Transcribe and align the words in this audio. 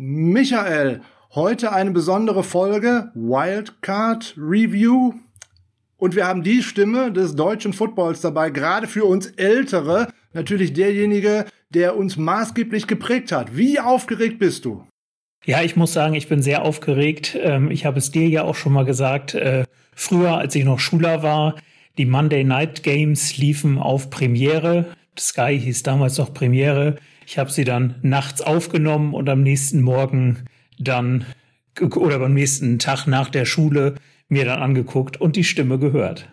Michael, 0.00 1.00
heute 1.34 1.72
eine 1.72 1.90
besondere 1.90 2.44
Folge 2.44 3.10
Wildcard 3.16 4.32
Review. 4.38 5.14
Und 5.96 6.14
wir 6.14 6.24
haben 6.24 6.44
die 6.44 6.62
Stimme 6.62 7.10
des 7.10 7.34
deutschen 7.34 7.72
Footballs 7.72 8.20
dabei, 8.20 8.50
gerade 8.50 8.86
für 8.86 9.04
uns 9.04 9.26
Ältere. 9.26 10.06
Natürlich 10.32 10.72
derjenige, 10.72 11.46
der 11.70 11.96
uns 11.96 12.16
maßgeblich 12.16 12.86
geprägt 12.86 13.32
hat. 13.32 13.56
Wie 13.56 13.80
aufgeregt 13.80 14.38
bist 14.38 14.64
du? 14.66 14.84
Ja, 15.44 15.62
ich 15.62 15.74
muss 15.74 15.94
sagen, 15.94 16.14
ich 16.14 16.28
bin 16.28 16.42
sehr 16.42 16.62
aufgeregt. 16.62 17.36
Ähm, 17.42 17.68
ich 17.72 17.84
habe 17.84 17.98
es 17.98 18.12
dir 18.12 18.28
ja 18.28 18.44
auch 18.44 18.54
schon 18.54 18.74
mal 18.74 18.84
gesagt. 18.84 19.34
Äh, 19.34 19.64
früher, 19.96 20.38
als 20.38 20.54
ich 20.54 20.64
noch 20.64 20.78
Schüler 20.78 21.24
war, 21.24 21.56
die 21.96 22.06
Monday 22.06 22.44
Night 22.44 22.84
Games 22.84 23.36
liefen 23.36 23.78
auf 23.78 24.10
Premiere. 24.10 24.86
Sky 25.18 25.58
hieß 25.58 25.82
damals 25.82 26.18
noch 26.18 26.32
Premiere. 26.32 26.98
Ich 27.30 27.36
habe 27.36 27.50
sie 27.50 27.64
dann 27.64 27.96
nachts 28.00 28.40
aufgenommen 28.40 29.12
und 29.12 29.28
am 29.28 29.42
nächsten 29.42 29.82
Morgen 29.82 30.46
dann 30.78 31.26
oder 31.78 32.18
beim 32.18 32.32
nächsten 32.32 32.78
Tag 32.78 33.06
nach 33.06 33.28
der 33.28 33.44
Schule 33.44 33.96
mir 34.30 34.46
dann 34.46 34.62
angeguckt 34.62 35.20
und 35.20 35.36
die 35.36 35.44
Stimme 35.44 35.78
gehört. 35.78 36.26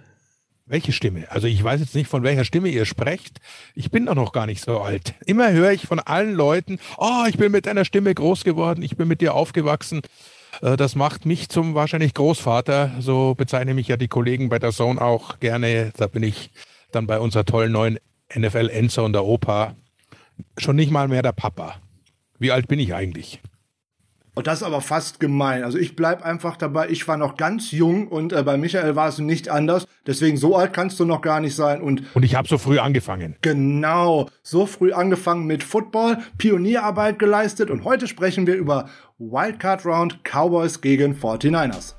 Welche 0.65 0.93
Stimme? 0.93 1.29
Also 1.29 1.47
ich 1.47 1.61
weiß 1.61 1.81
jetzt 1.81 1.95
nicht, 1.95 2.07
von 2.07 2.23
welcher 2.23 2.45
Stimme 2.45 2.69
ihr 2.69 2.85
sprecht. 2.85 3.41
Ich 3.73 3.91
bin 3.91 4.05
doch 4.05 4.15
noch 4.15 4.31
gar 4.31 4.45
nicht 4.45 4.63
so 4.63 4.79
alt. 4.79 5.15
Immer 5.25 5.51
höre 5.51 5.73
ich 5.73 5.85
von 5.85 5.99
allen 5.99 6.33
Leuten, 6.33 6.79
oh, 6.97 7.25
ich 7.27 7.37
bin 7.37 7.51
mit 7.51 7.65
deiner 7.65 7.83
Stimme 7.83 8.15
groß 8.15 8.45
geworden, 8.45 8.81
ich 8.81 8.95
bin 8.95 9.09
mit 9.09 9.19
dir 9.19 9.33
aufgewachsen. 9.33 10.01
Äh, 10.61 10.77
das 10.77 10.95
macht 10.95 11.25
mich 11.25 11.49
zum 11.49 11.75
wahrscheinlich 11.75 12.13
Großvater. 12.13 12.93
So 13.01 13.35
bezeichnen 13.35 13.75
mich 13.75 13.89
ja 13.89 13.97
die 13.97 14.07
Kollegen 14.07 14.47
bei 14.47 14.59
der 14.59 14.71
Zone 14.71 15.01
auch 15.01 15.41
gerne. 15.41 15.91
Da 15.97 16.07
bin 16.07 16.23
ich 16.23 16.51
dann 16.93 17.05
bei 17.05 17.19
unserer 17.19 17.43
tollen 17.43 17.73
neuen 17.73 17.99
NFL 18.33 18.69
Enzo 18.69 19.03
und 19.03 19.11
der 19.11 19.25
Opa. 19.25 19.75
Schon 20.57 20.75
nicht 20.75 20.91
mal 20.91 21.07
mehr 21.07 21.21
der 21.21 21.31
Papa. 21.31 21.75
Wie 22.39 22.51
alt 22.51 22.67
bin 22.67 22.79
ich 22.79 22.93
eigentlich? 22.93 23.41
Und 24.35 24.47
das 24.47 24.59
ist 24.59 24.63
aber 24.63 24.81
fast 24.81 25.21
gemein. 25.21 25.63
Also 25.63 25.77
ich 25.77 25.95
bleib 25.95 26.21
einfach 26.21 26.57
dabei, 26.57 26.89
ich 26.89 27.07
war 27.07 27.15
noch 27.15 27.37
ganz 27.37 27.71
jung 27.71 28.09
und 28.09 28.33
äh, 28.33 28.43
bei 28.43 28.57
Michael 28.57 28.95
war 28.95 29.07
es 29.07 29.17
nicht 29.17 29.47
anders. 29.47 29.87
Deswegen 30.05 30.35
so 30.35 30.57
alt 30.57 30.73
kannst 30.73 30.99
du 30.99 31.05
noch 31.05 31.21
gar 31.21 31.39
nicht 31.39 31.55
sein. 31.55 31.81
Und, 31.81 32.03
und 32.13 32.23
ich 32.23 32.35
habe 32.35 32.47
so 32.47 32.57
früh 32.57 32.77
angefangen. 32.77 33.37
Genau, 33.41 34.29
so 34.43 34.65
früh 34.65 34.91
angefangen 34.91 35.45
mit 35.45 35.63
Football, 35.63 36.17
Pionierarbeit 36.37 37.17
geleistet 37.17 37.69
und 37.69 37.85
heute 37.85 38.07
sprechen 38.07 38.45
wir 38.45 38.55
über 38.55 38.89
Wildcard 39.19 39.85
Round 39.85 40.19
Cowboys 40.25 40.81
gegen 40.81 41.13
49ers. 41.15 41.95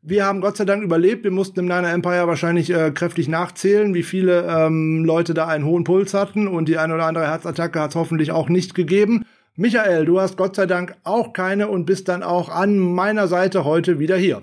Wir 0.00 0.24
haben 0.26 0.40
Gott 0.40 0.56
sei 0.56 0.64
Dank 0.64 0.82
überlebt. 0.82 1.24
Wir 1.24 1.30
mussten 1.30 1.60
im 1.60 1.66
Niner 1.66 1.92
Empire 1.92 2.26
wahrscheinlich 2.26 2.70
äh, 2.70 2.90
kräftig 2.90 3.28
nachzählen, 3.28 3.94
wie 3.94 4.02
viele 4.02 4.46
ähm, 4.46 5.04
Leute 5.04 5.34
da 5.34 5.48
einen 5.48 5.64
hohen 5.64 5.84
Puls 5.84 6.14
hatten. 6.14 6.48
Und 6.48 6.68
die 6.68 6.78
eine 6.78 6.94
oder 6.94 7.06
andere 7.06 7.26
Herzattacke 7.26 7.80
hat 7.80 7.90
es 7.90 7.96
hoffentlich 7.96 8.30
auch 8.30 8.48
nicht 8.48 8.74
gegeben. 8.74 9.24
Michael, 9.56 10.04
du 10.04 10.20
hast 10.20 10.36
Gott 10.36 10.56
sei 10.56 10.66
Dank 10.66 10.96
auch 11.04 11.32
keine 11.32 11.68
und 11.68 11.84
bist 11.84 12.08
dann 12.08 12.22
auch 12.22 12.48
an 12.48 12.78
meiner 12.78 13.28
Seite 13.28 13.64
heute 13.64 13.98
wieder 13.98 14.16
hier. 14.16 14.42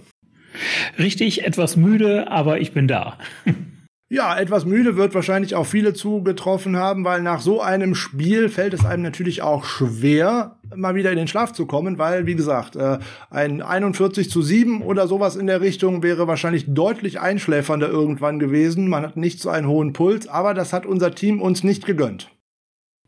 Richtig, 0.98 1.46
etwas 1.46 1.76
müde, 1.76 2.30
aber 2.30 2.60
ich 2.60 2.74
bin 2.74 2.88
da. 2.88 3.18
Ja, 4.14 4.38
etwas 4.38 4.66
müde 4.66 4.98
wird 4.98 5.16
wahrscheinlich 5.16 5.56
auch 5.56 5.66
viele 5.66 5.94
zugetroffen 5.94 6.76
haben, 6.76 7.06
weil 7.06 7.22
nach 7.22 7.40
so 7.40 7.62
einem 7.62 7.96
Spiel 7.96 8.50
fällt 8.50 8.74
es 8.74 8.84
einem 8.84 9.04
natürlich 9.04 9.42
auch 9.42 9.64
schwer, 9.64 10.58
mal 10.76 10.96
wieder 10.96 11.12
in 11.12 11.18
den 11.18 11.30
Schlaf 11.30 11.54
zu 11.54 11.66
kommen, 11.66 11.98
weil, 11.98 12.26
wie 12.26 12.36
gesagt, 12.36 12.76
äh, 12.76 13.00
ein 13.30 13.62
41 13.62 14.30
zu 14.30 14.42
7 14.42 14.82
oder 14.82 15.08
sowas 15.08 15.38
in 15.38 15.48
der 15.48 15.62
Richtung 15.62 16.04
wäre 16.04 16.28
wahrscheinlich 16.28 16.66
deutlich 16.68 17.22
einschläfernder 17.22 17.88
irgendwann 17.88 18.38
gewesen. 18.38 18.90
Man 18.90 19.04
hat 19.04 19.16
nicht 19.16 19.40
so 19.40 19.50
einen 19.50 19.68
hohen 19.70 19.94
Puls, 19.94 20.28
aber 20.28 20.54
das 20.54 20.74
hat 20.74 20.86
unser 20.86 21.16
Team 21.16 21.42
uns 21.42 21.64
nicht 21.64 21.86
gegönnt. 21.86 22.32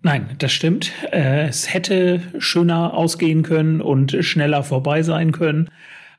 Nein, 0.04 0.30
das 0.40 0.54
stimmt. 0.54 0.94
Äh, 1.12 1.50
es 1.50 1.74
hätte 1.74 2.22
schöner 2.38 2.94
ausgehen 2.94 3.44
können 3.44 3.82
und 3.82 4.16
schneller 4.22 4.64
vorbei 4.64 5.04
sein 5.04 5.34
können. 5.34 5.70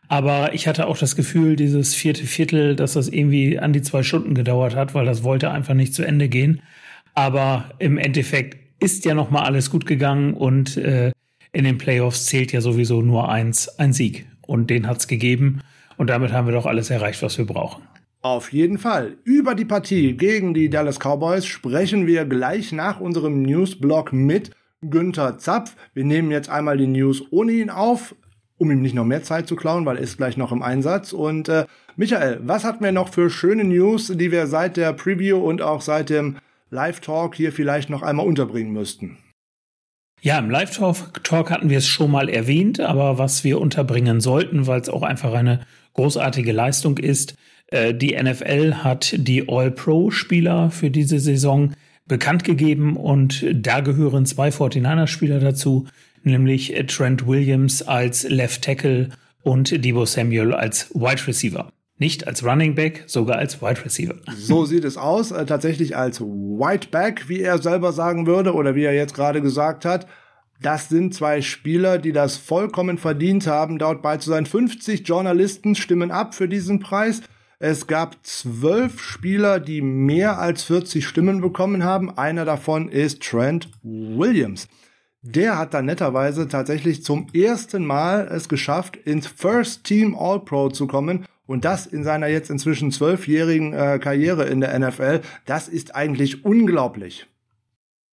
Aber 0.08 0.54
ich 0.54 0.66
hatte 0.66 0.86
auch 0.86 0.98
das 0.98 1.16
Gefühl, 1.16 1.56
dieses 1.56 1.94
vierte 1.94 2.24
Viertel, 2.24 2.76
dass 2.76 2.92
das 2.92 3.08
irgendwie 3.08 3.58
an 3.58 3.72
die 3.72 3.82
zwei 3.82 4.02
Stunden 4.02 4.34
gedauert 4.34 4.76
hat, 4.76 4.94
weil 4.94 5.06
das 5.06 5.24
wollte 5.24 5.50
einfach 5.50 5.74
nicht 5.74 5.94
zu 5.94 6.04
Ende 6.04 6.28
gehen. 6.28 6.62
Aber 7.14 7.70
im 7.78 7.98
Endeffekt 7.98 8.58
ist 8.80 9.04
ja 9.04 9.14
noch 9.14 9.30
mal 9.30 9.42
alles 9.42 9.70
gut 9.70 9.86
gegangen 9.86 10.34
und 10.34 10.76
äh, 10.76 11.12
in 11.52 11.64
den 11.64 11.78
Playoffs 11.78 12.26
zählt 12.26 12.52
ja 12.52 12.60
sowieso 12.60 13.00
nur 13.00 13.28
eins, 13.28 13.68
ein 13.78 13.92
Sieg. 13.92 14.26
Und 14.42 14.68
den 14.68 14.86
hat's 14.86 15.08
gegeben. 15.08 15.60
Und 15.96 16.10
damit 16.10 16.32
haben 16.32 16.46
wir 16.46 16.54
doch 16.54 16.66
alles 16.66 16.90
erreicht, 16.90 17.22
was 17.22 17.38
wir 17.38 17.46
brauchen. 17.46 17.84
Auf 18.20 18.52
jeden 18.52 18.78
Fall. 18.78 19.16
Über 19.24 19.54
die 19.54 19.64
Partie 19.64 20.16
gegen 20.16 20.54
die 20.54 20.68
Dallas 20.68 20.98
Cowboys 20.98 21.46
sprechen 21.46 22.06
wir 22.06 22.24
gleich 22.24 22.72
nach 22.72 23.00
unserem 23.00 23.42
Newsblog 23.42 24.12
mit 24.12 24.50
Günther 24.82 25.38
Zapf. 25.38 25.76
Wir 25.94 26.04
nehmen 26.04 26.30
jetzt 26.30 26.48
einmal 26.48 26.76
die 26.76 26.86
News 26.86 27.22
ohne 27.30 27.52
ihn 27.52 27.70
auf 27.70 28.14
um 28.58 28.70
ihm 28.70 28.82
nicht 28.82 28.94
noch 28.94 29.04
mehr 29.04 29.22
Zeit 29.22 29.48
zu 29.48 29.56
klauen, 29.56 29.86
weil 29.86 29.96
er 29.96 30.02
ist 30.02 30.16
gleich 30.16 30.36
noch 30.36 30.52
im 30.52 30.62
Einsatz. 30.62 31.12
Und 31.12 31.48
äh, 31.48 31.66
Michael, 31.96 32.40
was 32.42 32.64
hatten 32.64 32.84
wir 32.84 32.92
noch 32.92 33.08
für 33.08 33.30
schöne 33.30 33.64
News, 33.64 34.08
die 34.14 34.30
wir 34.30 34.46
seit 34.46 34.76
der 34.76 34.92
Preview 34.92 35.38
und 35.38 35.62
auch 35.62 35.80
seit 35.80 36.10
dem 36.10 36.36
Live-Talk 36.70 37.34
hier 37.34 37.52
vielleicht 37.52 37.90
noch 37.90 38.02
einmal 38.02 38.26
unterbringen 38.26 38.72
müssten? 38.72 39.18
Ja, 40.20 40.38
im 40.38 40.48
Live-Talk 40.48 41.50
hatten 41.50 41.68
wir 41.68 41.78
es 41.78 41.86
schon 41.86 42.10
mal 42.10 42.30
erwähnt, 42.30 42.80
aber 42.80 43.18
was 43.18 43.44
wir 43.44 43.60
unterbringen 43.60 44.20
sollten, 44.20 44.66
weil 44.66 44.80
es 44.80 44.88
auch 44.88 45.02
einfach 45.02 45.34
eine 45.34 45.60
großartige 45.92 46.52
Leistung 46.52 46.96
ist, 46.96 47.34
äh, 47.66 47.92
die 47.92 48.16
NFL 48.16 48.76
hat 48.76 49.14
die 49.18 49.48
All-Pro-Spieler 49.48 50.70
für 50.70 50.90
diese 50.90 51.18
Saison 51.18 51.74
bekannt 52.06 52.44
gegeben 52.44 52.96
und 52.96 53.44
da 53.52 53.80
gehören 53.80 54.26
zwei 54.26 54.48
49er-Spieler 54.48 55.40
dazu, 55.40 55.86
nämlich 56.24 56.74
Trent 56.88 57.26
Williams 57.26 57.82
als 57.82 58.28
Left 58.28 58.62
Tackle 58.62 59.10
und 59.42 59.84
Debo 59.84 60.06
Samuel 60.06 60.54
als 60.54 60.90
Wide 60.94 61.26
Receiver. 61.26 61.70
Nicht 61.96 62.26
als 62.26 62.44
Running 62.44 62.74
Back, 62.74 63.04
sogar 63.06 63.36
als 63.36 63.62
Wide 63.62 63.84
Receiver. 63.84 64.16
So 64.36 64.64
sieht 64.64 64.84
es 64.84 64.96
aus, 64.96 65.30
äh, 65.30 65.46
tatsächlich 65.46 65.96
als 65.96 66.20
Wide 66.20 66.88
Back, 66.90 67.28
wie 67.28 67.40
er 67.40 67.58
selber 67.58 67.92
sagen 67.92 68.26
würde 68.26 68.52
oder 68.52 68.74
wie 68.74 68.82
er 68.82 68.94
jetzt 68.94 69.14
gerade 69.14 69.40
gesagt 69.40 69.84
hat. 69.84 70.08
Das 70.60 70.88
sind 70.88 71.14
zwei 71.14 71.40
Spieler, 71.42 71.98
die 71.98 72.12
das 72.12 72.36
vollkommen 72.36 72.98
verdient 72.98 73.46
haben, 73.46 73.78
dort 73.78 74.02
bei 74.02 74.16
zu 74.16 74.30
sein. 74.30 74.46
50 74.46 75.06
Journalisten 75.06 75.74
stimmen 75.74 76.10
ab 76.10 76.34
für 76.34 76.48
diesen 76.48 76.80
Preis. 76.80 77.22
Es 77.58 77.86
gab 77.86 78.16
zwölf 78.24 79.00
Spieler, 79.00 79.60
die 79.60 79.80
mehr 79.80 80.38
als 80.38 80.64
40 80.64 81.06
Stimmen 81.06 81.40
bekommen 81.40 81.84
haben. 81.84 82.16
Einer 82.16 82.44
davon 82.44 82.88
ist 82.88 83.22
Trent 83.22 83.68
Williams. 83.82 84.68
Der 85.26 85.58
hat 85.58 85.72
dann 85.72 85.86
netterweise 85.86 86.48
tatsächlich 86.48 87.02
zum 87.02 87.28
ersten 87.32 87.86
Mal 87.86 88.28
es 88.30 88.50
geschafft, 88.50 88.96
ins 88.96 89.26
First 89.26 89.84
Team 89.84 90.14
All-Pro 90.14 90.68
zu 90.68 90.86
kommen. 90.86 91.24
Und 91.46 91.64
das 91.64 91.86
in 91.86 92.04
seiner 92.04 92.26
jetzt 92.26 92.50
inzwischen 92.50 92.90
zwölfjährigen 92.90 93.72
äh, 93.72 93.98
Karriere 93.98 94.44
in 94.44 94.60
der 94.60 94.78
NFL. 94.78 95.22
Das 95.46 95.68
ist 95.68 95.94
eigentlich 95.94 96.44
unglaublich. 96.44 97.26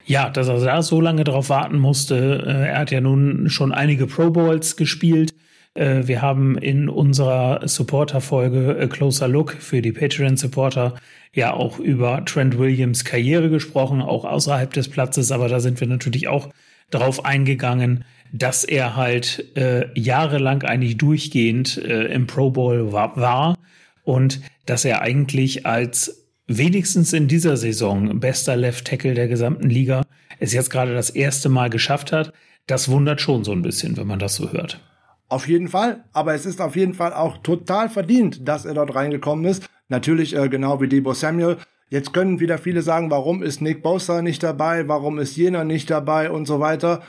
Ja, 0.06 0.30
dass 0.30 0.48
er 0.48 0.60
da 0.60 0.82
so 0.82 1.02
lange 1.02 1.26
drauf 1.26 1.50
warten 1.50 1.80
musste. 1.80 2.44
Äh, 2.46 2.70
er 2.70 2.80
hat 2.80 2.92
ja 2.92 3.02
nun 3.02 3.50
schon 3.50 3.74
einige 3.74 4.08
Pro 4.08 4.32
Bowls 4.32 4.78
gespielt. 4.78 5.34
Äh, 5.74 6.08
wir 6.08 6.22
haben 6.22 6.58
in 6.58 6.88
unserer 6.88 7.68
Supporter-Folge 7.68 8.78
A 8.82 8.88
Closer 8.88 9.28
Look 9.28 9.52
für 9.54 9.82
die 9.82 9.92
Patreon-Supporter 9.92 10.96
ja 11.34 11.54
auch 11.54 11.78
über 11.78 12.24
Trent 12.24 12.58
Williams 12.58 13.04
Karriere 13.04 13.50
gesprochen, 13.50 14.02
auch 14.02 14.24
außerhalb 14.24 14.74
des 14.74 14.90
Platzes, 14.90 15.32
aber 15.32 15.50
da 15.50 15.60
sind 15.60 15.80
wir 15.80 15.88
natürlich 15.88 16.30
auch 16.30 16.50
darauf 16.92 17.26
eingegangen, 17.26 18.06
dass 18.32 18.64
er 18.64 18.96
halt 18.96 19.58
äh, 19.58 19.88
jahrelang 20.00 20.64
eigentlich 20.64 20.98
durchgehend 20.98 21.78
äh, 21.78 22.06
im 22.06 22.28
Pro 22.28 22.52
Bowl 22.52 22.92
war, 22.92 23.18
war 23.18 23.58
und 24.04 24.42
dass 24.66 24.86
er 24.86 25.02
eigentlich 25.02 25.66
als 25.66 26.28
wenigstens 26.48 27.14
in 27.14 27.28
dieser 27.28 27.58
Saison 27.58 28.20
bester 28.20 28.56
Left 28.56 28.86
Tackle 28.86 29.14
der 29.14 29.28
gesamten 29.28 29.70
Liga 29.70 30.04
es 30.40 30.54
jetzt 30.54 30.70
gerade 30.70 30.94
das 30.94 31.10
erste 31.10 31.50
Mal 31.50 31.70
geschafft 31.70 32.12
hat. 32.12 32.34
Das 32.68 32.90
wundert 32.90 33.22
schon 33.22 33.44
so 33.44 33.52
ein 33.52 33.62
bisschen, 33.62 33.98
wenn 33.98 34.08
man 34.08 34.20
das 34.20 34.36
so 34.36 34.52
hört. 34.52 34.80
Auf 35.28 35.48
jeden 35.48 35.70
Fall, 35.70 36.04
aber 36.12 36.34
es 36.34 36.46
ist 36.46 36.60
auf 36.60 36.76
jeden 36.76 36.94
Fall 36.94 37.14
auch 37.14 37.38
total 37.38 37.90
verdient, 37.90 38.48
dass 38.48 38.66
er 38.66 38.74
dort 38.74 38.96
reingekommen 38.96 39.46
ist. 39.46 39.64
Natürlich 39.88 40.36
äh, 40.36 40.50
genau 40.50 40.82
wie 40.82 40.88
Debo 40.88 41.14
Samuel. 41.14 41.58
Jetzt 41.92 42.14
können 42.14 42.40
wieder 42.40 42.58
viele 42.58 42.82
sagen, 42.82 43.12
warum 43.12 43.44
ist 43.44 43.62
Nick 43.62 43.84
Bosa 43.84 44.22
nicht 44.22 44.42
dabei, 44.44 44.88
warum 44.88 45.20
ist 45.20 45.36
jener 45.36 45.66
nicht 45.66 45.90
dabei 45.90 46.32
und 46.32 46.46
so 46.46 46.62
weiter. 46.62 47.02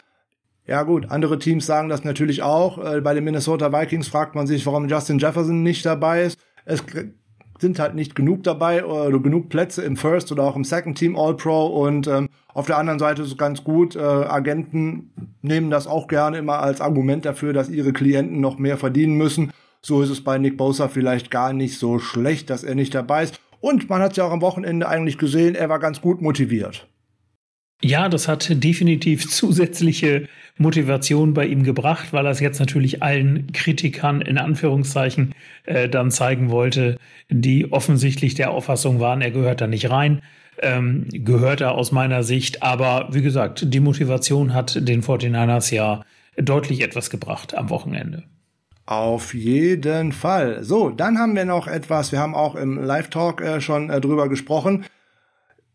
Ja 0.66 0.82
gut, 0.82 1.08
andere 1.08 1.38
Teams 1.38 1.66
sagen 1.66 1.88
das 1.88 2.02
natürlich 2.02 2.42
auch. 2.42 2.84
Äh, 2.84 3.00
bei 3.00 3.14
den 3.14 3.22
Minnesota 3.22 3.72
Vikings 3.72 4.08
fragt 4.08 4.34
man 4.34 4.48
sich, 4.48 4.66
warum 4.66 4.88
Justin 4.88 5.20
Jefferson 5.20 5.62
nicht 5.62 5.86
dabei 5.86 6.24
ist. 6.24 6.38
Es 6.64 6.82
sind 7.60 7.78
halt 7.78 7.94
nicht 7.94 8.16
genug 8.16 8.42
dabei 8.42 8.84
oder 8.84 9.20
genug 9.20 9.50
Plätze 9.50 9.82
im 9.82 9.96
First 9.96 10.32
oder 10.32 10.42
auch 10.42 10.56
im 10.56 10.64
Second 10.64 10.98
Team 10.98 11.16
All-Pro 11.16 11.66
und 11.66 12.08
ähm, 12.08 12.28
auf 12.52 12.66
der 12.66 12.76
anderen 12.76 12.98
Seite 12.98 13.22
ist 13.22 13.28
es 13.28 13.38
ganz 13.38 13.62
gut. 13.62 13.94
Äh, 13.94 14.00
Agenten 14.00 15.12
nehmen 15.42 15.70
das 15.70 15.86
auch 15.86 16.08
gerne 16.08 16.38
immer 16.38 16.58
als 16.58 16.80
Argument 16.80 17.24
dafür, 17.24 17.52
dass 17.52 17.70
ihre 17.70 17.92
Klienten 17.92 18.40
noch 18.40 18.58
mehr 18.58 18.78
verdienen 18.78 19.14
müssen. 19.14 19.52
So 19.80 20.02
ist 20.02 20.10
es 20.10 20.24
bei 20.24 20.38
Nick 20.38 20.56
Bosa 20.56 20.88
vielleicht 20.88 21.30
gar 21.30 21.52
nicht 21.52 21.78
so 21.78 22.00
schlecht, 22.00 22.50
dass 22.50 22.64
er 22.64 22.74
nicht 22.74 22.96
dabei 22.96 23.22
ist. 23.22 23.40
Und 23.62 23.88
man 23.88 24.02
hat 24.02 24.16
ja 24.16 24.24
auch 24.24 24.32
am 24.32 24.40
Wochenende 24.40 24.88
eigentlich 24.88 25.18
gesehen, 25.18 25.54
er 25.54 25.68
war 25.68 25.78
ganz 25.78 26.00
gut 26.00 26.20
motiviert. 26.20 26.88
Ja, 27.80 28.08
das 28.08 28.26
hat 28.26 28.48
definitiv 28.62 29.30
zusätzliche 29.30 30.28
Motivation 30.58 31.32
bei 31.32 31.46
ihm 31.46 31.62
gebracht, 31.62 32.12
weil 32.12 32.26
er 32.26 32.32
es 32.32 32.40
jetzt 32.40 32.58
natürlich 32.58 33.04
allen 33.04 33.52
Kritikern 33.52 34.20
in 34.20 34.36
Anführungszeichen 34.36 35.32
äh, 35.64 35.88
dann 35.88 36.10
zeigen 36.10 36.50
wollte, 36.50 36.98
die 37.30 37.72
offensichtlich 37.72 38.34
der 38.34 38.50
Auffassung 38.50 38.98
waren, 38.98 39.22
er 39.22 39.30
gehört 39.30 39.60
da 39.60 39.68
nicht 39.68 39.88
rein. 39.90 40.22
Ähm, 40.60 41.06
gehört 41.10 41.60
er 41.60 41.72
aus 41.72 41.92
meiner 41.92 42.24
Sicht. 42.24 42.64
Aber 42.64 43.08
wie 43.12 43.22
gesagt, 43.22 43.72
die 43.72 43.80
Motivation 43.80 44.54
hat 44.54 44.88
den 44.88 45.02
49ers 45.02 45.72
ja 45.72 46.02
deutlich 46.36 46.82
etwas 46.82 47.10
gebracht 47.10 47.54
am 47.54 47.70
Wochenende. 47.70 48.24
Auf 48.84 49.32
jeden 49.32 50.12
Fall. 50.12 50.64
So, 50.64 50.90
dann 50.90 51.18
haben 51.18 51.36
wir 51.36 51.44
noch 51.44 51.68
etwas, 51.68 52.10
wir 52.10 52.18
haben 52.18 52.34
auch 52.34 52.56
im 52.56 52.82
Live-Talk 52.82 53.40
äh, 53.40 53.60
schon 53.60 53.90
äh, 53.90 54.00
drüber 54.00 54.28
gesprochen. 54.28 54.84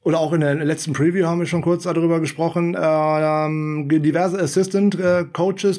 Oder 0.04 0.20
auch 0.20 0.32
in 0.32 0.42
der 0.42 0.56
letzten 0.56 0.94
Preview 0.94 1.26
haben 1.26 1.40
wir 1.40 1.48
schon 1.48 1.62
kurz 1.62 1.84
darüber 1.84 2.22
gesprochen, 2.22 2.78
ähm, 2.80 3.90
diverse 3.90 4.40
Assistant 4.40 4.98
äh, 4.98 5.26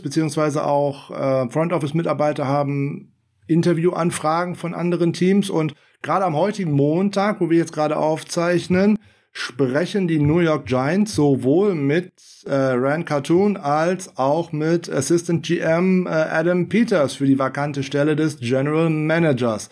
beziehungsweise 0.03 0.65
auch 0.67 1.11
äh, 1.11 1.49
Front 1.49 1.73
Office 1.73 1.95
Mitarbeiter 1.95 2.47
haben 2.47 3.13
Interviewanfragen 3.47 4.55
von 4.55 4.75
anderen 4.75 5.13
Teams. 5.15 5.49
Und 5.49 5.75
gerade 6.03 6.25
am 6.27 6.37
heutigen 6.37 6.73
Montag, 6.73 7.41
wo 7.41 7.49
wir 7.49 7.57
jetzt 7.57 7.73
gerade 7.73 7.97
aufzeichnen, 7.97 8.99
sprechen 9.39 10.09
die 10.09 10.19
New 10.19 10.41
York 10.41 10.67
Giants 10.67 11.15
sowohl 11.15 11.75
mit 11.75 12.13
äh, 12.45 12.55
Rand 12.55 13.07
Cartoon 13.07 13.57
als 13.57 14.17
auch 14.17 14.51
mit 14.51 14.91
Assistant 14.91 15.47
GM 15.47 16.07
äh, 16.07 16.11
Adam 16.11 16.69
Peters 16.69 17.15
für 17.15 17.27
die 17.27 17.39
vakante 17.39 17.83
Stelle 17.85 18.17
des 18.17 18.41
General 18.41 18.91
Managers. 18.91 19.69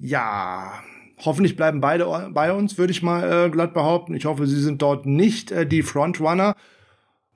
Ja, 0.00 0.82
Hoffentlich 1.24 1.56
bleiben 1.56 1.80
beide 1.80 2.30
bei 2.32 2.52
uns, 2.52 2.78
würde 2.78 2.92
ich 2.92 3.02
mal 3.02 3.46
äh, 3.46 3.50
glatt 3.50 3.74
behaupten. 3.74 4.14
Ich 4.14 4.24
hoffe, 4.24 4.46
sie 4.46 4.60
sind 4.60 4.82
dort 4.82 5.04
nicht 5.04 5.50
äh, 5.50 5.66
die 5.66 5.82
Frontrunner. 5.82 6.54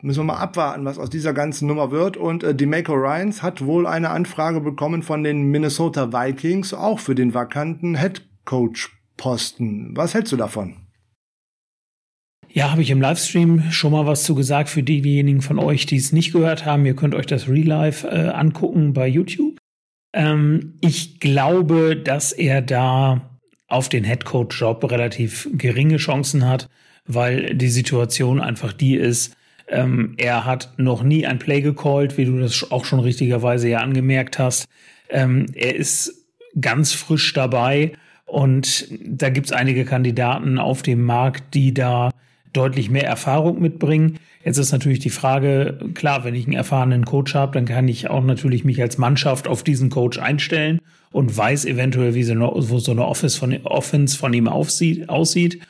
Müssen 0.00 0.20
wir 0.20 0.34
mal 0.34 0.38
abwarten, 0.38 0.84
was 0.84 0.98
aus 0.98 1.10
dieser 1.10 1.32
ganzen 1.32 1.66
Nummer 1.66 1.90
wird. 1.90 2.16
Und 2.16 2.44
äh, 2.44 2.54
Demeco 2.54 2.92
Ryans 2.92 3.42
hat 3.42 3.64
wohl 3.64 3.88
eine 3.88 4.10
Anfrage 4.10 4.60
bekommen 4.60 5.02
von 5.02 5.24
den 5.24 5.50
Minnesota 5.50 6.12
Vikings, 6.12 6.74
auch 6.74 7.00
für 7.00 7.16
den 7.16 7.34
vakanten 7.34 7.98
Head 7.98 8.24
Coach 8.44 8.96
Posten. 9.16 9.96
Was 9.96 10.14
hältst 10.14 10.32
du 10.32 10.36
davon? 10.36 10.81
Ja, 12.54 12.70
habe 12.70 12.82
ich 12.82 12.90
im 12.90 13.00
Livestream 13.00 13.70
schon 13.70 13.92
mal 13.92 14.06
was 14.06 14.24
zu 14.24 14.34
gesagt 14.34 14.68
für 14.68 14.82
diejenigen 14.82 15.40
von 15.40 15.58
euch, 15.58 15.86
die 15.86 15.96
es 15.96 16.12
nicht 16.12 16.32
gehört 16.32 16.66
haben. 16.66 16.84
Ihr 16.84 16.94
könnt 16.94 17.14
euch 17.14 17.24
das 17.24 17.48
Real 17.48 17.66
Life 17.66 18.06
äh, 18.06 18.28
angucken 18.28 18.92
bei 18.92 19.08
YouTube. 19.08 19.56
Ähm, 20.12 20.74
ich 20.82 21.18
glaube, 21.18 21.96
dass 21.96 22.32
er 22.32 22.60
da 22.60 23.38
auf 23.68 23.88
den 23.88 24.04
Headcoach-Job 24.04 24.90
relativ 24.90 25.48
geringe 25.52 25.96
Chancen 25.96 26.46
hat, 26.46 26.68
weil 27.06 27.54
die 27.54 27.70
Situation 27.70 28.38
einfach 28.38 28.74
die 28.74 28.96
ist, 28.96 29.34
ähm, 29.68 30.12
er 30.18 30.44
hat 30.44 30.74
noch 30.76 31.02
nie 31.02 31.26
ein 31.26 31.38
Play 31.38 31.62
gecallt, 31.62 32.18
wie 32.18 32.26
du 32.26 32.38
das 32.38 32.70
auch 32.70 32.84
schon 32.84 33.00
richtigerweise 33.00 33.70
ja 33.70 33.78
angemerkt 33.78 34.38
hast. 34.38 34.66
Ähm, 35.08 35.46
er 35.54 35.74
ist 35.74 36.26
ganz 36.60 36.92
frisch 36.92 37.32
dabei 37.32 37.92
und 38.26 38.88
da 39.00 39.30
gibt 39.30 39.46
es 39.46 39.52
einige 39.52 39.86
Kandidaten 39.86 40.58
auf 40.58 40.82
dem 40.82 41.02
Markt, 41.02 41.54
die 41.54 41.72
da 41.72 42.10
deutlich 42.52 42.90
mehr 42.90 43.06
Erfahrung 43.06 43.60
mitbringen. 43.60 44.18
Jetzt 44.44 44.58
ist 44.58 44.72
natürlich 44.72 44.98
die 44.98 45.10
Frage, 45.10 45.78
klar, 45.94 46.24
wenn 46.24 46.34
ich 46.34 46.46
einen 46.46 46.56
erfahrenen 46.56 47.04
Coach 47.04 47.34
habe, 47.34 47.52
dann 47.52 47.64
kann 47.64 47.88
ich 47.88 48.10
auch 48.10 48.24
natürlich 48.24 48.64
mich 48.64 48.80
als 48.82 48.98
Mannschaft 48.98 49.46
auf 49.46 49.62
diesen 49.62 49.88
Coach 49.88 50.18
einstellen 50.18 50.80
und 51.12 51.36
weiß 51.36 51.64
eventuell, 51.64 52.14
wie 52.14 52.24
so 52.24 52.32
eine, 52.32 52.50
wo 52.52 52.78
so 52.78 52.92
eine 52.92 53.06
Office 53.06 53.36
von, 53.36 53.56
Offense 53.64 54.16
von 54.16 54.32
ihm 54.32 54.48
aufsieht, 54.48 55.08
aussieht. 55.08 55.60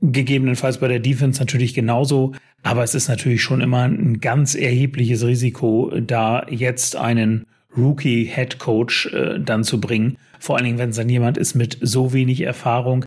Gegebenenfalls 0.00 0.78
bei 0.78 0.88
der 0.88 1.00
Defense 1.00 1.40
natürlich 1.40 1.74
genauso. 1.74 2.32
Aber 2.62 2.84
es 2.84 2.94
ist 2.94 3.08
natürlich 3.08 3.42
schon 3.42 3.60
immer 3.60 3.84
ein 3.84 4.20
ganz 4.20 4.54
erhebliches 4.54 5.24
Risiko, 5.24 5.92
da 6.00 6.46
jetzt 6.48 6.96
einen 6.96 7.46
Rookie 7.76 8.24
Head 8.24 8.58
Coach 8.58 9.06
äh, 9.06 9.38
dann 9.40 9.64
zu 9.64 9.80
bringen. 9.80 10.16
Vor 10.40 10.56
allen 10.56 10.64
Dingen, 10.64 10.78
wenn 10.78 10.90
es 10.90 10.96
dann 10.96 11.08
jemand 11.08 11.38
ist 11.38 11.54
mit 11.54 11.78
so 11.80 12.12
wenig 12.12 12.40
Erfahrung. 12.40 13.04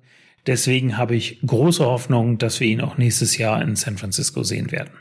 Deswegen 0.48 0.98
habe 0.98 1.16
ich 1.16 1.40
große 1.46 1.86
Hoffnung, 1.86 2.38
dass 2.38 2.60
wir 2.60 2.68
ihn 2.68 2.82
auch 2.82 2.98
nächstes 2.98 3.38
Jahr 3.38 3.62
in 3.62 3.76
San 3.76 3.98
Francisco 3.98 4.44
sehen 4.44 4.72
werden. 4.72 4.92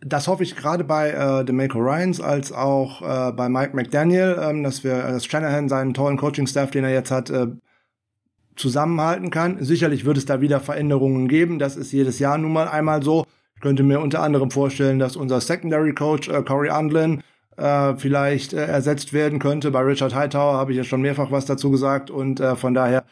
Das 0.00 0.28
hoffe 0.28 0.42
ich 0.42 0.54
gerade 0.54 0.84
bei 0.84 1.10
äh, 1.10 1.44
DeMaco 1.44 1.78
Ryans 1.78 2.20
als 2.20 2.52
auch 2.52 3.00
äh, 3.00 3.32
bei 3.32 3.48
Mike 3.48 3.74
McDaniel, 3.74 4.38
ähm, 4.40 4.62
dass 4.62 4.84
wir, 4.84 4.92
äh, 4.92 5.12
dass 5.12 5.24
Shanahan 5.24 5.68
seinen 5.68 5.94
tollen 5.94 6.18
Coaching-Staff, 6.18 6.70
den 6.70 6.84
er 6.84 6.92
jetzt 6.92 7.10
hat, 7.10 7.30
äh, 7.30 7.46
zusammenhalten 8.56 9.30
kann. 9.30 9.62
Sicherlich 9.64 10.04
wird 10.04 10.18
es 10.18 10.26
da 10.26 10.40
wieder 10.40 10.60
Veränderungen 10.60 11.28
geben. 11.28 11.58
Das 11.58 11.76
ist 11.76 11.92
jedes 11.92 12.18
Jahr 12.18 12.36
nun 12.36 12.52
mal 12.52 12.68
einmal 12.68 13.02
so. 13.02 13.24
Ich 13.54 13.62
könnte 13.62 13.82
mir 13.82 14.00
unter 14.00 14.22
anderem 14.22 14.50
vorstellen, 14.50 14.98
dass 14.98 15.16
unser 15.16 15.40
Secondary 15.40 15.94
Coach 15.94 16.28
äh, 16.28 16.42
Corey 16.42 16.68
Andlin 16.68 17.22
äh, 17.56 17.94
vielleicht 17.96 18.52
äh, 18.52 18.66
ersetzt 18.66 19.14
werden 19.14 19.38
könnte. 19.38 19.70
Bei 19.70 19.80
Richard 19.80 20.14
Hightower 20.14 20.54
habe 20.58 20.72
ich 20.72 20.78
ja 20.78 20.84
schon 20.84 21.00
mehrfach 21.00 21.30
was 21.30 21.46
dazu 21.46 21.70
gesagt 21.70 22.10
und 22.10 22.38
äh, 22.38 22.54
von 22.54 22.74
daher 22.74 23.04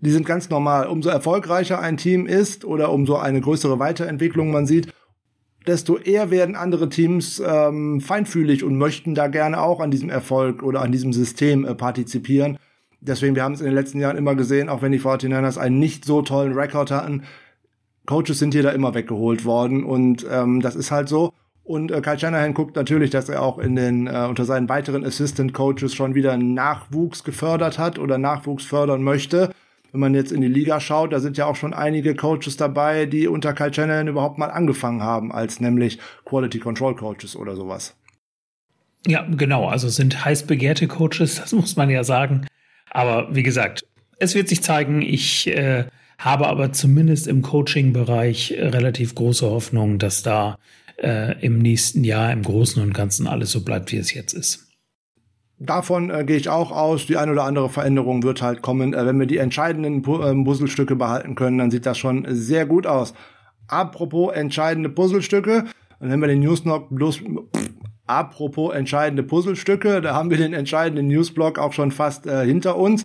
die 0.00 0.10
sind 0.10 0.26
ganz 0.26 0.48
normal. 0.50 0.86
Umso 0.86 1.08
erfolgreicher 1.08 1.80
ein 1.80 1.96
Team 1.96 2.26
ist 2.26 2.64
oder 2.64 2.92
umso 2.92 3.16
eine 3.16 3.40
größere 3.40 3.78
Weiterentwicklung 3.78 4.50
man 4.50 4.66
sieht, 4.66 4.92
desto 5.66 5.98
eher 5.98 6.30
werden 6.30 6.54
andere 6.54 6.88
Teams 6.88 7.42
ähm, 7.44 8.00
feinfühlig 8.00 8.64
und 8.64 8.78
möchten 8.78 9.14
da 9.14 9.26
gerne 9.26 9.60
auch 9.60 9.80
an 9.80 9.90
diesem 9.90 10.08
Erfolg 10.08 10.62
oder 10.62 10.82
an 10.82 10.92
diesem 10.92 11.12
System 11.12 11.64
äh, 11.64 11.74
partizipieren. 11.74 12.58
Deswegen, 13.00 13.34
wir 13.34 13.42
haben 13.42 13.54
es 13.54 13.60
in 13.60 13.66
den 13.66 13.74
letzten 13.74 14.00
Jahren 14.00 14.16
immer 14.16 14.34
gesehen, 14.34 14.68
auch 14.68 14.82
wenn 14.82 14.92
die 14.92 15.00
49ers 15.00 15.58
einen 15.58 15.78
nicht 15.78 16.04
so 16.04 16.22
tollen 16.22 16.52
Rekord 16.52 16.90
hatten, 16.90 17.24
Coaches 18.06 18.38
sind 18.38 18.54
hier 18.54 18.62
da 18.62 18.70
immer 18.70 18.94
weggeholt 18.94 19.44
worden 19.44 19.84
und 19.84 20.26
ähm, 20.30 20.60
das 20.60 20.74
ist 20.74 20.90
halt 20.90 21.10
so. 21.10 21.34
Und 21.62 21.90
äh, 21.90 22.00
Kyle 22.00 22.18
Shanahan 22.18 22.54
guckt 22.54 22.74
natürlich, 22.74 23.10
dass 23.10 23.28
er 23.28 23.42
auch 23.42 23.58
in 23.58 23.76
den 23.76 24.06
äh, 24.06 24.26
unter 24.26 24.46
seinen 24.46 24.70
weiteren 24.70 25.04
Assistant 25.04 25.52
Coaches 25.52 25.94
schon 25.94 26.14
wieder 26.14 26.38
Nachwuchs 26.38 27.22
gefördert 27.22 27.78
hat 27.78 27.98
oder 27.98 28.16
Nachwuchs 28.16 28.64
fördern 28.64 29.02
möchte 29.02 29.50
wenn 29.92 30.00
man 30.00 30.14
jetzt 30.14 30.32
in 30.32 30.40
die 30.40 30.48
Liga 30.48 30.80
schaut, 30.80 31.12
da 31.12 31.20
sind 31.20 31.36
ja 31.36 31.46
auch 31.46 31.56
schon 31.56 31.72
einige 31.72 32.14
Coaches 32.14 32.56
dabei, 32.56 33.06
die 33.06 33.26
unter 33.26 33.54
Kyle 33.54 33.72
Shanahan 33.72 34.08
überhaupt 34.08 34.38
mal 34.38 34.50
angefangen 34.50 35.02
haben, 35.02 35.32
als 35.32 35.60
nämlich 35.60 35.98
Quality 36.24 36.58
Control 36.58 36.94
Coaches 36.94 37.36
oder 37.36 37.56
sowas. 37.56 37.94
Ja, 39.06 39.26
genau. 39.30 39.68
Also 39.68 39.88
sind 39.88 40.24
heiß 40.24 40.44
begehrte 40.46 40.86
Coaches, 40.88 41.36
das 41.36 41.52
muss 41.52 41.76
man 41.76 41.90
ja 41.90 42.04
sagen. 42.04 42.46
Aber 42.90 43.34
wie 43.34 43.42
gesagt, 43.42 43.86
es 44.18 44.34
wird 44.34 44.48
sich 44.48 44.62
zeigen. 44.62 45.02
Ich 45.02 45.46
äh, 45.48 45.86
habe 46.18 46.48
aber 46.48 46.72
zumindest 46.72 47.26
im 47.26 47.42
Coaching-Bereich 47.42 48.54
relativ 48.58 49.14
große 49.14 49.48
Hoffnung, 49.48 49.98
dass 49.98 50.22
da 50.22 50.58
äh, 51.02 51.38
im 51.44 51.58
nächsten 51.58 52.04
Jahr 52.04 52.32
im 52.32 52.42
Großen 52.42 52.82
und 52.82 52.92
Ganzen 52.92 53.26
alles 53.26 53.52
so 53.52 53.62
bleibt, 53.62 53.92
wie 53.92 53.98
es 53.98 54.12
jetzt 54.12 54.32
ist. 54.32 54.67
Davon 55.60 56.10
äh, 56.10 56.24
gehe 56.24 56.36
ich 56.36 56.48
auch 56.48 56.70
aus. 56.70 57.06
Die 57.06 57.16
ein 57.16 57.30
oder 57.30 57.44
andere 57.44 57.68
Veränderung 57.68 58.22
wird 58.22 58.42
halt 58.42 58.62
kommen. 58.62 58.94
Äh, 58.94 59.06
wenn 59.06 59.18
wir 59.18 59.26
die 59.26 59.38
entscheidenden 59.38 60.02
Pu 60.02 60.22
äh, 60.22 60.34
Puzzlestücke 60.44 60.96
behalten 60.96 61.34
können, 61.34 61.58
dann 61.58 61.70
sieht 61.70 61.86
das 61.86 61.98
schon 61.98 62.26
sehr 62.28 62.66
gut 62.66 62.86
aus. 62.86 63.14
Apropos 63.66 64.32
entscheidende 64.34 64.88
Puzzlestücke, 64.88 65.64
dann 66.00 66.12
haben 66.12 66.20
wir 66.20 66.28
den 66.28 66.40
News 66.40 66.64
noch 66.64 66.88
bloß 66.90 67.22
Apropos 68.08 68.74
entscheidende 68.74 69.22
Puzzlestücke, 69.22 70.00
da 70.00 70.14
haben 70.14 70.30
wir 70.30 70.38
den 70.38 70.54
entscheidenden 70.54 71.08
Newsblock 71.08 71.58
auch 71.58 71.74
schon 71.74 71.92
fast 71.92 72.26
äh, 72.26 72.46
hinter 72.46 72.76
uns. 72.76 73.04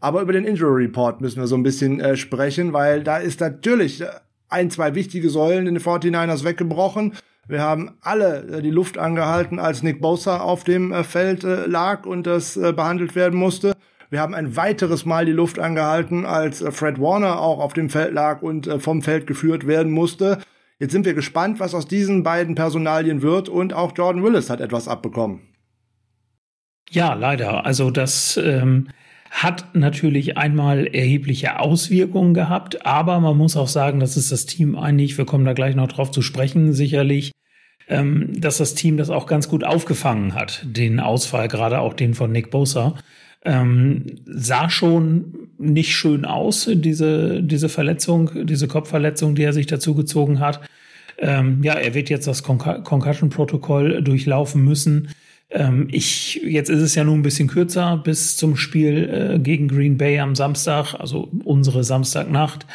Aber 0.00 0.20
über 0.20 0.32
den 0.32 0.44
Injury 0.44 0.86
Report 0.86 1.20
müssen 1.20 1.40
wir 1.40 1.46
so 1.46 1.54
ein 1.54 1.62
bisschen 1.62 2.00
äh, 2.00 2.16
sprechen, 2.16 2.72
weil 2.72 3.04
da 3.04 3.18
ist 3.18 3.38
natürlich 3.38 4.00
äh, 4.00 4.08
ein, 4.48 4.68
zwei 4.68 4.96
wichtige 4.96 5.30
Säulen 5.30 5.68
in 5.68 5.74
den 5.74 5.82
49ers 5.82 6.42
weggebrochen. 6.42 7.12
Wir 7.48 7.60
haben 7.60 7.96
alle 8.00 8.58
äh, 8.58 8.62
die 8.62 8.70
Luft 8.70 8.98
angehalten, 8.98 9.58
als 9.58 9.82
Nick 9.82 10.00
Bosa 10.00 10.38
auf 10.38 10.64
dem 10.64 10.92
äh, 10.92 11.02
Feld 11.04 11.44
äh, 11.44 11.66
lag 11.66 12.06
und 12.06 12.26
das 12.26 12.54
behandelt 12.54 13.14
werden 13.14 13.38
musste. 13.38 13.76
Wir 14.10 14.20
haben 14.20 14.34
ein 14.34 14.56
weiteres 14.56 15.06
Mal 15.06 15.24
die 15.24 15.32
Luft 15.32 15.58
angehalten, 15.58 16.26
als 16.26 16.62
Fred 16.70 17.00
Warner 17.00 17.40
auch 17.40 17.60
auf 17.60 17.72
dem 17.72 17.88
Feld 17.88 18.12
lag 18.12 18.42
und 18.42 18.68
vom 18.78 19.00
Feld 19.00 19.26
geführt 19.26 19.66
werden 19.66 19.90
musste. 19.90 20.38
Jetzt 20.78 20.92
sind 20.92 21.06
wir 21.06 21.14
gespannt, 21.14 21.60
was 21.60 21.74
aus 21.74 21.88
diesen 21.88 22.22
beiden 22.22 22.54
Personalien 22.54 23.22
wird 23.22 23.48
und 23.48 23.72
auch 23.72 23.92
Jordan 23.96 24.22
Willis 24.22 24.50
hat 24.50 24.60
etwas 24.60 24.86
abbekommen. 24.86 25.40
Ja, 26.90 27.14
leider. 27.14 27.64
Also 27.64 27.90
das 27.90 28.36
ähm, 28.36 28.88
hat 29.32 29.74
natürlich 29.74 30.36
einmal 30.36 30.86
erhebliche 30.86 31.58
Auswirkungen 31.58 32.34
gehabt, 32.34 32.84
aber 32.84 33.18
man 33.18 33.36
muss 33.36 33.56
auch 33.56 33.66
sagen, 33.66 33.98
dass 33.98 34.16
es 34.16 34.28
das 34.28 34.44
Team 34.44 34.76
eigentlich, 34.76 35.16
wir 35.16 35.24
kommen 35.24 35.46
da 35.46 35.54
gleich 35.54 35.74
noch 35.74 35.88
drauf 35.88 36.10
zu 36.10 36.20
sprechen, 36.20 36.74
sicherlich, 36.74 37.32
ähm, 37.88 38.38
dass 38.38 38.58
das 38.58 38.74
Team 38.74 38.98
das 38.98 39.08
auch 39.08 39.26
ganz 39.26 39.48
gut 39.48 39.64
aufgefangen 39.64 40.34
hat, 40.34 40.62
den 40.64 41.00
Ausfall, 41.00 41.48
gerade 41.48 41.80
auch 41.80 41.94
den 41.94 42.12
von 42.12 42.30
Nick 42.30 42.50
Bosa. 42.50 42.94
Ähm, 43.44 44.04
sah 44.26 44.68
schon 44.68 45.48
nicht 45.58 45.96
schön 45.96 46.26
aus, 46.26 46.70
diese, 46.70 47.42
diese 47.42 47.70
Verletzung, 47.70 48.46
diese 48.46 48.68
Kopfverletzung, 48.68 49.34
die 49.34 49.44
er 49.44 49.54
sich 49.54 49.66
dazu 49.66 49.94
gezogen 49.94 50.40
hat. 50.40 50.60
Ähm, 51.18 51.62
ja, 51.62 51.72
er 51.72 51.94
wird 51.94 52.10
jetzt 52.10 52.26
das 52.26 52.42
Con 52.42 52.58
Concussion-Protokoll 52.58 54.02
durchlaufen 54.02 54.62
müssen. 54.62 55.08
Ähm, 55.52 55.88
ich, 55.90 56.40
jetzt 56.44 56.70
ist 56.70 56.80
es 56.80 56.94
ja 56.94 57.04
nur 57.04 57.14
ein 57.14 57.22
bisschen 57.22 57.48
kürzer 57.48 57.98
bis 57.98 58.36
zum 58.36 58.56
Spiel 58.56 59.34
äh, 59.34 59.38
gegen 59.38 59.68
Green 59.68 59.98
Bay 59.98 60.18
am 60.18 60.34
Samstag, 60.34 60.94
also 60.94 61.30
unsere 61.44 61.84
Samstagnacht. 61.84 62.66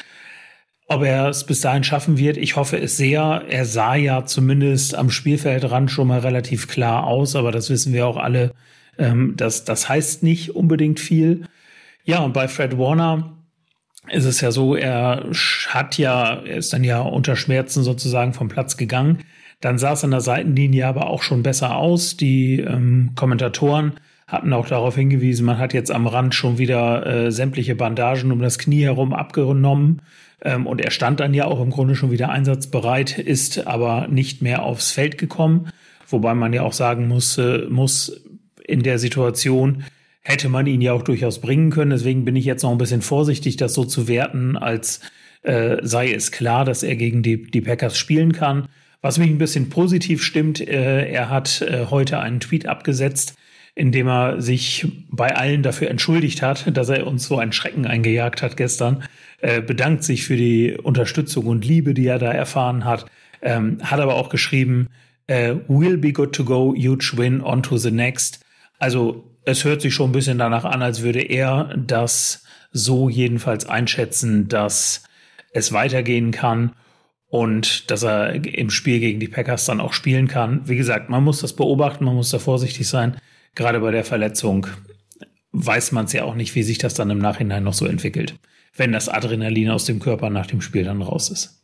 Ob 0.88 1.04
er 1.04 1.28
es 1.28 1.46
bis 1.46 1.60
dahin 1.60 1.84
schaffen 1.84 2.18
wird, 2.18 2.38
ich 2.38 2.56
hoffe 2.56 2.78
es 2.78 2.96
sehr. 2.96 3.44
Er 3.50 3.66
sah 3.66 3.96
ja 3.96 4.26
zumindest 4.26 4.96
am 4.96 5.10
Spielfeldrand 5.10 5.92
schon 5.92 6.08
mal 6.08 6.20
relativ 6.20 6.68
klar 6.68 7.06
aus, 7.06 7.36
aber 7.36 7.52
das 7.52 7.70
wissen 7.70 7.94
wir 7.94 8.08
auch 8.08 8.18
alle. 8.18 8.54
Ähm, 8.98 9.34
das, 9.36 9.66
das 9.66 9.90
heißt 9.90 10.24
nicht 10.24 10.56
unbedingt 10.56 11.00
viel. 11.00 11.46
Ja, 12.06 12.20
und 12.20 12.34
bei 12.34 12.48
Fred 12.48 12.78
Warner 12.78 13.38
ist 14.10 14.26
es 14.26 14.40
ja 14.40 14.52
so, 14.52 14.76
er 14.76 15.26
hat 15.68 15.98
ja, 15.98 16.36
er 16.36 16.58
ist 16.58 16.72
dann 16.72 16.84
ja 16.84 17.02
unter 17.02 17.36
Schmerzen 17.36 17.84
sozusagen 17.84 18.34
vom 18.34 18.48
Platz 18.48 18.78
gegangen. 18.78 19.24
Dann 19.62 19.78
sah 19.78 19.94
es 19.94 20.04
an 20.04 20.12
der 20.12 20.22
Seitenlinie 20.22 20.86
aber 20.86 21.08
auch 21.08 21.24
schon 21.24 21.44
besser 21.44 21.76
aus. 21.76 22.16
Die 22.18 22.60
ähm, 22.60 23.12
Kommentatoren 23.16 23.94
hatten 24.28 24.54
auch 24.54 24.68
darauf 24.68 24.96
hingewiesen, 24.96 25.46
man 25.46 25.58
hat 25.58 25.74
jetzt 25.74 25.90
am 25.90 26.06
Rand 26.06 26.36
schon 26.36 26.58
wieder 26.58 27.06
äh, 27.06 27.32
sämtliche 27.32 27.76
Bandagen 27.76 28.32
um 28.32 28.40
das 28.40 28.60
Knie 28.60 28.84
herum 28.84 29.14
abgenommen. 29.14 30.02
Ähm, 30.42 30.68
und 30.68 30.82
er 30.82 30.92
stand 30.92 31.20
dann 31.20 31.34
ja 31.34 31.46
auch 31.46 31.62
im 31.62 31.72
Grunde 31.72 31.96
schon 31.96 32.12
wieder 32.12 32.30
einsatzbereit, 32.30 33.18
ist 33.18 33.66
aber 33.66 34.08
nicht 34.10 34.42
mehr 34.42 34.64
aufs 34.64 34.92
Feld 34.92 35.18
gekommen. 35.18 35.70
Wobei 36.10 36.34
man 36.36 36.54
ja 36.54 36.64
auch 36.64 36.74
sagen 36.74 37.08
muss, 37.08 37.38
äh, 37.38 37.66
muss 37.70 38.24
in 38.66 38.84
der 38.84 39.00
Situation, 39.00 39.84
hätte 40.22 40.50
man 40.50 40.68
ihn 40.68 40.82
ja 40.82 40.92
auch 40.92 41.04
durchaus 41.04 41.40
bringen 41.40 41.72
können. 41.72 41.92
Deswegen 41.92 42.26
bin 42.26 42.36
ich 42.36 42.46
jetzt 42.46 42.64
noch 42.64 42.72
ein 42.72 42.78
bisschen 42.78 43.02
vorsichtig, 43.02 43.56
das 43.56 43.74
so 43.74 43.86
zu 43.86 44.10
werten, 44.10 44.58
als 44.58 45.00
äh, 45.44 45.78
sei 45.82 46.12
es 46.12 46.34
klar, 46.34 46.66
dass 46.66 46.84
er 46.84 46.98
gegen 46.98 47.24
die, 47.24 47.50
die 47.50 47.62
Packers 47.62 47.98
spielen 47.98 48.34
kann. 48.34 48.68
Was 49.02 49.18
mich 49.18 49.30
ein 49.30 49.38
bisschen 49.38 49.70
positiv 49.70 50.24
stimmt, 50.24 50.60
äh, 50.60 51.10
er 51.10 51.30
hat 51.30 51.62
äh, 51.62 51.86
heute 51.90 52.20
einen 52.20 52.40
Tweet 52.40 52.66
abgesetzt, 52.66 53.36
in 53.76 53.92
dem 53.92 54.08
er 54.08 54.42
sich 54.42 54.88
bei 55.10 55.36
allen 55.36 55.62
dafür 55.62 55.90
entschuldigt 55.90 56.42
hat, 56.42 56.76
dass 56.76 56.90
er 56.90 57.06
uns 57.06 57.28
so 57.28 57.38
einen 57.38 57.54
Schrecken 57.54 57.86
eingejagt 57.86 58.42
hat 58.42 58.58
gestern, 58.58 59.04
äh, 59.40 59.62
bedankt 59.62 60.04
sich 60.04 60.26
für 60.26 60.36
die 60.36 60.78
Unterstützung 60.82 61.46
und 61.46 61.64
Liebe, 61.64 61.94
die 61.94 62.08
er 62.08 62.18
da 62.18 62.32
erfahren 62.32 62.86
hat, 62.86 63.06
ähm, 63.44 63.78
hat 63.84 64.00
aber 64.00 64.16
auch 64.16 64.30
geschrieben, 64.30 64.88
äh, 65.28 65.54
will 65.68 65.98
be 65.98 66.12
good 66.12 66.34
to 66.34 66.44
go, 66.44 66.74
huge 66.76 67.14
win, 67.16 67.42
on 67.42 67.62
to 67.62 67.78
the 67.78 67.92
next. 67.92 68.44
Also 68.80 69.32
es 69.46 69.64
hört 69.64 69.82
sich 69.82 69.94
schon 69.94 70.10
ein 70.10 70.14
bisschen 70.14 70.40
danach 70.40 70.66
an, 70.66 70.82
als 70.82 71.04
würde 71.04 71.22
er 71.22 71.76
das 71.78 72.44
so 72.72 73.10
jedenfalls 73.10 73.68
einschätzen, 73.68 74.48
dass 74.48 75.04
es 75.54 75.72
weitergehen 75.72 76.32
kann 76.32 76.72
und 77.30 77.92
dass 77.92 78.04
er 78.04 78.46
im 78.46 78.70
Spiel 78.70 79.00
gegen 79.00 79.20
die 79.20 79.28
Packers 79.28 79.66
dann 79.66 79.82
auch 79.82 79.94
spielen 79.94 80.28
kann. 80.28 80.62
Wie 80.68 80.78
gesagt, 80.78 81.10
man 81.10 81.24
muss 81.24 81.42
das 81.42 81.54
beobachten, 81.54 82.06
man 82.06 82.16
muss 82.16 82.30
da 82.30 82.40
vorsichtig 82.40 82.88
sein. 82.88 83.18
Gerade 83.56 83.80
bei 83.80 83.92
der 83.92 84.06
Verletzung 84.06 84.68
weiß 85.52 85.92
man 85.92 86.06
es 86.06 86.14
ja 86.14 86.24
auch 86.24 86.36
nicht, 86.36 86.56
wie 86.56 86.64
sich 86.64 86.78
das 86.78 86.94
dann 86.94 87.10
im 87.10 87.18
Nachhinein 87.20 87.64
noch 87.64 87.74
so 87.74 87.86
entwickelt, 87.86 88.36
wenn 88.76 88.92
das 88.92 89.10
Adrenalin 89.10 89.70
aus 89.70 89.86
dem 89.86 90.00
Körper 90.00 90.30
nach 90.30 90.48
dem 90.48 90.62
Spiel 90.62 90.84
dann 90.84 91.02
raus 91.02 91.30
ist. 91.30 91.62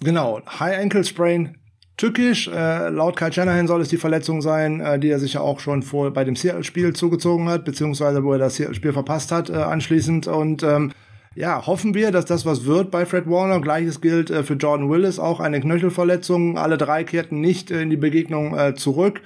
Genau, 0.00 0.40
High 0.58 0.78
Ankle 0.78 1.04
Sprain 1.04 1.56
tückisch. 1.96 2.48
Äh, 2.48 2.88
laut 2.90 3.16
Kyle 3.16 3.32
Shanahan 3.32 3.66
soll 3.66 3.80
es 3.80 3.88
die 3.88 3.96
Verletzung 3.96 4.42
sein, 4.42 4.80
äh, 4.80 4.98
die 4.98 5.08
er 5.08 5.18
sich 5.18 5.34
ja 5.34 5.40
auch 5.40 5.60
schon 5.60 5.82
vor 5.82 6.12
bei 6.12 6.24
dem 6.24 6.36
Seattle-Spiel 6.36 6.92
zugezogen 6.92 7.48
hat, 7.48 7.64
beziehungsweise 7.64 8.22
wo 8.22 8.32
er 8.32 8.38
das 8.38 8.56
Seattle-Spiel 8.56 8.92
verpasst 8.92 9.32
hat 9.32 9.50
äh, 9.50 9.54
anschließend. 9.54 10.26
Und 10.26 10.62
ähm, 10.62 10.92
ja, 11.36 11.66
hoffen 11.66 11.94
wir, 11.94 12.10
dass 12.10 12.24
das 12.24 12.46
was 12.46 12.64
wird 12.64 12.90
bei 12.90 13.04
Fred 13.04 13.28
Warner. 13.28 13.60
Gleiches 13.60 14.00
gilt 14.00 14.30
äh, 14.30 14.42
für 14.42 14.54
Jordan 14.54 14.90
Willis, 14.90 15.18
auch 15.18 15.38
eine 15.38 15.60
Knöchelverletzung. 15.60 16.56
Alle 16.56 16.78
drei 16.78 17.04
kehrten 17.04 17.40
nicht 17.40 17.70
äh, 17.70 17.82
in 17.82 17.90
die 17.90 17.98
Begegnung 17.98 18.56
äh, 18.58 18.74
zurück. 18.74 19.22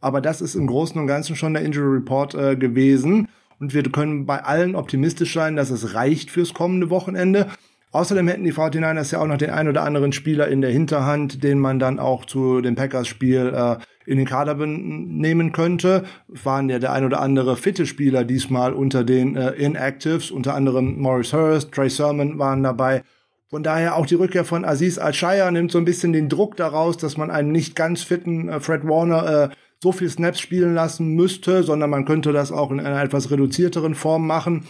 Aber 0.00 0.20
das 0.20 0.40
ist 0.40 0.54
im 0.54 0.68
Großen 0.68 0.98
und 0.98 1.08
Ganzen 1.08 1.34
schon 1.34 1.52
der 1.52 1.64
Injury 1.64 1.96
Report 1.96 2.34
äh, 2.34 2.56
gewesen. 2.56 3.28
Und 3.58 3.74
wir 3.74 3.82
können 3.82 4.26
bei 4.26 4.42
allen 4.42 4.76
optimistisch 4.76 5.34
sein, 5.34 5.56
dass 5.56 5.70
es 5.70 5.94
reicht 5.94 6.30
fürs 6.30 6.54
kommende 6.54 6.88
Wochenende. 6.88 7.48
Außerdem 7.92 8.28
hätten 8.28 8.44
die 8.44 8.52
49ers 8.52 9.12
ja 9.12 9.20
auch 9.20 9.26
noch 9.26 9.36
den 9.36 9.50
ein 9.50 9.68
oder 9.68 9.82
anderen 9.82 10.12
Spieler 10.12 10.46
in 10.46 10.60
der 10.60 10.70
Hinterhand, 10.70 11.42
den 11.42 11.58
man 11.58 11.80
dann 11.80 11.98
auch 11.98 12.24
zu 12.24 12.60
dem 12.60 12.76
Packers-Spiel 12.76 13.52
äh, 13.54 13.76
in 14.10 14.18
den 14.18 14.26
Kader 14.26 14.54
nehmen 14.54 15.52
könnte. 15.52 16.04
Waren 16.26 16.68
ja 16.68 16.78
der 16.78 16.92
ein 16.92 17.04
oder 17.04 17.20
andere 17.20 17.56
fitte 17.56 17.86
Spieler 17.86 18.24
diesmal 18.24 18.72
unter 18.72 19.04
den 19.04 19.36
äh, 19.36 19.52
Inactives, 19.52 20.30
unter 20.30 20.54
anderem 20.54 20.98
Morris 20.98 21.32
Hurst, 21.32 21.72
Trey 21.72 21.88
Sermon 21.88 22.38
waren 22.38 22.62
dabei. 22.62 23.04
Von 23.48 23.62
daher 23.62 23.96
auch 23.96 24.06
die 24.06 24.16
Rückkehr 24.16 24.44
von 24.44 24.64
Aziz 24.64 24.98
Al-Shire 24.98 25.50
nimmt 25.52 25.70
so 25.70 25.78
ein 25.78 25.84
bisschen 25.84 26.12
den 26.12 26.28
Druck 26.28 26.56
daraus, 26.56 26.96
dass 26.96 27.16
man 27.16 27.30
einen 27.30 27.52
nicht 27.52 27.76
ganz 27.76 28.02
fitten 28.02 28.48
äh, 28.48 28.58
Fred 28.58 28.84
Warner 28.84 29.44
äh, 29.44 29.54
so 29.82 29.92
viel 29.92 30.10
Snaps 30.10 30.40
spielen 30.40 30.74
lassen 30.74 31.14
müsste, 31.14 31.62
sondern 31.62 31.90
man 31.90 32.04
könnte 32.04 32.32
das 32.32 32.50
auch 32.50 32.70
in 32.70 32.80
einer 32.80 33.02
etwas 33.02 33.30
reduzierteren 33.30 33.94
Form 33.94 34.26
machen 34.26 34.64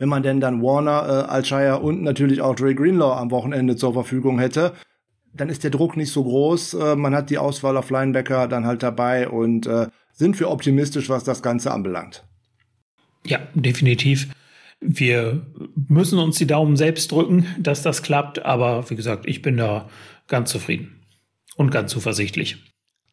wenn 0.00 0.08
man 0.08 0.22
denn 0.22 0.40
dann 0.40 0.62
Warner, 0.62 1.06
äh, 1.06 1.30
Alshire 1.30 1.78
und 1.78 2.02
natürlich 2.02 2.40
auch 2.40 2.54
Dre 2.54 2.74
Greenlaw 2.74 3.20
am 3.20 3.30
Wochenende 3.30 3.76
zur 3.76 3.92
Verfügung 3.92 4.38
hätte, 4.38 4.72
dann 5.32 5.48
ist 5.48 5.64
der 5.64 5.70
Druck 5.70 5.96
nicht 5.96 6.12
so 6.12 6.22
groß. 6.24 6.74
Äh, 6.74 6.96
man 6.96 7.14
hat 7.14 7.30
die 7.30 7.38
Auswahl 7.38 7.76
auf 7.76 7.90
Linebacker 7.90 8.48
dann 8.48 8.66
halt 8.66 8.82
dabei 8.82 9.28
und 9.28 9.66
äh, 9.66 9.88
sind 10.12 10.38
wir 10.40 10.50
optimistisch, 10.50 11.08
was 11.08 11.24
das 11.24 11.42
Ganze 11.42 11.72
anbelangt. 11.72 12.24
Ja, 13.24 13.40
definitiv. 13.54 14.28
Wir 14.80 15.46
müssen 15.88 16.18
uns 16.18 16.38
die 16.38 16.46
Daumen 16.46 16.76
selbst 16.76 17.12
drücken, 17.12 17.46
dass 17.58 17.82
das 17.82 18.02
klappt, 18.02 18.44
aber 18.44 18.88
wie 18.88 18.96
gesagt, 18.96 19.26
ich 19.26 19.42
bin 19.42 19.56
da 19.56 19.88
ganz 20.26 20.50
zufrieden 20.50 21.02
und 21.56 21.70
ganz 21.70 21.92
zuversichtlich. 21.92 22.64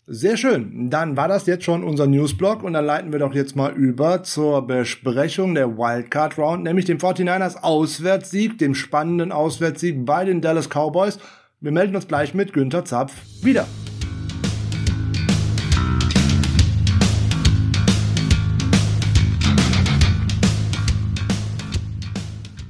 Sehr 0.10 0.38
schön. 0.38 0.90
Dann 0.90 1.18
war 1.18 1.28
das 1.28 1.48
jetzt 1.48 1.66
schon 1.66 1.84
unser 1.84 2.08
Newsblog 2.08 2.64
und 2.64 2.72
dann 2.72 2.86
leiten 2.86 3.12
wir 3.12 3.20
doch 3.20 3.34
jetzt 3.34 3.58
mal 3.58 3.74
über 3.74 4.24
zur 4.24 4.66
Besprechung 4.66 5.54
der 5.54 5.78
Wildcard 5.78 6.38
Round, 6.38 6.64
nämlich 6.64 6.86
dem 6.86 6.98
49ers 6.98 7.62
Auswärtssieg, 7.62 8.58
dem 8.58 8.74
spannenden 8.74 9.34
Auswärtssieg 9.34 10.06
bei 10.06 10.24
den 10.24 10.40
Dallas 10.40 10.70
Cowboys. 10.70 11.20
Wir 11.60 11.72
melden 11.72 11.96
uns 11.96 12.08
gleich 12.08 12.36
mit 12.36 12.54
Günther 12.54 12.86
Zapf 12.86 13.14
wieder. 13.42 13.66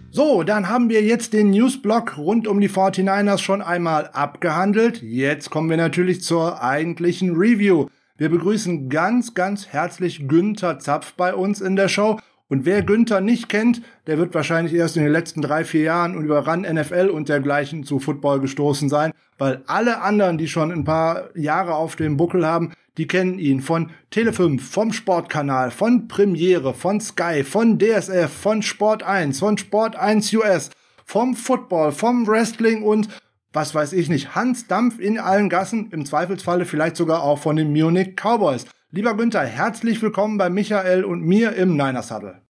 So, 0.10 0.44
dann 0.44 0.70
haben 0.70 0.88
wir 0.88 1.04
jetzt 1.04 1.34
den 1.34 1.50
Newsblock 1.50 2.18
rund 2.18 2.48
um 2.48 2.62
die 2.62 2.70
49ers 2.70 3.40
schon 3.40 3.62
einmal 3.62 4.08
abgehandelt. 4.14 5.02
Jetzt 5.02 5.50
kommen 5.50 5.70
wir 5.70 5.76
natürlich 5.76 6.24
zur 6.24 6.62
eigentlichen 6.62 7.36
Review. 7.36 7.88
Wir 8.16 8.30
begrüßen 8.30 8.88
ganz, 8.88 9.34
ganz 9.34 9.68
herzlich 9.68 10.30
Günther 10.30 10.80
Zapf 10.80 11.12
bei 11.16 11.36
uns 11.36 11.60
in 11.60 11.76
der 11.76 11.90
Show. 11.90 12.22
Und 12.50 12.66
wer 12.66 12.82
Günther 12.82 13.20
nicht 13.20 13.50
kennt, 13.50 13.82
der 14.08 14.18
wird 14.18 14.34
wahrscheinlich 14.34 14.74
erst 14.74 14.96
in 14.96 15.04
den 15.04 15.12
letzten 15.12 15.42
drei, 15.42 15.66
vier 15.66 15.82
Jahren 15.82 16.16
über 16.16 16.48
RAN 16.48 16.62
NFL 16.62 17.10
und 17.12 17.28
dergleichen 17.28 17.84
zu 17.84 18.00
Football 18.00 18.40
gestoßen 18.40 18.88
sein, 18.88 19.12
weil 19.38 19.64
alle 19.68 20.02
anderen, 20.02 20.38
die 20.38 20.48
schon 20.48 20.72
ein 20.72 20.86
paar 20.86 21.30
Jahre 21.36 21.76
auf 21.76 21.98
dem 21.98 22.16
Buckel 22.16 22.46
haben, 22.46 22.74
die 22.98 23.06
kennen 23.06 23.38
ihn 23.38 23.62
von 23.62 23.92
Tele5, 24.12 24.62
vom 24.62 24.94
Sportkanal, 24.94 25.72
von 25.72 26.08
Premiere, 26.08 26.74
von 26.74 27.02
Sky, 27.02 27.44
von 27.44 27.78
DSF, 27.78 28.32
von 28.32 28.62
Sport 28.62 29.04
1, 29.04 29.40
von 29.40 29.58
Sport 29.58 29.98
1 29.98 30.34
US, 30.34 30.70
vom 31.06 31.36
Football, 31.36 31.92
vom 31.92 32.26
Wrestling 32.28 32.84
und 32.84 33.10
was 33.54 33.76
weiß 33.76 33.94
ich 33.94 34.10
nicht, 34.10 34.36
Hans 34.36 34.68
Dampf 34.68 35.00
in 35.00 35.20
allen 35.20 35.50
Gassen, 35.50 35.90
im 35.92 36.06
Zweifelsfalle 36.06 36.66
vielleicht 36.66 36.96
sogar 36.96 37.24
auch 37.24 37.40
von 37.40 37.56
den 37.56 37.72
Munich 37.72 38.16
Cowboys. 38.16 38.66
Lieber 38.90 39.18
Günther, 39.18 39.46
herzlich 39.46 40.02
willkommen 40.02 40.38
bei 40.38 40.50
Michael 40.50 41.04
und 41.04 41.22
mir 41.22 41.54
im 41.58 41.72
Niners 41.72 42.10
Huddle. 42.10 42.42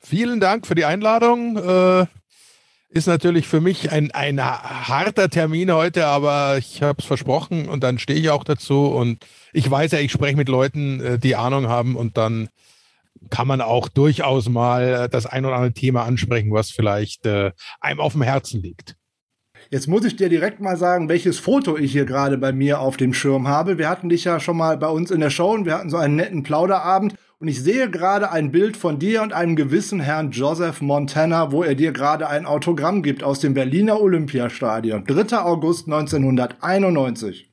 Vielen 0.00 0.40
Dank 0.40 0.66
für 0.66 0.74
die 0.74 0.84
Einladung. 0.84 1.56
Äh, 1.56 2.06
ist 2.88 3.06
natürlich 3.06 3.46
für 3.46 3.60
mich 3.60 3.92
ein, 3.92 4.10
ein 4.10 4.44
harter 4.44 5.30
Termin 5.30 5.72
heute, 5.72 6.06
aber 6.06 6.58
ich 6.58 6.82
habe 6.82 6.98
es 6.98 7.04
versprochen 7.04 7.68
und 7.68 7.84
dann 7.84 8.00
stehe 8.00 8.18
ich 8.18 8.30
auch 8.30 8.42
dazu. 8.42 8.86
Und 8.86 9.24
ich 9.52 9.70
weiß 9.70 9.92
ja, 9.92 10.00
ich 10.00 10.10
spreche 10.10 10.36
mit 10.36 10.48
Leuten, 10.48 10.98
äh, 10.98 11.18
die 11.20 11.36
Ahnung 11.36 11.68
haben 11.68 11.94
und 11.94 12.16
dann 12.16 12.48
kann 13.30 13.46
man 13.46 13.60
auch 13.60 13.88
durchaus 13.88 14.48
mal 14.48 15.04
äh, 15.04 15.08
das 15.08 15.26
ein 15.26 15.44
oder 15.44 15.54
andere 15.54 15.74
Thema 15.74 16.02
ansprechen, 16.02 16.52
was 16.52 16.72
vielleicht 16.72 17.24
äh, 17.24 17.52
einem 17.80 18.00
auf 18.00 18.14
dem 18.14 18.22
Herzen 18.22 18.60
liegt. 18.60 18.96
Jetzt 19.70 19.88
muss 19.88 20.04
ich 20.04 20.16
dir 20.16 20.28
direkt 20.28 20.60
mal 20.60 20.76
sagen, 20.76 21.08
welches 21.08 21.38
Foto 21.38 21.76
ich 21.76 21.92
hier 21.92 22.04
gerade 22.04 22.38
bei 22.38 22.52
mir 22.52 22.80
auf 22.80 22.96
dem 22.96 23.14
Schirm 23.14 23.48
habe. 23.48 23.78
Wir 23.78 23.88
hatten 23.88 24.08
dich 24.08 24.24
ja 24.24 24.40
schon 24.40 24.56
mal 24.56 24.76
bei 24.76 24.88
uns 24.88 25.10
in 25.10 25.20
der 25.20 25.30
Show 25.30 25.52
und 25.52 25.64
wir 25.64 25.74
hatten 25.74 25.90
so 25.90 25.96
einen 25.96 26.16
netten 26.16 26.42
Plauderabend. 26.42 27.14
Und 27.38 27.48
ich 27.48 27.62
sehe 27.62 27.90
gerade 27.90 28.30
ein 28.30 28.52
Bild 28.52 28.76
von 28.76 28.98
dir 28.98 29.22
und 29.22 29.32
einem 29.32 29.56
gewissen 29.56 30.00
Herrn 30.00 30.30
Joseph 30.30 30.80
Montana, 30.80 31.52
wo 31.52 31.62
er 31.62 31.74
dir 31.74 31.92
gerade 31.92 32.28
ein 32.28 32.46
Autogramm 32.46 33.02
gibt 33.02 33.22
aus 33.22 33.40
dem 33.40 33.54
Berliner 33.54 34.00
Olympiastadion. 34.00 35.04
3. 35.04 35.38
August 35.38 35.86
1991. 35.86 37.50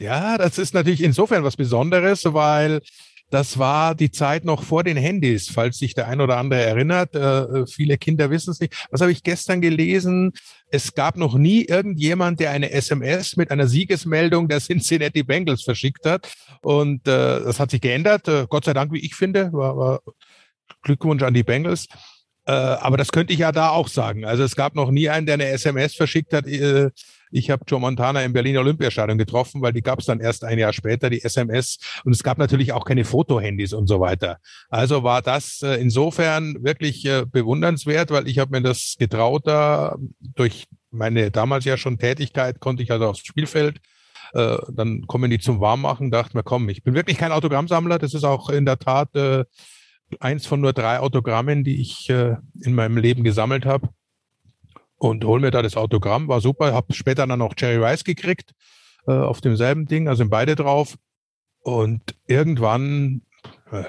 Ja, 0.00 0.38
das 0.38 0.58
ist 0.58 0.74
natürlich 0.74 1.02
insofern 1.02 1.42
was 1.42 1.56
Besonderes, 1.56 2.22
weil 2.32 2.82
das 3.30 3.58
war 3.58 3.94
die 3.94 4.10
Zeit 4.10 4.44
noch 4.44 4.62
vor 4.62 4.84
den 4.84 4.96
Handys, 4.96 5.50
falls 5.50 5.78
sich 5.78 5.94
der 5.94 6.08
ein 6.08 6.20
oder 6.20 6.38
andere 6.38 6.62
erinnert. 6.62 7.14
Äh, 7.14 7.20
äh 7.20 7.66
viele 7.66 7.98
Kinder 7.98 8.30
wissen 8.30 8.50
es 8.50 8.60
nicht. 8.60 8.86
Was 8.90 9.00
habe 9.00 9.12
ich 9.12 9.22
gestern 9.22 9.60
gelesen? 9.60 10.32
Es 10.70 10.94
gab 10.94 11.16
noch 11.16 11.34
nie 11.34 11.64
irgendjemand, 11.64 12.40
der 12.40 12.50
eine 12.50 12.70
SMS 12.70 13.36
mit 13.36 13.50
einer 13.50 13.66
Siegesmeldung 13.66 14.48
der 14.48 14.60
Cincinnati 14.60 15.22
Bengals 15.22 15.62
verschickt 15.62 16.06
hat. 16.06 16.32
Und 16.62 17.06
äh, 17.06 17.40
das 17.40 17.60
hat 17.60 17.70
sich 17.70 17.80
geändert. 17.80 18.28
Äh, 18.28 18.46
Gott 18.48 18.64
sei 18.64 18.72
Dank, 18.72 18.92
wie 18.92 19.04
ich 19.04 19.14
finde. 19.14 19.52
War, 19.52 19.76
war 19.76 20.00
Glückwunsch 20.82 21.22
an 21.22 21.34
die 21.34 21.42
Bengals. 21.42 21.86
Äh, 22.46 22.52
aber 22.52 22.96
das 22.96 23.12
könnte 23.12 23.34
ich 23.34 23.40
ja 23.40 23.52
da 23.52 23.70
auch 23.70 23.88
sagen. 23.88 24.24
Also 24.24 24.42
es 24.42 24.56
gab 24.56 24.74
noch 24.74 24.90
nie 24.90 25.10
einen, 25.10 25.26
der 25.26 25.34
eine 25.34 25.48
SMS 25.48 25.94
verschickt 25.94 26.32
hat. 26.32 26.46
Ich 27.30 27.50
habe 27.50 27.64
Joe 27.66 27.80
Montana 27.80 28.22
im 28.22 28.32
Berliner 28.32 28.60
Olympiastadion 28.60 29.18
getroffen, 29.18 29.62
weil 29.62 29.72
die 29.72 29.82
gab 29.82 30.00
es 30.00 30.06
dann 30.06 30.20
erst 30.20 30.44
ein 30.44 30.58
Jahr 30.58 30.72
später, 30.72 31.10
die 31.10 31.22
SMS. 31.22 31.78
Und 32.04 32.12
es 32.12 32.22
gab 32.22 32.38
natürlich 32.38 32.72
auch 32.72 32.84
keine 32.84 33.04
Fotohandys 33.04 33.72
und 33.72 33.86
so 33.86 34.00
weiter. 34.00 34.38
Also 34.68 35.02
war 35.02 35.22
das 35.22 35.62
äh, 35.62 35.74
insofern 35.74 36.62
wirklich 36.62 37.04
äh, 37.04 37.24
bewundernswert, 37.26 38.10
weil 38.10 38.28
ich 38.28 38.38
habe 38.38 38.52
mir 38.52 38.62
das 38.62 38.96
getraut, 38.98 39.46
da 39.46 39.96
durch 40.20 40.66
meine 40.90 41.30
damals 41.30 41.64
ja 41.64 41.76
schon 41.76 41.98
Tätigkeit 41.98 42.60
konnte 42.60 42.82
ich 42.82 42.90
also 42.90 43.06
aufs 43.06 43.20
Spielfeld. 43.20 43.78
Äh, 44.32 44.56
dann 44.72 45.06
kommen 45.06 45.30
die 45.30 45.38
zum 45.38 45.60
Warmmachen, 45.60 46.10
dachte 46.10 46.36
mir, 46.36 46.42
komm, 46.42 46.68
ich 46.68 46.82
bin 46.82 46.94
wirklich 46.94 47.18
kein 47.18 47.32
Autogrammsammler. 47.32 47.98
Das 47.98 48.14
ist 48.14 48.24
auch 48.24 48.50
in 48.50 48.64
der 48.64 48.78
Tat 48.78 49.14
äh, 49.16 49.44
eins 50.20 50.46
von 50.46 50.60
nur 50.60 50.72
drei 50.72 51.00
Autogrammen, 51.00 51.64
die 51.64 51.80
ich 51.80 52.08
äh, 52.10 52.36
in 52.60 52.74
meinem 52.74 52.96
Leben 52.96 53.24
gesammelt 53.24 53.66
habe 53.66 53.88
und 54.98 55.24
hol 55.24 55.40
mir 55.40 55.50
da 55.50 55.62
das 55.62 55.76
Autogramm, 55.76 56.28
war 56.28 56.40
super. 56.40 56.74
Hab 56.74 56.92
später 56.94 57.26
dann 57.26 57.38
noch 57.38 57.54
Jerry 57.56 57.82
Rice 57.82 58.04
gekriegt 58.04 58.52
äh, 59.06 59.12
auf 59.12 59.40
demselben 59.40 59.86
Ding, 59.86 60.08
also 60.08 60.18
sind 60.18 60.30
beide 60.30 60.56
drauf. 60.56 60.96
Und 61.60 62.14
irgendwann, 62.26 63.22
äh, 63.70 63.84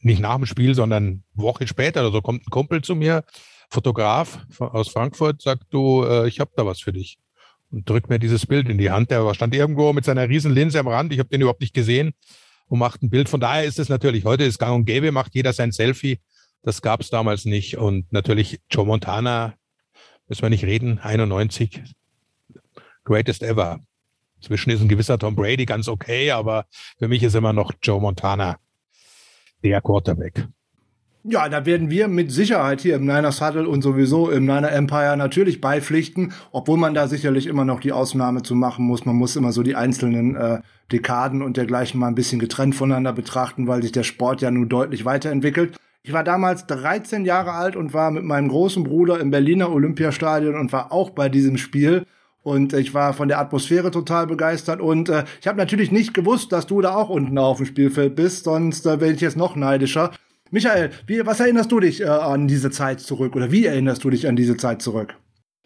nicht 0.00 0.20
nach 0.20 0.36
dem 0.36 0.46
Spiel, 0.46 0.74
sondern 0.74 1.24
Woche 1.34 1.66
später 1.66 2.00
oder 2.00 2.12
so, 2.12 2.22
kommt 2.22 2.46
ein 2.46 2.50
Kumpel 2.50 2.82
zu 2.82 2.94
mir, 2.94 3.24
Fotograf 3.70 4.46
aus 4.58 4.88
Frankfurt, 4.88 5.42
sagt 5.42 5.64
du, 5.70 6.04
äh, 6.04 6.28
ich 6.28 6.40
habe 6.40 6.52
da 6.56 6.64
was 6.64 6.80
für 6.80 6.92
dich. 6.92 7.18
Und 7.70 7.88
drückt 7.88 8.08
mir 8.08 8.18
dieses 8.18 8.46
Bild 8.46 8.68
in 8.68 8.78
die 8.78 8.90
Hand. 8.90 9.10
Der 9.10 9.34
stand 9.34 9.54
irgendwo 9.54 9.92
mit 9.92 10.04
seiner 10.04 10.28
riesen 10.28 10.52
Linse 10.52 10.78
am 10.78 10.86
Rand. 10.86 11.12
Ich 11.12 11.18
habe 11.18 11.28
den 11.28 11.40
überhaupt 11.40 11.60
nicht 11.60 11.74
gesehen 11.74 12.12
und 12.68 12.78
macht 12.78 13.02
ein 13.02 13.10
Bild. 13.10 13.28
Von 13.28 13.40
daher 13.40 13.64
ist 13.64 13.78
es 13.78 13.88
natürlich, 13.88 14.24
heute 14.24 14.44
ist 14.44 14.58
gang 14.58 14.74
und 14.74 14.84
gäbe, 14.84 15.10
macht 15.10 15.34
jeder 15.34 15.52
sein 15.52 15.72
Selfie. 15.72 16.20
Das 16.62 16.82
gab 16.82 17.00
es 17.00 17.10
damals 17.10 17.46
nicht. 17.46 17.76
Und 17.76 18.12
natürlich 18.12 18.60
Joe 18.70 18.86
Montana, 18.86 19.54
müssen 20.28 20.42
wir 20.42 20.50
nicht 20.50 20.64
reden, 20.64 20.98
91, 20.98 21.82
greatest 23.04 23.42
ever. 23.42 23.80
Zwischen 24.40 24.70
ist 24.70 24.80
ein 24.80 24.88
gewisser 24.88 25.18
Tom 25.18 25.36
Brady 25.36 25.64
ganz 25.64 25.88
okay, 25.88 26.30
aber 26.30 26.66
für 26.98 27.08
mich 27.08 27.22
ist 27.22 27.34
immer 27.34 27.52
noch 27.52 27.72
Joe 27.82 28.00
Montana 28.00 28.58
der 29.62 29.80
Quarterback. 29.80 30.46
Ja, 31.26 31.48
da 31.48 31.64
werden 31.64 31.88
wir 31.88 32.06
mit 32.06 32.30
Sicherheit 32.30 32.82
hier 32.82 32.96
im 32.96 33.06
Niners 33.06 33.40
Huddle 33.40 33.66
und 33.66 33.80
sowieso 33.80 34.30
im 34.30 34.44
Niner 34.44 34.70
Empire 34.72 35.16
natürlich 35.16 35.62
beipflichten, 35.62 36.34
obwohl 36.52 36.76
man 36.76 36.92
da 36.92 37.08
sicherlich 37.08 37.46
immer 37.46 37.64
noch 37.64 37.80
die 37.80 37.92
Ausnahme 37.92 38.42
zu 38.42 38.54
machen 38.54 38.84
muss. 38.84 39.06
Man 39.06 39.16
muss 39.16 39.34
immer 39.34 39.50
so 39.50 39.62
die 39.62 39.74
einzelnen 39.74 40.36
äh, 40.36 40.60
Dekaden 40.92 41.40
und 41.40 41.56
dergleichen 41.56 41.98
mal 41.98 42.08
ein 42.08 42.14
bisschen 42.14 42.40
getrennt 42.40 42.74
voneinander 42.74 43.14
betrachten, 43.14 43.66
weil 43.66 43.80
sich 43.80 43.92
der 43.92 44.02
Sport 44.02 44.42
ja 44.42 44.50
nun 44.50 44.68
deutlich 44.68 45.06
weiterentwickelt. 45.06 45.78
Ich 46.06 46.12
war 46.12 46.22
damals 46.22 46.66
13 46.66 47.24
Jahre 47.24 47.52
alt 47.52 47.76
und 47.76 47.94
war 47.94 48.10
mit 48.10 48.24
meinem 48.24 48.48
großen 48.48 48.84
Bruder 48.84 49.20
im 49.20 49.30
Berliner 49.30 49.72
Olympiastadion 49.72 50.54
und 50.54 50.70
war 50.70 50.92
auch 50.92 51.08
bei 51.08 51.30
diesem 51.30 51.56
Spiel. 51.56 52.04
Und 52.42 52.74
ich 52.74 52.92
war 52.92 53.14
von 53.14 53.28
der 53.28 53.38
Atmosphäre 53.38 53.90
total 53.90 54.26
begeistert. 54.26 54.82
Und 54.82 55.08
äh, 55.08 55.24
ich 55.40 55.46
habe 55.46 55.56
natürlich 55.56 55.90
nicht 55.90 56.12
gewusst, 56.12 56.52
dass 56.52 56.66
du 56.66 56.82
da 56.82 56.94
auch 56.94 57.08
unten 57.08 57.38
auf 57.38 57.56
dem 57.56 57.64
Spielfeld 57.64 58.16
bist, 58.16 58.44
sonst 58.44 58.84
äh, 58.84 59.00
wäre 59.00 59.12
ich 59.12 59.22
jetzt 59.22 59.38
noch 59.38 59.56
neidischer. 59.56 60.10
Michael, 60.50 60.90
wie, 61.06 61.24
was 61.24 61.40
erinnerst 61.40 61.72
du 61.72 61.80
dich 61.80 62.02
äh, 62.02 62.04
an 62.04 62.48
diese 62.48 62.70
Zeit 62.70 63.00
zurück 63.00 63.34
oder 63.34 63.50
wie 63.50 63.64
erinnerst 63.64 64.04
du 64.04 64.10
dich 64.10 64.28
an 64.28 64.36
diese 64.36 64.58
Zeit 64.58 64.82
zurück? 64.82 65.16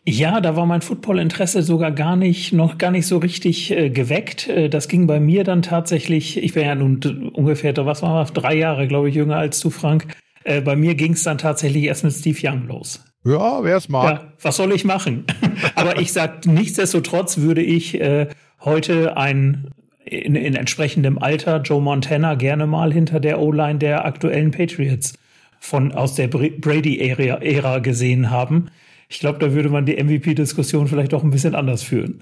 Ja, 0.06 0.40
da 0.40 0.54
war 0.54 0.66
mein 0.66 0.82
Footballinteresse 0.82 1.64
sogar 1.64 1.90
gar 1.90 2.14
nicht, 2.14 2.52
noch 2.52 2.78
gar 2.78 2.92
nicht 2.92 3.08
so 3.08 3.18
richtig 3.18 3.72
äh, 3.72 3.90
geweckt. 3.90 4.46
Äh, 4.46 4.68
das 4.68 4.86
ging 4.86 5.08
bei 5.08 5.18
mir 5.18 5.42
dann 5.42 5.62
tatsächlich, 5.62 6.36
ich 6.40 6.54
wäre 6.54 6.66
ja 6.66 6.74
nun 6.76 7.30
ungefähr, 7.34 7.76
was 7.76 8.02
war 8.02 8.22
das, 8.22 8.32
drei 8.32 8.54
Jahre, 8.54 8.86
glaube 8.86 9.08
ich, 9.08 9.16
jünger 9.16 9.36
als 9.36 9.58
du, 9.58 9.70
Frank. 9.70 10.06
Äh, 10.48 10.62
bei 10.62 10.76
mir 10.76 10.94
ging 10.94 11.12
es 11.12 11.22
dann 11.22 11.36
tatsächlich 11.36 11.84
erst 11.84 12.04
mit 12.04 12.12
Steve 12.14 12.38
Young 12.42 12.66
los. 12.66 13.04
Ja, 13.24 13.62
wer 13.62 13.76
es 13.76 13.88
mag. 13.90 14.04
Ja, 14.04 14.32
was 14.40 14.56
soll 14.56 14.72
ich 14.72 14.84
machen? 14.84 15.26
Aber 15.74 16.00
ich 16.00 16.12
sag, 16.12 16.46
nichtsdestotrotz 16.46 17.38
würde 17.38 17.60
ich 17.60 18.00
äh, 18.00 18.28
heute 18.60 19.18
ein 19.18 19.68
in, 20.06 20.34
in 20.34 20.54
entsprechendem 20.54 21.18
Alter 21.18 21.60
Joe 21.60 21.82
Montana 21.82 22.34
gerne 22.34 22.66
mal 22.66 22.90
hinter 22.94 23.20
der 23.20 23.40
O-Line 23.40 23.78
der 23.78 24.06
aktuellen 24.06 24.52
Patriots 24.52 25.12
von 25.60 25.92
aus 25.92 26.14
der 26.14 26.28
Brady-Ära 26.28 27.80
gesehen 27.80 28.30
haben. 28.30 28.70
Ich 29.10 29.18
glaube, 29.18 29.38
da 29.40 29.52
würde 29.52 29.68
man 29.68 29.84
die 29.84 30.02
MVP-Diskussion 30.02 30.88
vielleicht 30.88 31.12
auch 31.12 31.24
ein 31.24 31.30
bisschen 31.30 31.54
anders 31.54 31.82
führen. 31.82 32.20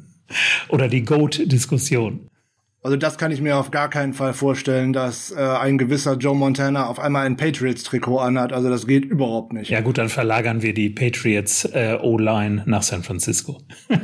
Oder 0.68 0.88
die 0.88 1.02
GOAT-Diskussion. 1.02 2.28
Also 2.82 2.96
das 2.96 3.18
kann 3.18 3.30
ich 3.30 3.42
mir 3.42 3.58
auf 3.58 3.70
gar 3.70 3.90
keinen 3.90 4.14
Fall 4.14 4.32
vorstellen, 4.32 4.94
dass 4.94 5.30
äh, 5.32 5.36
ein 5.38 5.76
gewisser 5.76 6.16
Joe 6.16 6.34
Montana 6.34 6.86
auf 6.86 6.98
einmal 6.98 7.26
ein 7.26 7.36
Patriots-Trikot 7.36 8.18
anhat. 8.18 8.54
Also 8.54 8.70
das 8.70 8.86
geht 8.86 9.04
überhaupt 9.04 9.52
nicht. 9.52 9.68
Ja 9.68 9.82
gut, 9.82 9.98
dann 9.98 10.08
verlagern 10.08 10.62
wir 10.62 10.72
die 10.72 10.88
Patriots 10.88 11.66
äh, 11.66 11.98
O-Line 12.00 12.62
nach 12.64 12.82
San 12.82 13.02
Francisco. 13.02 13.60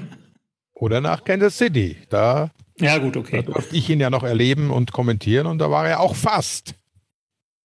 Oder 0.75 1.01
nach 1.01 1.25
Kansas 1.25 1.57
City. 1.57 1.97
Da, 2.11 2.51
ja, 2.79 2.99
gut, 2.99 3.17
okay. 3.17 3.43
da 3.47 3.53
durfte 3.53 3.75
ich 3.75 3.89
ihn 3.89 3.99
ja 3.99 4.11
noch 4.11 4.25
erleben 4.25 4.71
und 4.71 4.93
kommentieren 4.93 5.47
und 5.47 5.59
da 5.59 5.71
war 5.71 5.89
er 5.89 6.01
auch 6.01 6.15
fast 6.15 6.75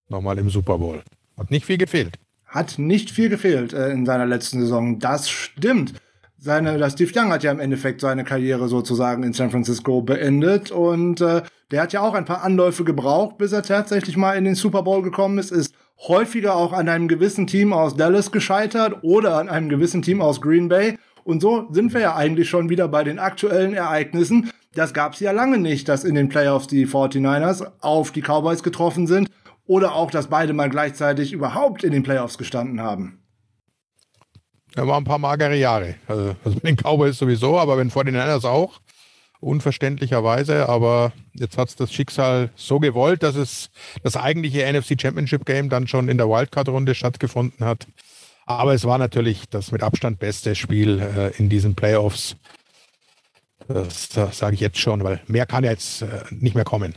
nochmal 0.08 0.38
im 0.38 0.48
Super 0.48 0.78
Bowl. 0.78 1.02
Hat 1.36 1.50
nicht 1.50 1.66
viel 1.66 1.76
gefehlt. 1.76 2.18
Hat 2.46 2.78
nicht 2.78 3.10
viel 3.10 3.28
gefehlt 3.28 3.74
äh, 3.74 3.90
in 3.90 4.06
seiner 4.06 4.24
letzten 4.24 4.60
Saison. 4.60 4.98
Das 4.98 5.28
stimmt 5.28 5.92
seine, 6.42 6.76
das 6.76 6.94
Steve 6.94 7.12
Young 7.14 7.30
hat 7.30 7.44
ja 7.44 7.52
im 7.52 7.60
Endeffekt 7.60 8.00
seine 8.00 8.24
Karriere 8.24 8.66
sozusagen 8.66 9.22
in 9.22 9.32
San 9.32 9.52
Francisco 9.52 10.02
beendet 10.02 10.72
und 10.72 11.20
äh, 11.20 11.42
der 11.70 11.82
hat 11.82 11.92
ja 11.92 12.00
auch 12.00 12.14
ein 12.14 12.24
paar 12.24 12.42
Anläufe 12.42 12.82
gebraucht, 12.82 13.38
bis 13.38 13.52
er 13.52 13.62
tatsächlich 13.62 14.16
mal 14.16 14.36
in 14.36 14.44
den 14.44 14.56
Super 14.56 14.82
Bowl 14.82 15.02
gekommen 15.02 15.38
ist, 15.38 15.52
ist 15.52 15.72
häufiger 16.08 16.56
auch 16.56 16.72
an 16.72 16.88
einem 16.88 17.06
gewissen 17.06 17.46
Team 17.46 17.72
aus 17.72 17.96
Dallas 17.96 18.32
gescheitert 18.32 18.98
oder 19.02 19.36
an 19.36 19.48
einem 19.48 19.68
gewissen 19.68 20.02
Team 20.02 20.20
aus 20.20 20.40
Green 20.40 20.68
Bay. 20.68 20.98
Und 21.22 21.40
so 21.40 21.68
sind 21.70 21.94
wir 21.94 22.00
ja 22.00 22.16
eigentlich 22.16 22.50
schon 22.50 22.68
wieder 22.68 22.88
bei 22.88 23.04
den 23.04 23.20
aktuellen 23.20 23.72
Ereignissen. 23.72 24.50
Das 24.74 24.92
gab 24.92 25.12
es 25.12 25.20
ja 25.20 25.30
lange 25.30 25.58
nicht, 25.58 25.88
dass 25.88 26.02
in 26.02 26.16
den 26.16 26.28
Playoffs 26.28 26.66
die 26.66 26.88
49ers 26.88 27.70
auf 27.80 28.10
die 28.10 28.22
Cowboys 28.22 28.64
getroffen 28.64 29.06
sind 29.06 29.30
oder 29.64 29.94
auch, 29.94 30.10
dass 30.10 30.26
beide 30.26 30.54
mal 30.54 30.68
gleichzeitig 30.68 31.32
überhaupt 31.32 31.84
in 31.84 31.92
den 31.92 32.02
Playoffs 32.02 32.36
gestanden 32.36 32.80
haben. 32.80 33.21
Er 34.74 34.86
war 34.86 34.96
ein 34.96 35.04
paar 35.04 35.18
magere 35.18 35.56
Jahre. 35.56 35.96
Also, 36.06 36.36
also 36.44 36.56
mit 36.56 36.64
den 36.64 36.76
Cowboys 36.76 37.18
sowieso, 37.18 37.58
aber 37.58 37.76
wenn 37.76 37.90
vor 37.90 38.04
den 38.04 38.14
Niners 38.14 38.44
auch. 38.44 38.80
Unverständlicherweise, 39.40 40.68
aber 40.68 41.12
jetzt 41.34 41.58
hat 41.58 41.68
es 41.68 41.74
das 41.74 41.92
Schicksal 41.92 42.50
so 42.54 42.78
gewollt, 42.78 43.24
dass 43.24 43.34
es 43.34 43.70
das 44.04 44.16
eigentliche 44.16 44.72
NFC 44.72 45.00
Championship 45.00 45.44
Game 45.44 45.68
dann 45.68 45.88
schon 45.88 46.08
in 46.08 46.16
der 46.16 46.28
Wildcard-Runde 46.28 46.94
stattgefunden 46.94 47.66
hat. 47.66 47.88
Aber 48.46 48.72
es 48.72 48.84
war 48.84 48.98
natürlich 48.98 49.48
das 49.48 49.72
mit 49.72 49.82
Abstand 49.82 50.20
beste 50.20 50.54
Spiel 50.54 51.00
äh, 51.00 51.36
in 51.38 51.48
diesen 51.48 51.74
Playoffs. 51.74 52.36
Das, 53.66 54.08
das 54.10 54.38
sage 54.38 54.54
ich 54.54 54.60
jetzt 54.60 54.78
schon, 54.78 55.02
weil 55.02 55.20
mehr 55.26 55.46
kann 55.46 55.64
jetzt 55.64 56.02
äh, 56.02 56.22
nicht 56.30 56.54
mehr 56.54 56.64
kommen. 56.64 56.94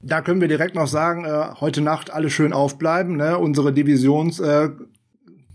Da 0.00 0.20
können 0.22 0.40
wir 0.40 0.48
direkt 0.48 0.74
noch 0.74 0.86
sagen, 0.86 1.24
äh, 1.24 1.48
heute 1.60 1.80
Nacht 1.80 2.10
alle 2.10 2.30
schön 2.30 2.52
aufbleiben. 2.52 3.16
Ne? 3.16 3.36
Unsere 3.36 3.72
Divisions, 3.72 4.38
äh, 4.40 4.70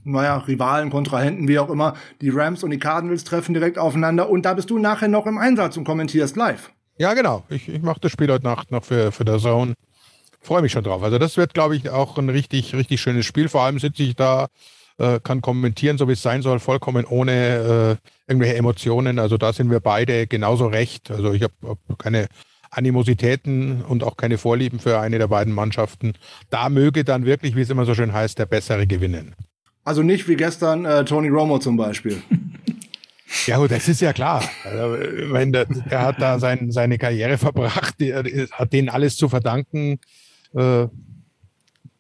naja, 0.03 0.37
Rivalen, 0.37 0.89
Kontrahenten, 0.89 1.47
wie 1.47 1.59
auch 1.59 1.69
immer. 1.69 1.95
Die 2.21 2.29
Rams 2.29 2.63
und 2.63 2.71
die 2.71 2.79
Cardinals 2.79 3.23
treffen 3.23 3.53
direkt 3.53 3.77
aufeinander 3.77 4.29
und 4.29 4.43
da 4.43 4.53
bist 4.53 4.69
du 4.69 4.79
nachher 4.79 5.07
noch 5.07 5.25
im 5.25 5.37
Einsatz 5.37 5.77
und 5.77 5.83
kommentierst 5.83 6.35
live. 6.35 6.71
Ja, 6.97 7.13
genau. 7.13 7.43
Ich, 7.49 7.67
ich 7.67 7.81
mache 7.81 7.99
das 8.01 8.11
Spiel 8.11 8.31
heute 8.31 8.43
Nacht 8.43 8.71
noch 8.71 8.83
für, 8.83 9.11
für 9.11 9.25
der 9.25 9.39
Zone. 9.39 9.73
Freue 10.41 10.61
mich 10.61 10.71
schon 10.71 10.83
drauf. 10.83 11.01
Also 11.03 11.17
das 11.17 11.37
wird, 11.37 11.53
glaube 11.53 11.75
ich, 11.75 11.89
auch 11.89 12.17
ein 12.17 12.29
richtig, 12.29 12.75
richtig 12.75 13.01
schönes 13.01 13.25
Spiel. 13.25 13.49
Vor 13.49 13.61
allem 13.61 13.79
sitze 13.79 14.03
ich 14.03 14.15
da, 14.15 14.47
äh, 14.97 15.19
kann 15.23 15.41
kommentieren, 15.41 15.97
so 15.97 16.07
wie 16.07 16.13
es 16.13 16.21
sein 16.21 16.41
soll, 16.41 16.59
vollkommen 16.59 17.05
ohne 17.05 17.97
äh, 18.05 18.31
irgendwelche 18.31 18.57
Emotionen. 18.57 19.19
Also 19.19 19.37
da 19.37 19.53
sind 19.53 19.71
wir 19.71 19.79
beide 19.79 20.27
genauso 20.27 20.67
recht. 20.67 21.09
Also 21.09 21.33
ich 21.33 21.43
habe 21.43 21.53
hab 21.63 21.97
keine 21.97 22.27
Animositäten 22.69 23.83
und 23.83 24.03
auch 24.03 24.17
keine 24.17 24.37
Vorlieben 24.37 24.79
für 24.79 24.99
eine 24.99 25.17
der 25.17 25.27
beiden 25.27 25.53
Mannschaften. 25.53 26.13
Da 26.49 26.69
möge 26.69 27.03
dann 27.03 27.25
wirklich, 27.25 27.55
wie 27.55 27.61
es 27.61 27.69
immer 27.69 27.85
so 27.85 27.95
schön 27.95 28.13
heißt, 28.13 28.37
der 28.37 28.45
Bessere 28.45 28.85
gewinnen. 28.87 29.35
Also 29.83 30.01
nicht 30.01 30.27
wie 30.27 30.35
gestern 30.35 30.85
äh, 30.85 31.03
Tony 31.05 31.29
Romo 31.29 31.59
zum 31.59 31.77
Beispiel. 31.77 32.21
Ja, 33.47 33.57
gut, 33.57 33.71
das 33.71 33.87
ist 33.87 33.99
ja 33.99 34.13
klar. 34.13 34.43
Also, 34.63 34.95
wenn 35.33 35.51
der, 35.51 35.65
der 35.65 36.01
hat 36.01 36.21
da 36.21 36.37
sein, 36.37 36.71
seine 36.71 36.97
Karriere 36.99 37.37
verbracht, 37.37 37.99
der, 37.99 38.23
hat 38.51 38.71
denen 38.71 38.89
alles 38.89 39.17
zu 39.17 39.27
verdanken. 39.27 39.99
Äh, 40.53 40.87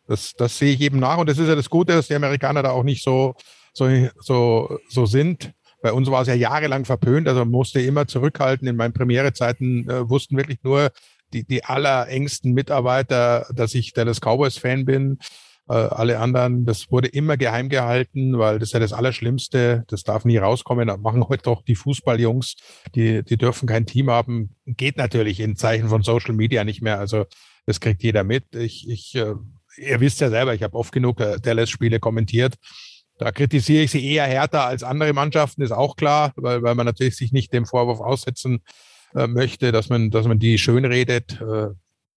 das, 0.07 0.33
das 0.37 0.57
sehe 0.57 0.73
ich 0.73 0.81
eben 0.81 0.99
nach. 0.99 1.17
Und 1.17 1.27
das 1.27 1.39
ist 1.39 1.47
ja 1.47 1.55
das 1.55 1.69
Gute, 1.69 1.93
dass 1.93 2.07
die 2.07 2.15
Amerikaner 2.15 2.61
da 2.61 2.69
auch 2.69 2.83
nicht 2.83 3.03
so, 3.03 3.35
so, 3.73 3.89
so, 4.19 4.79
so 4.87 5.05
sind. 5.05 5.53
Bei 5.81 5.91
uns 5.91 6.09
war 6.09 6.21
es 6.21 6.27
ja 6.27 6.33
jahrelang 6.33 6.85
verpönt, 6.85 7.27
also 7.27 7.45
musste 7.45 7.81
immer 7.81 8.07
zurückhalten. 8.07 8.67
In 8.67 8.75
meinen 8.75 8.93
Premierezeiten 8.93 9.89
äh, 9.89 10.09
wussten 10.09 10.37
wirklich 10.37 10.59
nur 10.63 10.91
die, 11.33 11.45
die 11.45 11.65
allerengsten 11.65 12.53
Mitarbeiter, 12.53 13.47
dass 13.53 13.73
ich 13.75 13.93
Dallas 13.93 14.21
Cowboys-Fan 14.21 14.85
bin. 14.85 15.17
Äh, 15.69 15.73
alle 15.73 16.19
anderen, 16.19 16.65
das 16.65 16.91
wurde 16.91 17.07
immer 17.07 17.37
geheim 17.37 17.69
gehalten, 17.69 18.37
weil 18.37 18.59
das 18.59 18.69
ist 18.69 18.73
ja 18.73 18.79
das 18.79 18.93
Allerschlimmste. 18.93 19.83
Das 19.87 20.03
darf 20.03 20.25
nie 20.25 20.37
rauskommen. 20.37 20.87
Das 20.87 20.99
machen 20.99 21.27
heute 21.29 21.43
doch 21.43 21.61
die 21.61 21.75
Fußballjungs, 21.75 22.55
die, 22.95 23.23
die 23.23 23.37
dürfen 23.37 23.67
kein 23.67 23.85
Team 23.85 24.09
haben. 24.09 24.55
Geht 24.65 24.97
natürlich 24.97 25.39
in 25.39 25.55
Zeichen 25.55 25.89
von 25.89 26.03
Social 26.03 26.33
Media 26.33 26.63
nicht 26.63 26.81
mehr. 26.81 26.99
Also 26.99 27.25
das 27.65 27.79
kriegt 27.79 28.03
jeder 28.03 28.23
mit. 28.23 28.55
Ich, 28.55 28.89
ich, 28.89 29.15
äh, 29.15 29.35
ihr 29.77 29.99
wisst 29.99 30.19
ja 30.21 30.29
selber, 30.29 30.53
ich 30.53 30.63
habe 30.63 30.77
oft 30.77 30.91
genug 30.91 31.19
äh, 31.21 31.39
Dallas-Spiele 31.39 31.99
kommentiert. 31.99 32.55
Da 33.17 33.31
kritisiere 33.31 33.83
ich 33.83 33.91
sie 33.91 34.05
eher 34.05 34.25
härter 34.25 34.65
als 34.65 34.83
andere 34.83 35.13
Mannschaften, 35.13 35.61
ist 35.61 35.71
auch 35.71 35.95
klar, 35.95 36.33
weil, 36.35 36.63
weil 36.63 36.75
man 36.75 36.85
natürlich 36.85 37.15
sich 37.15 37.31
nicht 37.31 37.53
dem 37.53 37.65
Vorwurf 37.65 38.01
aussetzen 38.01 38.63
äh, 39.15 39.27
möchte, 39.27 39.71
dass 39.71 39.89
man, 39.89 40.09
dass 40.09 40.27
man 40.27 40.39
die 40.39 40.57
schön 40.57 40.83
redet. 40.83 41.39
Äh, 41.39 41.69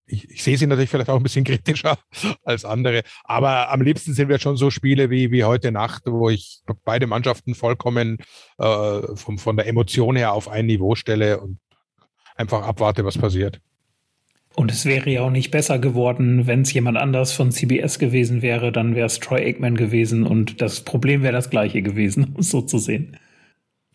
ich, 0.06 0.30
ich 0.30 0.42
sehe 0.42 0.56
sie 0.56 0.66
natürlich 0.66 0.90
vielleicht 0.90 1.10
auch 1.10 1.16
ein 1.16 1.22
bisschen 1.22 1.44
kritischer 1.44 1.98
als 2.44 2.64
andere, 2.64 3.02
aber 3.24 3.70
am 3.70 3.80
liebsten 3.80 4.14
sind 4.14 4.28
wir 4.28 4.38
schon 4.38 4.56
so 4.56 4.70
Spiele 4.70 5.10
wie, 5.10 5.30
wie 5.30 5.44
heute 5.44 5.72
Nacht, 5.72 6.04
wo 6.06 6.30
ich 6.30 6.62
beide 6.84 7.06
Mannschaften 7.06 7.54
vollkommen 7.54 8.18
äh, 8.58 9.00
vom, 9.14 9.38
von 9.38 9.56
der 9.56 9.66
Emotion 9.66 10.16
her 10.16 10.32
auf 10.32 10.48
ein 10.48 10.66
Niveau 10.66 10.94
stelle 10.94 11.40
und 11.40 11.58
einfach 12.36 12.62
abwarte, 12.62 13.04
was 13.04 13.18
passiert. 13.18 13.60
Und 14.54 14.70
es 14.72 14.86
wäre 14.86 15.10
ja 15.10 15.22
auch 15.22 15.30
nicht 15.30 15.50
besser 15.50 15.78
geworden, 15.78 16.46
wenn 16.46 16.62
es 16.62 16.72
jemand 16.72 16.96
anders 16.96 17.32
von 17.32 17.52
CBS 17.52 17.98
gewesen 17.98 18.40
wäre, 18.40 18.72
dann 18.72 18.94
wäre 18.94 19.06
es 19.06 19.20
Troy 19.20 19.44
Aikman 19.44 19.76
gewesen 19.76 20.24
und 20.24 20.62
das 20.62 20.80
Problem 20.80 21.22
wäre 21.22 21.34
das 21.34 21.50
gleiche 21.50 21.82
gewesen, 21.82 22.34
so 22.38 22.62
zu 22.62 22.78
sehen. 22.78 23.18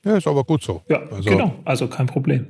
Ja, 0.06 0.18
ist 0.18 0.28
aber 0.28 0.44
gut 0.44 0.64
so. 0.64 0.82
Ja, 0.88 1.02
also, 1.10 1.30
genau, 1.30 1.60
also 1.66 1.88
kein 1.88 2.08
Problem. 2.08 2.48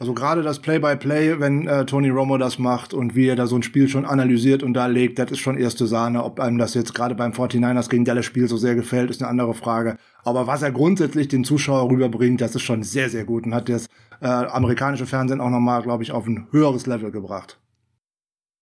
Also 0.00 0.14
gerade 0.14 0.42
das 0.42 0.60
Play-by-Play, 0.60 1.34
-play, 1.34 1.40
wenn 1.40 1.68
äh, 1.68 1.84
Tony 1.84 2.08
Romo 2.08 2.38
das 2.38 2.58
macht 2.58 2.94
und 2.94 3.14
wie 3.14 3.26
er 3.26 3.36
da 3.36 3.46
so 3.46 3.56
ein 3.56 3.62
Spiel 3.62 3.86
schon 3.86 4.06
analysiert 4.06 4.62
und 4.62 4.72
da 4.72 4.86
legt, 4.86 5.18
das 5.18 5.30
ist 5.30 5.40
schon 5.40 5.58
erste 5.58 5.86
Sahne. 5.86 6.24
Ob 6.24 6.40
einem 6.40 6.56
das 6.56 6.72
jetzt 6.72 6.94
gerade 6.94 7.14
beim 7.14 7.32
49ers 7.32 7.90
gegen 7.90 8.06
Dallas 8.06 8.24
Spiel 8.24 8.48
so 8.48 8.56
sehr 8.56 8.74
gefällt, 8.74 9.10
ist 9.10 9.20
eine 9.20 9.30
andere 9.30 9.52
Frage. 9.52 9.98
Aber 10.24 10.46
was 10.46 10.62
er 10.62 10.72
grundsätzlich 10.72 11.28
den 11.28 11.44
Zuschauer 11.44 11.90
rüberbringt, 11.90 12.40
das 12.40 12.54
ist 12.54 12.62
schon 12.62 12.82
sehr, 12.82 13.10
sehr 13.10 13.24
gut 13.24 13.44
und 13.44 13.54
hat 13.54 13.68
das 13.68 13.88
äh, 14.22 14.26
amerikanische 14.26 15.04
Fernsehen 15.04 15.42
auch 15.42 15.50
nochmal, 15.50 15.82
glaube 15.82 16.02
ich, 16.02 16.12
auf 16.12 16.26
ein 16.26 16.48
höheres 16.50 16.86
Level 16.86 17.10
gebracht. 17.10 17.60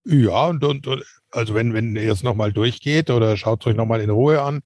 Ja, 0.04 0.48
und, 0.48 0.64
und, 0.64 0.88
und 0.88 1.04
also 1.30 1.54
wenn, 1.54 1.72
wenn 1.72 1.94
ihr 1.94 2.10
es 2.10 2.24
nochmal 2.24 2.52
durchgeht 2.52 3.10
oder 3.10 3.36
schaut 3.36 3.60
es 3.60 3.68
euch 3.68 3.76
nochmal 3.76 4.00
in 4.00 4.10
Ruhe 4.10 4.42
an, 4.42 4.62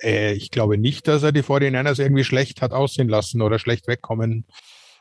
äh, 0.00 0.34
ich 0.34 0.52
glaube 0.52 0.78
nicht, 0.78 1.08
dass 1.08 1.24
er 1.24 1.32
die 1.32 1.42
49ers 1.42 2.00
irgendwie 2.00 2.22
schlecht 2.22 2.62
hat 2.62 2.70
aussehen 2.70 3.08
lassen 3.08 3.42
oder 3.42 3.58
schlecht 3.58 3.88
wegkommen 3.88 4.46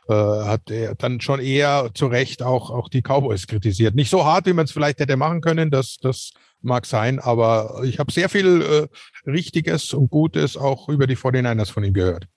äh, 0.08 0.14
hat 0.14 0.70
er 0.72 0.96
dann 0.96 1.22
schon 1.22 1.40
eher 1.40 1.92
zu 1.94 2.08
Recht 2.08 2.42
auch, 2.44 2.70
auch 2.72 2.90
die 2.90 3.02
Cowboys 3.02 3.48
kritisiert. 3.48 3.96
Nicht 3.96 4.10
so 4.10 4.26
hart, 4.26 4.46
wie 4.46 4.54
man 4.54 4.66
es 4.66 4.72
vielleicht 4.72 5.00
hätte 5.00 5.18
machen 5.18 5.42
können, 5.42 5.72
das, 5.72 5.98
das 6.02 6.32
mag 6.62 6.86
sein, 6.86 7.20
aber 7.20 7.82
ich 7.84 8.00
habe 8.00 8.12
sehr 8.12 8.30
viel 8.30 8.62
äh, 8.62 9.30
Richtiges 9.30 9.94
und 9.94 10.10
Gutes 10.10 10.58
auch 10.58 10.90
über 10.90 11.08
die 11.08 11.18
49ers 11.18 11.72
von 11.72 11.84
ihm 11.84 11.94
gehört. 11.94 12.28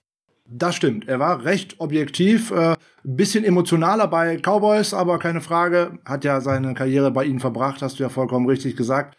Das 0.47 0.75
stimmt. 0.75 1.09
Er 1.09 1.19
war 1.21 1.45
recht 1.45 1.77
objektiv, 1.79 2.51
äh, 2.51 2.77
bisschen 3.03 3.45
emotionaler 3.45 4.09
bei 4.09 4.37
Cowboys, 4.37 4.93
aber 4.93 5.19
keine 5.19 5.41
Frage, 5.41 5.99
hat 6.05 6.25
ja 6.25 6.41
seine 6.41 6.75
Karriere 6.75 7.11
bei 7.11 7.25
ihnen 7.25 7.41
verbracht, 7.41 7.81
hast 7.81 7.99
du 7.99 8.03
ja 8.03 8.09
vollkommen 8.11 8.47
richtig 8.47 8.77
gesagt. 8.77 9.17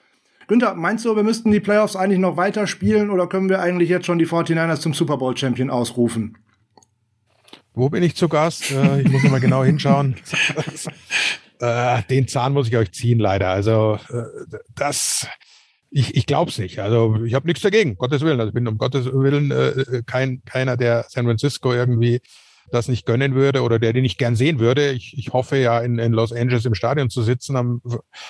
Günther, 0.47 0.75
meinst 0.75 1.03
du, 1.05 1.15
wir 1.15 1.23
müssten 1.23 1.49
die 1.49 1.59
Playoffs 1.59 1.95
eigentlich 1.95 2.19
noch 2.19 2.37
weiter 2.37 2.67
spielen 2.67 3.09
oder 3.09 3.27
können 3.27 3.49
wir 3.49 3.61
eigentlich 3.61 3.89
jetzt 3.89 4.05
schon 4.05 4.19
die 4.19 4.27
49ers 4.27 4.79
zum 4.79 4.93
Super 4.93 5.17
Bowl 5.17 5.35
Champion 5.35 5.71
ausrufen? 5.71 6.37
Wo 7.75 7.89
bin 7.89 8.03
ich 8.03 8.15
zu 8.15 8.29
Gast? 8.29 8.71
Äh, 8.71 9.01
ich 9.01 9.09
muss 9.09 9.23
mal 9.23 9.41
genau 9.41 9.63
hinschauen. 9.63 10.15
äh, 11.59 12.01
den 12.09 12.27
Zahn 12.27 12.53
muss 12.53 12.69
ich 12.69 12.77
euch 12.77 12.91
ziehen, 12.93 13.19
leider. 13.19 13.49
Also 13.49 13.99
äh, 14.09 14.57
das, 14.73 15.27
ich, 15.91 16.15
ich 16.15 16.25
glaube 16.25 16.51
es 16.51 16.57
nicht. 16.57 16.79
Also 16.79 17.23
ich 17.25 17.33
habe 17.33 17.47
nichts 17.47 17.61
dagegen, 17.61 17.97
Gottes 17.97 18.21
Willen. 18.21 18.39
Also 18.39 18.49
ich 18.49 18.53
bin 18.53 18.67
um 18.67 18.77
Gottes 18.77 19.05
Willen 19.05 19.51
äh, 19.51 20.03
kein, 20.05 20.41
keiner, 20.45 20.77
der 20.77 21.05
San 21.09 21.25
Francisco 21.25 21.73
irgendwie 21.73 22.21
das 22.71 22.87
nicht 22.87 23.05
gönnen 23.05 23.35
würde 23.35 23.61
oder 23.61 23.77
der 23.77 23.93
den 23.93 24.03
nicht 24.03 24.17
gern 24.17 24.35
sehen 24.35 24.59
würde. 24.59 24.91
Ich, 24.91 25.17
ich 25.17 25.33
hoffe 25.33 25.57
ja 25.57 25.79
in, 25.81 25.99
in 25.99 26.13
Los 26.13 26.31
Angeles 26.31 26.65
im 26.65 26.75
Stadion 26.75 27.09
zu 27.09 27.21
sitzen 27.23 27.55
am, 27.55 27.81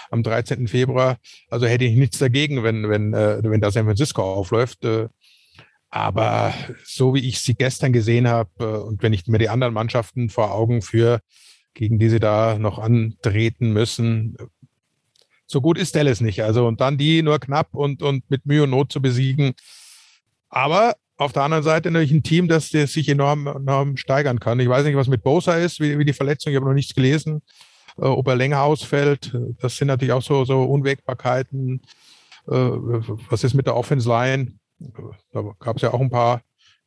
am 0.10 0.24
13. 0.24 0.68
Februar. 0.68 1.18
Also 1.50 1.68
hätte 1.68 1.86
ich 1.86 1.96
nichts 1.96 2.18
dagegen, 2.18 2.64
wenn, 2.64 2.90
wenn, 2.90 3.14
äh, 3.14 3.40
wenn 3.44 3.62
da 3.62 3.72
San 3.72 3.86
Francisco 3.86 4.22
aufläuft. 4.22 4.84
Äh, 4.84 5.08
aber 5.96 6.54
so 6.84 7.14
wie 7.14 7.26
ich 7.26 7.40
sie 7.40 7.56
gestern 7.56 7.94
gesehen 7.94 8.28
habe 8.28 8.50
äh, 8.60 8.66
und 8.66 9.02
wenn 9.02 9.14
ich 9.14 9.28
mir 9.28 9.38
die 9.38 9.48
anderen 9.48 9.74
Mannschaften 9.74 10.30
vor 10.30 10.52
Augen 10.52 10.82
führe, 10.82 11.22
gegen 11.74 12.00
die 12.00 12.10
sie 12.10 12.20
da 12.20 12.60
noch 12.60 12.80
antreten 12.80 13.72
müssen, 13.72 14.36
so 15.48 15.62
gut 15.62 15.78
ist 15.78 15.96
Dallas 15.96 16.20
nicht. 16.20 16.44
Also 16.44 16.68
und 16.68 16.82
dann 16.82 16.98
die 16.98 17.22
nur 17.22 17.40
knapp 17.40 17.74
und, 17.74 18.04
und 18.04 18.30
mit 18.30 18.46
Mühe 18.46 18.64
und 18.64 18.72
Not 18.72 18.92
zu 18.92 19.02
besiegen. 19.02 19.54
Aber 20.50 20.98
auf 21.16 21.32
der 21.32 21.44
anderen 21.44 21.64
Seite 21.64 21.92
natürlich 21.92 22.12
ein 22.12 22.24
Team, 22.24 22.50
das, 22.50 22.72
das 22.72 22.92
sich 22.92 23.08
enorm, 23.08 23.48
enorm 23.48 23.96
steigern 23.96 24.42
kann. 24.42 24.60
Ich 24.60 24.68
weiß 24.68 24.86
nicht, 24.86 24.98
was 24.98 25.08
mit 25.08 25.24
Bosa 25.24 25.56
ist, 25.56 25.80
wie, 25.80 25.98
wie 25.98 26.04
die 26.04 26.12
Verletzung, 26.12 26.52
ich 26.52 26.58
habe 26.58 26.66
noch 26.66 26.74
nichts 26.74 26.94
gelesen, 26.94 27.42
äh, 27.98 28.02
ob 28.02 28.28
er 28.28 28.36
länger 28.36 28.64
ausfällt. 28.64 29.34
Das 29.62 29.78
sind 29.78 29.88
natürlich 29.88 30.12
auch 30.12 30.22
so, 30.22 30.44
so 30.44 30.64
Unwägbarkeiten. 30.64 31.84
Äh, 32.50 32.52
was 32.54 33.46
ist 33.46 33.54
mit 33.54 33.66
der 33.66 33.78
Offense 33.78 34.10
Line? 34.10 34.60
Da 34.80 35.42
gab 35.60 35.78
es 35.78 35.82
ja 35.82 35.94
auch 35.94 36.02
ein 36.02 36.10
paar 36.10 36.42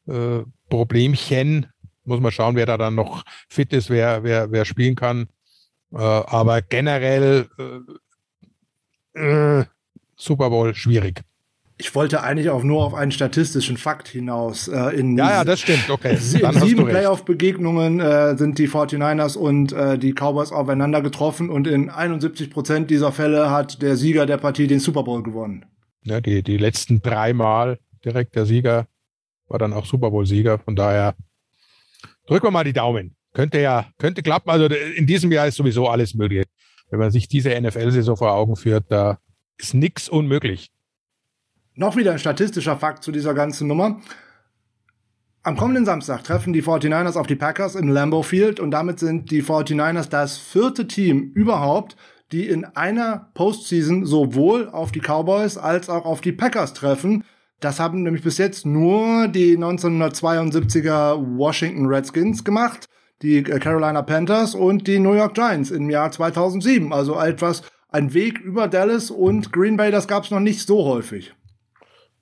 äh, 0.06 0.42
Problemchen. 0.68 1.66
Muss 2.04 2.20
man 2.20 2.32
schauen, 2.32 2.56
wer 2.56 2.66
da 2.66 2.76
dann 2.76 2.94
noch 2.94 3.24
fit 3.48 3.72
ist, 3.72 3.90
wer, 3.90 4.22
wer, 4.22 4.50
wer 4.50 4.64
spielen 4.64 4.94
kann. 4.94 5.28
Äh, 5.92 5.98
aber 5.98 6.62
generell 6.62 7.48
äh, 9.14 9.20
äh 9.20 9.64
Super 10.16 10.50
Bowl 10.50 10.74
schwierig. 10.74 11.22
Ich 11.80 11.94
wollte 11.94 12.24
eigentlich 12.24 12.50
auch 12.50 12.64
nur 12.64 12.84
auf 12.84 12.92
einen 12.92 13.12
statistischen 13.12 13.76
Fakt 13.76 14.08
hinaus. 14.08 14.66
Äh, 14.66 14.98
in 14.98 15.16
ja, 15.16 15.30
ja, 15.30 15.44
das 15.44 15.60
stimmt, 15.60 15.88
okay. 15.90 16.14
In 16.42 16.60
sieben 16.60 16.86
Playoff-Begegnungen 16.86 18.00
äh, 18.00 18.36
sind 18.36 18.58
die 18.58 18.68
49ers 18.68 19.38
und 19.38 19.72
äh, 19.72 19.96
die 19.96 20.12
Cowboys 20.12 20.50
aufeinander 20.50 21.02
getroffen 21.02 21.50
und 21.50 21.68
in 21.68 21.88
71 21.88 22.50
Prozent 22.50 22.90
dieser 22.90 23.12
Fälle 23.12 23.52
hat 23.52 23.80
der 23.80 23.96
Sieger 23.96 24.26
der 24.26 24.38
Partie 24.38 24.66
den 24.66 24.80
Super 24.80 25.04
Bowl 25.04 25.22
gewonnen. 25.22 25.66
Ja, 26.08 26.20
die, 26.20 26.42
die 26.42 26.56
letzten 26.56 27.02
dreimal 27.02 27.78
direkt 28.04 28.34
der 28.34 28.46
Sieger 28.46 28.86
war 29.48 29.58
dann 29.58 29.72
auch 29.72 29.86
Super 29.86 30.10
Bowl-Sieger. 30.10 30.58
Von 30.58 30.76
daher 30.76 31.14
drücken 32.26 32.46
wir 32.46 32.50
mal 32.50 32.64
die 32.64 32.72
Daumen. 32.72 33.16
Könnte 33.32 33.60
ja, 33.60 33.90
könnte 33.98 34.22
klappen. 34.22 34.50
Also 34.50 34.66
in 34.66 35.06
diesem 35.06 35.30
Jahr 35.32 35.46
ist 35.46 35.56
sowieso 35.56 35.88
alles 35.88 36.14
möglich. 36.14 36.46
Wenn 36.90 36.98
man 36.98 37.10
sich 37.10 37.28
diese 37.28 37.50
NFL-Saison 37.60 38.16
vor 38.16 38.32
Augen 38.32 38.56
führt, 38.56 38.90
da 38.90 39.18
ist 39.58 39.74
nichts 39.74 40.08
unmöglich. 40.08 40.70
Noch 41.74 41.96
wieder 41.96 42.12
ein 42.12 42.18
statistischer 42.18 42.76
Fakt 42.76 43.04
zu 43.04 43.12
dieser 43.12 43.34
ganzen 43.34 43.68
Nummer. 43.68 44.00
Am 45.42 45.56
kommenden 45.56 45.84
Samstag 45.84 46.24
treffen 46.24 46.52
die 46.52 46.62
49ers 46.62 47.16
auf 47.16 47.26
die 47.26 47.36
Packers 47.36 47.74
im 47.74 47.88
Lambeau 47.88 48.22
Field 48.22 48.58
und 48.58 48.70
damit 48.70 48.98
sind 48.98 49.30
die 49.30 49.42
49ers 49.42 50.08
das 50.08 50.36
vierte 50.36 50.88
Team 50.88 51.30
überhaupt, 51.34 51.96
die 52.32 52.48
in 52.48 52.64
einer 52.64 53.30
Postseason 53.34 54.04
sowohl 54.04 54.68
auf 54.68 54.92
die 54.92 55.00
Cowboys 55.00 55.56
als 55.56 55.88
auch 55.88 56.04
auf 56.04 56.20
die 56.20 56.32
Packers 56.32 56.74
treffen. 56.74 57.24
Das 57.60 57.80
haben 57.80 58.02
nämlich 58.02 58.22
bis 58.22 58.38
jetzt 58.38 58.66
nur 58.66 59.28
die 59.28 59.56
1972er 59.56 61.38
Washington 61.38 61.86
Redskins 61.86 62.44
gemacht, 62.44 62.86
die 63.22 63.42
Carolina 63.42 64.02
Panthers 64.02 64.54
und 64.54 64.86
die 64.86 64.98
New 64.98 65.14
York 65.14 65.34
Giants 65.34 65.70
im 65.70 65.90
Jahr 65.90 66.12
2007. 66.12 66.92
Also 66.92 67.18
etwas, 67.18 67.62
ein 67.88 68.14
Weg 68.14 68.38
über 68.38 68.68
Dallas 68.68 69.10
und 69.10 69.52
Green 69.52 69.76
Bay, 69.76 69.90
das 69.90 70.06
gab 70.06 70.24
es 70.24 70.30
noch 70.30 70.40
nicht 70.40 70.66
so 70.66 70.84
häufig. 70.84 71.34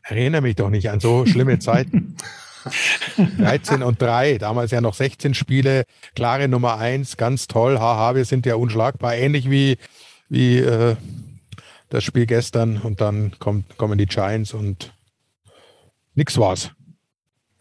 Erinnere 0.02 0.40
mich 0.40 0.56
doch 0.56 0.70
nicht 0.70 0.88
an 0.88 1.00
so 1.00 1.26
schlimme 1.26 1.58
Zeiten. 1.58 2.16
13 3.38 3.82
und 3.82 4.00
3, 4.00 4.38
damals 4.38 4.70
ja 4.70 4.80
noch 4.80 4.94
16 4.94 5.34
Spiele, 5.34 5.84
klare 6.14 6.48
Nummer 6.48 6.78
1, 6.78 7.16
ganz 7.16 7.46
toll, 7.46 7.78
haha, 7.78 8.14
wir 8.14 8.24
sind 8.24 8.46
ja 8.46 8.56
unschlagbar, 8.56 9.14
ähnlich 9.14 9.50
wie, 9.50 9.78
wie 10.28 10.58
äh, 10.58 10.96
das 11.88 12.04
Spiel 12.04 12.26
gestern 12.26 12.78
und 12.78 13.00
dann 13.00 13.32
kommt, 13.38 13.76
kommen 13.78 13.98
die 13.98 14.06
Giants 14.06 14.52
und 14.52 14.92
nix 16.14 16.38
war's. 16.38 16.70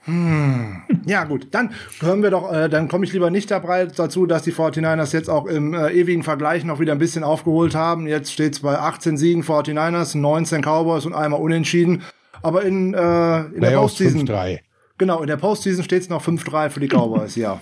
Hm. 0.05 0.83
Ja, 1.07 1.23
gut, 1.23 1.47
dann 1.51 1.73
hören 1.99 2.21
wir 2.21 2.29
doch, 2.29 2.51
äh, 2.53 2.69
dann 2.69 2.87
komme 2.87 3.05
ich 3.05 3.13
lieber 3.13 3.31
nicht 3.31 3.49
dabei 3.49 3.87
dazu, 3.87 4.27
dass 4.27 4.43
die 4.43 4.53
49ers 4.53 5.13
jetzt 5.13 5.29
auch 5.29 5.47
im 5.47 5.73
äh, 5.73 5.89
ewigen 5.93 6.21
Vergleich 6.21 6.63
noch 6.63 6.79
wieder 6.79 6.91
ein 6.91 6.99
bisschen 6.99 7.23
aufgeholt 7.23 7.73
haben. 7.73 8.05
Jetzt 8.05 8.31
steht 8.31 8.53
es 8.53 8.59
bei 8.59 8.77
18 8.77 9.17
Siegen 9.17 9.41
49ers, 9.41 10.15
19 10.15 10.61
Cowboys 10.61 11.05
und 11.07 11.13
einmal 11.13 11.41
unentschieden. 11.41 12.03
Aber 12.43 12.63
in, 12.63 12.93
äh, 12.93 13.45
in 13.45 13.61
der 13.61 13.77
Postseason. 13.77 14.27
5 14.27 14.59
Genau, 14.97 15.21
in 15.21 15.27
der 15.27 15.37
Postseason 15.37 15.83
steht 15.83 16.03
es 16.03 16.09
noch 16.09 16.23
5-3 16.23 16.69
für 16.69 16.79
die 16.79 16.87
Cowboys, 16.87 17.35
ja. 17.35 17.59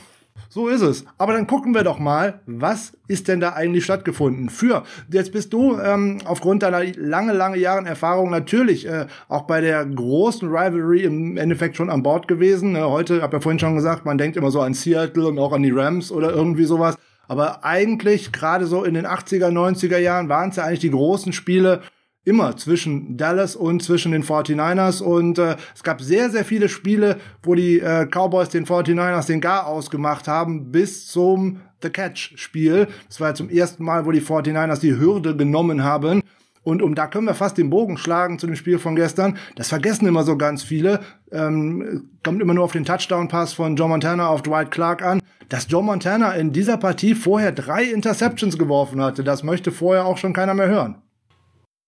So 0.49 0.67
ist 0.67 0.81
es. 0.81 1.03
Aber 1.17 1.33
dann 1.33 1.47
gucken 1.47 1.73
wir 1.73 1.83
doch 1.83 1.97
mal, 1.97 2.41
was 2.45 2.93
ist 3.07 3.27
denn 3.27 3.39
da 3.39 3.53
eigentlich 3.53 3.85
stattgefunden? 3.85 4.49
Für, 4.49 4.83
jetzt 5.11 5.31
bist 5.31 5.51
du 5.51 5.79
ähm, 5.79 6.19
aufgrund 6.25 6.61
deiner 6.61 6.83
lange, 6.95 7.33
lange 7.33 7.57
Jahren 7.57 7.87
Erfahrung 7.87 8.29
natürlich 8.29 8.87
äh, 8.87 9.07
auch 9.29 9.43
bei 9.43 9.61
der 9.61 9.83
großen 9.83 10.47
Rivalry 10.47 11.03
im 11.03 11.37
Endeffekt 11.37 11.75
schon 11.75 11.89
an 11.89 12.03
Bord 12.03 12.27
gewesen. 12.27 12.73
Ne? 12.73 12.87
Heute, 12.87 13.23
habe 13.23 13.37
ja 13.37 13.41
vorhin 13.41 13.57
schon 13.57 13.75
gesagt, 13.75 14.05
man 14.05 14.19
denkt 14.19 14.37
immer 14.37 14.51
so 14.51 14.61
an 14.61 14.75
Seattle 14.75 15.27
und 15.27 15.39
auch 15.39 15.53
an 15.53 15.63
die 15.63 15.71
Rams 15.71 16.11
oder 16.11 16.31
irgendwie 16.31 16.65
sowas. 16.65 16.97
Aber 17.27 17.63
eigentlich, 17.65 18.31
gerade 18.31 18.67
so 18.67 18.83
in 18.83 18.93
den 18.93 19.07
80er, 19.07 19.49
90er 19.49 19.97
Jahren, 19.97 20.29
waren 20.29 20.49
es 20.49 20.57
ja 20.57 20.65
eigentlich 20.65 20.79
die 20.81 20.91
großen 20.91 21.33
Spiele, 21.33 21.81
immer 22.25 22.55
zwischen 22.57 23.17
Dallas 23.17 23.55
und 23.55 23.83
zwischen 23.83 24.11
den 24.11 24.23
49ers 24.23 25.01
und 25.01 25.37
äh, 25.37 25.57
es 25.75 25.83
gab 25.83 26.01
sehr, 26.01 26.29
sehr 26.29 26.45
viele 26.45 26.69
Spiele, 26.69 27.17
wo 27.41 27.55
die 27.55 27.79
äh, 27.79 28.05
Cowboys 28.05 28.49
den 28.49 28.65
49ers 28.65 29.27
den 29.27 29.41
Gar 29.41 29.67
ausgemacht 29.67 30.27
haben 30.27 30.71
bis 30.71 31.07
zum 31.07 31.61
The 31.81 31.89
Catch-Spiel. 31.89 32.87
Das 33.07 33.19
war 33.19 33.29
ja 33.29 33.35
zum 33.35 33.49
ersten 33.49 33.83
Mal, 33.83 34.05
wo 34.05 34.11
die 34.11 34.21
49ers 34.21 34.79
die 34.79 34.97
Hürde 34.97 35.35
genommen 35.35 35.83
haben. 35.83 36.21
Und 36.63 36.81
um 36.81 36.95
da 36.95 37.07
können 37.07 37.27
wir 37.27 37.33
fast 37.33 37.57
den 37.57 37.69
Bogen 37.69 37.97
schlagen 37.97 38.39
zu 38.39 38.47
dem 38.47 38.55
Spiel 38.55 38.79
von 38.79 38.95
gestern. 38.95 39.37
Das 39.57 39.67
vergessen 39.67 40.07
immer 40.07 40.23
so 40.23 40.37
ganz 40.37 40.63
viele. 40.63 41.01
Ähm, 41.31 42.09
kommt 42.23 42.41
immer 42.41 42.53
nur 42.53 42.63
auf 42.63 42.71
den 42.71 42.85
Touchdown-Pass 42.85 43.51
von 43.51 43.75
Joe 43.75 43.89
Montana 43.89 44.27
auf 44.27 44.43
Dwight 44.43 44.71
Clark 44.71 45.03
an. 45.03 45.21
Dass 45.49 45.67
Joe 45.69 45.83
Montana 45.83 46.31
in 46.31 46.53
dieser 46.53 46.77
Partie 46.77 47.15
vorher 47.15 47.51
drei 47.51 47.83
Interceptions 47.83 48.57
geworfen 48.57 49.01
hatte, 49.01 49.25
das 49.25 49.43
möchte 49.43 49.73
vorher 49.73 50.05
auch 50.05 50.17
schon 50.17 50.31
keiner 50.31 50.53
mehr 50.53 50.69
hören. 50.69 51.02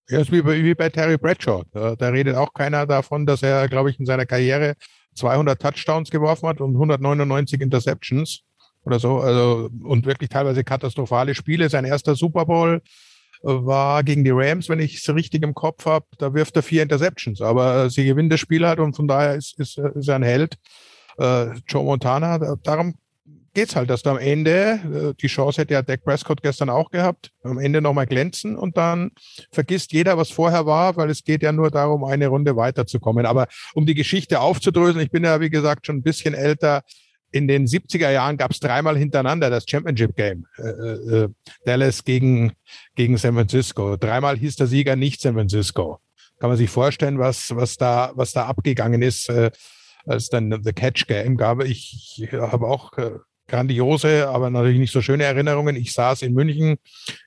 Ja, 0.09 0.19
ist 0.19 0.31
wie 0.31 0.41
bei, 0.41 0.63
wie 0.63 0.75
bei 0.75 0.89
Terry 0.89 1.17
Bradshaw. 1.17 1.63
Da, 1.71 1.95
da 1.95 2.09
redet 2.09 2.35
auch 2.35 2.53
keiner 2.53 2.85
davon, 2.85 3.25
dass 3.25 3.41
er, 3.41 3.67
glaube 3.67 3.89
ich, 3.89 3.99
in 3.99 4.05
seiner 4.05 4.25
Karriere 4.25 4.75
200 5.15 5.59
Touchdowns 5.59 6.11
geworfen 6.11 6.47
hat 6.47 6.61
und 6.61 6.73
199 6.73 7.61
Interceptions 7.61 8.41
oder 8.83 8.99
so. 8.99 9.17
Also, 9.17 9.69
und 9.83 10.05
wirklich 10.05 10.29
teilweise 10.29 10.63
katastrophale 10.63 11.33
Spiele. 11.33 11.69
Sein 11.69 11.85
erster 11.85 12.15
Super 12.15 12.45
Bowl 12.45 12.81
äh, 13.43 13.47
war 13.47 14.03
gegen 14.03 14.23
die 14.23 14.31
Rams, 14.31 14.69
wenn 14.69 14.79
ich 14.79 14.97
es 14.97 15.13
richtig 15.13 15.43
im 15.43 15.55
Kopf 15.55 15.85
habe. 15.85 16.05
Da 16.19 16.33
wirft 16.35 16.55
er 16.55 16.63
vier 16.63 16.83
Interceptions. 16.83 17.41
Aber 17.41 17.89
sie 17.89 18.05
gewinnt 18.05 18.31
das 18.31 18.39
Spiel 18.39 18.67
halt 18.67 18.79
und 18.79 18.95
von 18.95 19.07
daher 19.07 19.35
ist, 19.35 19.59
ist, 19.59 19.77
ist 19.77 20.07
er 20.07 20.15
ein 20.15 20.23
Held. 20.23 20.55
Äh, 21.17 21.47
Joe 21.67 21.83
Montana, 21.83 22.55
darum 22.61 22.95
geht's 23.55 23.75
halt, 23.75 23.89
dass 23.89 24.03
du 24.03 24.11
am 24.11 24.17
Ende, 24.19 24.79
äh, 24.83 25.13
die 25.19 25.27
Chance 25.27 25.61
hätte 25.61 25.73
ja 25.73 25.81
Dak 25.81 26.03
Prescott 26.03 26.43
gestern 26.43 26.69
auch 26.69 26.91
gehabt, 26.91 27.31
am 27.41 27.57
Ende 27.57 27.81
nochmal 27.81 28.05
glänzen 28.05 28.55
und 28.55 28.77
dann 28.77 29.11
vergisst 29.51 29.93
jeder, 29.93 30.17
was 30.17 30.29
vorher 30.29 30.67
war, 30.67 30.95
weil 30.97 31.09
es 31.09 31.23
geht 31.23 31.41
ja 31.41 31.51
nur 31.51 31.71
darum, 31.71 32.03
eine 32.03 32.27
Runde 32.27 32.55
weiterzukommen. 32.55 33.25
Aber 33.25 33.47
um 33.73 33.87
die 33.87 33.95
Geschichte 33.95 34.41
aufzudröseln, 34.41 35.03
ich 35.03 35.09
bin 35.09 35.23
ja, 35.23 35.41
wie 35.41 35.49
gesagt, 35.49 35.87
schon 35.87 35.97
ein 35.97 36.03
bisschen 36.03 36.35
älter. 36.35 36.83
In 37.31 37.47
den 37.47 37.65
70er 37.65 38.11
Jahren 38.11 38.37
gab 38.37 38.51
es 38.51 38.59
dreimal 38.59 38.97
hintereinander 38.97 39.49
das 39.49 39.65
Championship 39.67 40.15
Game. 40.15 40.45
Äh, 40.57 40.69
äh, 40.69 41.29
Dallas 41.65 42.03
gegen, 42.03 42.53
gegen 42.95 43.17
San 43.17 43.33
Francisco. 43.33 43.97
Dreimal 43.97 44.37
hieß 44.37 44.57
der 44.57 44.67
Sieger 44.67 44.95
nicht 44.95 45.21
San 45.21 45.33
Francisco. 45.33 45.99
Kann 46.39 46.49
man 46.49 46.57
sich 46.57 46.69
vorstellen, 46.69 47.17
was, 47.17 47.55
was, 47.55 47.77
da, 47.77 48.11
was 48.15 48.33
da 48.33 48.45
abgegangen 48.45 49.01
ist, 49.01 49.29
äh, 49.29 49.51
als 50.05 50.29
dann 50.29 50.61
The 50.63 50.73
Catch 50.73 51.07
Game 51.07 51.37
gab. 51.37 51.63
Ich, 51.63 52.21
ich 52.21 52.31
habe 52.33 52.67
auch 52.67 52.97
äh, 52.97 53.11
grandiose, 53.55 54.27
aber 54.27 54.49
natürlich 54.49 54.79
nicht 54.79 54.91
so 54.91 55.01
schöne 55.01 55.23
Erinnerungen. 55.23 55.75
Ich 55.75 55.93
saß 55.93 56.21
in 56.23 56.33
München 56.33 56.77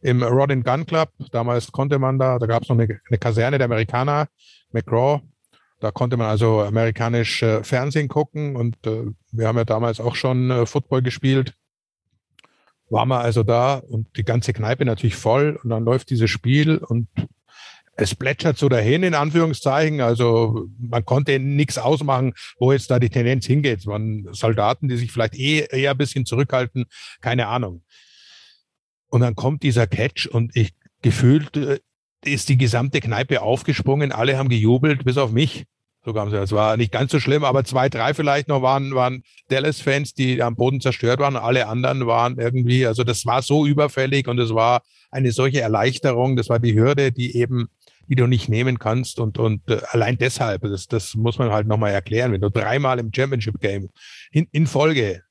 im 0.02 0.22
Rod 0.22 0.50
and 0.50 0.64
Gun 0.64 0.84
Club. 0.84 1.10
Damals 1.32 1.72
konnte 1.72 1.98
man 1.98 2.18
da, 2.18 2.38
da 2.38 2.46
gab 2.46 2.62
es 2.62 2.68
noch 2.68 2.78
eine, 2.78 3.00
eine, 3.08 3.18
Kaserne 3.18 3.58
der 3.58 3.64
Amerikaner, 3.64 4.28
McGraw. 4.72 5.20
Da 5.80 5.90
konnte 5.90 6.16
man 6.16 6.26
also 6.26 6.60
amerikanisch 6.60 7.42
äh, 7.42 7.62
Fernsehen 7.62 8.08
gucken 8.08 8.56
und 8.56 8.76
äh, 8.86 9.04
wir 9.30 9.46
haben 9.46 9.56
ja 9.56 9.64
damals 9.64 10.00
auch 10.00 10.16
schon 10.16 10.50
äh, 10.50 10.66
Football 10.66 11.02
gespielt. 11.02 11.54
Waren 12.90 13.08
wir 13.08 13.20
also 13.20 13.42
da 13.42 13.76
und 13.76 14.08
die 14.16 14.24
ganze 14.24 14.52
Kneipe 14.52 14.84
natürlich 14.84 15.16
voll 15.16 15.58
und 15.62 15.70
dann 15.70 15.84
läuft 15.84 16.10
dieses 16.10 16.30
Spiel 16.30 16.78
und 16.78 17.06
es 18.00 18.14
plätschert 18.14 18.56
so 18.56 18.68
dahin, 18.68 19.02
in 19.02 19.14
Anführungszeichen. 19.14 20.00
Also 20.00 20.68
man 20.78 21.04
konnte 21.04 21.38
nichts 21.40 21.78
ausmachen, 21.78 22.32
wo 22.58 22.72
jetzt 22.72 22.90
da 22.90 23.00
die 23.00 23.10
Tendenz 23.10 23.44
hingeht. 23.44 23.86
Waren 23.86 24.28
Soldaten, 24.32 24.88
die 24.88 24.96
sich 24.96 25.10
vielleicht 25.10 25.34
eh 25.34 25.66
eher 25.70 25.90
ein 25.90 25.98
bisschen 25.98 26.24
zurückhalten, 26.24 26.86
keine 27.20 27.48
Ahnung. 27.48 27.82
Und 29.08 29.22
dann 29.22 29.34
kommt 29.34 29.64
dieser 29.64 29.88
Catch 29.88 30.26
und 30.26 30.54
ich 30.54 30.74
gefühlt 31.02 31.56
äh, 31.56 31.80
ist 32.24 32.48
die 32.48 32.56
gesamte 32.56 33.00
Kneipe 33.00 33.42
aufgesprungen, 33.42 34.12
alle 34.12 34.38
haben 34.38 34.48
gejubelt, 34.48 35.04
bis 35.04 35.18
auf 35.18 35.32
mich. 35.32 35.64
So 36.04 36.12
kam 36.12 36.28
es. 36.28 36.34
Es 36.34 36.52
war 36.52 36.76
nicht 36.76 36.92
ganz 36.92 37.10
so 37.10 37.18
schlimm, 37.18 37.42
aber 37.42 37.64
zwei, 37.64 37.88
drei 37.88 38.14
vielleicht 38.14 38.48
noch 38.48 38.62
waren, 38.62 38.94
waren 38.94 39.24
Dallas-Fans, 39.48 40.14
die 40.14 40.40
am 40.40 40.54
Boden 40.54 40.80
zerstört 40.80 41.18
waren. 41.18 41.36
Alle 41.36 41.66
anderen 41.66 42.06
waren 42.06 42.38
irgendwie, 42.38 42.86
also 42.86 43.02
das 43.02 43.26
war 43.26 43.42
so 43.42 43.66
überfällig 43.66 44.28
und 44.28 44.38
es 44.38 44.54
war 44.54 44.82
eine 45.10 45.32
solche 45.32 45.60
Erleichterung. 45.60 46.36
Das 46.36 46.48
war 46.48 46.60
die 46.60 46.74
Hürde, 46.74 47.12
die 47.12 47.36
eben 47.36 47.68
die 48.08 48.16
du 48.16 48.26
nicht 48.26 48.48
nehmen 48.48 48.78
kannst. 48.78 49.20
Und, 49.20 49.38
und 49.38 49.68
äh, 49.68 49.80
allein 49.90 50.18
deshalb, 50.18 50.62
das, 50.62 50.86
das 50.86 51.14
muss 51.14 51.38
man 51.38 51.50
halt 51.50 51.66
nochmal 51.66 51.92
erklären, 51.92 52.32
wenn 52.32 52.40
du 52.40 52.50
dreimal 52.50 52.98
im 52.98 53.12
Championship 53.14 53.60
Game 53.60 53.90
in, 54.30 54.46
in 54.52 54.66
Folge 54.66 55.22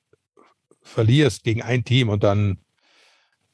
verlierst 0.82 1.44
gegen 1.44 1.62
ein 1.62 1.84
Team 1.84 2.08
und 2.08 2.24
dann 2.24 2.58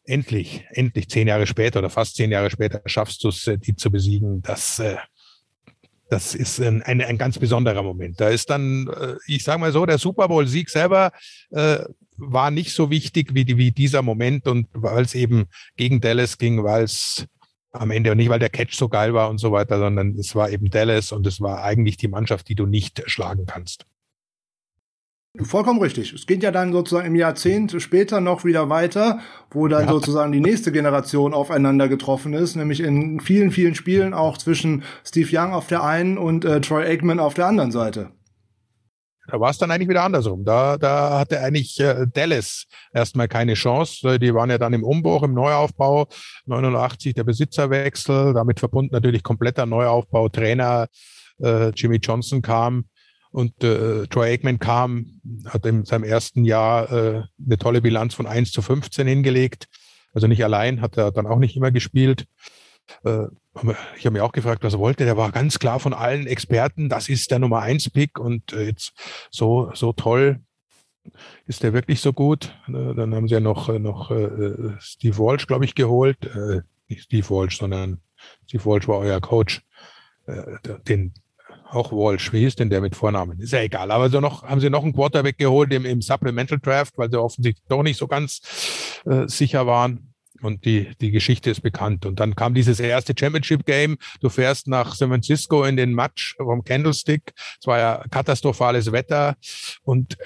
endlich, 0.05 0.65
endlich 0.71 1.09
zehn 1.09 1.29
Jahre 1.29 1.47
später 1.47 1.79
oder 1.79 1.91
fast 1.91 2.17
zehn 2.17 2.31
Jahre 2.31 2.51
später 2.51 2.83
schaffst 2.87 3.25
du 3.25 3.29
es, 3.29 3.47
äh, 3.47 3.59
die 3.59 3.75
zu 3.75 3.91
besiegen, 3.91 4.43
das, 4.43 4.79
äh, 4.79 4.97
das 6.11 6.35
ist 6.35 6.61
ein, 6.61 6.83
ein, 6.83 7.01
ein 7.01 7.19
ganz 7.19 7.39
besonderer 7.39 7.83
Moment. 7.83 8.21
Da 8.21 8.29
ist 8.29 8.51
dann, 8.51 8.89
äh, 8.89 9.15
ich 9.27 9.43
sage 9.43 9.61
mal 9.61 9.73
so, 9.73 9.87
der 9.87 9.99
Super 9.99 10.29
Bowl-Sieg 10.29 10.69
selber 10.69 11.13
äh, 11.51 11.79
war 12.17 12.51
nicht 12.51 12.73
so 12.73 12.91
wichtig 12.91 13.35
wie, 13.35 13.57
wie 13.57 13.73
dieser 13.73 14.03
Moment 14.03 14.47
und 14.47 14.69
weil 14.73 15.05
es 15.05 15.15
eben 15.15 15.47
gegen 15.77 16.01
Dallas 16.01 16.39
ging, 16.39 16.63
weil 16.63 16.85
es 16.85 17.27
am 17.75 17.91
Ende 17.91 18.11
und 18.13 18.17
nicht, 18.19 18.29
weil 18.29 18.39
der 18.39 18.51
Catch 18.51 18.75
so 18.75 18.89
geil 18.89 19.15
war 19.15 19.29
und 19.29 19.39
so 19.39 19.53
weiter, 19.53 19.79
sondern 19.79 20.17
es 20.19 20.35
war 20.35 20.51
eben 20.51 20.71
Dallas 20.71 21.13
und 21.13 21.27
es 21.27 21.41
war 21.41 21.63
eigentlich 21.63 21.97
die 21.97 22.09
Mannschaft, 22.09 22.49
die 22.49 22.55
du 22.55 22.67
nicht 22.67 23.03
schlagen 23.07 23.47
kannst. 23.47 23.87
Vollkommen 25.43 25.83
richtig. 25.83 26.13
Es 26.13 26.27
geht 26.29 26.45
ja 26.45 26.53
dann 26.53 26.73
sozusagen 26.73 27.09
im 27.09 27.17
Jahrzehnt 27.17 27.75
später 27.83 28.21
noch 28.21 28.45
wieder 28.45 28.69
weiter, 28.69 29.19
wo 29.51 29.67
dann 29.67 29.87
ja. 29.87 29.91
sozusagen 29.91 30.31
die 30.31 30.39
nächste 30.39 30.71
Generation 30.71 31.35
aufeinander 31.35 31.89
getroffen 31.89 32.35
ist, 32.35 32.55
nämlich 32.55 32.79
in 32.79 33.19
vielen, 33.19 33.51
vielen 33.51 33.75
Spielen 33.75 34.15
auch 34.15 34.39
zwischen 34.39 34.85
Steve 35.05 35.29
Young 35.33 35.53
auf 35.53 35.67
der 35.67 35.83
einen 35.83 36.19
und 36.19 36.45
äh, 36.45 36.61
Troy 36.61 36.85
Aikman 36.85 37.19
auf 37.19 37.35
der 37.35 37.47
anderen 37.47 37.73
Seite. 37.73 38.13
Da 39.27 39.41
war 39.41 39.51
es 39.51 39.59
dann 39.59 39.71
eigentlich 39.71 39.89
wieder 39.89 40.03
andersrum. 40.03 40.45
Da, 40.45 40.77
da 40.77 41.19
hatte 41.19 41.41
eigentlich 41.41 41.81
äh, 41.81 42.07
Dallas 42.13 42.67
erstmal 42.93 43.29
keine 43.29 43.55
Chance. 43.55 44.19
Die 44.19 44.35
waren 44.35 44.51
ja 44.51 44.59
dann 44.59 44.75
im 44.75 44.85
Umbruch, 44.85 45.23
im 45.23 45.35
Neuaufbau. 45.35 46.09
89 46.47 47.15
der 47.15 47.25
Besitzerwechsel, 47.25 48.35
damit 48.35 48.61
verbunden 48.61 48.93
natürlich 48.93 49.23
kompletter 49.23 49.65
Neuaufbau. 49.67 50.29
Trainer 50.29 50.89
äh, 51.43 51.71
Jimmy 51.71 51.97
Johnson 51.97 52.43
kam 52.43 52.85
und 53.31 53.65
äh, 53.65 54.07
Troy 54.07 54.31
Aikman 54.31 54.59
kam, 54.59 55.21
hat 55.47 55.67
in 55.67 55.85
seinem 55.85 56.05
ersten 56.05 56.45
Jahr 56.45 56.93
äh, 56.93 57.23
eine 57.45 57.59
tolle 57.59 57.81
Bilanz 57.81 58.15
von 58.15 58.27
1 58.27 58.53
zu 58.53 58.63
15 58.63 59.07
hingelegt. 59.07 59.67
Also 60.13 60.29
nicht 60.29 60.45
allein, 60.45 60.81
hat 60.81 60.97
er 60.97 61.11
dann 61.11 61.27
auch 61.27 61.39
nicht 61.39 61.57
immer 61.57 61.73
gespielt. 61.73 62.27
Äh, 63.05 63.27
ich 63.97 64.05
habe 64.05 64.12
mich 64.12 64.23
auch 64.23 64.33
gefragt, 64.33 64.64
was 64.64 64.75
er 64.75 64.81
wollte. 64.81 65.05
Der 65.05 65.16
war 65.16 65.31
ganz 65.31 65.59
klar 65.59 65.79
von 65.79 65.94
allen 65.94 66.27
Experten, 66.27 66.88
das 66.88 67.09
ist 67.09 67.31
der 67.31 67.38
Nummer 67.38 67.61
eins 67.61 67.88
Pick 67.90 68.18
und 68.18 68.53
äh, 68.53 68.66
jetzt 68.66 68.92
so, 69.31 69.70
so 69.75 69.92
toll. 69.92 70.40
Ist 71.47 71.62
der 71.62 71.73
wirklich 71.73 72.01
so 72.01 72.12
gut? 72.12 72.57
Äh, 72.66 72.94
dann 72.94 73.14
haben 73.14 73.29
sie 73.29 73.35
ja 73.35 73.40
noch, 73.40 73.68
noch 73.79 74.11
Steve 74.81 75.18
Walsh, 75.18 75.47
glaube 75.47 75.64
ich, 75.64 75.75
geholt. 75.75 76.18
Nicht 76.88 77.03
Steve 77.03 77.29
Walsh, 77.31 77.59
sondern 77.59 78.01
Steve 78.47 78.64
Walsh 78.64 78.88
war 78.88 78.99
euer 78.99 79.20
Coach. 79.20 79.62
Den, 80.88 81.12
auch 81.70 81.92
Walsh, 81.92 82.33
wie 82.33 82.40
hieß 82.40 82.57
denn 82.57 82.70
der 82.70 82.81
mit 82.81 82.97
Vornamen? 82.97 83.38
Ist 83.40 83.53
ja 83.53 83.61
egal. 83.61 83.90
Aber 83.90 84.09
so 84.09 84.20
noch, 84.20 84.44
haben 84.44 84.61
sie 84.61 84.70
noch 84.70 84.83
einen 84.83 84.94
Quarterback 84.94 85.37
geholt 85.38 85.73
im, 85.73 85.85
im 85.85 86.01
Supplemental 86.01 86.59
Draft, 86.59 86.97
weil 86.97 87.11
sie 87.11 87.20
offensichtlich 87.20 87.64
doch 87.68 87.83
nicht 87.83 87.99
so 87.99 88.07
ganz 88.07 88.40
äh, 89.05 89.27
sicher 89.29 89.66
waren. 89.66 90.13
Und 90.42 90.64
die, 90.64 90.90
die 91.01 91.11
Geschichte 91.11 91.51
ist 91.51 91.62
bekannt. 91.62 92.05
Und 92.05 92.20
dann 92.20 92.35
kam 92.35 92.55
dieses 92.55 92.81
erste 92.81 93.14
Championship-Game. 93.18 93.97
Du 94.20 94.29
fährst 94.29 94.66
nach 94.66 94.94
San 94.94 95.09
Francisco 95.09 95.64
in 95.64 95.77
den 95.77 95.94
Match 95.94 96.35
vom 96.37 96.64
Candlestick. 96.64 97.33
Es 97.61 97.66
war 97.66 97.79
ja 97.79 98.05
katastrophales 98.11 98.92
Wetter. 98.92 99.37
Und 99.85 100.18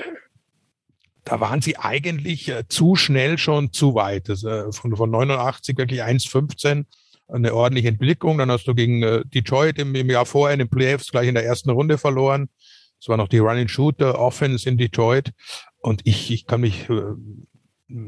da 1.25 1.41
waren 1.41 1.61
sie 1.61 1.77
eigentlich 1.77 2.49
äh, 2.49 2.67
zu 2.69 2.97
schnell 2.97 3.39
schon 3.39 3.73
zu 3.73 3.95
weit. 3.95 4.29
Das, 4.29 4.45
äh, 4.45 4.73
von, 4.73 4.97
von 4.97 5.11
89 5.11 5.77
wirklich 5.77 6.03
1,15 6.03 6.87
eine 7.29 7.55
ordentliche 7.55 7.89
Entwicklung. 7.89 8.39
Dann 8.39 8.51
hast 8.51 8.67
du 8.67 8.75
gegen 8.75 9.03
äh, 9.03 9.25
Detroit 9.27 9.79
im, 9.79 9.95
im 9.95 10.11
Jahr 10.11 10.27
vorher 10.27 10.55
in 10.55 10.61
den 10.61 10.71
Playoffs 10.71 11.11
gleich 11.11 11.29
in 11.29 11.35
der 11.35 11.45
ersten 11.45 11.71
Runde 11.71 11.99
verloren. 11.99 12.49
Es 13.01 13.09
war 13.09 13.17
noch 13.17 13.29
die 13.29 13.39
Running 13.39 13.69
Shooter 13.69 14.19
Offense 14.19 14.69
in 14.69 14.79
Detroit. 14.79 15.33
Und 15.81 16.01
ich, 16.05 16.31
ich 16.31 16.47
kann 16.47 16.63
mich 16.63 16.89
äh, 16.89 17.03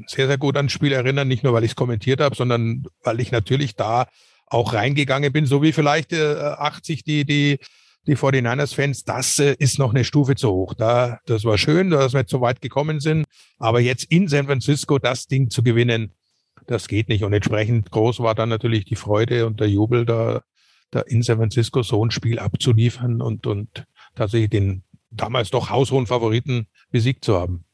sehr, 0.06 0.26
sehr 0.26 0.38
gut 0.38 0.56
an 0.56 0.66
das 0.66 0.72
Spiel 0.72 0.92
erinnern, 0.92 1.28
nicht 1.28 1.42
nur 1.42 1.52
weil 1.52 1.64
ich 1.64 1.72
es 1.72 1.76
kommentiert 1.76 2.20
habe, 2.20 2.36
sondern 2.36 2.84
weil 3.02 3.20
ich 3.20 3.32
natürlich 3.32 3.76
da 3.76 4.08
auch 4.46 4.74
reingegangen 4.74 5.32
bin, 5.32 5.46
so 5.46 5.62
wie 5.62 5.72
vielleicht 5.72 6.12
äh, 6.12 6.34
80 6.34 7.04
die, 7.04 7.24
die 7.24 7.58
die 8.06 8.16
49ers-Fans, 8.16 9.04
das 9.04 9.38
äh, 9.38 9.54
ist 9.58 9.78
noch 9.78 9.90
eine 9.90 10.04
Stufe 10.04 10.34
zu 10.34 10.50
hoch. 10.50 10.74
Da, 10.74 11.18
das 11.26 11.44
war 11.44 11.58
schön, 11.58 11.90
dass 11.90 12.12
wir 12.12 12.24
so 12.26 12.40
weit 12.40 12.60
gekommen 12.60 13.00
sind. 13.00 13.26
Aber 13.58 13.80
jetzt 13.80 14.04
in 14.04 14.28
San 14.28 14.46
Francisco 14.46 14.98
das 14.98 15.26
Ding 15.26 15.50
zu 15.50 15.62
gewinnen, 15.62 16.12
das 16.66 16.88
geht 16.88 17.08
nicht. 17.08 17.24
Und 17.24 17.32
entsprechend 17.32 17.90
groß 17.90 18.20
war 18.20 18.34
dann 18.34 18.48
natürlich 18.48 18.84
die 18.84 18.96
Freude 18.96 19.46
und 19.46 19.60
der 19.60 19.68
Jubel, 19.68 20.06
da, 20.06 20.42
da 20.90 21.00
in 21.00 21.22
San 21.22 21.38
Francisco 21.38 21.82
so 21.82 22.04
ein 22.04 22.10
Spiel 22.10 22.38
abzuliefern 22.38 23.20
und, 23.20 23.46
und 23.46 23.84
tatsächlich 24.14 24.50
den 24.50 24.82
damals 25.10 25.50
doch 25.50 25.70
haushohen 25.70 26.06
Favoriten 26.06 26.66
besiegt 26.90 27.24
zu 27.24 27.38
haben. 27.38 27.64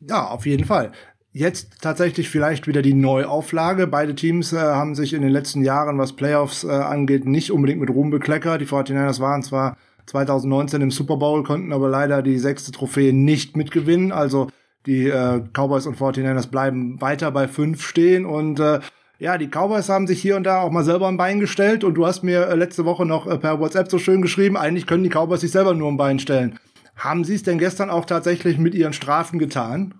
Ja, 0.00 0.26
auf 0.26 0.46
jeden 0.46 0.64
Fall. 0.64 0.92
Jetzt 1.32 1.80
tatsächlich 1.80 2.28
vielleicht 2.28 2.66
wieder 2.66 2.82
die 2.82 2.94
Neuauflage. 2.94 3.86
Beide 3.86 4.14
Teams 4.14 4.52
äh, 4.52 4.58
haben 4.58 4.94
sich 4.94 5.12
in 5.12 5.22
den 5.22 5.30
letzten 5.30 5.62
Jahren, 5.62 5.98
was 5.98 6.14
Playoffs 6.14 6.64
äh, 6.64 6.70
angeht, 6.70 7.24
nicht 7.24 7.52
unbedingt 7.52 7.80
mit 7.80 7.90
Ruhm 7.90 8.10
bekleckert. 8.10 8.60
Die 8.60 8.66
49ers 8.66 9.20
waren 9.20 9.42
zwar 9.42 9.76
2019 10.06 10.80
im 10.80 10.90
Super 10.90 11.18
Bowl, 11.18 11.44
konnten 11.44 11.72
aber 11.72 11.88
leider 11.88 12.22
die 12.22 12.38
sechste 12.38 12.72
Trophäe 12.72 13.12
nicht 13.12 13.56
mitgewinnen. 13.56 14.10
Also 14.10 14.48
die 14.86 15.06
äh, 15.08 15.42
Cowboys 15.52 15.86
und 15.86 15.96
49ers 15.96 16.48
bleiben 16.48 17.00
weiter 17.00 17.30
bei 17.30 17.46
fünf 17.46 17.82
stehen 17.82 18.26
und 18.26 18.58
äh, 18.58 18.80
ja, 19.18 19.36
die 19.36 19.48
Cowboys 19.48 19.90
haben 19.90 20.06
sich 20.06 20.20
hier 20.20 20.36
und 20.36 20.44
da 20.44 20.62
auch 20.62 20.70
mal 20.70 20.82
selber 20.82 21.06
ein 21.06 21.18
Bein 21.18 21.40
gestellt 21.40 21.84
und 21.84 21.94
du 21.94 22.06
hast 22.06 22.22
mir 22.22 22.48
äh, 22.48 22.54
letzte 22.54 22.86
Woche 22.86 23.04
noch 23.04 23.26
äh, 23.26 23.36
per 23.36 23.60
WhatsApp 23.60 23.90
so 23.90 23.98
schön 23.98 24.22
geschrieben, 24.22 24.56
eigentlich 24.56 24.86
können 24.86 25.04
die 25.04 25.10
Cowboys 25.10 25.42
sich 25.42 25.52
selber 25.52 25.74
nur 25.74 25.88
ein 25.88 25.98
Bein 25.98 26.18
stellen. 26.18 26.58
Haben 27.00 27.24
sie 27.24 27.34
es 27.34 27.42
denn 27.42 27.58
gestern 27.58 27.88
auch 27.88 28.04
tatsächlich 28.04 28.58
mit 28.58 28.74
ihren 28.74 28.92
Strafen 28.92 29.38
getan? 29.38 29.94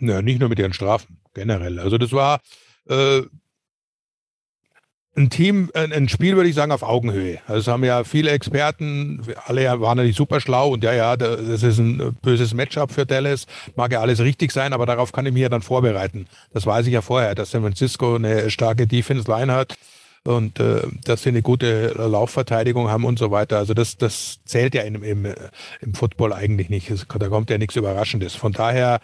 Ja, 0.00 0.20
nicht 0.20 0.40
nur 0.40 0.48
mit 0.48 0.58
ihren 0.58 0.72
Strafen, 0.72 1.18
generell. 1.32 1.78
Also 1.78 1.96
das 1.96 2.10
war 2.10 2.40
äh, 2.88 3.22
ein 5.16 5.30
Team, 5.30 5.70
ein, 5.74 6.08
Spiel, 6.08 6.34
würde 6.34 6.48
ich 6.48 6.56
sagen, 6.56 6.72
auf 6.72 6.82
Augenhöhe. 6.82 7.38
Also 7.46 7.60
es 7.60 7.68
haben 7.68 7.84
ja 7.84 8.02
viele 8.02 8.32
Experten, 8.32 9.22
alle 9.46 9.80
waren 9.80 9.98
ja 9.98 10.02
nicht 10.02 10.16
super 10.16 10.40
schlau 10.40 10.72
und 10.72 10.82
ja, 10.82 10.92
ja, 10.92 11.16
das 11.16 11.62
ist 11.62 11.78
ein 11.78 12.16
böses 12.20 12.52
Matchup 12.52 12.90
für 12.90 13.06
Dallas. 13.06 13.46
Mag 13.76 13.92
ja 13.92 14.00
alles 14.00 14.18
richtig 14.18 14.50
sein, 14.50 14.72
aber 14.72 14.86
darauf 14.86 15.12
kann 15.12 15.24
ich 15.24 15.32
mich 15.32 15.42
ja 15.42 15.48
dann 15.48 15.62
vorbereiten. 15.62 16.26
Das 16.52 16.66
weiß 16.66 16.88
ich 16.88 16.92
ja 16.94 17.00
vorher, 17.00 17.36
dass 17.36 17.52
San 17.52 17.62
Francisco 17.62 18.16
eine 18.16 18.50
starke 18.50 18.88
Defense-Line 18.88 19.52
hat 19.52 19.76
und 20.26 20.58
äh, 20.58 20.82
dass 21.04 21.22
sie 21.22 21.28
eine 21.30 21.42
gute 21.42 21.88
Laufverteidigung 21.88 22.88
haben 22.90 23.04
und 23.04 23.18
so 23.18 23.30
weiter. 23.30 23.58
Also 23.58 23.74
das, 23.74 23.98
das 23.98 24.38
zählt 24.44 24.74
ja 24.74 24.82
im, 24.82 25.02
im, 25.02 25.26
im 25.80 25.94
Football 25.94 26.32
eigentlich 26.32 26.70
nicht. 26.70 26.90
Da 27.18 27.28
kommt 27.28 27.50
ja 27.50 27.58
nichts 27.58 27.76
Überraschendes. 27.76 28.34
Von 28.34 28.52
daher 28.52 29.00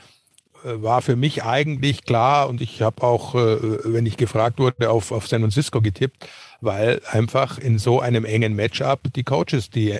äh, 0.64 0.83
war 0.83 1.02
für 1.02 1.16
mich 1.16 1.44
eigentlich 1.44 2.04
klar 2.04 2.48
und 2.48 2.61
ich 2.61 2.83
habe 2.83 3.02
auch, 3.02 3.35
äh, 3.35 3.59
wenn 3.85 4.06
ich 4.06 4.16
gefragt 4.16 4.59
wurde, 4.59 4.90
auf, 4.90 5.12
auf 5.12 5.26
San 5.26 5.42
Francisco 5.42 5.80
getippt, 5.80 6.26
weil 6.61 7.01
einfach 7.11 7.59
in 7.59 7.79
so 7.79 8.01
einem 8.01 8.25
engen 8.25 8.55
Matchup 8.55 9.01
die 9.14 9.25
Coaches 9.25 9.70
die 9.70 9.99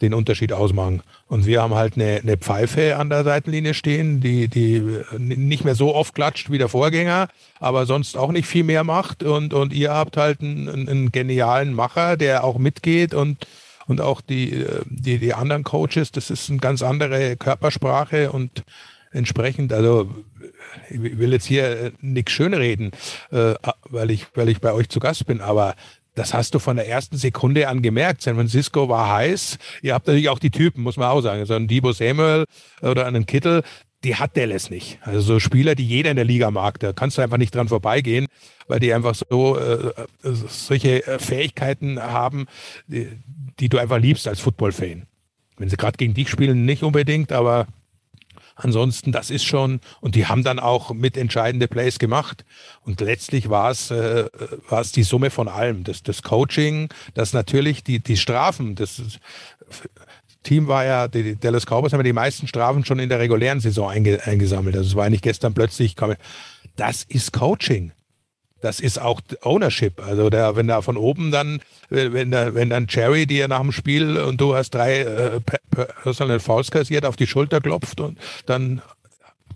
den 0.00 0.14
Unterschied 0.14 0.52
ausmachen. 0.52 1.02
Und 1.26 1.46
wir 1.46 1.62
haben 1.62 1.74
halt 1.74 1.94
eine, 1.94 2.20
eine 2.22 2.36
Pfeife 2.36 2.96
an 2.96 3.08
der 3.08 3.24
Seitenlinie 3.24 3.74
stehen, 3.74 4.20
die, 4.20 4.48
die 4.48 4.82
nicht 5.18 5.64
mehr 5.64 5.74
so 5.74 5.94
oft 5.94 6.14
klatscht 6.14 6.50
wie 6.50 6.58
der 6.58 6.68
Vorgänger, 6.68 7.28
aber 7.58 7.86
sonst 7.86 8.16
auch 8.16 8.32
nicht 8.32 8.46
viel 8.46 8.64
mehr 8.64 8.84
macht. 8.84 9.22
Und, 9.22 9.54
und 9.54 9.72
ihr 9.72 9.92
habt 9.92 10.16
halt 10.16 10.40
einen, 10.40 10.68
einen 10.68 11.12
genialen 11.12 11.72
Macher, 11.74 12.16
der 12.16 12.44
auch 12.44 12.58
mitgeht 12.58 13.14
und 13.14 13.46
und 13.88 14.00
auch 14.00 14.20
die, 14.20 14.64
die, 14.86 15.18
die 15.18 15.34
anderen 15.34 15.64
Coaches, 15.64 16.12
das 16.12 16.30
ist 16.30 16.48
eine 16.48 16.60
ganz 16.60 16.82
andere 16.82 17.36
Körpersprache 17.36 18.30
und 18.30 18.62
entsprechend, 19.10 19.72
also 19.72 20.08
ich 20.88 21.18
will 21.18 21.32
jetzt 21.32 21.46
hier 21.46 21.92
nichts 22.00 22.32
schönreden, 22.32 22.92
äh, 23.30 23.54
weil, 23.90 24.10
ich, 24.10 24.26
weil 24.34 24.48
ich 24.48 24.60
bei 24.60 24.72
euch 24.72 24.88
zu 24.88 25.00
Gast 25.00 25.26
bin, 25.26 25.40
aber 25.40 25.74
das 26.14 26.34
hast 26.34 26.54
du 26.54 26.58
von 26.58 26.76
der 26.76 26.88
ersten 26.88 27.16
Sekunde 27.16 27.68
an 27.68 27.82
gemerkt. 27.82 28.22
San 28.22 28.34
Francisco 28.34 28.88
war 28.88 29.12
heiß. 29.12 29.58
Ihr 29.80 29.94
habt 29.94 30.06
natürlich 30.06 30.28
auch 30.28 30.38
die 30.38 30.50
Typen, 30.50 30.82
muss 30.82 30.96
man 30.96 31.08
auch 31.08 31.22
sagen. 31.22 31.44
So 31.46 31.54
ein 31.54 31.68
Debo 31.68 31.92
Samuel 31.92 32.44
oder 32.82 33.06
einen 33.06 33.26
Kittel, 33.26 33.62
die 34.04 34.16
hat 34.16 34.36
Dallas 34.36 34.68
nicht. 34.68 34.98
Also 35.02 35.20
so 35.20 35.38
Spieler, 35.38 35.74
die 35.74 35.86
jeder 35.86 36.10
in 36.10 36.16
der 36.16 36.24
Liga 36.24 36.50
mag, 36.50 36.78
da 36.80 36.92
kannst 36.92 37.18
du 37.18 37.22
einfach 37.22 37.38
nicht 37.38 37.54
dran 37.54 37.68
vorbeigehen, 37.68 38.26
weil 38.66 38.80
die 38.80 38.92
einfach 38.92 39.14
so 39.14 39.58
äh, 39.58 39.88
äh 39.88 39.92
solche 40.22 41.06
äh, 41.06 41.18
Fähigkeiten 41.18 42.00
haben, 42.00 42.46
die, 42.86 43.08
die 43.60 43.68
du 43.68 43.78
einfach 43.78 43.98
liebst 43.98 44.26
als 44.28 44.40
Football-Fan. 44.40 45.06
Wenn 45.56 45.68
sie 45.68 45.76
gerade 45.76 45.96
gegen 45.96 46.14
dich 46.14 46.28
spielen, 46.28 46.64
nicht 46.64 46.82
unbedingt, 46.82 47.32
aber 47.32 47.66
Ansonsten, 48.54 49.12
das 49.12 49.30
ist 49.30 49.44
schon, 49.44 49.80
und 50.00 50.14
die 50.14 50.26
haben 50.26 50.44
dann 50.44 50.58
auch 50.58 50.92
mit 50.92 51.16
entscheidende 51.16 51.68
Plays 51.68 51.98
gemacht. 51.98 52.44
Und 52.82 53.00
letztlich 53.00 53.48
war 53.48 53.70
es, 53.70 53.90
äh, 53.90 54.28
die 54.94 55.02
Summe 55.02 55.30
von 55.30 55.48
allem. 55.48 55.84
Das, 55.84 56.02
das 56.02 56.22
Coaching, 56.22 56.88
das 57.14 57.32
natürlich 57.32 57.82
die, 57.84 58.00
die 58.00 58.16
Strafen, 58.16 58.74
das 58.74 59.00
Team 60.42 60.68
war 60.68 60.84
ja, 60.84 61.08
die 61.08 61.36
Dallas 61.36 61.66
Cowboys 61.66 61.92
haben 61.92 62.00
ja 62.00 62.04
die 62.04 62.12
meisten 62.12 62.46
Strafen 62.46 62.84
schon 62.84 62.98
in 62.98 63.08
der 63.08 63.20
regulären 63.20 63.60
Saison 63.60 63.88
einge, 63.90 64.24
eingesammelt. 64.24 64.76
Also 64.76 64.88
es 64.88 64.96
war 64.96 65.08
nicht 65.08 65.22
gestern 65.22 65.54
plötzlich, 65.54 65.94
das 66.76 67.04
ist 67.04 67.32
Coaching 67.32 67.92
das 68.62 68.80
ist 68.80 69.00
auch 69.00 69.20
Ownership. 69.42 70.00
Also 70.00 70.30
der, 70.30 70.56
wenn 70.56 70.68
da 70.68 70.80
von 70.82 70.96
oben 70.96 71.30
dann, 71.30 71.60
wenn 71.90 72.30
da, 72.30 72.54
wenn 72.54 72.70
dann 72.70 72.86
Jerry 72.88 73.26
dir 73.26 73.48
nach 73.48 73.60
dem 73.60 73.72
Spiel 73.72 74.18
und 74.18 74.40
du 74.40 74.54
hast 74.54 74.70
drei 74.70 75.00
äh, 75.00 75.40
Personal 76.02 76.40
Fouls 76.40 76.70
kassiert, 76.70 77.04
auf 77.04 77.16
die 77.16 77.26
Schulter 77.26 77.60
klopft 77.60 78.00
und 78.00 78.18
dann, 78.46 78.80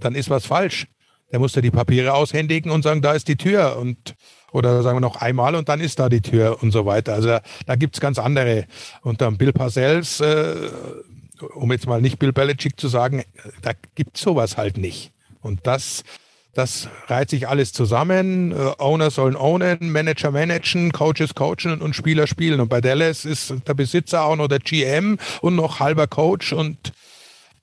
dann 0.01 0.15
ist 0.15 0.29
was 0.29 0.45
falsch. 0.45 0.89
Der 1.33 1.39
muss 1.39 1.53
dir 1.53 1.63
die 1.63 1.71
Papiere 1.71 2.15
aushändigen 2.15 2.71
und 2.71 2.83
sagen, 2.83 3.01
da 3.01 3.13
ist 3.13 3.29
die 3.29 3.37
Tür 3.37 3.77
und 3.79 4.15
oder 4.53 4.83
sagen 4.83 4.97
wir 4.97 5.01
noch 5.01 5.17
einmal 5.17 5.55
und 5.55 5.69
dann 5.69 5.81
ist 5.81 5.99
da 5.99 6.09
die 6.09 6.21
Tür 6.21 6.63
und 6.63 6.73
so 6.73 6.87
weiter. 6.87 7.15
Also 7.15 7.39
da 7.67 7.77
gibt's 7.77 8.01
ganz 8.01 8.19
andere. 8.19 8.67
Und 9.03 9.21
dann 9.21 9.37
Bill 9.37 9.53
Parcells, 9.53 10.21
äh, 10.21 10.55
um 11.55 11.71
jetzt 11.73 11.87
mal 11.87 12.01
nicht 12.01 12.19
Bill 12.19 12.33
Belichick 12.33 12.81
zu 12.81 12.89
sagen, 12.89 13.23
da 13.63 13.73
gibt's 13.95 14.21
sowas 14.21 14.57
halt 14.57 14.79
nicht. 14.79 15.13
Und 15.43 15.67
das 15.67 16.03
das 16.57 16.89
reiht 17.09 17.29
sich 17.29 17.49
alles 17.49 17.73
zusammen. 17.73 18.53
Äh, 18.53 18.73
Owner 18.79 19.11
sollen 19.11 19.37
ownen, 19.37 19.93
Manager 19.93 20.31
managen, 20.31 20.91
Coaches 20.91 21.35
coachen 21.35 21.83
und 21.83 21.95
Spieler 21.95 22.27
spielen. 22.27 22.61
Und 22.61 22.69
bei 22.69 22.81
Dallas 22.81 23.27
ist 23.27 23.55
der 23.69 23.75
Besitzer 23.75 24.25
auch 24.25 24.37
noch 24.37 24.49
der 24.49 24.61
GM 24.61 25.19
und 25.43 25.55
noch 25.55 25.81
halber 25.81 26.07
Coach 26.07 26.55
und 26.55 26.93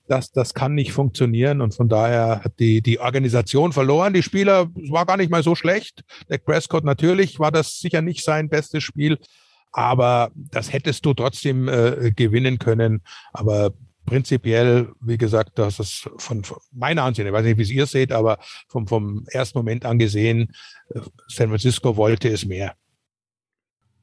das, 0.06 0.30
das 0.30 0.54
kann 0.54 0.74
nicht 0.74 0.92
funktionieren. 0.92 1.60
Und 1.60 1.74
von 1.74 1.88
daher 1.88 2.42
hat 2.44 2.60
die, 2.60 2.82
die 2.82 3.00
Organisation 3.00 3.72
verloren. 3.72 4.12
Die 4.12 4.22
Spieler 4.22 4.68
war 4.90 5.06
gar 5.06 5.16
nicht 5.16 5.30
mal 5.30 5.42
so 5.42 5.54
schlecht. 5.54 6.04
Der 6.28 6.38
Prescott 6.38 6.84
natürlich 6.84 7.40
war 7.40 7.50
das 7.50 7.80
sicher 7.80 8.02
nicht 8.02 8.22
sein 8.22 8.48
bestes 8.48 8.84
Spiel. 8.84 9.18
Aber 9.72 10.30
das 10.34 10.72
hättest 10.72 11.04
du 11.04 11.14
trotzdem 11.14 11.68
äh, 11.68 12.12
gewinnen 12.14 12.58
können. 12.58 13.02
Aber 13.32 13.72
prinzipiell, 14.04 14.92
wie 15.00 15.18
gesagt, 15.18 15.58
das 15.58 15.80
ist 15.80 16.10
von, 16.18 16.44
von 16.44 16.58
meiner 16.72 17.02
Ansicht, 17.04 17.26
ich 17.26 17.32
weiß 17.32 17.44
nicht, 17.44 17.58
wie 17.58 17.62
es 17.62 17.70
ihr 17.70 17.86
seht, 17.86 18.12
aber 18.12 18.38
vom, 18.68 18.86
vom 18.86 19.24
ersten 19.28 19.58
Moment 19.58 19.84
an 19.84 19.98
gesehen, 19.98 20.52
äh, 20.94 21.00
San 21.28 21.48
Francisco 21.48 21.96
wollte 21.96 22.28
es 22.28 22.44
mehr. 22.44 22.74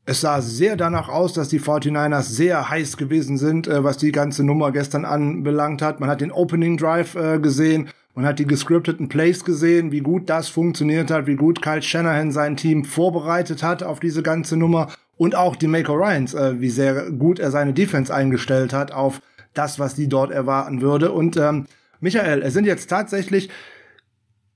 Es 0.06 0.22
sah 0.22 0.42
sehr 0.42 0.76
danach 0.76 1.10
aus, 1.10 1.34
dass 1.34 1.50
die 1.50 1.60
49ers 1.60 2.24
sehr 2.24 2.70
heiß 2.70 2.98
gewesen 2.98 3.38
sind, 3.38 3.68
äh, 3.68 3.84
was 3.84 3.98
die 3.98 4.12
ganze 4.12 4.44
Nummer 4.44 4.72
gestern 4.72 5.06
anbelangt 5.06 5.82
hat. 5.82 6.00
Man 6.00 6.10
hat 6.10 6.22
den 6.22 6.32
Opening 6.32 6.78
Drive 6.78 7.16
äh, 7.16 7.40
gesehen, 7.40 7.90
man 8.16 8.26
hat 8.26 8.40
die 8.40 8.48
gescripteten 8.48 9.08
Plays 9.08 9.46
gesehen, 9.46 9.92
wie 9.92 10.02
gut 10.02 10.30
das 10.30 10.50
funktioniert 10.50 11.12
hat, 11.12 11.28
wie 11.28 11.36
gut 11.36 11.62
Kyle 11.62 11.82
Shanahan 11.82 12.32
sein 12.32 12.58
Team 12.58 12.84
vorbereitet 12.84 13.64
hat 13.64 13.84
auf 13.84 14.02
diese 14.02 14.22
ganze 14.22 14.58
Nummer 14.58 14.92
und 15.16 15.36
auch 15.36 15.56
die 15.56 15.68
Mako 15.68 15.94
Ryans, 15.94 16.34
wie 16.34 16.70
sehr 16.70 17.10
gut 17.12 17.40
er 17.40 17.52
seine 17.52 17.72
Defense 17.72 18.14
eingestellt 18.14 18.74
hat 18.74 18.92
auf 18.92 19.22
das, 19.54 19.80
was 19.80 19.96
die 19.96 20.08
dort 20.08 20.32
erwarten 20.32 20.82
würde. 20.82 21.12
Und 21.12 21.38
ähm, 21.38 21.66
Michael, 22.00 22.42
es 22.42 22.54
sind 22.54 22.66
jetzt 22.66 22.90
tatsächlich 22.90 23.50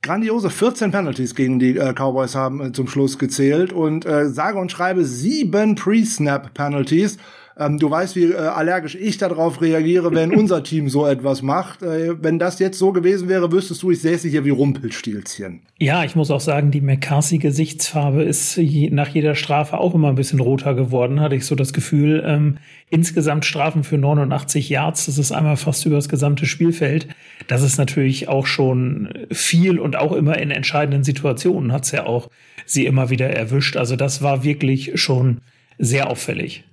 grandiose 0.02 0.50
14 0.50 0.91
Penalties 0.91 1.34
gegen 1.34 1.60
die 1.60 1.78
äh, 1.78 1.93
Cowboys 1.93 2.36
haben 2.36 2.62
äh, 2.62 2.72
zum 2.72 2.88
Schluss 2.88 3.18
gezählt 3.18 3.74
und 3.74 4.06
äh, 4.06 4.30
sage 4.30 4.60
und 4.60 4.72
schreibe 4.72 5.04
sieben 5.04 5.76
Pre-Snap-Penalties. 5.76 7.18
Ähm, 7.58 7.80
du 7.80 7.89
weißt, 7.89 8.18
wie 8.18 8.26
äh, 8.26 8.36
allergisch 8.36 8.95
ich 8.95 9.18
darauf 9.18 9.62
reagiere, 9.62 10.14
wenn 10.14 10.36
unser 10.36 10.62
Team 10.64 10.89
so 10.89 11.08
etwas 11.08 11.41
macht. 11.41 11.82
Äh, 11.84 12.22
wenn 12.22 12.38
das 12.38 12.60
jetzt 12.60 12.78
so 12.78 12.91
gewesen 12.91 13.30
wäre, 13.30 13.51
wüsstest 13.51 13.82
du, 13.82 13.91
ich 13.91 14.01
säße 14.01 14.28
hier 14.28 14.43
wie 14.43 14.49
Rumpelstilzchen. 14.49 15.62
Ja, 15.80 16.03
ich 16.03 16.16
muss 16.16 16.32
auch 16.32 16.41
sagen, 16.41 16.72
die 16.72 16.82
McCarthy-Gesichtsfarbe 16.82 18.24
ist 18.24 18.58
je, 18.58 18.89
nach 18.89 19.08
jeder 19.08 19.36
Strafe 19.36 19.78
auch 19.78 19.95
immer 19.95 20.10
ein 20.10 20.16
bisschen 20.16 20.41
roter 20.41 20.74
geworden, 20.74 21.22
hatte 21.22 21.36
ich 21.36 21.45
so 21.45 21.56
das 21.56 21.72
Gefühl. 21.72 22.24
Ähm, 22.26 22.58
insgesamt 22.89 23.45
Strafen 23.45 23.84
für 23.84 23.97
89 23.97 24.70
Yards, 24.70 25.06
das 25.06 25.18
ist 25.18 25.32
einmal 25.32 25.58
fast 25.58 25.86
über 25.86 25.95
das 25.95 26.10
gesamte 26.10 26.45
Spielfeld. 26.45 27.08
Das 27.47 27.64
ist 27.64 27.78
natürlich 27.78 28.28
auch 28.28 28.47
schon 28.47 29.10
viel 29.32 29.80
und 29.80 29.95
auch 29.95 30.12
immer 30.12 30.38
in 30.38 30.51
entscheidenden 30.51 31.03
Situationen 31.03 31.72
hat's 31.72 31.91
ja 31.91 32.06
auch 32.06 32.30
sie 32.66 32.86
immer 32.86 33.10
wieder 33.10 33.30
erwischt. 33.30 33.78
Also 33.78 33.95
das 33.95 34.22
war 34.22 34.43
wirklich 34.43 34.91
schon 34.95 35.41
sehr 35.78 36.10
auffällig. 36.10 36.64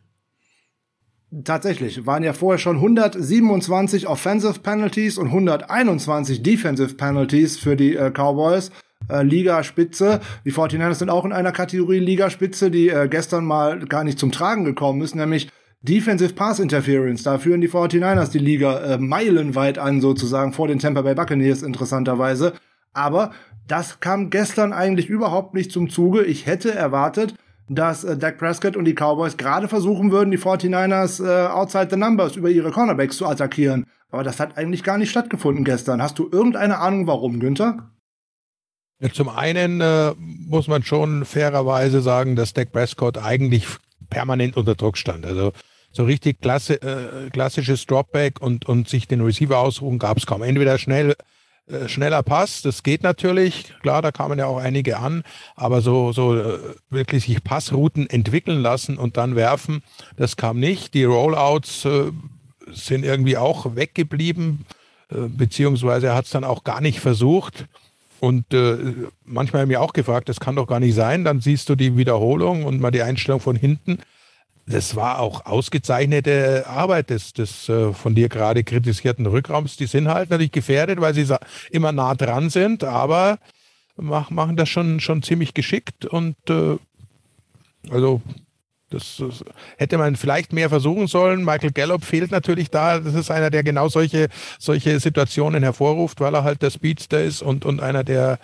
Tatsächlich, 1.45 2.05
waren 2.05 2.23
ja 2.23 2.35
vorher 2.35 2.59
schon 2.59 2.77
127 2.77 4.07
Offensive 4.07 4.61
Penalties 4.61 5.17
und 5.17 5.29
121 5.29 6.43
Defensive 6.43 6.95
Penalties 6.95 7.59
für 7.59 7.75
die 7.75 7.97
äh, 7.97 8.11
Cowboys. 8.11 8.71
Äh, 9.09 9.23
Ligaspitze. 9.23 10.21
Die 10.45 10.53
49ers 10.53 10.95
sind 10.95 11.11
auch 11.11 11.25
in 11.25 11.33
einer 11.33 11.53
Kategorie 11.53 11.99
Ligaspitze, 11.99 12.71
die 12.71 12.89
äh, 12.89 13.09
gestern 13.09 13.45
mal 13.45 13.81
gar 13.87 14.05
nicht 14.05 14.19
zum 14.19 14.31
Tragen 14.31 14.65
gekommen 14.65 15.03
ist, 15.03 15.15
nämlich 15.15 15.49
Defensive 15.81 16.35
Pass 16.35 16.61
Interference. 16.61 17.23
Da 17.23 17.39
führen 17.39 17.61
die 17.61 17.69
49ers 17.69 18.31
die 18.31 18.39
Liga 18.39 18.79
äh, 18.81 18.99
meilenweit 18.99 19.79
an, 19.79 20.01
sozusagen, 20.01 20.53
vor 20.53 20.69
den 20.69 20.79
Tampa 20.79 21.03
Bay 21.03 21.15
Buccaneers 21.15 21.63
interessanterweise. 21.63 22.53
Aber 22.93 23.33
das 23.67 24.01
kam 24.01 24.31
gestern 24.31 24.73
eigentlich 24.73 25.09
überhaupt 25.09 25.55
nicht 25.55 25.73
zum 25.73 25.89
Zuge. 25.89 26.25
Ich 26.25 26.47
hätte 26.47 26.73
erwartet, 26.73 27.35
dass 27.75 28.05
äh, 28.05 28.17
Dak 28.17 28.39
Prescott 28.39 28.77
und 28.77 28.85
die 28.85 28.95
Cowboys 28.95 29.37
gerade 29.37 29.69
versuchen 29.69 30.11
würden, 30.11 30.31
die 30.31 30.39
49ers 30.39 31.25
äh, 31.25 31.49
outside 31.49 31.89
the 31.91 31.97
numbers 31.97 32.37
über 32.37 32.51
ihre 32.51 32.71
Cornerbacks 32.71 33.17
zu 33.17 33.27
attackieren. 33.27 33.87
Aber 34.11 34.23
das 34.23 34.41
hat 34.41 34.59
eigentlich 34.59 34.83
gar 34.83 34.99
nicht 34.99 35.11
stattgefunden 35.11 35.65
gestern. 35.65 36.03
Hast 36.03 36.19
du 36.19 36.29
irgendeine 36.31 36.79
Ahnung, 36.79 37.07
warum, 37.07 37.41
Günther? 37.41 37.91
Ja, 39.01 39.11
zum 39.13 39.29
einen 39.29 39.81
äh, 39.81 40.13
muss 40.19 40.69
man 40.69 40.85
schon 40.85 41.25
fairerweise 41.25 42.03
sagen, 42.03 42.37
dass 42.37 42.53
Dak 42.53 42.73
Prescott 42.73 43.19
eigentlich 43.19 43.67
permanent 44.11 44.57
unter 44.57 44.75
Druck 44.75 44.97
stand. 44.97 45.27
Also 45.27 45.53
so 45.91 46.05
richtig 46.05 46.41
klasse, 46.41 46.81
äh, 46.83 47.31
klassisches 47.31 47.87
Dropback 47.87 48.41
und, 48.41 48.67
und 48.69 48.89
sich 48.89 49.09
den 49.09 49.21
Receiver 49.21 49.59
ausruhen 49.59 49.99
gab 49.99 50.19
es 50.19 50.27
kaum. 50.27 50.43
Entweder 50.43 50.79
schnell 50.79 51.17
äh, 51.67 51.89
schneller 51.89 52.23
Pass, 52.23 52.63
das 52.63 52.83
geht 52.83 53.03
natürlich, 53.03 53.73
klar, 53.83 54.03
da 54.03 54.13
kamen 54.13 54.39
ja 54.39 54.47
auch 54.47 54.59
einige 54.59 54.99
an, 54.99 55.23
aber 55.55 55.81
so, 55.81 56.13
so 56.13 56.37
äh, 56.37 56.59
wirklich 56.91 57.25
sich 57.25 57.43
Passrouten 57.45 58.09
entwickeln 58.09 58.61
lassen 58.61 58.99
und 58.99 59.17
dann 59.17 59.37
werfen, 59.37 59.83
das 60.17 60.37
kam 60.37 60.59
nicht. 60.59 60.95
Die 60.95 61.05
Rollouts 61.05 61.85
äh, 61.85 62.13
sind 62.73 63.05
irgendwie 63.05 63.37
auch 63.37 63.77
weggeblieben, 63.77 64.65
beziehungsweise 65.09 66.07
er 66.07 66.15
hat 66.15 66.25
es 66.25 66.31
dann 66.31 66.45
auch 66.45 66.65
gar 66.65 66.81
nicht 66.81 67.01
versucht. 67.01 67.67
Und 68.19 68.55
äh, 68.55 68.79
manchmal 69.25 69.63
haben 69.63 69.69
wir 69.69 69.83
auch 69.83 69.93
gefragt, 69.93 70.31
das 70.31 70.41
kann 70.41 70.57
doch 70.57 70.67
gar 70.67 70.81
nicht 70.81 70.95
sein. 70.95 71.25
Dann 71.25 71.41
siehst 71.41 71.69
du 71.69 71.75
die 71.75 71.97
Wiederholung 71.97 72.65
und 72.65 72.81
mal 72.81 72.93
die 72.93 73.03
Einstellung 73.03 73.41
von 73.41 73.57
hinten 73.57 73.99
das 74.67 74.95
war 74.95 75.19
auch 75.19 75.45
ausgezeichnete 75.45 76.67
Arbeit 76.67 77.11
des, 77.11 77.33
des 77.33 77.69
äh, 77.69 77.93
von 77.93 78.15
dir 78.15 78.29
gerade 78.29 78.63
kritisierten 78.63 79.27
Rückraums. 79.27 79.77
Die 79.77 79.87
sind 79.87 80.09
halt 80.09 80.31
natürlich 80.31 80.53
gefährdet, 80.53 81.01
weil 81.01 81.15
sie 81.15 81.27
immer 81.71 81.93
nah 81.93 82.15
dran 82.15 82.49
sind, 82.49 82.85
aber 82.85 83.39
mach, 83.97 84.31
machen 84.31 84.57
das 84.57 84.69
schon, 84.69 85.01
schon 85.01 85.23
ziemlich 85.23 85.55
geschickt 85.55 86.07
und 86.07 86.37
äh, 86.49 86.77
also 87.91 88.23
das, 88.91 89.17
das, 89.19 89.45
hätte 89.79 89.99
man 89.99 90.17
vielleicht 90.17 90.53
mehr 90.53 90.69
versuchen 90.69 91.07
sollen. 91.07 91.45
Michael 91.45 91.73
Gallup 91.73 92.05
fehlt 92.05 92.31
natürlich 92.31 92.71
da. 92.71 93.01
Das 93.01 93.15
ist 93.15 93.31
einer, 93.31 93.49
der 93.49 93.63
genau 93.63 93.89
solche, 93.89 94.29
solche 94.59 95.01
Situationen 95.01 95.63
hervorruft, 95.63 96.21
weil 96.21 96.35
er 96.35 96.45
halt 96.45 96.61
der 96.61 96.71
Speedster 96.71 97.23
ist 97.23 97.41
und, 97.41 97.65
und 97.65 97.81
einer, 97.81 98.05
der, 98.05 98.39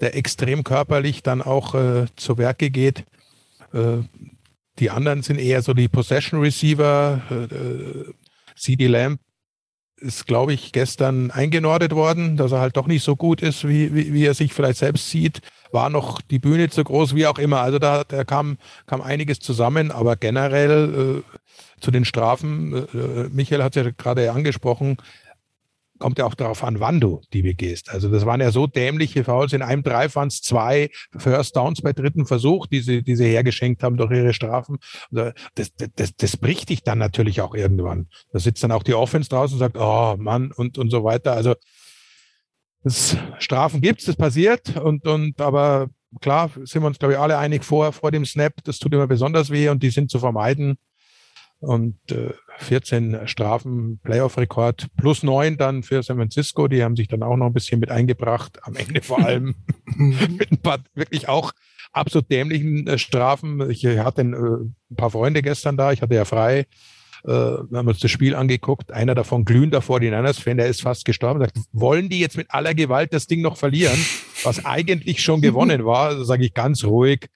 der 0.00 0.16
extrem 0.16 0.64
körperlich 0.64 1.22
dann 1.22 1.40
auch 1.40 1.74
äh, 1.74 2.06
zu 2.16 2.36
Werke 2.36 2.70
geht. 2.70 3.04
Äh, 3.72 3.98
die 4.78 4.90
anderen 4.90 5.22
sind 5.22 5.38
eher 5.38 5.62
so 5.62 5.74
die 5.74 5.88
Possession 5.88 6.40
Receiver. 6.40 7.20
Äh, 7.30 8.12
CD 8.56 8.86
Lamb 8.86 9.20
ist, 9.96 10.26
glaube 10.26 10.52
ich, 10.52 10.72
gestern 10.72 11.30
eingenordet 11.30 11.94
worden, 11.94 12.36
dass 12.36 12.52
er 12.52 12.60
halt 12.60 12.76
doch 12.76 12.86
nicht 12.86 13.04
so 13.04 13.16
gut 13.16 13.40
ist, 13.40 13.66
wie, 13.66 13.94
wie, 13.94 14.12
wie 14.12 14.24
er 14.24 14.34
sich 14.34 14.52
vielleicht 14.52 14.78
selbst 14.78 15.10
sieht. 15.10 15.40
War 15.70 15.90
noch 15.90 16.20
die 16.20 16.38
Bühne 16.38 16.68
zu 16.68 16.84
groß, 16.84 17.14
wie 17.14 17.26
auch 17.26 17.38
immer. 17.38 17.60
Also 17.60 17.78
da, 17.78 18.04
da 18.04 18.24
kam, 18.24 18.58
kam 18.86 19.00
einiges 19.00 19.38
zusammen, 19.38 19.90
aber 19.90 20.16
generell 20.16 21.22
äh, 21.24 21.38
zu 21.80 21.90
den 21.90 22.04
Strafen, 22.04 22.86
äh, 22.92 23.28
Michael 23.30 23.62
hat 23.62 23.76
es 23.76 23.84
ja 23.84 23.90
gerade 23.90 24.32
angesprochen, 24.32 24.96
kommt 26.02 26.18
ja 26.18 26.26
auch 26.26 26.34
darauf 26.34 26.64
an, 26.64 26.80
wann 26.80 26.98
du 26.98 27.20
die 27.32 27.42
begehst. 27.42 27.88
Also 27.88 28.10
das 28.10 28.26
waren 28.26 28.40
ja 28.40 28.50
so 28.50 28.66
dämliche 28.66 29.22
Fouls. 29.22 29.52
In 29.52 29.62
einem 29.62 29.84
Drive 29.84 30.16
waren 30.16 30.26
es 30.26 30.42
zwei 30.42 30.90
First 31.16 31.54
Downs 31.54 31.80
bei 31.80 31.92
dritten 31.92 32.26
Versuch, 32.26 32.66
die 32.66 32.80
sie, 32.80 33.04
die 33.04 33.14
sie 33.14 33.26
hergeschenkt 33.26 33.84
haben 33.84 33.96
durch 33.96 34.10
ihre 34.10 34.34
Strafen. 34.34 34.78
Das, 35.12 35.32
das, 35.54 36.16
das 36.16 36.36
bricht 36.36 36.70
dich 36.70 36.82
dann 36.82 36.98
natürlich 36.98 37.40
auch 37.40 37.54
irgendwann. 37.54 38.08
Da 38.32 38.40
sitzt 38.40 38.64
dann 38.64 38.72
auch 38.72 38.82
die 38.82 38.94
Offense 38.94 39.28
draußen 39.28 39.54
und 39.54 39.60
sagt, 39.60 39.76
oh 39.78 40.16
Mann 40.18 40.50
und, 40.50 40.76
und 40.76 40.90
so 40.90 41.04
weiter. 41.04 41.34
Also 41.34 41.54
das 42.82 43.16
Strafen 43.38 43.80
gibt's, 43.80 44.06
das 44.06 44.16
passiert 44.16 44.76
und, 44.76 45.06
und 45.06 45.40
aber 45.40 45.88
klar 46.20 46.50
sind 46.64 46.82
wir 46.82 46.88
uns, 46.88 46.98
glaube 46.98 47.14
ich, 47.14 47.20
alle 47.20 47.38
einig 47.38 47.64
vor, 47.64 47.92
vor 47.92 48.10
dem 48.10 48.26
Snap, 48.26 48.54
das 48.64 48.80
tut 48.80 48.92
immer 48.92 49.06
besonders 49.06 49.50
weh 49.50 49.68
und 49.68 49.84
die 49.84 49.90
sind 49.90 50.10
zu 50.10 50.18
vermeiden 50.18 50.78
und 51.62 51.96
äh, 52.10 52.30
14 52.58 53.26
Strafen, 53.26 54.00
Playoff-Rekord 54.02 54.88
plus 54.96 55.22
neun 55.22 55.56
dann 55.56 55.84
für 55.84 56.02
San 56.02 56.16
Francisco. 56.16 56.66
Die 56.66 56.82
haben 56.82 56.96
sich 56.96 57.06
dann 57.08 57.22
auch 57.22 57.36
noch 57.36 57.46
ein 57.46 57.52
bisschen 57.52 57.78
mit 57.78 57.90
eingebracht. 57.90 58.58
Am 58.62 58.74
Ende 58.74 59.00
vor 59.00 59.18
allem 59.24 59.54
mit 59.96 60.50
ein 60.50 60.58
paar 60.58 60.80
wirklich 60.94 61.28
auch 61.28 61.52
absolut 61.92 62.30
dämlichen 62.30 62.86
äh, 62.88 62.98
Strafen. 62.98 63.70
Ich 63.70 63.86
hatte 63.86 64.22
ein, 64.22 64.34
äh, 64.34 64.36
ein 64.90 64.96
paar 64.96 65.10
Freunde 65.10 65.40
gestern 65.40 65.76
da. 65.76 65.92
Ich 65.92 66.02
hatte 66.02 66.14
ja 66.14 66.24
frei. 66.24 66.66
Äh, 67.24 67.28
wir 67.28 67.78
haben 67.78 67.88
uns 67.88 68.00
das 68.00 68.10
Spiel 68.10 68.34
angeguckt. 68.34 68.90
Einer 68.90 69.14
davon 69.14 69.44
glühender 69.44 69.80
49ers-Fan, 69.80 70.56
der 70.56 70.66
ist 70.66 70.82
fast 70.82 71.04
gestorben. 71.04 71.38
Sagt, 71.38 71.58
wollen 71.70 72.08
die 72.08 72.18
jetzt 72.18 72.36
mit 72.36 72.50
aller 72.50 72.74
Gewalt 72.74 73.12
das 73.12 73.28
Ding 73.28 73.40
noch 73.40 73.56
verlieren, 73.56 73.98
was 74.42 74.64
eigentlich 74.64 75.22
schon 75.22 75.40
gewonnen 75.42 75.84
war? 75.84 76.24
Sage 76.24 76.44
ich 76.44 76.54
ganz 76.54 76.82
ruhig 76.82 77.28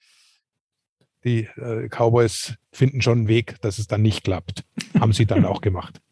die 1.27 1.47
äh, 1.61 1.87
Cowboys 1.89 2.55
finden 2.71 3.01
schon 3.01 3.19
einen 3.19 3.27
Weg, 3.27 3.55
dass 3.61 3.77
es 3.77 3.87
dann 3.87 4.01
nicht 4.01 4.23
klappt. 4.23 4.63
Haben 4.99 5.13
sie 5.13 5.25
dann 5.25 5.45
auch 5.45 5.61
gemacht. 5.61 6.01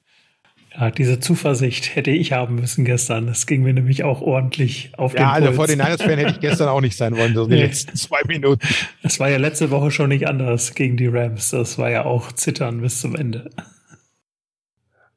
Ja, 0.77 0.91
diese 0.91 1.21
Zuversicht 1.21 1.95
hätte 1.95 2.11
ich 2.11 2.33
haben 2.33 2.55
müssen 2.55 2.83
gestern. 2.83 3.27
Das 3.27 3.47
ging 3.47 3.63
mir 3.63 3.73
nämlich 3.73 4.03
auch 4.03 4.21
ordentlich 4.21 4.91
auf 4.97 5.13
ja, 5.13 5.19
den 5.19 5.45
also 5.45 5.53
vor 5.53 5.67
den 5.67 5.77
Niners-Fan 5.77 6.17
hätte 6.17 6.31
ich 6.31 6.41
gestern 6.41 6.67
auch 6.67 6.81
nicht 6.81 6.97
sein 6.97 7.15
wollen, 7.15 7.33
so 7.33 7.45
nee. 7.47 7.55
die 7.55 7.61
letzten 7.61 7.95
zwei 7.95 8.19
Minuten. 8.27 8.67
Das 9.01 9.17
war 9.21 9.29
ja 9.29 9.37
letzte 9.37 9.71
Woche 9.71 9.89
schon 9.89 10.09
nicht 10.09 10.27
anders 10.27 10.75
gegen 10.75 10.97
die 10.97 11.07
Rams. 11.07 11.51
Das 11.51 11.77
war 11.77 11.89
ja 11.91 12.03
auch 12.03 12.33
Zittern 12.33 12.81
bis 12.81 12.99
zum 12.99 13.15
Ende. 13.15 13.51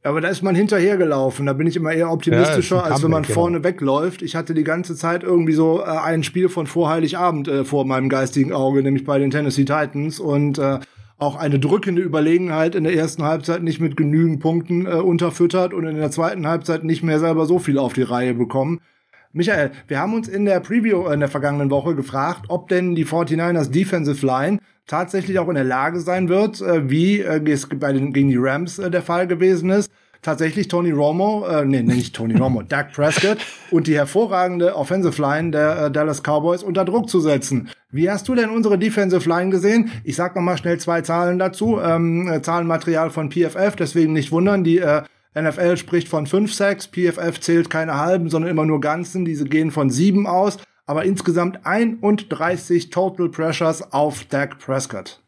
Aber 0.02 0.20
da 0.20 0.28
ist 0.28 0.42
man 0.42 0.54
hinterhergelaufen. 0.54 1.46
Da 1.46 1.52
bin 1.52 1.66
ich 1.66 1.76
immer 1.76 1.92
eher 1.92 2.10
optimistischer, 2.10 2.76
ja, 2.76 2.82
als 2.82 3.02
wenn 3.02 3.10
man 3.10 3.24
genau. 3.24 3.34
vorne 3.34 3.64
wegläuft. 3.64 4.22
Ich 4.22 4.36
hatte 4.36 4.54
die 4.54 4.64
ganze 4.64 4.94
Zeit 4.94 5.24
irgendwie 5.24 5.54
so 5.54 5.80
äh, 5.80 5.84
ein 5.84 6.22
Spiel 6.22 6.48
von 6.48 6.66
vor 6.66 6.88
Heiligabend 6.88 7.48
äh, 7.48 7.64
vor 7.64 7.84
meinem 7.84 8.08
geistigen 8.08 8.52
Auge, 8.52 8.82
nämlich 8.82 9.04
bei 9.04 9.18
den 9.18 9.30
Tennessee 9.30 9.64
Titans 9.64 10.20
und 10.20 10.58
äh, 10.58 10.78
auch 11.18 11.34
eine 11.34 11.58
drückende 11.58 12.00
Überlegenheit 12.00 12.76
in 12.76 12.84
der 12.84 12.94
ersten 12.94 13.24
Halbzeit 13.24 13.62
nicht 13.62 13.80
mit 13.80 13.96
genügend 13.96 14.38
Punkten 14.40 14.86
äh, 14.86 14.90
unterfüttert 14.90 15.74
und 15.74 15.84
in 15.84 15.96
der 15.96 16.12
zweiten 16.12 16.46
Halbzeit 16.46 16.84
nicht 16.84 17.02
mehr 17.02 17.18
selber 17.18 17.46
so 17.46 17.58
viel 17.58 17.76
auf 17.78 17.92
die 17.92 18.02
Reihe 18.02 18.34
bekommen. 18.34 18.80
Michael, 19.32 19.72
wir 19.88 19.98
haben 19.98 20.14
uns 20.14 20.28
in 20.28 20.44
der 20.44 20.60
Preview 20.60 21.08
in 21.08 21.20
der 21.20 21.28
vergangenen 21.28 21.70
Woche 21.70 21.94
gefragt, 21.94 22.46
ob 22.48 22.68
denn 22.68 22.94
die 22.94 23.04
49ers 23.04 23.70
Defensive 23.70 24.24
Line 24.24 24.60
tatsächlich 24.88 25.38
auch 25.38 25.48
in 25.48 25.54
der 25.54 25.64
Lage 25.64 26.00
sein 26.00 26.28
wird, 26.28 26.60
äh, 26.60 26.90
wie 26.90 27.20
äh, 27.20 27.40
es 27.48 27.68
bei 27.68 27.92
den, 27.92 28.12
gegen 28.12 28.30
die 28.30 28.38
Rams 28.38 28.80
äh, 28.80 28.90
der 28.90 29.02
Fall 29.02 29.28
gewesen 29.28 29.70
ist, 29.70 29.92
tatsächlich 30.22 30.66
Tony 30.66 30.90
Romo, 30.90 31.46
äh, 31.46 31.64
nee, 31.64 31.82
nicht 31.82 32.16
Tony 32.16 32.36
Romo, 32.36 32.62
Dak 32.68 32.92
Prescott 32.92 33.38
und 33.70 33.86
die 33.86 33.94
hervorragende 33.94 34.74
Offensive 34.74 35.20
Line 35.20 35.52
der 35.52 35.84
äh, 35.84 35.90
Dallas 35.92 36.22
Cowboys 36.22 36.64
unter 36.64 36.84
Druck 36.84 37.08
zu 37.08 37.20
setzen. 37.20 37.68
Wie 37.90 38.10
hast 38.10 38.26
du 38.28 38.34
denn 38.34 38.50
unsere 38.50 38.78
Defensive 38.78 39.28
Line 39.28 39.50
gesehen? 39.50 39.92
Ich 40.02 40.16
sag 40.16 40.34
noch 40.34 40.42
mal 40.42 40.58
schnell 40.58 40.78
zwei 40.78 41.02
Zahlen 41.02 41.38
dazu. 41.38 41.78
Ähm, 41.80 42.28
äh, 42.28 42.42
Zahlenmaterial 42.42 43.10
von 43.10 43.30
PFF, 43.30 43.76
deswegen 43.76 44.12
nicht 44.12 44.32
wundern, 44.32 44.64
die 44.64 44.78
äh, 44.78 45.02
NFL 45.38 45.76
spricht 45.76 46.08
von 46.08 46.26
fünf 46.26 46.52
Sacks, 46.52 46.88
PFF 46.88 47.38
zählt 47.40 47.70
keine 47.70 47.96
halben, 47.96 48.28
sondern 48.28 48.50
immer 48.50 48.64
nur 48.64 48.80
ganzen. 48.80 49.24
Diese 49.24 49.44
gehen 49.44 49.70
von 49.70 49.90
sieben 49.90 50.26
aus 50.26 50.58
aber 50.88 51.04
insgesamt 51.04 51.60
31 51.64 52.90
Total 52.90 53.28
Pressures 53.28 53.92
auf 53.92 54.24
Dak 54.24 54.58
Prescott. 54.58 55.20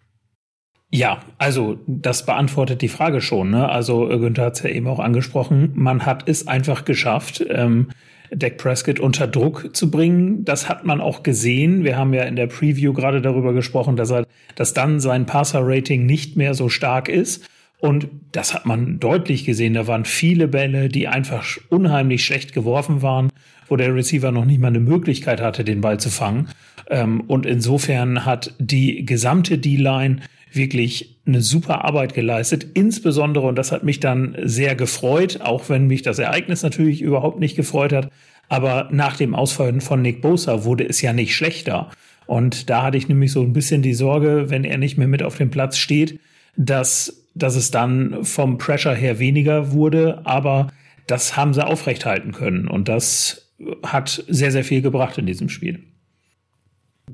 Ja, 0.90 1.20
also 1.38 1.78
das 1.86 2.26
beantwortet 2.26 2.82
die 2.82 2.88
Frage 2.88 3.20
schon. 3.20 3.50
Ne? 3.50 3.68
Also 3.68 4.08
Günther 4.08 4.46
hat 4.46 4.56
es 4.56 4.62
ja 4.62 4.70
eben 4.70 4.88
auch 4.88 4.98
angesprochen. 4.98 5.70
Man 5.74 6.04
hat 6.06 6.28
es 6.28 6.48
einfach 6.48 6.84
geschafft, 6.84 7.44
ähm, 7.48 7.90
Dak 8.34 8.56
Prescott 8.56 9.00
unter 9.00 9.26
Druck 9.26 9.76
zu 9.76 9.90
bringen. 9.90 10.44
Das 10.44 10.68
hat 10.68 10.86
man 10.86 11.00
auch 11.00 11.22
gesehen. 11.22 11.84
Wir 11.84 11.96
haben 11.96 12.14
ja 12.14 12.22
in 12.22 12.36
der 12.36 12.46
Preview 12.46 12.94
gerade 12.94 13.20
darüber 13.20 13.52
gesprochen, 13.52 13.96
dass 13.96 14.10
er, 14.10 14.26
dass 14.54 14.72
dann 14.72 14.98
sein 14.98 15.26
Passer-Rating 15.26 16.06
nicht 16.06 16.36
mehr 16.36 16.54
so 16.54 16.70
stark 16.70 17.08
ist. 17.08 17.48
Und 17.80 18.08
das 18.32 18.54
hat 18.54 18.66
man 18.66 19.00
deutlich 19.00 19.44
gesehen. 19.44 19.74
Da 19.74 19.86
waren 19.86 20.04
viele 20.04 20.48
Bälle, 20.48 20.88
die 20.88 21.08
einfach 21.08 21.46
unheimlich 21.70 22.24
schlecht 22.24 22.52
geworfen 22.52 23.02
waren, 23.02 23.30
wo 23.68 23.76
der 23.76 23.94
Receiver 23.94 24.30
noch 24.32 24.44
nicht 24.44 24.60
mal 24.60 24.68
eine 24.68 24.80
Möglichkeit 24.80 25.40
hatte, 25.40 25.64
den 25.64 25.80
Ball 25.80 25.98
zu 25.98 26.10
fangen. 26.10 26.48
Ähm, 26.90 27.22
und 27.22 27.46
insofern 27.46 28.26
hat 28.26 28.54
die 28.58 29.06
gesamte 29.06 29.58
D-Line 29.58 30.20
wirklich 30.52 31.20
eine 31.26 31.40
super 31.40 31.84
Arbeit 31.84 32.14
geleistet. 32.14 32.66
Insbesondere, 32.74 33.46
und 33.46 33.56
das 33.56 33.72
hat 33.72 33.84
mich 33.84 34.00
dann 34.00 34.36
sehr 34.42 34.74
gefreut, 34.74 35.40
auch 35.40 35.68
wenn 35.68 35.86
mich 35.86 36.02
das 36.02 36.18
Ereignis 36.18 36.62
natürlich 36.62 37.00
überhaupt 37.00 37.38
nicht 37.38 37.56
gefreut 37.56 37.92
hat, 37.92 38.10
aber 38.48 38.88
nach 38.90 39.16
dem 39.16 39.34
Ausfallen 39.34 39.80
von 39.80 40.02
Nick 40.02 40.22
Bosa 40.22 40.64
wurde 40.64 40.86
es 40.86 41.00
ja 41.00 41.12
nicht 41.12 41.34
schlechter. 41.36 41.90
Und 42.26 42.68
da 42.68 42.82
hatte 42.82 42.98
ich 42.98 43.08
nämlich 43.08 43.32
so 43.32 43.42
ein 43.42 43.52
bisschen 43.52 43.80
die 43.82 43.94
Sorge, 43.94 44.50
wenn 44.50 44.64
er 44.64 44.76
nicht 44.76 44.98
mehr 44.98 45.08
mit 45.08 45.22
auf 45.22 45.36
dem 45.36 45.50
Platz 45.50 45.78
steht, 45.78 46.18
dass, 46.56 47.19
dass 47.34 47.56
es 47.56 47.70
dann 47.70 48.24
vom 48.24 48.58
Pressure 48.58 48.94
her 48.94 49.18
weniger 49.18 49.72
wurde. 49.72 50.22
Aber 50.24 50.68
das 51.06 51.36
haben 51.36 51.54
sie 51.54 51.66
aufrechthalten 51.66 52.32
können. 52.32 52.68
Und 52.68 52.88
das 52.88 53.50
hat 53.84 54.24
sehr, 54.28 54.52
sehr 54.52 54.64
viel 54.64 54.82
gebracht 54.82 55.18
in 55.18 55.26
diesem 55.26 55.48
Spiel. 55.48 55.84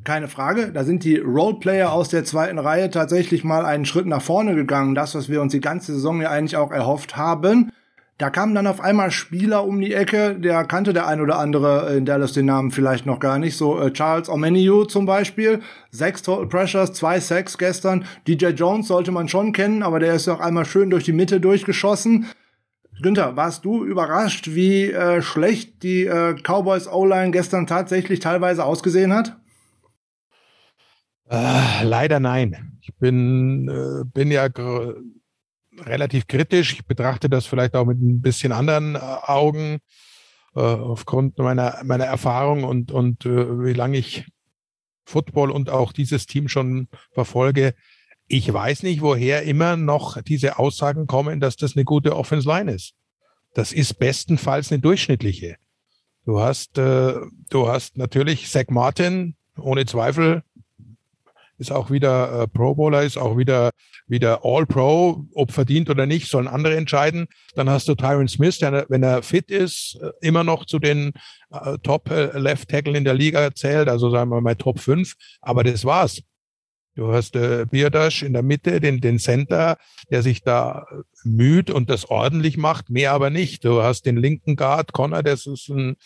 Keine 0.05 0.29
Frage, 0.29 0.73
da 0.73 0.85
sind 0.85 1.05
die 1.05 1.17
Roleplayer 1.17 1.91
aus 1.91 2.11
der 2.11 2.25
zweiten 2.25 2.59
Reihe 2.59 2.91
tatsächlich 2.91 3.45
mal 3.45 3.65
einen 3.65 3.87
Schritt 3.87 4.07
nach 4.07 4.23
vorne 4.23 4.55
gegangen. 4.55 4.95
Das, 4.95 5.15
was 5.15 5.29
wir 5.29 5.41
uns 5.41 5.53
die 5.53 5.61
ganze 5.61 5.95
Saison 5.95 6.21
ja 6.21 6.31
eigentlich 6.31 6.57
auch 6.57 6.71
erhofft 6.71 7.17
haben. 7.17 7.73
Da 8.19 8.31
kamen 8.31 8.55
dann 8.55 8.67
auf 8.67 8.81
einmal 8.81 9.11
Spieler 9.11 9.65
um 9.65 9.79
die 9.79 9.93
Ecke, 9.93 10.37
der 10.37 10.65
kannte 10.65 10.95
der 10.95 11.07
ein 11.07 11.21
oder 11.21 11.39
andere 11.39 11.95
in 11.95 12.07
Dallas 12.07 12.33
den 12.33 12.47
Namen 12.47 12.71
vielleicht 12.71 13.05
noch 13.05 13.21
gar 13.21 13.39
nicht. 13.39 13.59
So 13.59 13.79
äh, 13.79 13.93
Charles 13.93 14.31
Omeniu 14.31 14.85
zum 14.85 15.05
Beispiel, 15.05 15.61
sechs 15.91 16.23
Total 16.23 16.47
Pressures, 16.47 16.95
zwei 16.95 17.21
Sacks 17.21 17.59
gestern. 17.59 18.07
DJ 18.27 18.47
Jones 18.49 18.89
sollte 18.89 19.13
man 19.13 19.29
schon 19.29 19.53
kennen, 19.53 19.83
aber 19.83 20.01
der 20.01 20.15
ist 20.15 20.29
auch 20.29 20.41
einmal 20.41 20.65
schön 20.65 20.89
durch 20.89 21.05
die 21.05 21.13
Mitte 21.13 21.41
durchgeschossen. 21.41 22.27
Günther, 23.03 23.37
warst 23.37 23.67
du 23.67 23.85
überrascht, 23.85 24.55
wie 24.55 24.91
äh, 24.91 25.21
schlecht 25.21 25.83
die 25.83 26.07
äh, 26.07 26.37
Cowboys 26.43 26.89
O-Line 26.89 27.33
gestern 27.33 27.67
tatsächlich 27.67 28.21
teilweise 28.21 28.65
ausgesehen 28.65 29.13
hat? 29.13 29.37
Äh, 31.29 31.85
leider 31.85 32.19
nein. 32.19 32.79
Ich 32.81 32.97
bin, 32.97 33.69
äh, 33.69 34.05
bin 34.15 34.31
ja 34.31 34.49
relativ 35.85 36.27
kritisch. 36.27 36.75
Ich 36.75 36.87
betrachte 36.87 37.29
das 37.29 37.47
vielleicht 37.47 37.75
auch 37.75 37.85
mit 37.85 38.01
ein 38.01 38.21
bisschen 38.21 38.53
anderen 38.53 38.95
äh, 38.95 38.99
Augen 38.99 39.79
äh, 40.55 40.61
aufgrund 40.61 41.39
meiner, 41.39 41.81
meiner 41.85 42.05
Erfahrung 42.05 42.65
und, 42.65 42.93
und 42.93 43.27
äh, 43.27 43.65
wie 43.65 43.73
lange 43.73 43.99
ich 43.99 44.27
Football 45.05 45.51
und 45.51 45.71
auch 45.71 45.93
dieses 45.93 46.27
Team 46.27 46.49
schon 46.49 46.89
verfolge. 47.13 47.75
Ich 48.27 48.53
weiß 48.53 48.83
nicht, 48.83 49.03
woher 49.03 49.43
immer 49.43 49.77
noch 49.77 50.21
diese 50.23 50.59
Aussagen 50.59 51.07
kommen, 51.07 51.39
dass 51.39 51.57
das 51.57 51.77
eine 51.77 51.85
gute 51.85 52.17
Offense 52.17 52.49
Line 52.49 52.73
ist. 52.73 52.95
Das 53.55 53.73
ist 53.73 53.99
bestenfalls 53.99 54.73
eine 54.73 54.81
durchschnittliche. 54.81 55.57
Du 56.25 56.41
hast, 56.41 56.77
äh, 56.77 57.15
du 57.51 57.69
hast 57.69 57.97
natürlich 57.97 58.51
Zach 58.51 58.67
Martin, 58.69 59.37
ohne 59.57 59.87
Zweifel 59.87 60.43
ist 61.59 61.73
auch 61.73 61.91
wieder 61.91 62.43
äh, 62.43 62.49
Pro 62.49 62.75
Bowler, 62.75 63.03
ist 63.03 63.17
auch 63.17 63.37
wieder, 63.37 63.71
wieder 64.07 64.41
All 64.45 64.67
Pro, 64.67 65.27
ob 65.35 65.53
verdient 65.53 65.91
oder 65.91 66.07
nicht, 66.07 66.29
sollen 66.29 66.49
andere 66.49 66.77
entscheiden. 66.77 67.27
Dann 67.55 67.71
hast 67.71 67.89
du 67.89 67.95
Tyron 67.95 68.29
Smith, 68.29 68.59
der, 68.59 68.87
wenn 68.89 69.03
er 69.03 69.23
fit 69.23 69.51
ist, 69.51 69.99
äh, 70.03 70.11
immer 70.21 70.45
noch 70.45 70.67
zu 70.67 70.79
den 70.79 71.13
äh, 71.51 71.79
Top 71.83 72.11
äh, 72.11 72.39
Left 72.39 72.69
Tackle 72.69 72.97
in 72.97 73.05
der 73.05 73.15
Liga 73.15 73.55
zählt, 73.55 73.89
also 73.89 74.11
sagen 74.11 74.31
wir 74.31 74.41
mal 74.41 74.57
Top 74.57 74.79
5. 74.79 75.15
Aber 75.41 75.65
das 75.65 75.85
war's. 75.85 76.23
Du 76.97 77.13
hast 77.13 77.37
äh, 77.37 77.67
Bierdasch 77.71 78.23
in 78.23 78.33
der 78.33 78.43
Mitte, 78.43 78.81
den, 78.81 79.03
den 79.03 79.19
Center, 79.19 79.77
der 80.11 80.23
sich 80.23 80.43
da 80.43 80.87
müht 81.25 81.71
und 81.71 81.91
das 81.91 82.07
ordentlich 82.07 82.57
macht, 82.57 82.89
mehr 82.89 83.13
aber 83.13 83.29
nicht. 83.29 83.67
Du 83.67 83.83
hast 83.83 84.07
den 84.07 84.17
linken 84.17 84.57
Guard, 84.57 84.95
Connor, 84.95 85.23
das 85.23 85.45
ist 85.45 85.69
ein 85.69 85.97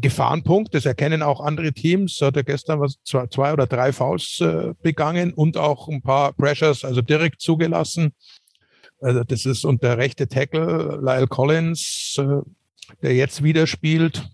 Gefahrenpunkt, 0.00 0.74
das 0.74 0.84
erkennen 0.84 1.22
auch 1.22 1.40
andere 1.40 1.72
Teams. 1.72 2.20
Hat 2.20 2.36
er 2.36 2.44
gestern 2.44 2.80
was 2.80 2.98
zwei, 3.04 3.26
zwei 3.28 3.52
oder 3.52 3.66
drei 3.66 3.92
Fouls 3.92 4.40
äh, 4.40 4.74
begangen 4.82 5.32
und 5.32 5.56
auch 5.56 5.88
ein 5.88 6.02
paar 6.02 6.32
Pressures, 6.32 6.84
also 6.84 7.00
direkt 7.02 7.40
zugelassen. 7.40 8.12
Also 9.00 9.24
das 9.24 9.46
ist 9.46 9.64
und 9.64 9.82
der 9.82 9.98
rechte 9.98 10.28
Tackle 10.28 10.98
Lyle 11.02 11.26
Collins, 11.26 12.16
äh, 12.18 12.42
der 13.02 13.14
jetzt 13.14 13.42
wieder 13.42 13.66
spielt, 13.66 14.28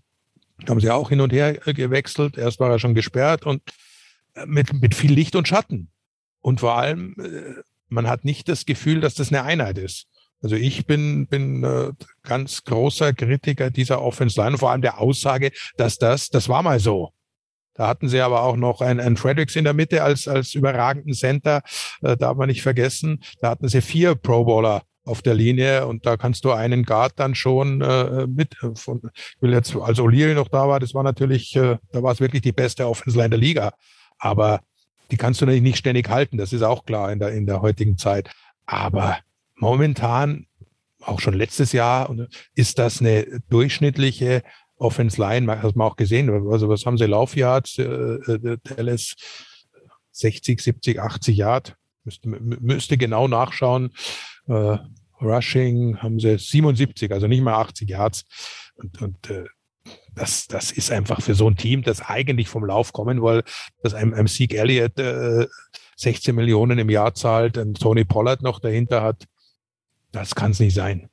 haben 0.67 0.79
sie 0.79 0.89
auch 0.89 1.09
hin 1.09 1.21
und 1.21 1.33
her 1.33 1.67
äh, 1.67 1.73
gewechselt. 1.73 2.37
Erst 2.37 2.59
war 2.59 2.69
er 2.69 2.79
schon 2.79 2.95
gesperrt 2.95 3.45
und 3.45 3.61
äh, 4.35 4.45
mit 4.45 4.73
mit 4.73 4.95
viel 4.95 5.13
Licht 5.13 5.35
und 5.35 5.47
Schatten 5.47 5.89
und 6.41 6.59
vor 6.59 6.77
allem 6.77 7.15
äh, 7.19 7.61
man 7.89 8.07
hat 8.07 8.25
nicht 8.25 8.49
das 8.49 8.65
Gefühl, 8.65 9.01
dass 9.01 9.13
das 9.13 9.29
eine 9.29 9.43
Einheit 9.43 9.77
ist. 9.77 10.07
Also 10.43 10.57
ich 10.57 10.85
bin, 10.85 11.25
bin 11.27 11.63
äh, 11.63 11.91
ganz 12.21 12.63
großer 12.65 13.13
Kritiker 13.13 13.71
dieser 13.71 14.01
Offense 14.01 14.39
Line, 14.39 14.57
vor 14.57 14.71
allem 14.71 14.81
der 14.81 14.99
Aussage, 14.99 15.51
dass 15.77 15.97
das, 15.97 16.29
das 16.29 16.49
war 16.49 16.61
mal 16.61 16.79
so. 16.79 17.11
Da 17.75 17.87
hatten 17.87 18.09
sie 18.09 18.19
aber 18.19 18.43
auch 18.43 18.57
noch 18.57 18.81
einen, 18.81 18.99
einen 18.99 19.17
Fredericks 19.17 19.55
in 19.55 19.63
der 19.63 19.73
Mitte 19.73 20.03
als, 20.03 20.27
als 20.27 20.53
überragenden 20.53 21.13
Center, 21.13 21.61
äh, 22.01 22.17
darf 22.17 22.37
man 22.37 22.49
nicht 22.49 22.61
vergessen. 22.61 23.23
Da 23.39 23.49
hatten 23.49 23.69
sie 23.69 23.81
vier 23.81 24.15
Pro 24.15 24.43
Bowler 24.43 24.83
auf 25.05 25.21
der 25.21 25.33
Linie 25.33 25.87
und 25.87 26.05
da 26.05 26.17
kannst 26.17 26.45
du 26.45 26.51
einen 26.51 26.83
Guard 26.83 27.13
dann 27.15 27.35
schon 27.35 27.81
äh, 27.81 28.27
mit 28.27 28.55
äh, 28.61 28.75
von, 28.75 29.01
ich 29.13 29.41
will 29.41 29.53
jetzt, 29.53 29.75
als 29.75 29.99
O'Leary 29.99 30.33
noch 30.33 30.49
da 30.49 30.67
war, 30.67 30.79
das 30.79 30.93
war 30.93 31.03
natürlich, 31.03 31.55
äh, 31.55 31.77
da 31.91 32.03
war 32.03 32.11
es 32.11 32.19
wirklich 32.19 32.41
die 32.41 32.51
beste 32.51 32.87
Offense 32.87 33.17
Line 33.17 33.31
der 33.31 33.39
Liga. 33.39 33.73
Aber 34.19 34.59
die 35.09 35.17
kannst 35.17 35.41
du 35.41 35.45
natürlich 35.45 35.63
nicht 35.63 35.77
ständig 35.77 36.09
halten, 36.09 36.37
das 36.37 36.53
ist 36.53 36.63
auch 36.63 36.85
klar 36.85 37.11
in 37.11 37.19
der, 37.19 37.31
in 37.31 37.45
der 37.45 37.61
heutigen 37.61 37.97
Zeit. 37.97 38.29
Aber 38.65 39.17
momentan, 39.55 40.47
auch 41.01 41.19
schon 41.19 41.33
letztes 41.33 41.71
Jahr, 41.73 42.15
ist 42.55 42.79
das 42.79 43.01
eine 43.01 43.41
durchschnittliche 43.49 44.43
Offense 44.77 45.19
Line, 45.19 45.61
hat 45.61 45.75
man 45.75 45.87
auch 45.87 45.95
gesehen. 45.95 46.29
Also 46.49 46.69
was 46.69 46.85
haben 46.85 46.97
sie 46.97 47.05
Laufyards, 47.05 47.77
äh, 47.77 47.83
äh, 47.83 48.57
Dallas 48.63 49.15
60, 50.11 50.61
70, 50.61 50.99
80 50.99 51.37
Yard. 51.37 51.75
Müsste, 52.03 52.27
müsste 52.27 52.97
genau 52.97 53.27
nachschauen. 53.27 53.91
Äh, 54.47 54.77
Rushing 55.21 56.01
haben 56.01 56.19
sie 56.19 56.37
77, 56.37 57.11
also 57.11 57.27
nicht 57.27 57.41
mal 57.41 57.53
80 57.53 57.89
Yards. 57.89 58.25
Und, 58.75 59.01
und 59.01 59.29
äh, 59.29 59.45
das, 60.13 60.47
das 60.47 60.71
ist 60.71 60.91
einfach 60.91 61.21
für 61.21 61.35
so 61.35 61.49
ein 61.49 61.55
Team, 61.55 61.81
das 61.81 62.01
eigentlich 62.01 62.47
vom 62.47 62.65
Lauf 62.65 62.93
kommen 62.93 63.21
will, 63.21 63.43
dass 63.81 63.93
einem, 63.93 64.13
einem 64.13 64.27
Sieg 64.27 64.53
Elliott 64.53 64.99
äh, 64.99 65.47
16 65.95 66.35
Millionen 66.35 66.79
im 66.79 66.89
Jahr 66.89 67.13
zahlt 67.13 67.57
und 67.57 67.79
Tony 67.79 68.03
Pollard 68.03 68.41
noch 68.41 68.59
dahinter 68.59 69.01
hat. 69.01 69.25
Das 70.13 70.35
kann 70.35 70.51
es 70.51 70.61
nicht 70.61 70.75
sein. 70.75 71.09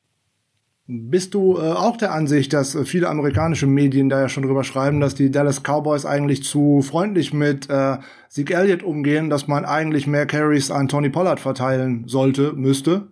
Bist 0.86 1.34
du 1.34 1.56
äh, 1.56 1.70
auch 1.70 1.96
der 1.96 2.12
Ansicht, 2.12 2.52
dass 2.52 2.74
äh, 2.74 2.84
viele 2.84 3.08
amerikanische 3.08 3.66
Medien 3.66 4.08
da 4.08 4.20
ja 4.20 4.28
schon 4.28 4.42
drüber 4.42 4.64
schreiben, 4.64 5.00
dass 5.00 5.14
die 5.14 5.30
Dallas 5.30 5.62
Cowboys 5.62 6.04
eigentlich 6.04 6.42
zu 6.42 6.82
freundlich 6.82 7.32
mit 7.32 7.70
äh, 7.70 7.98
Zeke 8.28 8.54
Elliott 8.54 8.82
umgehen, 8.82 9.30
dass 9.30 9.46
man 9.46 9.64
eigentlich 9.64 10.06
mehr 10.06 10.26
Carries 10.26 10.70
an 10.70 10.88
Tony 10.88 11.08
Pollard 11.08 11.40
verteilen 11.40 12.08
sollte, 12.08 12.52
müsste? 12.54 13.08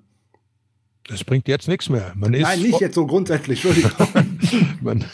Das 1.07 1.25
bringt 1.25 1.49
jetzt 1.49 1.69
nichts 1.69 1.89
mehr. 1.89 2.13
Man 2.17 2.35
ist 2.35 2.43
Nein, 2.43 2.61
nicht 2.63 2.81
jetzt 2.81 2.97
so 2.97 3.07
grundsätzlich, 3.07 3.65
Entschuldigung. 3.65 4.09
Man, 4.83 5.05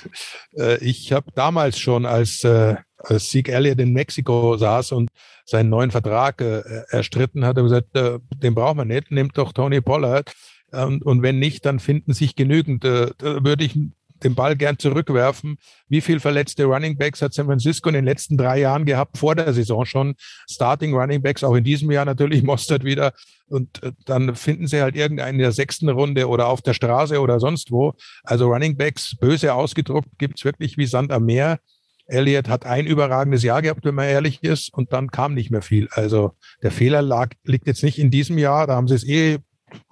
äh, 0.57 0.83
ich 0.83 1.13
habe 1.13 1.31
damals 1.35 1.79
schon, 1.79 2.05
als, 2.05 2.43
äh, 2.43 2.75
als 2.99 3.29
Zeke 3.29 3.53
Elliott 3.53 3.79
in 3.79 3.93
Mexiko 3.93 4.57
saß 4.57 4.93
und 4.93 5.11
seinen 5.45 5.69
neuen 5.69 5.93
Vertrag 5.93 6.41
äh, 6.41 6.63
erstritten 6.89 7.45
hat, 7.45 7.57
gesagt, 7.57 7.95
äh, 7.95 8.19
den 8.43 8.55
braucht 8.55 8.77
man 8.77 8.89
nicht, 8.89 9.11
nimmt 9.11 9.39
doch 9.39 9.53
Tony 9.53 9.81
Pollard. 9.81 10.33
Und, 10.75 11.05
und 11.05 11.23
wenn 11.23 11.39
nicht, 11.39 11.65
dann 11.67 11.79
finden 11.79 12.13
sich 12.13 12.37
genügend. 12.37 12.85
Äh, 12.85 13.11
da 13.19 13.45
würde 13.45 13.65
ich 13.65 13.79
den 14.23 14.35
Ball 14.35 14.57
gern 14.57 14.79
zurückwerfen. 14.79 15.59
Wie 15.89 16.01
viel 16.01 16.21
verletzte 16.21 16.65
Running 16.65 16.97
Backs 16.97 17.23
hat 17.23 17.35
San 17.35 17.47
Francisco 17.47 17.89
in 17.89 17.95
den 17.95 18.05
letzten 18.05 18.37
drei 18.37 18.61
Jahren 18.61 18.85
gehabt, 18.85 19.19
vor 19.19 19.35
der 19.35 19.53
Saison 19.53 19.85
schon? 19.85 20.15
Starting 20.51 20.95
Running 20.95 21.23
Backs, 21.23 21.45
auch 21.45 21.55
in 21.55 21.65
diesem 21.65 21.91
Jahr 21.91 22.05
natürlich 22.05 22.43
Mostert 22.45 22.85
wieder. 22.85 23.13
Und 23.47 23.83
äh, 23.83 23.93
dann 24.07 24.35
finden 24.35 24.67
sie 24.67 24.81
halt 24.81 24.97
irgendeinen 24.97 25.35
in 25.35 25.41
der 25.41 25.53
sechsten 25.53 25.89
Runde 25.89 26.29
oder 26.29 26.49
auf 26.49 26.63
der 26.63 26.75
Straße 26.75 27.21
oder 27.21 27.41
sonst 27.41 27.71
wo. 27.71 27.93
Also 28.23 28.51
Running 28.51 28.77
Backs, 28.77 29.17
böse 29.17 29.55
ausgedruckt, 29.55 30.09
gibt's 30.19 30.45
wirklich 30.45 30.79
wie 30.79 30.87
Sand 30.87 31.13
am 31.13 31.27
Meer. 31.27 31.59
Elliott 32.07 32.49
hat 32.49 32.67
ein 32.67 32.87
überragendes 32.87 33.43
Jahr 33.43 33.63
gehabt, 33.63 33.85
wenn 33.85 33.95
man 33.95 34.07
ehrlich 34.07 34.43
ist, 34.43 34.73
und 34.75 34.93
dann 34.93 35.11
kam 35.11 35.33
nicht 35.33 35.51
mehr 35.51 35.63
viel. 35.63 35.89
Also 35.91 36.33
der 36.63 36.71
Fehler 36.71 37.01
lag, 37.01 37.31
liegt 37.45 37.67
jetzt 37.67 37.83
nicht 37.83 37.99
in 37.99 38.11
diesem 38.11 38.37
Jahr. 38.37 38.67
Da 38.67 38.75
haben 38.75 38.89
sie 38.89 38.95
es 38.95 39.07
eh 39.07 39.39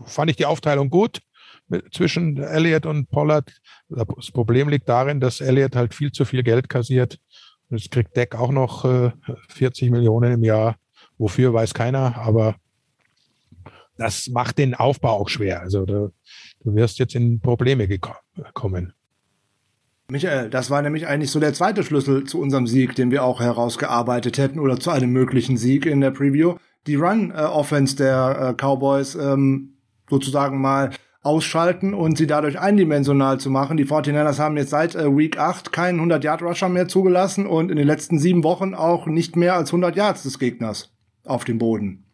fand 0.04 0.30
ich 0.30 0.36
die 0.36 0.46
Aufteilung 0.46 0.90
gut 0.90 1.20
zwischen 1.92 2.36
Elliott 2.38 2.86
und 2.86 3.10
Pollard. 3.10 3.50
Das 3.88 4.30
Problem 4.30 4.68
liegt 4.68 4.88
darin, 4.88 5.20
dass 5.20 5.40
Elliott 5.40 5.76
halt 5.76 5.94
viel 5.94 6.12
zu 6.12 6.24
viel 6.24 6.42
Geld 6.42 6.68
kassiert. 6.68 7.18
Jetzt 7.70 7.90
kriegt 7.90 8.16
Deck 8.16 8.34
auch 8.34 8.50
noch 8.50 8.84
äh, 8.84 9.12
40 9.48 9.90
Millionen 9.90 10.32
im 10.32 10.44
Jahr. 10.44 10.76
Wofür 11.18 11.54
weiß 11.54 11.72
keiner, 11.72 12.16
aber 12.16 12.56
das 13.96 14.28
macht 14.28 14.58
den 14.58 14.74
Aufbau 14.74 15.12
auch 15.12 15.28
schwer. 15.28 15.60
Also 15.60 15.86
da, 15.86 16.10
du 16.60 16.74
wirst 16.74 16.98
jetzt 16.98 17.14
in 17.14 17.40
Probleme 17.40 17.88
kommen. 18.52 18.92
Michael, 20.08 20.50
das 20.50 20.68
war 20.68 20.82
nämlich 20.82 21.06
eigentlich 21.06 21.30
so 21.30 21.40
der 21.40 21.54
zweite 21.54 21.84
Schlüssel 21.84 22.24
zu 22.24 22.40
unserem 22.40 22.66
Sieg, 22.66 22.94
den 22.94 23.10
wir 23.10 23.24
auch 23.24 23.40
herausgearbeitet 23.40 24.36
hätten 24.36 24.58
oder 24.58 24.78
zu 24.78 24.90
einem 24.90 25.10
möglichen 25.10 25.56
Sieg 25.56 25.86
in 25.86 26.00
der 26.00 26.10
Preview 26.10 26.56
die 26.86 26.96
Run-Offense 26.96 27.96
der 27.96 28.50
äh, 28.50 28.54
Cowboys 28.54 29.14
ähm, 29.14 29.71
sozusagen 30.12 30.60
mal 30.60 30.90
ausschalten 31.22 31.94
und 31.94 32.18
sie 32.18 32.26
dadurch 32.26 32.58
eindimensional 32.58 33.40
zu 33.40 33.48
machen. 33.48 33.78
Die 33.78 33.86
49ers 33.86 34.38
haben 34.38 34.58
jetzt 34.58 34.70
seit 34.70 34.94
äh, 34.94 35.16
Week 35.16 35.38
8 35.38 35.72
keinen 35.72 36.00
100-Yard-Rusher 36.00 36.68
mehr 36.68 36.86
zugelassen 36.86 37.46
und 37.46 37.70
in 37.70 37.78
den 37.78 37.86
letzten 37.86 38.18
sieben 38.18 38.44
Wochen 38.44 38.74
auch 38.74 39.06
nicht 39.06 39.36
mehr 39.36 39.54
als 39.54 39.70
100 39.70 39.96
Yards 39.96 40.24
des 40.24 40.38
Gegners 40.38 40.92
auf 41.24 41.44
dem 41.44 41.56
Boden. 41.56 42.04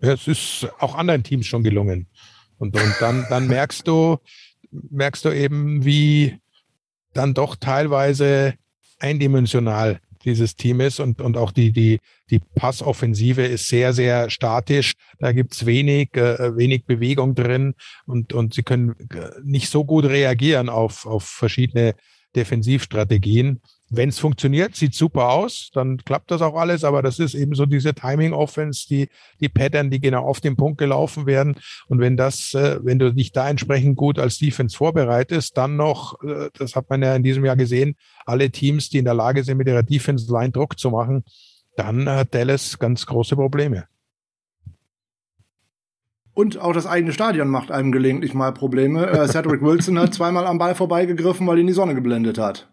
Es 0.00 0.26
ist 0.26 0.68
auch 0.80 0.96
anderen 0.96 1.22
Teams 1.22 1.46
schon 1.46 1.62
gelungen. 1.62 2.08
Und, 2.58 2.74
und 2.74 2.94
dann, 2.98 3.26
dann 3.28 3.46
merkst 3.46 3.86
du, 3.86 4.16
merkst 4.70 5.24
du 5.24 5.30
eben, 5.30 5.84
wie 5.84 6.40
dann 7.12 7.32
doch 7.32 7.54
teilweise 7.54 8.54
eindimensional 8.98 10.00
dieses 10.26 10.56
Team 10.56 10.80
ist 10.80 11.00
und, 11.00 11.20
und 11.20 11.36
auch 11.36 11.52
die, 11.52 11.72
die, 11.72 12.00
die 12.30 12.40
Passoffensive 12.40 13.42
ist 13.42 13.68
sehr, 13.68 13.92
sehr 13.92 14.28
statisch. 14.28 14.92
Da 15.18 15.32
gibt's 15.32 15.64
wenig, 15.64 16.14
äh, 16.16 16.56
wenig 16.56 16.84
Bewegung 16.84 17.34
drin 17.34 17.74
und, 18.04 18.32
und 18.32 18.52
sie 18.52 18.62
können 18.62 18.96
äh, 19.14 19.30
nicht 19.42 19.70
so 19.70 19.84
gut 19.84 20.04
reagieren 20.04 20.68
auf, 20.68 21.06
auf 21.06 21.24
verschiedene 21.24 21.94
Defensivstrategien 22.34 23.62
wenn 23.88 24.08
es 24.08 24.18
funktioniert, 24.18 24.74
sieht 24.74 24.94
super 24.94 25.30
aus, 25.30 25.70
dann 25.72 25.98
klappt 25.98 26.30
das 26.30 26.42
auch 26.42 26.56
alles, 26.56 26.82
aber 26.82 27.02
das 27.02 27.18
ist 27.18 27.34
eben 27.34 27.54
so 27.54 27.66
diese 27.66 27.94
Timing-Offense, 27.94 28.88
die, 28.88 29.08
die 29.40 29.48
Pattern, 29.48 29.90
die 29.90 30.00
genau 30.00 30.24
auf 30.24 30.40
den 30.40 30.56
Punkt 30.56 30.78
gelaufen 30.78 31.26
werden. 31.26 31.56
Und 31.88 32.00
wenn 32.00 32.16
das, 32.16 32.54
äh, 32.54 32.80
wenn 32.82 32.98
du 32.98 33.12
dich 33.12 33.32
da 33.32 33.48
entsprechend 33.48 33.96
gut 33.96 34.18
als 34.18 34.38
Defense 34.38 34.76
vorbereitest, 34.76 35.56
dann 35.56 35.76
noch, 35.76 36.20
äh, 36.22 36.50
das 36.58 36.74
hat 36.74 36.90
man 36.90 37.02
ja 37.02 37.14
in 37.14 37.22
diesem 37.22 37.44
Jahr 37.44 37.56
gesehen, 37.56 37.94
alle 38.24 38.50
Teams, 38.50 38.90
die 38.90 38.98
in 38.98 39.04
der 39.04 39.14
Lage 39.14 39.44
sind, 39.44 39.58
mit 39.58 39.68
ihrer 39.68 39.84
Defense-Line 39.84 40.50
Druck 40.50 40.78
zu 40.78 40.90
machen, 40.90 41.24
dann 41.76 42.08
hat 42.08 42.34
Dallas 42.34 42.78
ganz 42.78 43.06
große 43.06 43.36
Probleme. 43.36 43.86
Und 46.34 46.58
auch 46.58 46.72
das 46.72 46.86
eigene 46.86 47.12
Stadion 47.12 47.48
macht 47.48 47.70
einem 47.70 47.92
gelegentlich 47.92 48.34
mal 48.34 48.52
Probleme. 48.52 49.06
Äh, 49.06 49.28
Cedric 49.28 49.62
Wilson 49.62 49.98
hat 49.98 50.12
zweimal 50.12 50.46
am 50.46 50.58
Ball 50.58 50.74
vorbeigegriffen, 50.74 51.46
weil 51.46 51.58
ihn 51.58 51.66
die 51.66 51.72
Sonne 51.72 51.94
geblendet 51.94 52.36
hat. 52.36 52.68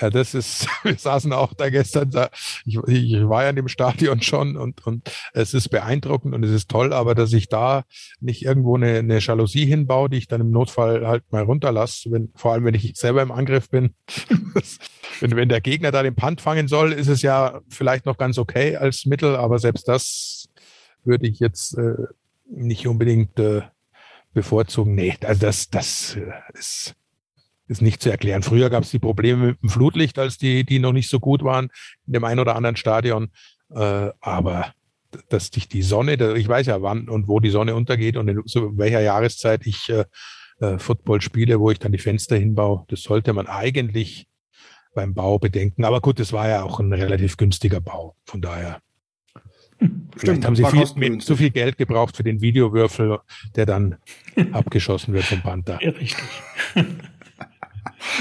Ja, 0.00 0.10
das 0.10 0.34
ist, 0.34 0.66
wir 0.82 0.96
saßen 0.96 1.32
auch 1.32 1.54
da 1.54 1.70
gestern, 1.70 2.10
da, 2.10 2.30
ich, 2.64 2.76
ich 2.86 3.28
war 3.28 3.44
ja 3.44 3.50
in 3.50 3.56
dem 3.56 3.68
Stadion 3.68 4.22
schon 4.22 4.56
und, 4.56 4.86
und 4.86 5.10
es 5.32 5.54
ist 5.54 5.68
beeindruckend 5.68 6.34
und 6.34 6.44
es 6.44 6.50
ist 6.50 6.70
toll, 6.70 6.92
aber 6.92 7.14
dass 7.14 7.32
ich 7.32 7.48
da 7.48 7.84
nicht 8.20 8.44
irgendwo 8.44 8.76
eine, 8.76 8.98
eine 8.98 9.18
Jalousie 9.18 9.66
hinbaue, 9.66 10.08
die 10.08 10.18
ich 10.18 10.28
dann 10.28 10.40
im 10.40 10.50
Notfall 10.50 11.06
halt 11.06 11.24
mal 11.30 11.42
runterlasse, 11.42 12.10
wenn, 12.10 12.30
vor 12.34 12.52
allem 12.52 12.64
wenn 12.64 12.74
ich 12.74 12.92
selber 12.96 13.22
im 13.22 13.32
Angriff 13.32 13.68
bin. 13.70 13.94
wenn, 15.20 15.36
wenn 15.36 15.48
der 15.48 15.60
Gegner 15.60 15.90
da 15.90 16.02
den 16.02 16.14
Punt 16.14 16.40
fangen 16.40 16.68
soll, 16.68 16.92
ist 16.92 17.08
es 17.08 17.22
ja 17.22 17.60
vielleicht 17.68 18.06
noch 18.06 18.18
ganz 18.18 18.38
okay 18.38 18.76
als 18.76 19.06
Mittel, 19.06 19.36
aber 19.36 19.58
selbst 19.58 19.88
das 19.88 20.48
würde 21.04 21.26
ich 21.26 21.40
jetzt 21.40 21.76
äh, 21.78 21.94
nicht 22.46 22.86
unbedingt 22.86 23.38
äh, 23.38 23.62
bevorzugen. 24.32 24.94
Nee, 24.94 25.16
also 25.22 25.40
das, 25.40 25.68
das 25.70 26.16
äh, 26.16 26.30
ist 26.54 26.94
ist 27.68 27.82
nicht 27.82 28.02
zu 28.02 28.10
erklären. 28.10 28.42
Früher 28.42 28.70
gab 28.70 28.84
es 28.84 28.90
die 28.90 28.98
Probleme 28.98 29.46
mit 29.46 29.62
dem 29.62 29.68
Flutlicht, 29.68 30.18
als 30.18 30.38
die, 30.38 30.64
die 30.64 30.78
noch 30.78 30.92
nicht 30.92 31.08
so 31.08 31.20
gut 31.20 31.42
waren 31.42 31.70
in 32.06 32.12
dem 32.14 32.24
einen 32.24 32.40
oder 32.40 32.56
anderen 32.56 32.76
Stadion. 32.76 33.30
Äh, 33.70 34.10
aber 34.20 34.74
dass 35.28 35.50
dich 35.50 35.68
die 35.68 35.82
Sonne, 35.82 36.36
ich 36.36 36.48
weiß 36.48 36.66
ja 36.66 36.82
wann 36.82 37.08
und 37.08 37.28
wo 37.28 37.40
die 37.40 37.50
Sonne 37.50 37.74
untergeht 37.74 38.16
und 38.16 38.28
in 38.28 38.42
so 38.46 38.76
welcher 38.78 39.00
Jahreszeit 39.00 39.66
ich 39.66 39.88
äh, 39.90 40.04
äh, 40.60 40.78
Football 40.78 41.20
spiele, 41.20 41.60
wo 41.60 41.70
ich 41.70 41.78
dann 41.78 41.92
die 41.92 41.98
Fenster 41.98 42.36
hinbaue, 42.36 42.84
das 42.88 43.02
sollte 43.02 43.32
man 43.32 43.46
eigentlich 43.46 44.26
beim 44.94 45.14
Bau 45.14 45.38
bedenken. 45.38 45.84
Aber 45.84 46.00
gut, 46.00 46.20
das 46.20 46.32
war 46.32 46.48
ja 46.48 46.62
auch 46.62 46.80
ein 46.80 46.92
relativ 46.92 47.36
günstiger 47.36 47.80
Bau. 47.80 48.14
Von 48.24 48.40
daher. 48.40 48.80
Stimmt, 49.78 50.14
Vielleicht 50.16 50.44
haben 50.44 50.56
sie 50.56 50.64
viel, 50.64 51.18
zu 51.18 51.36
viel 51.36 51.50
Geld 51.50 51.76
gebraucht 51.76 52.16
für 52.16 52.22
den 52.22 52.40
Videowürfel, 52.40 53.18
der 53.56 53.66
dann 53.66 53.96
abgeschossen 54.52 55.14
wird 55.14 55.24
vom 55.24 55.42
Panther. 55.42 55.78
Ja, 55.82 55.90
richtig. 55.90 56.28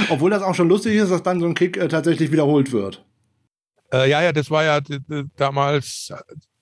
Obwohl 0.10 0.32
das 0.32 0.44
auch 0.44 0.56
schon 0.56 0.70
lustig 0.70 0.96
ist, 0.96 1.12
dass 1.12 1.24
dann 1.24 1.40
so 1.40 1.46
ein 1.46 1.56
Kick 1.56 1.78
äh, 1.78 1.88
tatsächlich 1.88 2.32
wiederholt 2.32 2.72
wird. 2.72 3.06
Äh, 3.94 4.10
ja, 4.10 4.22
ja, 4.22 4.32
das 4.32 4.50
war 4.50 4.64
ja 4.64 4.80
damals 5.36 6.14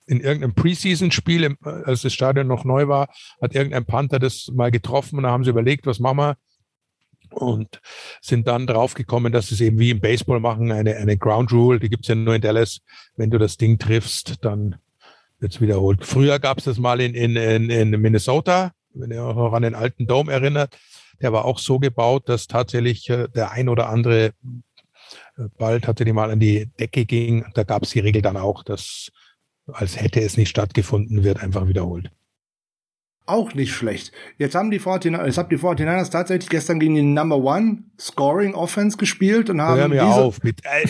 in 0.08 0.22
irgendeinem 0.22 0.56
Preseason-Spiel, 0.56 1.56
als 1.62 2.02
das 2.02 2.14
Stadion 2.14 2.48
noch 2.48 2.66
neu 2.66 2.88
war, 2.88 3.10
hat 3.42 3.54
irgendein 3.54 3.86
Panther 3.86 4.18
das 4.18 4.50
mal 4.52 4.72
getroffen 4.72 5.18
und 5.18 5.24
da 5.24 5.30
haben 5.30 5.44
sie 5.44 5.52
überlegt, 5.52 5.86
was 5.86 6.00
machen 6.00 6.18
wir? 6.18 6.38
Und 7.30 7.80
sind 8.20 8.48
dann 8.48 8.66
draufgekommen, 8.66 9.32
dass 9.32 9.52
es 9.52 9.62
eben 9.62 9.78
wie 9.78 9.92
im 9.92 10.00
Baseball 10.00 10.40
machen, 10.40 10.72
eine, 10.72 10.96
eine 10.96 11.16
Ground 11.16 11.52
Rule, 11.52 11.80
die 11.80 11.90
gibt's 11.90 12.08
ja 12.08 12.16
nur 12.16 12.34
in 12.34 12.42
Dallas. 12.42 12.80
Wenn 13.18 13.30
du 13.30 13.38
das 13.38 13.58
Ding 13.58 13.78
triffst, 13.78 14.44
dann 14.44 14.78
wird's 15.40 15.62
wiederholt. 15.62 16.04
Früher 16.04 16.40
gab's 16.40 16.64
das 16.64 16.80
mal 16.80 17.00
in, 17.00 17.14
in, 17.14 17.36
in, 17.36 17.70
in 17.70 18.02
Minnesota, 18.02 18.72
wenn 18.96 19.12
ihr 19.12 19.24
euch 19.24 19.36
noch 19.36 19.54
an 19.54 19.62
den 19.62 19.76
alten 19.76 20.08
Dome 20.08 20.32
erinnert. 20.32 20.76
Der 21.22 21.34
war 21.34 21.46
auch 21.46 21.60
so 21.60 21.80
gebaut, 21.80 22.30
dass 22.30 22.48
tatsächlich 22.48 23.10
äh, 23.10 23.28
der 23.30 23.52
ein 23.52 23.70
oder 23.70 23.90
andere 23.90 24.26
äh, 24.26 24.32
Ball 25.58 25.82
tatsächlich 25.82 26.14
mal 26.14 26.32
an 26.32 26.40
die 26.40 26.68
Decke 26.80 27.06
ging. 27.06 27.46
Da 27.54 27.64
gab 27.64 27.84
es 27.84 27.92
die 27.92 28.00
Regel 28.00 28.22
dann 28.22 28.38
auch, 28.38 28.64
dass 28.64 29.12
als 29.68 30.00
hätte 30.00 30.22
es 30.22 30.38
nicht 30.38 30.50
stattgefunden, 30.50 31.24
wird 31.24 31.44
einfach 31.44 31.68
wiederholt 31.68 32.10
auch 33.30 33.54
nicht 33.54 33.72
schlecht. 33.72 34.12
Jetzt 34.38 34.56
haben 34.56 34.72
die 34.72 34.80
49ers, 34.80 35.26
jetzt 35.26 35.38
haben 35.38 35.50
die 35.50 35.58
49ers 35.58 36.12
tatsächlich 36.12 36.50
gestern 36.50 36.80
gegen 36.80 36.96
die 36.96 37.02
Number 37.02 37.38
One 37.38 37.84
Scoring 38.00 38.54
Offense 38.54 38.98
gespielt 38.98 39.50
und 39.50 39.62
haben 39.62 39.80
Hör 39.80 39.88
mir 39.88 40.06
auf 40.06 40.42
mit, 40.44 40.62
äh, 40.64 40.88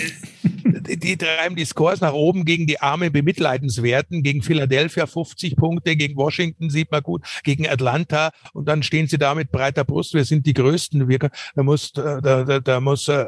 die 0.95 1.17
treiben 1.17 1.55
die 1.55 1.65
Scores 1.65 2.01
nach 2.01 2.13
oben 2.13 2.45
gegen 2.45 2.67
die 2.67 2.79
armen 2.79 3.11
Bemitleidenswerten, 3.11 4.23
gegen 4.23 4.41
Philadelphia 4.41 5.05
50 5.05 5.55
Punkte, 5.55 5.95
gegen 5.95 6.15
Washington 6.15 6.69
sieht 6.69 6.91
man 6.91 7.03
gut, 7.03 7.25
gegen 7.43 7.67
Atlanta. 7.67 8.31
Und 8.53 8.67
dann 8.67 8.83
stehen 8.83 9.07
sie 9.07 9.17
da 9.17 9.35
mit 9.35 9.51
breiter 9.51 9.83
Brust, 9.83 10.13
wir 10.13 10.25
sind 10.25 10.45
die 10.45 10.53
Größten, 10.53 11.07
wir, 11.07 11.19
da 11.19 11.63
muss, 11.63 11.91
da, 11.91 12.21
da, 12.21 12.59
da 12.59 12.79
muss 12.79 13.07
äh, 13.07 13.25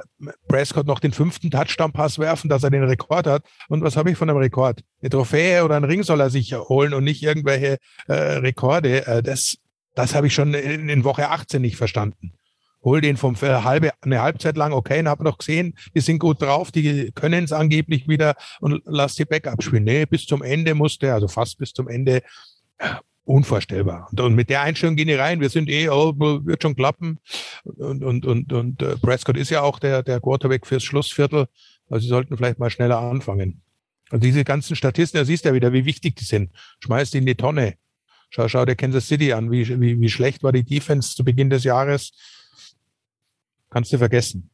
Prescott 0.48 0.88
noch 0.88 1.00
den 1.00 1.12
fünften 1.12 1.52
Touchdown-Pass 1.52 2.20
werfen, 2.20 2.50
dass 2.50 2.64
er 2.64 2.70
den 2.70 2.84
Rekord 2.84 3.28
hat. 3.28 3.44
Und 3.68 3.84
was 3.84 3.98
habe 3.98 4.12
ich 4.12 4.18
von 4.18 4.30
einem 4.30 4.40
Rekord? 4.40 4.82
Eine 5.02 5.10
Trophäe 5.10 5.64
oder 5.64 5.76
einen 5.76 5.86
Ring 5.86 6.04
soll 6.04 6.20
er 6.20 6.30
sich 6.30 6.54
holen 6.54 6.94
und 6.94 7.04
nicht 7.04 7.24
irgendwelche 7.24 7.78
äh, 8.08 8.14
Rekorde, 8.14 9.06
äh, 9.06 9.24
das, 9.24 9.58
das 9.96 10.16
habe 10.16 10.28
ich 10.28 10.34
schon 10.34 10.54
in, 10.54 10.90
in 10.90 11.04
Woche 11.04 11.30
18 11.30 11.62
nicht 11.62 11.78
verstanden 11.78 12.34
hol 12.84 13.02
den 13.02 13.18
vom 13.18 13.40
halbe, 13.40 13.92
eine 14.02 14.22
Halbzeit 14.22 14.58
lang, 14.58 14.74
okay, 14.74 15.00
und 15.00 15.08
hab 15.08 15.22
noch 15.22 15.38
gesehen, 15.38 15.76
die 15.96 16.00
sind 16.00 16.20
gut 16.20 16.42
drauf, 16.42 16.72
die 16.72 17.12
können 17.14 17.44
es 17.44 17.52
angeblich 17.52 18.08
wieder 18.08 18.36
und 18.60 18.82
lass 18.86 19.16
die 19.16 19.26
Backup 19.26 19.62
spielen. 19.64 19.84
Nee, 19.84 20.06
bis 20.06 20.26
zum 20.26 20.42
Ende 20.42 20.74
musste, 20.74 21.14
also 21.14 21.28
fast 21.28 21.58
bis 21.58 21.74
zum 21.74 21.88
Ende, 21.88 22.24
unvorstellbar. 23.24 24.08
Und, 24.12 24.20
und 24.20 24.36
mit 24.36 24.50
der 24.50 24.62
Einstellung 24.62 24.96
gehen 24.96 25.08
die 25.08 25.14
rein, 25.14 25.40
wir 25.40 25.50
sind 25.50 25.70
eh, 25.70 25.90
oh, 25.90 26.14
wird 26.18 26.64
schon 26.64 26.76
klappen. 26.76 27.20
Und, 27.64 28.04
und, 28.04 28.26
und, 28.26 28.52
und 28.52 28.82
äh, 28.82 28.98
Prescott 28.98 29.38
ist 29.38 29.52
ja 29.52 29.62
auch 29.62 29.80
der, 29.80 30.02
der 30.02 30.20
Quarterback 30.20 30.66
fürs 30.66 30.84
Schlussviertel, 30.84 31.46
also 31.90 32.04
sie 32.04 32.10
sollten 32.10 32.36
vielleicht 32.36 32.60
mal 32.60 32.70
schneller 32.70 33.00
anfangen. 33.00 33.62
Also 34.12 34.22
diese 34.22 34.44
ganzen 34.44 34.76
Statisten, 34.76 35.18
da 35.18 35.26
siehst 35.26 35.46
du 35.46 35.50
ja 35.50 35.56
wieder, 35.56 35.74
wie 35.74 35.86
wichtig 35.86 36.16
die 36.18 36.26
sind. 36.26 36.52
Schmeißt 36.84 37.14
die 37.14 37.20
in 37.20 37.26
die 37.26 37.36
Tonne. 37.36 37.76
Schau, 38.30 38.48
schau 38.48 38.66
dir 38.66 38.76
Kansas 38.76 39.08
City 39.08 39.34
an, 39.34 39.52
wie, 39.52 39.68
wie, 39.82 40.00
wie 40.00 40.10
schlecht 40.10 40.44
war 40.44 40.52
die 40.52 40.64
Defense 40.64 41.16
zu 41.16 41.24
Beginn 41.24 41.50
des 41.50 41.64
Jahres 41.64 42.12
Kannst 43.72 43.94
du 43.94 43.98
vergessen. 43.98 44.50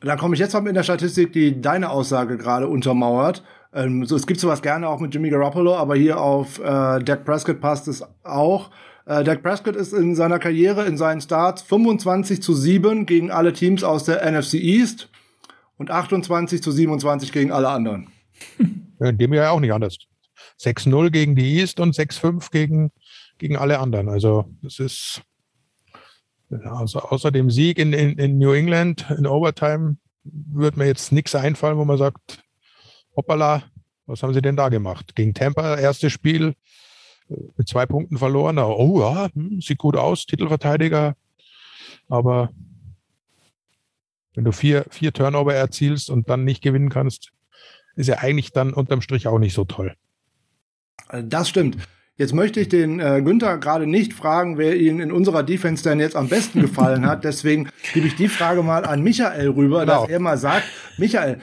Dann 0.00 0.18
komme 0.18 0.34
ich 0.34 0.40
jetzt 0.40 0.52
mal 0.52 0.60
mit 0.60 0.76
der 0.76 0.82
Statistik, 0.82 1.32
die 1.32 1.60
deine 1.60 1.88
Aussage 1.88 2.36
gerade 2.36 2.68
untermauert. 2.68 3.42
Ähm, 3.72 4.04
so, 4.04 4.14
es 4.14 4.26
gibt 4.26 4.38
sowas 4.38 4.60
gerne 4.60 4.88
auch 4.88 5.00
mit 5.00 5.14
Jimmy 5.14 5.30
Garoppolo, 5.30 5.74
aber 5.74 5.96
hier 5.96 6.20
auf 6.20 6.58
äh, 6.58 6.62
Dak 7.00 7.24
Prescott 7.24 7.60
passt 7.60 7.88
es 7.88 8.04
auch. 8.22 8.70
Äh, 9.06 9.24
Dak 9.24 9.42
Prescott 9.42 9.74
ist 9.74 9.94
in 9.94 10.14
seiner 10.14 10.38
Karriere, 10.38 10.84
in 10.84 10.98
seinen 10.98 11.22
Starts 11.22 11.62
25 11.62 12.42
zu 12.42 12.52
7 12.52 13.06
gegen 13.06 13.30
alle 13.30 13.54
Teams 13.54 13.82
aus 13.82 14.04
der 14.04 14.30
NFC 14.30 14.54
East 14.54 15.08
und 15.78 15.90
28 15.90 16.62
zu 16.62 16.70
27 16.70 17.32
gegen 17.32 17.50
alle 17.50 17.70
anderen. 17.70 18.08
In 19.00 19.18
dem 19.18 19.34
Jahr 19.34 19.52
auch 19.52 19.60
nicht 19.60 19.72
anders. 19.72 19.98
6-0 20.60 21.10
gegen 21.10 21.36
die 21.36 21.58
East 21.58 21.80
und 21.80 21.94
6-5 21.94 22.50
gegen, 22.50 22.92
gegen 23.38 23.56
alle 23.56 23.78
anderen. 23.78 24.08
Also 24.08 24.46
das 24.62 24.78
ist 24.78 25.22
also 26.64 27.00
außer 27.00 27.30
dem 27.30 27.50
Sieg 27.50 27.78
in, 27.78 27.92
in, 27.92 28.18
in 28.18 28.38
New 28.38 28.52
England 28.52 29.06
in 29.10 29.26
Overtime 29.26 29.96
wird 30.24 30.76
mir 30.76 30.86
jetzt 30.86 31.12
nichts 31.12 31.34
einfallen, 31.34 31.78
wo 31.78 31.84
man 31.84 31.98
sagt, 31.98 32.42
hoppala, 33.14 33.62
was 34.06 34.22
haben 34.22 34.34
sie 34.34 34.42
denn 34.42 34.56
da 34.56 34.68
gemacht? 34.68 35.14
Gegen 35.14 35.34
Tampa, 35.34 35.76
erstes 35.76 36.12
Spiel, 36.12 36.54
äh, 37.28 37.34
mit 37.56 37.68
zwei 37.68 37.86
Punkten 37.86 38.18
verloren. 38.18 38.58
Oh 38.58 39.00
ja, 39.00 39.28
hm, 39.32 39.60
sieht 39.60 39.78
gut 39.78 39.96
aus, 39.96 40.26
Titelverteidiger. 40.26 41.14
Aber 42.08 42.50
wenn 44.34 44.44
du 44.44 44.52
vier, 44.52 44.84
vier 44.90 45.12
Turnover 45.12 45.54
erzielst 45.54 46.10
und 46.10 46.28
dann 46.28 46.44
nicht 46.44 46.62
gewinnen 46.62 46.90
kannst, 46.90 47.32
ist 47.96 48.06
ja 48.06 48.18
eigentlich 48.18 48.52
dann 48.52 48.72
unterm 48.72 49.00
Strich 49.00 49.26
auch 49.26 49.38
nicht 49.38 49.54
so 49.54 49.64
toll. 49.64 49.94
Das 51.24 51.48
stimmt. 51.48 51.76
Jetzt 52.18 52.32
möchte 52.32 52.60
ich 52.60 52.68
den 52.70 52.98
äh, 52.98 53.20
Günther 53.22 53.58
gerade 53.58 53.86
nicht 53.86 54.14
fragen, 54.14 54.56
wer 54.56 54.74
ihn 54.76 55.00
in 55.00 55.12
unserer 55.12 55.42
Defense 55.42 55.84
denn 55.84 56.00
jetzt 56.00 56.16
am 56.16 56.28
besten 56.28 56.62
gefallen 56.62 57.06
hat. 57.06 57.24
Deswegen 57.24 57.68
gebe 57.92 58.06
ich 58.06 58.16
die 58.16 58.28
Frage 58.28 58.62
mal 58.62 58.86
an 58.86 59.02
Michael 59.02 59.50
rüber, 59.50 59.80
genau. 59.80 60.02
dass 60.02 60.10
er 60.10 60.18
mal 60.18 60.38
sagt, 60.38 60.64
Michael, 60.96 61.40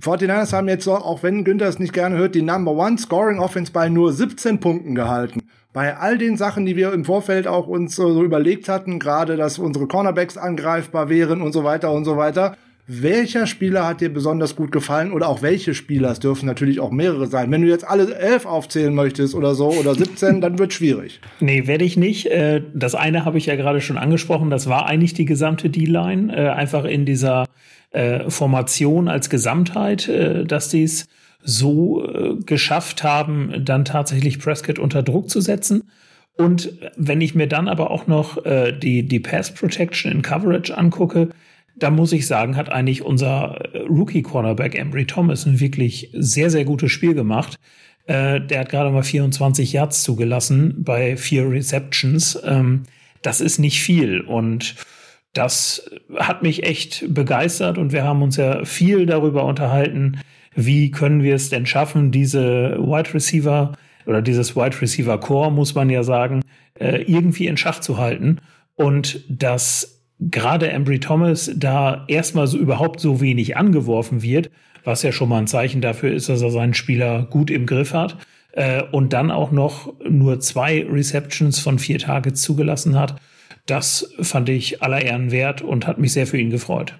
49ers 0.00 0.52
haben 0.52 0.68
jetzt, 0.68 0.86
auch 0.86 1.22
wenn 1.24 1.44
Günther 1.44 1.66
es 1.66 1.80
nicht 1.80 1.92
gerne 1.92 2.16
hört, 2.16 2.36
die 2.36 2.42
Number 2.42 2.72
One 2.72 2.98
Scoring 2.98 3.40
Offense 3.40 3.72
bei 3.72 3.88
nur 3.88 4.12
17 4.12 4.60
Punkten 4.60 4.94
gehalten. 4.94 5.42
Bei 5.72 5.96
all 5.96 6.18
den 6.18 6.36
Sachen, 6.36 6.66
die 6.66 6.76
wir 6.76 6.92
im 6.92 7.04
Vorfeld 7.04 7.48
auch 7.48 7.66
uns 7.66 7.96
so 7.96 8.22
überlegt 8.22 8.68
hatten, 8.68 9.00
gerade, 9.00 9.36
dass 9.36 9.58
unsere 9.58 9.88
Cornerbacks 9.88 10.36
angreifbar 10.36 11.08
wären 11.08 11.42
und 11.42 11.52
so 11.52 11.64
weiter 11.64 11.90
und 11.92 12.04
so 12.04 12.16
weiter, 12.16 12.56
welcher 13.00 13.46
Spieler 13.46 13.86
hat 13.86 14.00
dir 14.00 14.12
besonders 14.12 14.54
gut 14.54 14.72
gefallen 14.72 15.12
oder 15.12 15.28
auch 15.28 15.40
welche 15.40 15.72
Spieler? 15.72 16.10
Es 16.10 16.20
dürfen 16.20 16.46
natürlich 16.46 16.80
auch 16.80 16.90
mehrere 16.90 17.26
sein. 17.26 17.50
Wenn 17.50 17.62
du 17.62 17.68
jetzt 17.68 17.86
alle 17.86 18.14
elf 18.14 18.44
aufzählen 18.44 18.94
möchtest 18.94 19.34
oder 19.34 19.54
so 19.54 19.68
oder 19.70 19.94
17, 19.94 20.40
dann 20.40 20.58
wird 20.58 20.72
schwierig. 20.72 21.20
Nee, 21.40 21.66
werde 21.66 21.84
ich 21.84 21.96
nicht. 21.96 22.26
Äh, 22.26 22.62
das 22.74 22.94
eine 22.94 23.24
habe 23.24 23.38
ich 23.38 23.46
ja 23.46 23.56
gerade 23.56 23.80
schon 23.80 23.96
angesprochen. 23.96 24.50
Das 24.50 24.68
war 24.68 24.86
eigentlich 24.86 25.14
die 25.14 25.24
gesamte 25.24 25.70
D-Line. 25.70 26.36
Äh, 26.36 26.48
einfach 26.50 26.84
in 26.84 27.06
dieser 27.06 27.46
äh, 27.92 28.28
Formation 28.28 29.08
als 29.08 29.30
Gesamtheit, 29.30 30.10
dass 30.46 30.68
die 30.68 30.82
es 30.82 31.06
so 31.44 32.38
geschafft 32.46 33.02
haben, 33.02 33.64
dann 33.64 33.84
tatsächlich 33.84 34.38
Prescott 34.38 34.78
unter 34.78 35.02
Druck 35.02 35.28
zu 35.28 35.40
setzen. 35.40 35.90
Und 36.36 36.72
wenn 36.96 37.20
ich 37.20 37.34
mir 37.34 37.48
dann 37.48 37.68
aber 37.68 37.90
auch 37.90 38.06
noch 38.06 38.38
die, 38.80 39.02
die 39.02 39.20
Pass 39.20 39.52
Protection 39.52 40.12
in 40.12 40.22
Coverage 40.22 40.76
angucke, 40.76 41.30
da 41.76 41.90
muss 41.90 42.12
ich 42.12 42.26
sagen, 42.26 42.56
hat 42.56 42.70
eigentlich 42.70 43.02
unser 43.02 43.74
äh, 43.74 43.78
Rookie-Cornerback 43.78 44.74
Embry 44.74 45.06
Thomas 45.06 45.46
ein 45.46 45.60
wirklich 45.60 46.10
sehr, 46.12 46.50
sehr 46.50 46.64
gutes 46.64 46.92
Spiel 46.92 47.14
gemacht. 47.14 47.58
Äh, 48.06 48.40
der 48.40 48.60
hat 48.60 48.68
gerade 48.70 48.90
mal 48.90 49.02
24 49.02 49.72
Yards 49.72 50.02
zugelassen 50.02 50.74
bei 50.78 51.16
vier 51.16 51.48
Receptions. 51.48 52.38
Ähm, 52.44 52.84
das 53.22 53.40
ist 53.40 53.58
nicht 53.58 53.80
viel 53.80 54.20
und 54.20 54.74
das 55.32 55.90
hat 56.16 56.42
mich 56.42 56.64
echt 56.64 57.04
begeistert 57.08 57.78
und 57.78 57.92
wir 57.92 58.04
haben 58.04 58.22
uns 58.22 58.36
ja 58.36 58.64
viel 58.64 59.06
darüber 59.06 59.44
unterhalten, 59.44 60.18
wie 60.54 60.90
können 60.90 61.22
wir 61.22 61.34
es 61.34 61.48
denn 61.48 61.64
schaffen, 61.64 62.10
diese 62.10 62.76
Wide 62.78 63.14
Receiver 63.14 63.72
oder 64.04 64.20
dieses 64.20 64.54
Wide 64.56 64.80
Receiver 64.80 65.18
Core, 65.18 65.50
muss 65.50 65.74
man 65.74 65.88
ja 65.88 66.02
sagen, 66.02 66.42
äh, 66.74 67.02
irgendwie 67.02 67.46
in 67.46 67.56
Schach 67.56 67.80
zu 67.80 67.96
halten. 67.96 68.40
Und 68.74 69.24
das 69.28 70.01
gerade 70.30 70.70
Embry 70.70 71.00
Thomas 71.00 71.50
da 71.54 72.04
erstmal 72.08 72.46
so 72.46 72.58
überhaupt 72.58 73.00
so 73.00 73.20
wenig 73.20 73.56
angeworfen 73.56 74.22
wird, 74.22 74.50
was 74.84 75.02
ja 75.02 75.12
schon 75.12 75.28
mal 75.28 75.38
ein 75.38 75.46
Zeichen 75.46 75.80
dafür 75.80 76.12
ist, 76.12 76.28
dass 76.28 76.42
er 76.42 76.50
seinen 76.50 76.74
Spieler 76.74 77.24
gut 77.24 77.50
im 77.50 77.66
Griff 77.66 77.92
hat. 77.92 78.16
Äh, 78.52 78.82
und 78.92 79.12
dann 79.12 79.30
auch 79.30 79.50
noch 79.50 79.94
nur 80.08 80.40
zwei 80.40 80.86
Receptions 80.88 81.58
von 81.58 81.78
vier 81.78 81.98
Targets 81.98 82.42
zugelassen 82.42 82.98
hat. 82.98 83.20
Das 83.66 84.12
fand 84.20 84.48
ich 84.48 84.82
aller 84.82 85.02
Ehren 85.02 85.30
wert 85.30 85.62
und 85.62 85.86
hat 85.86 85.98
mich 85.98 86.12
sehr 86.12 86.26
für 86.26 86.38
ihn 86.38 86.50
gefreut. 86.50 86.98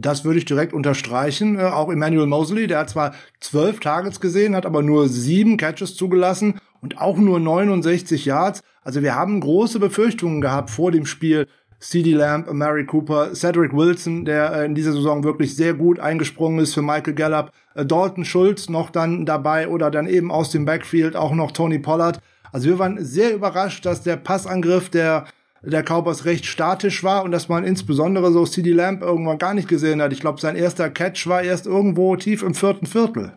Das 0.00 0.24
würde 0.24 0.38
ich 0.38 0.44
direkt 0.44 0.72
unterstreichen. 0.72 1.58
Äh, 1.58 1.64
auch 1.64 1.90
Emmanuel 1.90 2.26
Mosley, 2.26 2.66
der 2.66 2.80
hat 2.80 2.90
zwar 2.90 3.14
zwölf 3.40 3.80
Targets 3.80 4.20
gesehen, 4.20 4.54
hat 4.54 4.66
aber 4.66 4.82
nur 4.82 5.08
sieben 5.08 5.56
Catches 5.56 5.96
zugelassen 5.96 6.60
und 6.80 6.98
auch 6.98 7.16
nur 7.16 7.40
69 7.40 8.24
Yards. 8.24 8.62
Also 8.82 9.02
wir 9.02 9.14
haben 9.14 9.40
große 9.40 9.80
Befürchtungen 9.80 10.40
gehabt 10.40 10.70
vor 10.70 10.92
dem 10.92 11.06
Spiel. 11.06 11.46
CD 11.78 12.14
Lamb, 12.14 12.50
Mary 12.52 12.86
Cooper, 12.86 13.34
Cedric 13.34 13.74
Wilson, 13.74 14.24
der 14.24 14.52
äh, 14.52 14.64
in 14.64 14.74
dieser 14.74 14.92
Saison 14.92 15.24
wirklich 15.24 15.54
sehr 15.56 15.74
gut 15.74 16.00
eingesprungen 16.00 16.58
ist 16.60 16.74
für 16.74 16.82
Michael 16.82 17.14
Gallup, 17.14 17.52
äh, 17.74 17.84
Dalton 17.84 18.24
Schulz 18.24 18.68
noch 18.68 18.90
dann 18.90 19.26
dabei 19.26 19.68
oder 19.68 19.90
dann 19.90 20.06
eben 20.06 20.30
aus 20.30 20.50
dem 20.50 20.64
Backfield 20.64 21.16
auch 21.16 21.34
noch 21.34 21.52
Tony 21.52 21.78
Pollard. 21.78 22.20
Also 22.50 22.68
wir 22.68 22.78
waren 22.78 23.04
sehr 23.04 23.34
überrascht, 23.34 23.84
dass 23.84 24.02
der 24.02 24.16
Passangriff 24.16 24.88
der 24.88 25.26
der 25.70 25.82
Cowboys 25.82 26.24
recht 26.24 26.46
statisch 26.46 27.02
war 27.02 27.24
und 27.24 27.32
dass 27.32 27.48
man 27.48 27.64
insbesondere 27.64 28.32
so 28.32 28.46
CD 28.46 28.72
Lamb 28.72 29.02
irgendwann 29.02 29.38
gar 29.38 29.54
nicht 29.54 29.68
gesehen 29.68 30.00
hat. 30.00 30.12
Ich 30.12 30.20
glaube, 30.20 30.40
sein 30.40 30.56
erster 30.56 30.90
Catch 30.90 31.26
war 31.26 31.42
erst 31.42 31.66
irgendwo 31.66 32.16
tief 32.16 32.42
im 32.42 32.54
vierten 32.54 32.86
Viertel. 32.86 33.32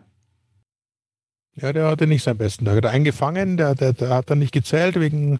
Ja, 1.56 1.72
der 1.72 1.88
hatte 1.88 2.06
nicht 2.06 2.22
seinen 2.22 2.38
besten 2.38 2.64
Tag. 2.64 2.80
Der 2.80 2.92
eingefangen, 2.92 3.56
der, 3.56 3.74
der, 3.74 3.92
der 3.92 4.10
hat 4.10 4.30
dann 4.30 4.38
nicht 4.38 4.52
gezählt 4.52 4.98
wegen 4.98 5.38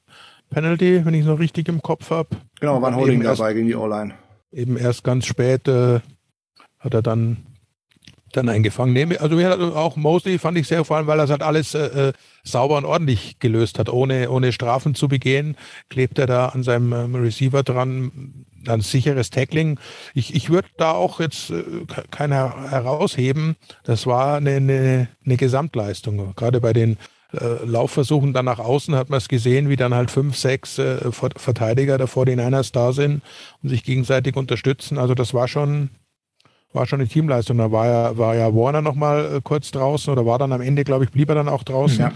Penalty, 0.51 1.05
wenn 1.05 1.15
ich 1.15 1.21
es 1.21 1.27
noch 1.27 1.39
richtig 1.39 1.69
im 1.69 1.81
Kopf 1.81 2.11
habe. 2.11 2.29
Genau, 2.61 2.83
war 2.83 2.89
ein 2.89 2.97
Holding 2.97 3.23
dabei 3.23 3.55
gegen 3.55 3.69
die 3.69 3.77
O-Line. 3.77 4.15
Eben 4.53 4.77
erst 4.77 5.05
ganz 5.05 5.27
spät 5.27 5.69
äh, 5.69 6.01
hat 6.81 6.95
er 6.95 7.03
dann 7.03 7.39
dann 8.37 8.49
eingefangen. 8.49 8.93
Nee, 8.93 9.17
also 9.17 9.37
auch 9.75 9.97
Mosley 9.97 10.39
fand 10.39 10.59
ich 10.59 10.69
sehr 10.69 10.85
vor 10.85 10.97
allem, 10.97 11.07
weil 11.07 11.19
er 11.19 11.25
es 11.25 11.31
halt 11.31 11.43
alles 11.43 11.75
äh, 11.75 12.09
äh, 12.09 12.13
sauber 12.45 12.79
und 12.79 12.85
ordentlich 12.85 13.39
gelöst 13.39 13.79
hat, 13.79 13.89
ohne, 13.89 14.31
ohne 14.31 14.53
Strafen 14.53 14.95
zu 14.95 15.09
begehen, 15.09 15.57
klebt 15.89 16.19
er 16.19 16.27
da 16.27 16.49
an 16.49 16.63
seinem 16.63 16.93
ähm, 16.93 17.15
Receiver 17.15 17.63
dran, 17.63 18.45
ein 18.67 18.81
sicheres 18.81 19.31
Tackling. 19.31 19.79
Ich, 20.15 20.35
ich 20.35 20.51
würde 20.51 20.69
da 20.77 20.93
auch 20.93 21.21
jetzt 21.21 21.51
äh, 21.51 21.63
keiner 22.11 22.71
herausheben. 22.71 23.57
Das 23.85 24.07
war 24.07 24.37
eine, 24.37 24.57
eine, 24.57 25.09
eine 25.25 25.37
Gesamtleistung. 25.37 26.35
Gerade 26.35 26.61
bei 26.61 26.73
den 26.73 26.99
äh, 27.33 27.65
Laufversuchen 27.65 28.33
dann 28.33 28.45
nach 28.45 28.59
außen 28.59 28.95
hat 28.95 29.09
man 29.09 29.19
es 29.19 29.29
gesehen, 29.29 29.69
wie 29.69 29.77
dann 29.77 29.95
halt 29.95 30.11
fünf, 30.11 30.37
sechs 30.37 30.79
äh, 30.79 30.99
Verteidiger 31.13 31.97
der 31.99 32.09
49ers 32.09 32.73
da 32.73 32.93
sind 32.93 33.23
und 33.63 33.69
sich 33.69 33.85
gegenseitig 33.85 34.37
unterstützen. 34.37 34.99
Also 34.99 35.15
das 35.15 35.33
war 35.33 35.47
schon, 35.49 35.91
war 36.73 36.87
schon 36.87 37.01
eine 37.01 37.09
Teamleistung. 37.09 37.59
Da 37.59 37.73
war 37.73 37.87
ja, 37.87 38.19
war 38.19 38.35
ja 38.35 38.55
Warner 38.55 38.83
noch 38.83 38.95
mal 38.95 39.37
äh, 39.37 39.41
kurz 39.43 39.71
draußen 39.71 40.13
oder 40.13 40.27
war 40.27 40.39
dann 40.39 40.53
am 40.53 40.61
Ende, 40.61 40.85
glaube 40.85 41.05
ich, 41.05 41.11
blieb 41.11 41.29
er 41.29 41.35
dann 41.35 41.49
auch 41.49 41.63
draußen. 41.63 42.01
Ja. 42.01 42.13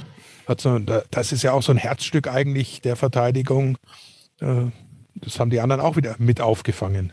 Hat 0.46 0.60
so, 0.60 0.78
das 0.78 1.32
ist 1.32 1.42
ja 1.42 1.52
auch 1.52 1.62
so 1.62 1.72
ein 1.72 1.78
Herzstück 1.78 2.28
eigentlich 2.28 2.82
der 2.82 2.96
Verteidigung. 2.96 3.78
Äh, 4.40 4.66
das 5.14 5.40
haben 5.40 5.50
die 5.50 5.60
anderen 5.60 5.80
auch 5.80 5.96
wieder 5.96 6.16
mit 6.18 6.40
aufgefangen. 6.40 7.12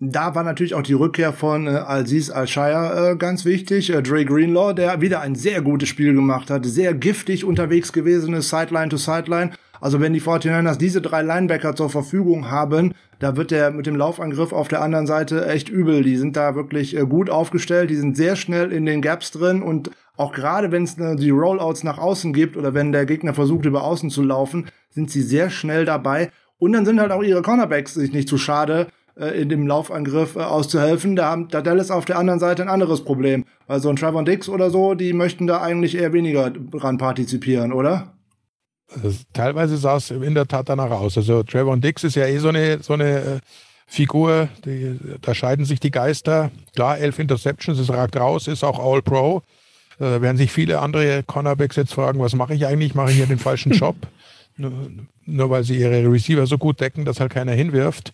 Da 0.00 0.36
war 0.36 0.44
natürlich 0.44 0.74
auch 0.74 0.82
die 0.82 0.92
Rückkehr 0.92 1.32
von 1.32 1.66
äh, 1.66 1.70
Aziz 1.70 2.30
Al-Shire 2.30 3.12
äh, 3.12 3.16
ganz 3.16 3.44
wichtig. 3.44 3.90
Äh, 3.90 4.00
Dre 4.00 4.24
Greenlaw, 4.24 4.72
der 4.72 5.00
wieder 5.00 5.20
ein 5.20 5.34
sehr 5.34 5.60
gutes 5.60 5.88
Spiel 5.88 6.14
gemacht 6.14 6.50
hat, 6.50 6.64
sehr 6.66 6.94
giftig 6.94 7.44
unterwegs 7.44 7.92
gewesen 7.92 8.34
ist, 8.34 8.48
Sideline 8.48 8.90
to 8.90 8.96
Sideline. 8.96 9.50
Also 9.80 10.00
wenn 10.00 10.12
die 10.12 10.20
49ers 10.20 10.76
diese 10.76 11.00
drei 11.00 11.22
Linebacker 11.22 11.74
zur 11.74 11.90
Verfügung 11.90 12.50
haben, 12.50 12.94
da 13.18 13.36
wird 13.36 13.50
der 13.50 13.70
mit 13.70 13.86
dem 13.86 13.96
Laufangriff 13.96 14.52
auf 14.52 14.68
der 14.68 14.82
anderen 14.82 15.06
Seite 15.06 15.46
echt 15.46 15.68
übel. 15.68 16.02
Die 16.02 16.16
sind 16.16 16.36
da 16.36 16.54
wirklich 16.54 16.96
äh, 16.96 17.06
gut 17.06 17.30
aufgestellt, 17.30 17.90
die 17.90 17.96
sind 17.96 18.16
sehr 18.16 18.36
schnell 18.36 18.72
in 18.72 18.86
den 18.86 19.02
Gaps 19.02 19.30
drin 19.30 19.62
und 19.62 19.90
auch 20.16 20.32
gerade 20.32 20.72
wenn 20.72 20.84
es 20.84 20.98
äh, 20.98 21.16
die 21.16 21.30
Rollouts 21.30 21.84
nach 21.84 21.98
außen 21.98 22.32
gibt 22.32 22.56
oder 22.56 22.74
wenn 22.74 22.92
der 22.92 23.06
Gegner 23.06 23.34
versucht 23.34 23.66
über 23.66 23.84
außen 23.84 24.10
zu 24.10 24.22
laufen, 24.22 24.66
sind 24.90 25.10
sie 25.10 25.22
sehr 25.22 25.50
schnell 25.50 25.84
dabei. 25.84 26.30
Und 26.58 26.72
dann 26.72 26.84
sind 26.84 27.00
halt 27.00 27.12
auch 27.12 27.22
ihre 27.22 27.42
Cornerbacks 27.42 27.94
sich 27.94 28.12
nicht 28.12 28.28
zu 28.28 28.36
schade, 28.36 28.88
äh, 29.16 29.40
in 29.40 29.48
dem 29.48 29.66
Laufangriff 29.66 30.36
auszuhelfen. 30.36 31.14
Da 31.14 31.30
haben 31.30 31.48
da 31.48 31.62
Dallas 31.62 31.90
auf 31.90 32.04
der 32.04 32.18
anderen 32.18 32.40
Seite 32.40 32.62
ein 32.62 32.68
anderes 32.68 33.04
Problem. 33.04 33.44
Weil 33.66 33.80
so 33.80 33.88
ein 33.88 33.96
Trevor 33.96 34.24
Dix 34.24 34.48
oder 34.48 34.70
so, 34.70 34.94
die 34.94 35.12
möchten 35.12 35.46
da 35.46 35.60
eigentlich 35.60 35.96
eher 35.96 36.12
weniger 36.12 36.50
dran 36.50 36.98
partizipieren, 36.98 37.72
oder? 37.72 38.17
Also, 38.94 39.18
teilweise 39.32 39.76
sah 39.76 39.96
es 39.96 40.10
in 40.10 40.34
der 40.34 40.46
Tat 40.46 40.68
danach 40.68 40.90
aus. 40.90 41.16
Also 41.16 41.42
Trevor 41.42 41.76
Dix 41.76 42.04
ist 42.04 42.16
ja 42.16 42.26
eh 42.26 42.38
so 42.38 42.48
eine, 42.48 42.82
so 42.82 42.94
eine 42.94 43.18
äh, 43.20 43.40
Figur, 43.86 44.48
die, 44.64 44.98
da 45.20 45.34
scheiden 45.34 45.64
sich 45.64 45.80
die 45.80 45.90
Geister. 45.90 46.50
Klar, 46.74 46.98
elf 46.98 47.18
Interceptions, 47.18 47.78
es 47.78 47.90
ragt 47.90 48.16
raus, 48.16 48.46
ist 48.46 48.64
auch 48.64 48.78
All-Pro. 48.78 49.42
Da 49.98 50.22
werden 50.22 50.36
sich 50.36 50.52
viele 50.52 50.78
andere 50.78 51.22
Cornerbacks 51.24 51.76
jetzt 51.76 51.92
fragen, 51.92 52.20
was 52.20 52.34
mache 52.34 52.54
ich 52.54 52.66
eigentlich? 52.66 52.94
Mache 52.94 53.10
ich 53.10 53.16
hier 53.16 53.26
den 53.26 53.38
falschen 53.38 53.72
Job? 53.72 53.96
nur, 54.58 54.72
nur 55.24 55.50
weil 55.50 55.64
sie 55.64 55.78
ihre 55.78 56.10
Receiver 56.10 56.46
so 56.46 56.58
gut 56.58 56.80
decken, 56.80 57.04
dass 57.04 57.20
halt 57.20 57.32
keiner 57.32 57.52
hinwirft. 57.52 58.12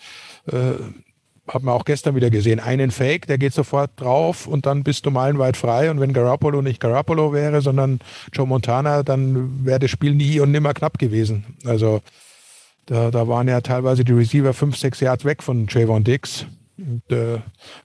Hat 1.46 1.62
man 1.62 1.74
auch 1.74 1.84
gestern 1.84 2.14
wieder 2.14 2.30
gesehen. 2.30 2.58
Einen 2.58 2.90
Fake, 2.90 3.26
der 3.26 3.36
geht 3.36 3.52
sofort 3.52 3.90
drauf 3.96 4.46
und 4.46 4.64
dann 4.64 4.82
bist 4.82 5.04
du 5.04 5.10
meilenweit 5.10 5.58
frei. 5.58 5.90
Und 5.90 6.00
wenn 6.00 6.14
Garoppolo 6.14 6.62
nicht 6.62 6.80
Garoppolo 6.80 7.34
wäre, 7.34 7.60
sondern 7.60 8.00
Joe 8.32 8.46
Montana, 8.46 9.02
dann 9.02 9.64
wäre 9.64 9.78
das 9.78 9.90
Spiel 9.90 10.14
nie 10.14 10.40
und 10.40 10.52
nimmer 10.52 10.72
knapp 10.72 10.98
gewesen. 10.98 11.58
Also 11.66 12.00
da, 12.86 13.10
da 13.10 13.28
waren 13.28 13.48
ja 13.48 13.60
teilweise 13.60 14.04
die 14.04 14.12
Receiver 14.12 14.54
fünf, 14.54 14.76
sechs 14.76 15.00
Yards 15.00 15.24
weg 15.24 15.42
von 15.42 15.66
Javon 15.68 16.04
Dix. 16.04 16.46
Und, 16.76 17.02
äh, 17.12 17.38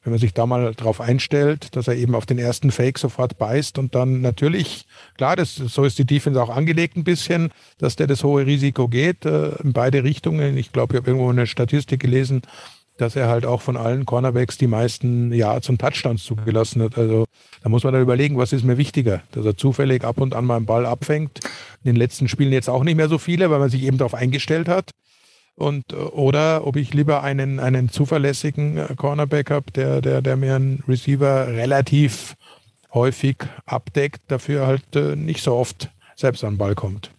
wenn 0.04 0.12
man 0.12 0.18
sich 0.18 0.34
da 0.34 0.46
mal 0.46 0.74
drauf 0.74 1.00
einstellt, 1.00 1.76
dass 1.76 1.88
er 1.88 1.96
eben 1.96 2.16
auf 2.16 2.26
den 2.26 2.40
ersten 2.40 2.72
Fake 2.72 2.98
sofort 2.98 3.38
beißt 3.38 3.78
und 3.78 3.94
dann 3.94 4.22
natürlich, 4.22 4.88
klar, 5.16 5.36
das, 5.36 5.56
so 5.56 5.84
ist 5.84 6.00
die 6.00 6.06
Defense 6.06 6.42
auch 6.42 6.50
angelegt 6.50 6.98
ein 6.98 7.04
bisschen, 7.04 7.52
dass 7.78 7.98
der 7.98 8.08
das 8.08 8.24
hohe 8.24 8.46
Risiko 8.48 8.88
geht, 8.88 9.26
äh, 9.26 9.52
in 9.64 9.74
beide 9.74 10.04
Richtungen. 10.04 10.58
Ich 10.58 10.72
glaube, 10.72 10.96
ich 10.96 11.02
habe 11.02 11.12
irgendwo 11.12 11.30
eine 11.30 11.46
Statistik 11.46 12.00
gelesen, 12.00 12.42
dass 13.00 13.16
er 13.16 13.30
halt 13.30 13.46
auch 13.46 13.62
von 13.62 13.78
allen 13.78 14.06
Cornerbacks 14.06 14.58
die 14.58 14.68
meisten 14.68 15.32
ja 15.32 15.62
zum 15.62 15.78
Touchdowns 15.78 16.24
zugelassen 16.24 16.82
hat. 16.84 16.98
Also 16.98 17.26
da 17.64 17.70
muss 17.70 17.84
man 17.84 17.94
dann 17.94 18.02
überlegen, 18.02 18.38
was 18.38 18.52
ist 18.54 18.66
mir 18.66 18.78
wichtiger, 18.78 19.22
dass 19.32 19.46
er 19.46 19.56
zufällig 19.56 20.04
ab 20.04 20.20
und 20.20 20.36
an 20.36 20.46
mal 20.46 20.58
einen 20.58 20.66
Ball 20.66 20.86
abfängt. 20.86 21.40
In 21.84 21.94
den 21.94 21.96
letzten 21.96 22.28
Spielen 22.28 22.52
jetzt 22.52 22.70
auch 22.70 22.84
nicht 22.84 22.96
mehr 22.96 23.08
so 23.08 23.18
viele, 23.18 23.50
weil 23.50 23.60
man 23.60 23.70
sich 23.70 23.84
eben 23.84 23.98
darauf 23.98 24.14
eingestellt 24.14 24.68
hat. 24.68 24.92
Und, 25.56 25.94
oder 25.94 26.66
ob 26.68 26.76
ich 26.76 26.94
lieber 26.94 27.24
einen, 27.24 27.60
einen 27.60 27.90
zuverlässigen 27.90 28.78
äh, 28.78 28.96
Cornerback 28.96 29.52
habe, 29.52 29.72
der, 29.72 30.02
der, 30.02 30.22
der 30.22 30.38
mir 30.38 30.56
einen 30.56 30.84
Receiver 30.88 31.48
relativ 31.48 32.36
häufig 32.94 33.38
abdeckt, 33.66 34.22
dafür 34.28 34.68
halt 34.68 34.96
äh, 34.96 35.16
nicht 35.16 35.44
so 35.44 35.56
oft 35.56 35.90
selbst 36.16 36.44
an 36.44 36.54
den 36.54 36.58
Ball 36.58 36.76
kommt. 36.76 37.12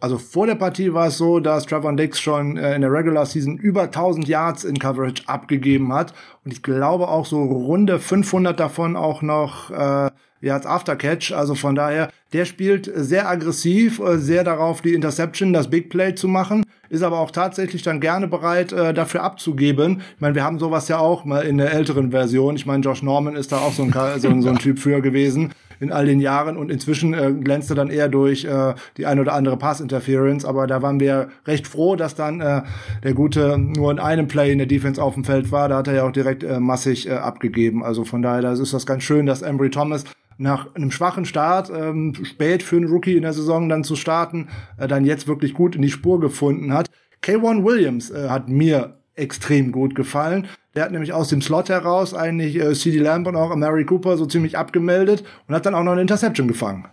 Also 0.00 0.18
vor 0.18 0.46
der 0.46 0.54
Partie 0.54 0.94
war 0.94 1.08
es 1.08 1.18
so, 1.18 1.40
dass 1.40 1.66
Trevor 1.66 1.94
Dix 1.94 2.20
schon 2.20 2.56
äh, 2.56 2.74
in 2.74 2.82
der 2.82 2.92
Regular 2.92 3.26
Season 3.26 3.56
über 3.56 3.82
1000 3.82 4.28
Yards 4.28 4.64
in 4.64 4.78
Coverage 4.78 5.24
abgegeben 5.26 5.92
hat. 5.92 6.14
Und 6.44 6.52
ich 6.52 6.62
glaube 6.62 7.08
auch 7.08 7.26
so 7.26 7.42
runde 7.42 7.98
500 7.98 8.58
davon 8.58 8.96
auch 8.96 9.22
noch 9.22 9.70
äh, 9.70 10.10
ja, 10.40 10.54
als 10.54 10.66
Aftercatch. 10.66 11.32
Also 11.32 11.56
von 11.56 11.74
daher, 11.74 12.10
der 12.32 12.44
spielt 12.44 12.88
sehr 12.94 13.28
aggressiv, 13.28 13.98
äh, 13.98 14.18
sehr 14.18 14.44
darauf, 14.44 14.82
die 14.82 14.94
Interception, 14.94 15.52
das 15.52 15.68
Big 15.68 15.90
Play 15.90 16.14
zu 16.14 16.28
machen, 16.28 16.64
ist 16.90 17.02
aber 17.02 17.18
auch 17.18 17.32
tatsächlich 17.32 17.82
dann 17.82 18.00
gerne 18.00 18.28
bereit, 18.28 18.72
äh, 18.72 18.94
dafür 18.94 19.24
abzugeben. 19.24 20.02
Ich 20.14 20.20
meine, 20.20 20.36
wir 20.36 20.44
haben 20.44 20.60
sowas 20.60 20.86
ja 20.86 20.98
auch 20.98 21.24
mal 21.24 21.40
in 21.40 21.58
der 21.58 21.72
älteren 21.72 22.12
Version. 22.12 22.54
Ich 22.54 22.66
meine, 22.66 22.84
Josh 22.84 23.02
Norman 23.02 23.34
ist 23.34 23.50
da 23.50 23.58
auch 23.58 23.72
so 23.72 23.82
ein, 23.82 23.92
so 23.92 24.28
ein, 24.28 24.42
so 24.42 24.48
ein 24.48 24.58
Typ 24.58 24.78
für 24.78 25.00
gewesen 25.00 25.52
in 25.80 25.92
all 25.92 26.06
den 26.06 26.20
Jahren 26.20 26.56
und 26.56 26.70
inzwischen 26.70 27.14
äh, 27.14 27.32
glänzte 27.32 27.74
dann 27.74 27.88
eher 27.88 28.08
durch 28.08 28.44
äh, 28.44 28.74
die 28.96 29.06
ein 29.06 29.20
oder 29.20 29.34
andere 29.34 29.56
Pass-Interference, 29.56 30.44
aber 30.44 30.66
da 30.66 30.82
waren 30.82 31.00
wir 31.00 31.28
recht 31.46 31.66
froh, 31.66 31.96
dass 31.96 32.14
dann 32.14 32.40
äh, 32.40 32.62
der 33.02 33.14
Gute 33.14 33.58
nur 33.58 33.90
in 33.90 33.98
einem 33.98 34.28
Play 34.28 34.52
in 34.52 34.58
der 34.58 34.66
Defense 34.66 35.02
auf 35.02 35.14
dem 35.14 35.24
Feld 35.24 35.52
war, 35.52 35.68
da 35.68 35.78
hat 35.78 35.88
er 35.88 35.94
ja 35.94 36.04
auch 36.04 36.12
direkt 36.12 36.42
äh, 36.42 36.60
massig 36.60 37.08
äh, 37.08 37.12
abgegeben, 37.12 37.84
also 37.84 38.04
von 38.04 38.22
daher 38.22 38.42
das 38.42 38.60
ist 38.60 38.72
das 38.72 38.86
ganz 38.86 39.02
schön, 39.02 39.26
dass 39.26 39.42
Embry 39.42 39.70
Thomas 39.70 40.04
nach 40.38 40.74
einem 40.74 40.90
schwachen 40.90 41.24
Start, 41.24 41.70
ähm, 41.70 42.14
spät 42.22 42.62
für 42.62 42.76
einen 42.76 42.88
Rookie 42.88 43.16
in 43.16 43.22
der 43.22 43.32
Saison 43.32 43.68
dann 43.68 43.84
zu 43.84 43.96
starten, 43.96 44.48
äh, 44.78 44.86
dann 44.86 45.04
jetzt 45.04 45.26
wirklich 45.26 45.52
gut 45.52 45.74
in 45.74 45.82
die 45.82 45.90
Spur 45.90 46.20
gefunden 46.20 46.72
hat. 46.72 46.88
K1 47.22 47.64
Williams 47.64 48.10
äh, 48.10 48.28
hat 48.28 48.48
mir 48.48 48.97
extrem 49.18 49.72
gut 49.72 49.94
gefallen. 49.94 50.48
Der 50.74 50.84
hat 50.84 50.92
nämlich 50.92 51.12
aus 51.12 51.28
dem 51.28 51.42
Slot 51.42 51.68
heraus 51.68 52.14
eigentlich 52.14 52.56
äh, 52.56 52.74
CD 52.74 52.98
Lamb 52.98 53.26
und 53.26 53.36
auch 53.36 53.54
Mary 53.56 53.84
Cooper 53.84 54.16
so 54.16 54.26
ziemlich 54.26 54.56
abgemeldet 54.56 55.24
und 55.46 55.54
hat 55.54 55.66
dann 55.66 55.74
auch 55.74 55.82
noch 55.82 55.92
eine 55.92 56.02
Interception 56.02 56.48
gefangen. 56.48 56.86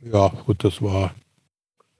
Ja, 0.00 0.28
gut, 0.46 0.64
das 0.64 0.82
war 0.82 1.14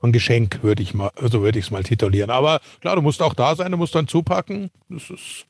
ein 0.03 0.13
Geschenk, 0.13 0.63
würde 0.63 0.83
ich 0.83 0.93
mal, 0.93 1.11
also 1.17 1.43
würde 1.43 1.59
ich 1.59 1.65
es 1.67 1.71
mal 1.71 1.83
titulieren. 1.83 2.31
Aber 2.31 2.61
klar, 2.81 2.97
du 2.97 3.03
musst 3.03 3.23
auch 3.23 3.35
da 3.35 3.57
sein, 3.57 3.73
du 3.73 3.79
musst 3.79 3.95
dann 3.95 4.07
zupacken. 4.07 4.71
Das 4.91 5.09
ist 5.09 5.47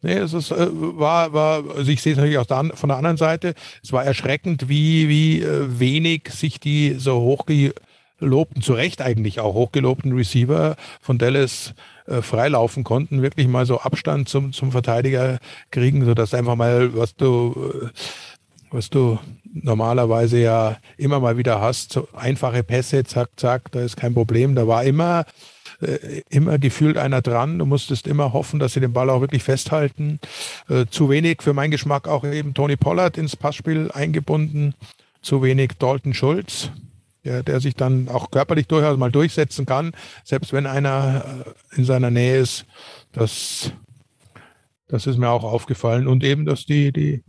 Nee, 0.00 0.14
es 0.14 0.32
ist, 0.32 0.52
äh, 0.52 0.68
war, 0.70 1.32
war, 1.32 1.64
also 1.76 1.90
ich 1.90 2.00
sehe 2.02 2.12
es 2.12 2.18
natürlich 2.18 2.38
auch 2.38 2.46
da, 2.46 2.62
von 2.74 2.88
der 2.88 2.98
anderen 2.98 3.16
Seite. 3.16 3.54
Es 3.82 3.92
war 3.92 4.04
erschreckend, 4.04 4.68
wie, 4.68 5.08
wie 5.08 5.42
äh, 5.42 5.80
wenig 5.80 6.28
sich 6.30 6.60
die 6.60 6.94
so 6.94 7.20
hochgelobten, 7.20 8.62
zu 8.62 8.74
Recht 8.74 9.02
eigentlich 9.02 9.40
auch 9.40 9.54
hochgelobten 9.54 10.12
Receiver 10.12 10.76
von 11.00 11.18
Dallas 11.18 11.74
freilaufen 12.22 12.84
konnten, 12.84 13.22
wirklich 13.22 13.48
mal 13.48 13.66
so 13.66 13.80
Abstand 13.80 14.28
zum, 14.28 14.52
zum 14.52 14.72
Verteidiger 14.72 15.38
kriegen, 15.70 16.04
so 16.04 16.14
dass 16.14 16.34
einfach 16.34 16.56
mal, 16.56 16.96
was 16.96 17.14
du, 17.16 17.54
äh, 17.84 17.88
was 18.70 18.90
du 18.90 19.18
normalerweise 19.44 20.38
ja 20.38 20.76
immer 20.96 21.20
mal 21.20 21.36
wieder 21.38 21.60
hast, 21.60 21.92
so 21.92 22.08
einfache 22.14 22.62
Pässe, 22.62 23.04
zack, 23.04 23.30
zack, 23.36 23.72
da 23.72 23.80
ist 23.80 23.96
kein 23.96 24.14
Problem. 24.14 24.54
Da 24.54 24.66
war 24.66 24.84
immer 24.84 25.24
äh, 25.80 26.22
immer 26.28 26.58
gefühlt 26.58 26.96
einer 26.96 27.22
dran. 27.22 27.58
Du 27.58 27.66
musstest 27.66 28.06
immer 28.06 28.32
hoffen, 28.32 28.58
dass 28.58 28.72
sie 28.72 28.80
den 28.80 28.92
Ball 28.92 29.10
auch 29.10 29.20
wirklich 29.20 29.44
festhalten. 29.44 30.18
Äh, 30.68 30.86
zu 30.90 31.08
wenig 31.08 31.42
für 31.42 31.54
meinen 31.54 31.70
Geschmack 31.70 32.08
auch 32.08 32.24
eben 32.24 32.54
Tony 32.54 32.76
Pollard 32.76 33.16
ins 33.16 33.36
Passspiel 33.36 33.90
eingebunden. 33.92 34.74
Zu 35.22 35.42
wenig 35.42 35.72
Dalton 35.78 36.14
Schulz, 36.14 36.70
der, 37.24 37.42
der 37.42 37.60
sich 37.60 37.74
dann 37.74 38.08
auch 38.08 38.30
körperlich 38.30 38.66
durchaus 38.66 38.96
mal 38.96 39.10
durchsetzen 39.10 39.66
kann, 39.66 39.92
selbst 40.24 40.52
wenn 40.52 40.66
einer 40.66 41.44
äh, 41.46 41.76
in 41.76 41.84
seiner 41.84 42.10
Nähe 42.10 42.38
ist. 42.38 42.66
Das, 43.12 43.72
das 44.86 45.06
ist 45.06 45.18
mir 45.18 45.30
auch 45.30 45.44
aufgefallen. 45.44 46.06
Und 46.06 46.24
eben, 46.24 46.46
dass 46.46 46.64
die, 46.64 46.92
die, 46.92 47.24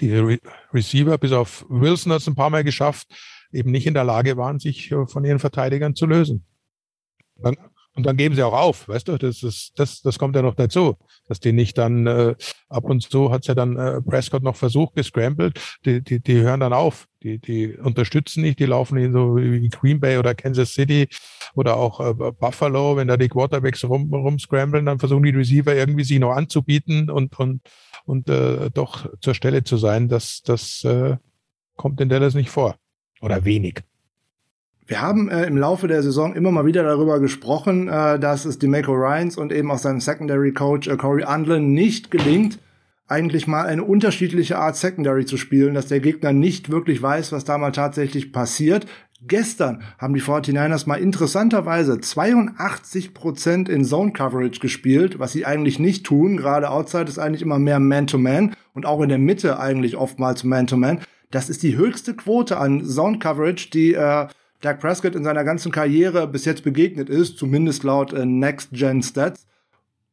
die 0.00 0.14
Re 0.14 0.38
Receiver, 0.72 1.16
bis 1.18 1.32
auf 1.32 1.64
Wilson 1.68 2.12
hat 2.12 2.20
es 2.20 2.26
ein 2.26 2.34
paar 2.34 2.50
Mal 2.50 2.64
geschafft, 2.64 3.08
eben 3.52 3.70
nicht 3.70 3.86
in 3.86 3.94
der 3.94 4.04
Lage 4.04 4.36
waren, 4.36 4.58
sich 4.58 4.94
von 5.06 5.24
ihren 5.24 5.38
Verteidigern 5.38 5.94
zu 5.94 6.06
lösen. 6.06 6.44
Und 7.40 8.06
dann 8.06 8.16
geben 8.16 8.34
sie 8.34 8.42
auch 8.42 8.52
auf, 8.52 8.88
weißt 8.88 9.08
du, 9.08 9.16
das, 9.16 9.42
ist, 9.42 9.72
das, 9.76 10.02
das 10.02 10.18
kommt 10.18 10.36
ja 10.36 10.42
noch 10.42 10.54
dazu, 10.54 10.96
dass 11.28 11.40
die 11.40 11.52
nicht 11.52 11.78
dann, 11.78 12.06
äh, 12.06 12.34
ab 12.68 12.84
und 12.84 13.02
zu 13.02 13.30
hat's 13.30 13.46
ja 13.46 13.54
dann 13.54 13.76
äh, 13.76 14.00
Prescott 14.02 14.42
noch 14.42 14.56
versucht, 14.56 14.94
gescrambled, 14.94 15.58
die, 15.84 16.02
die, 16.02 16.20
die 16.20 16.40
hören 16.40 16.60
dann 16.60 16.72
auf, 16.72 17.06
die, 17.22 17.38
die 17.38 17.76
unterstützen 17.76 18.42
nicht, 18.42 18.58
die 18.58 18.66
laufen 18.66 18.98
in 18.98 19.12
so 19.12 19.36
wie 19.36 19.68
Green 19.68 20.00
Bay 20.00 20.18
oder 20.18 20.34
Kansas 20.34 20.72
City 20.72 21.08
oder 21.54 21.76
auch 21.76 22.00
äh, 22.00 22.14
Buffalo, 22.14 22.96
wenn 22.96 23.08
da 23.08 23.16
die 23.16 23.28
Quarterbacks 23.28 23.84
rum, 23.84 24.12
rumscramblen, 24.12 24.86
dann 24.86 24.98
versuchen 24.98 25.22
die 25.22 25.30
Receiver 25.30 25.74
irgendwie 25.74 26.04
sich 26.04 26.18
noch 26.18 26.32
anzubieten 26.32 27.10
und, 27.10 27.38
und, 27.38 27.62
und 28.04 28.28
äh, 28.28 28.70
doch 28.70 29.08
zur 29.20 29.34
Stelle 29.34 29.64
zu 29.64 29.76
sein, 29.76 30.08
das, 30.08 30.42
das 30.42 30.82
äh, 30.84 31.16
kommt 31.76 32.00
in 32.00 32.08
Dallas 32.08 32.34
nicht 32.34 32.50
vor. 32.50 32.76
Oder 33.20 33.44
wenig. 33.44 33.82
Wir 34.88 35.02
haben 35.02 35.28
äh, 35.28 35.44
im 35.44 35.58
Laufe 35.58 35.86
der 35.86 36.02
Saison 36.02 36.34
immer 36.34 36.50
mal 36.50 36.64
wieder 36.64 36.82
darüber 36.82 37.20
gesprochen, 37.20 37.88
äh, 37.88 38.18
dass 38.18 38.46
es 38.46 38.58
Demeco 38.58 38.94
Ryans 38.94 39.36
und 39.36 39.52
eben 39.52 39.70
auch 39.70 39.76
seinem 39.76 40.00
Secondary 40.00 40.52
Coach 40.52 40.88
äh, 40.88 40.96
Corey 40.96 41.24
Undlin 41.24 41.74
nicht 41.74 42.10
gelingt, 42.10 42.58
eigentlich 43.06 43.46
mal 43.46 43.66
eine 43.66 43.84
unterschiedliche 43.84 44.56
Art 44.56 44.76
Secondary 44.76 45.26
zu 45.26 45.36
spielen, 45.36 45.74
dass 45.74 45.88
der 45.88 46.00
Gegner 46.00 46.32
nicht 46.32 46.70
wirklich 46.70 47.02
weiß, 47.02 47.32
was 47.32 47.44
da 47.44 47.58
mal 47.58 47.72
tatsächlich 47.72 48.32
passiert. 48.32 48.86
Gestern 49.26 49.82
haben 49.98 50.14
die 50.14 50.22
49ers 50.22 50.88
mal 50.88 51.00
interessanterweise 51.00 51.94
82% 51.96 53.68
in 53.68 53.84
Zone 53.84 54.12
Coverage 54.12 54.58
gespielt, 54.58 55.18
was 55.18 55.32
sie 55.32 55.44
eigentlich 55.44 55.78
nicht 55.78 56.06
tun. 56.06 56.38
Gerade 56.38 56.70
outside 56.70 57.10
ist 57.10 57.18
eigentlich 57.18 57.42
immer 57.42 57.58
mehr 57.58 57.78
Man-to-Man 57.78 58.52
-Man 58.52 58.54
und 58.72 58.86
auch 58.86 59.02
in 59.02 59.10
der 59.10 59.18
Mitte 59.18 59.60
eigentlich 59.60 59.98
oftmals 59.98 60.44
Man-to-Man. 60.44 61.00
-Man. 61.00 61.02
Das 61.30 61.50
ist 61.50 61.62
die 61.62 61.76
höchste 61.76 62.14
Quote 62.14 62.56
an 62.56 62.86
Zone 62.86 63.18
Coverage, 63.18 63.68
die 63.70 63.92
äh, 63.92 64.28
Dak 64.60 64.80
Prescott 64.80 65.14
in 65.14 65.24
seiner 65.24 65.44
ganzen 65.44 65.70
Karriere 65.70 66.26
bis 66.26 66.44
jetzt 66.44 66.64
begegnet 66.64 67.08
ist, 67.08 67.38
zumindest 67.38 67.84
laut 67.84 68.12
äh, 68.12 68.26
Next 68.26 68.70
Gen 68.72 69.02
Stats. 69.02 69.46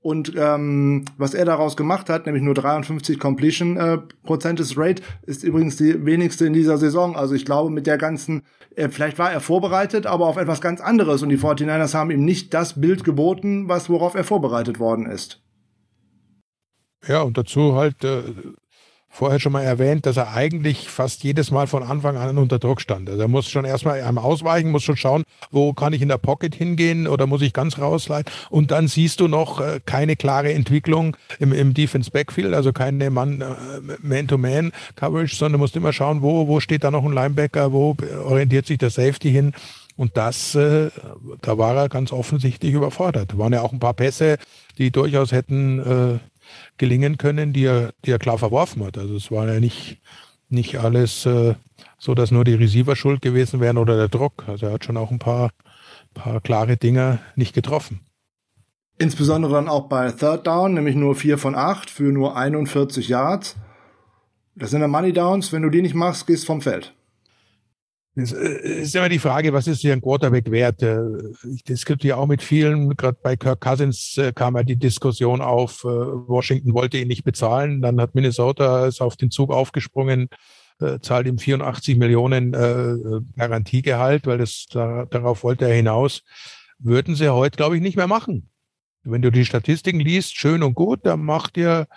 Und 0.06 0.34
ähm, 0.38 1.06
was 1.18 1.34
er 1.34 1.46
daraus 1.46 1.76
gemacht 1.76 2.12
hat, 2.12 2.28
nämlich 2.28 2.43
nur 2.43 2.54
53 2.54 3.18
Completion 3.18 3.76
äh, 3.76 3.98
Prozentes 4.22 4.78
Rate, 4.78 5.02
ist 5.24 5.43
übrigens 5.43 5.78
die 5.78 6.06
wenigste 6.06 6.46
in 6.46 6.54
dieser 6.54 6.78
Saison. 6.78 7.16
Also 7.16 7.34
ich 7.34 7.43
glaube, 7.43 7.72
mit 7.72 7.88
der 7.88 7.98
ganzen, 7.98 8.43
äh, 8.76 8.89
vielleicht 8.89 9.18
war 9.18 9.32
er 9.32 9.39
vorbereitet, 9.39 10.06
aber 10.06 10.28
auf 10.28 10.38
etwas 10.38 10.62
ganz 10.62 10.80
anderes. 10.80 11.24
Und 11.24 11.30
die 11.30 11.39
49ers 11.39 11.96
haben 11.96 12.12
ihm 12.12 12.24
nicht 12.24 12.54
das 12.54 12.80
Bild 12.80 13.04
geboten, 13.04 13.68
was 13.68 13.89
worauf 13.89 14.14
er 14.14 14.24
vorbereitet 14.24 14.80
worden 14.80 15.08
ist. 15.08 15.41
Ja, 17.08 17.24
und 17.24 17.36
dazu 17.36 17.74
halt 17.74 18.04
äh, 18.04 18.22
vorher 19.16 19.39
schon 19.39 19.53
mal 19.53 19.63
erwähnt, 19.63 20.05
dass 20.05 20.18
er 20.18 20.34
eigentlich 20.34 20.89
fast 20.89 21.24
jedes 21.24 21.49
Mal 21.49 21.68
von 21.68 21.84
Anfang 21.84 22.18
an 22.18 22.38
unter 22.38 22.59
Druck 22.59 22.82
stand. 22.82 23.09
Also 23.09 23.22
er 23.22 23.30
muss 23.30 23.49
schon 23.49 23.63
erstmal 23.63 24.01
einmal 24.01 24.26
ausweichen, 24.26 24.72
muss 24.72 24.84
schon 24.84 24.97
schauen, 24.97 25.24
wo 25.51 25.72
kann 25.72 25.93
ich 25.93 26.01
in 26.01 26.09
der 26.09 26.18
Pocket 26.18 26.53
hingehen 26.53 27.07
oder 27.07 27.26
muss 27.26 27.41
ich 27.41 27.53
ganz 27.53 27.80
rausleiten. 27.80 28.30
Und 28.49 28.72
dann 28.72 28.89
siehst 28.89 29.22
du 29.22 29.30
noch 29.30 29.61
äh, 29.61 29.80
keine 29.86 30.18
klare 30.18 30.53
Entwicklung 30.53 31.16
im, 31.39 31.53
im 31.53 31.74
Defense 31.74 32.11
Backfield, 32.11 32.53
also 32.53 32.74
keine 32.74 33.05
äh, 33.05 33.09
Man-to-Man-Coverage, 33.09 35.38
sondern 35.38 35.61
musst 35.61 35.78
immer 35.78 35.93
schauen, 35.93 36.22
wo, 36.22 36.49
wo 36.49 36.59
steht 36.59 36.84
da 36.84 36.91
noch 36.91 37.05
ein 37.05 37.13
Linebacker, 37.13 37.72
wo 37.72 37.95
orientiert 38.26 38.66
sich 38.66 38.80
der 38.80 38.89
Safety 38.89 39.32
hin. 39.32 39.53
Und 39.95 40.18
das, 40.18 40.55
äh, 40.55 40.89
da 41.41 41.57
war 41.57 41.74
er 41.76 41.88
ganz 41.88 42.11
offensichtlich 42.11 42.74
überfordert. 42.74 43.32
Da 43.32 43.38
waren 43.38 43.53
ja 43.53 43.61
auch 43.61 43.72
ein 43.72 43.80
paar 43.80 43.93
Pässe, 43.93 44.39
die 44.78 44.91
durchaus 44.91 45.32
hätten 45.32 45.80
äh, 45.80 46.20
gelingen 46.78 47.18
können, 47.18 47.53
die 47.53 47.66
er, 47.66 47.93
die 48.06 48.12
er 48.12 48.20
klar 48.20 48.38
verworfen 48.38 48.84
hat. 48.86 48.97
Also 48.97 49.16
es 49.16 49.32
war 49.32 49.47
ja 49.47 49.60
nicht, 49.60 50.01
nicht 50.49 50.78
alles 50.80 51.26
äh, 51.26 51.56
so, 51.97 52.16
dass 52.16 52.32
nur 52.32 52.43
die 52.43 52.53
Receiver 52.53 52.95
schuld 52.95 53.22
gewesen 53.22 53.60
wären 53.60 53.78
oder 53.78 53.97
der 53.97 54.10
Druck. 54.10 54.45
Also 54.47 54.68
er 54.68 54.74
hat 54.74 54.86
schon 54.86 54.97
auch 54.97 55.12
ein 55.12 55.20
paar, 55.20 55.51
paar 56.14 56.41
klare 56.41 56.78
Dinge 56.78 57.20
nicht 57.36 57.53
getroffen. 57.53 58.01
Insbesondere 58.97 59.53
dann 59.53 59.68
auch 59.68 59.89
bei 59.89 60.12
Third 60.12 60.47
Down, 60.47 60.74
nämlich 60.74 60.95
nur 60.95 61.16
4 61.16 61.38
von 61.38 61.56
8 61.56 61.89
für 61.89 62.12
nur 62.12 62.38
41 62.38 63.10
Yards. 63.10 63.58
Das 64.56 64.72
sind 64.72 64.80
dann 64.80 64.91
Money 64.91 65.12
Downs. 65.12 65.51
Wenn 65.51 65.64
du 65.64 65.70
die 65.70 65.82
nicht 65.82 65.95
machst, 65.95 66.28
gehst 66.28 66.45
vom 66.45 66.62
Feld. 66.62 66.93
Es 68.16 68.32
äh, 68.32 68.82
ist 68.82 68.95
immer 68.95 69.09
die 69.09 69.20
Frage, 69.20 69.51
was 69.51 69.68
ist 69.68 69.82
hier 69.82 69.93
ein 69.93 70.01
Quarterback 70.01 70.49
wert? 70.49 70.82
Äh, 70.82 70.99
ich 71.53 71.63
diskutiere 71.63 72.18
auch 72.18 72.28
mit 72.28 72.41
vielen, 72.41 72.95
gerade 72.95 73.18
bei 73.22 73.36
Kirk 73.36 73.59
Cousins 73.59 74.18
äh, 74.18 74.32
kam 74.34 74.55
ja 74.55 74.63
die 74.63 74.78
Diskussion 74.78 75.41
auf, 75.41 75.84
Washington 75.84 76.74
wollte 76.74 76.97
ihn 76.97 77.09
nicht 77.09 77.24
bezahlen, 77.24 77.82
dann 77.82 77.99
hat 77.99 78.16
Minnesota 78.16 78.88
ist 78.88 79.01
auf 79.01 79.18
den 79.18 79.32
Zug 79.32 79.51
aufgesprungen, 79.51 80.30
zahlt 81.01 81.26
ihm 81.28 81.38
84 81.38 81.95
Millionen 81.95 82.51
Garantiegehalt, 82.51 84.28
weil 84.28 84.39
das 84.39 84.66
darauf 84.70 85.43
wollte 85.43 85.66
er 85.70 85.74
hinaus. 85.74 86.22
Würden 86.80 87.16
sie 87.16 87.30
heute, 87.30 87.55
glaube 87.55 87.78
ich, 87.78 87.82
nicht 87.82 87.95
mehr 87.95 88.07
machen. 88.07 88.49
Wenn 89.03 89.22
du 89.22 89.32
die 89.32 89.45
Statistiken 89.45 90.01
liest, 90.01 90.36
schön 90.36 90.63
und 90.63 90.74
gut, 90.74 91.05
dann 91.05 91.24
macht 91.24 91.55
ihr 91.55 91.88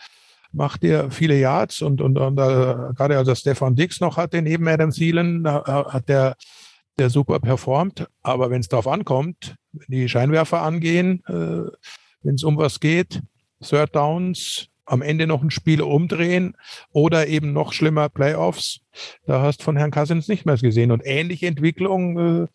macht 0.53 0.85
er 0.85 1.11
viele 1.11 1.39
Yards 1.39 1.83
und, 1.83 2.01
und, 2.01 2.19
und 2.19 2.39
uh, 2.39 2.93
gerade 2.95 3.19
als 3.19 3.29
er 3.29 3.37
Stefan 3.37 3.77
Dix 3.77 4.01
noch 4.01 4.17
hatte 4.17 4.41
neben 4.43 4.67
Adam 4.67 4.91
Thielen, 4.91 5.47
hat 5.47 6.09
der, 6.09 6.37
der 6.99 7.11
super 7.11 7.39
performt. 7.39 8.07
Aber 8.23 8.51
wenn 8.51 8.61
es 8.61 8.69
darauf 8.69 8.89
ankommt, 8.89 9.57
wenn 9.73 9.87
die 9.89 10.09
Scheinwerfer 10.09 10.63
angehen, 10.63 11.23
äh, 11.27 11.71
wenn 12.23 12.35
es 12.35 12.45
um 12.45 12.57
was 12.57 12.81
geht, 12.81 13.23
Third 13.63 13.95
Downs, 13.95 14.69
am 14.87 15.03
Ende 15.03 15.27
noch 15.27 15.43
ein 15.43 15.51
Spiel 15.51 15.83
umdrehen 15.83 16.57
oder 16.93 17.27
eben 17.27 17.53
noch 17.53 17.75
schlimmer 17.75 18.09
Playoffs, 18.09 18.81
da 19.27 19.43
hast 19.43 19.63
von 19.63 19.77
Herrn 19.77 19.91
Cousins 19.91 20.29
nicht 20.29 20.47
mehr 20.47 20.57
gesehen. 20.57 20.93
Und 20.93 21.03
ähnliche 21.05 21.47
Entwicklung 21.47 22.49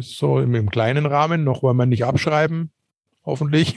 so 0.00 0.40
im, 0.40 0.54
im 0.54 0.70
kleinen 0.70 1.06
Rahmen, 1.06 1.44
noch 1.44 1.62
wollen 1.62 1.76
wir 1.76 1.86
nicht 1.86 2.04
abschreiben, 2.04 2.70
hoffentlich. 3.24 3.76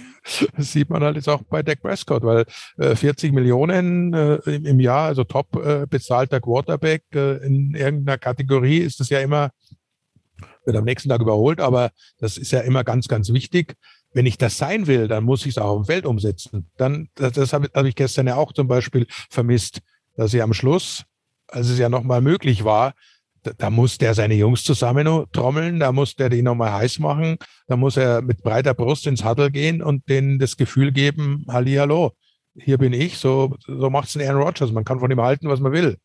Das 0.57 0.73
sieht 0.73 0.89
man 0.89 1.03
halt 1.03 1.15
jetzt 1.15 1.29
auch 1.29 1.41
bei 1.43 1.63
Dak 1.63 1.81
Prescott, 1.81 2.21
weil 2.23 2.45
äh, 2.77 2.95
40 2.95 3.31
Millionen 3.31 4.13
äh, 4.13 4.35
im, 4.45 4.79
Jahr, 4.81 5.05
also 5.05 5.23
top 5.23 5.55
äh, 5.55 5.85
bezahlter 5.89 6.41
Quarterback 6.41 7.03
äh, 7.13 7.37
in 7.45 7.73
irgendeiner 7.73 8.17
Kategorie 8.17 8.79
ist 8.79 8.99
das 8.99 9.09
ja 9.09 9.19
immer, 9.21 9.51
wird 10.65 10.75
am 10.75 10.83
nächsten 10.83 11.07
Tag 11.07 11.21
überholt, 11.21 11.61
aber 11.61 11.91
das 12.19 12.37
ist 12.37 12.51
ja 12.51 12.59
immer 12.59 12.83
ganz, 12.83 13.07
ganz 13.07 13.31
wichtig. 13.31 13.75
Wenn 14.13 14.25
ich 14.25 14.37
das 14.37 14.57
sein 14.57 14.85
will, 14.87 15.07
dann 15.07 15.23
muss 15.23 15.45
ich 15.45 15.51
es 15.51 15.57
auch 15.57 15.77
im 15.77 15.85
Feld 15.85 16.05
umsetzen. 16.05 16.69
Dann, 16.75 17.07
das, 17.15 17.33
das 17.33 17.53
habe 17.53 17.69
hab 17.73 17.85
ich 17.85 17.95
gestern 17.95 18.27
ja 18.27 18.35
auch 18.35 18.51
zum 18.51 18.67
Beispiel 18.67 19.07
vermisst, 19.29 19.79
dass 20.15 20.33
ich 20.33 20.41
am 20.41 20.53
Schluss, 20.53 21.03
als 21.47 21.69
es 21.69 21.79
ja 21.79 21.87
nochmal 21.87 22.21
möglich 22.21 22.65
war, 22.65 22.93
da, 23.57 23.69
muss 23.69 23.97
der 23.97 24.13
seine 24.13 24.35
Jungs 24.35 24.63
zusammen 24.63 25.25
trommeln, 25.31 25.79
da 25.79 25.91
muss 25.91 26.15
der 26.15 26.29
die 26.29 26.41
nochmal 26.41 26.73
heiß 26.73 26.99
machen, 26.99 27.37
da 27.67 27.77
muss 27.77 27.97
er 27.97 28.21
mit 28.21 28.41
breiter 28.43 28.73
Brust 28.73 29.07
ins 29.07 29.23
Huddle 29.23 29.51
gehen 29.51 29.81
und 29.81 30.07
denen 30.09 30.39
das 30.39 30.57
Gefühl 30.57 30.91
geben, 30.91 31.45
hallo, 31.47 32.11
hier 32.55 32.77
bin 32.77 32.93
ich, 32.93 33.17
so, 33.17 33.55
so 33.65 33.89
macht's 33.89 34.15
ein 34.15 34.27
Aaron 34.27 34.41
Rodgers. 34.41 34.71
Man 34.71 34.83
kann 34.83 34.99
von 34.99 35.11
ihm 35.11 35.21
halten, 35.21 35.47
was 35.47 35.59
man 35.59 35.71
will. 35.71 35.97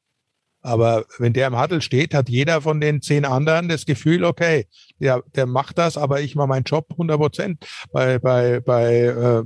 Aber 0.60 1.04
wenn 1.18 1.32
der 1.32 1.48
im 1.48 1.60
Huddle 1.60 1.80
steht, 1.80 2.14
hat 2.14 2.28
jeder 2.28 2.60
von 2.60 2.80
den 2.80 3.02
zehn 3.02 3.24
anderen 3.24 3.68
das 3.68 3.84
Gefühl, 3.84 4.24
okay, 4.24 4.66
der, 5.00 5.22
der 5.34 5.46
macht 5.46 5.78
das, 5.78 5.96
aber 5.96 6.20
ich 6.20 6.36
mache 6.36 6.46
meinen 6.48 6.64
Job 6.64 6.86
100 6.92 7.18
Prozent. 7.18 7.66
Bei, 7.90 8.18
bei, 8.18 8.60
bei 8.60 8.94
äh, 9.06 9.42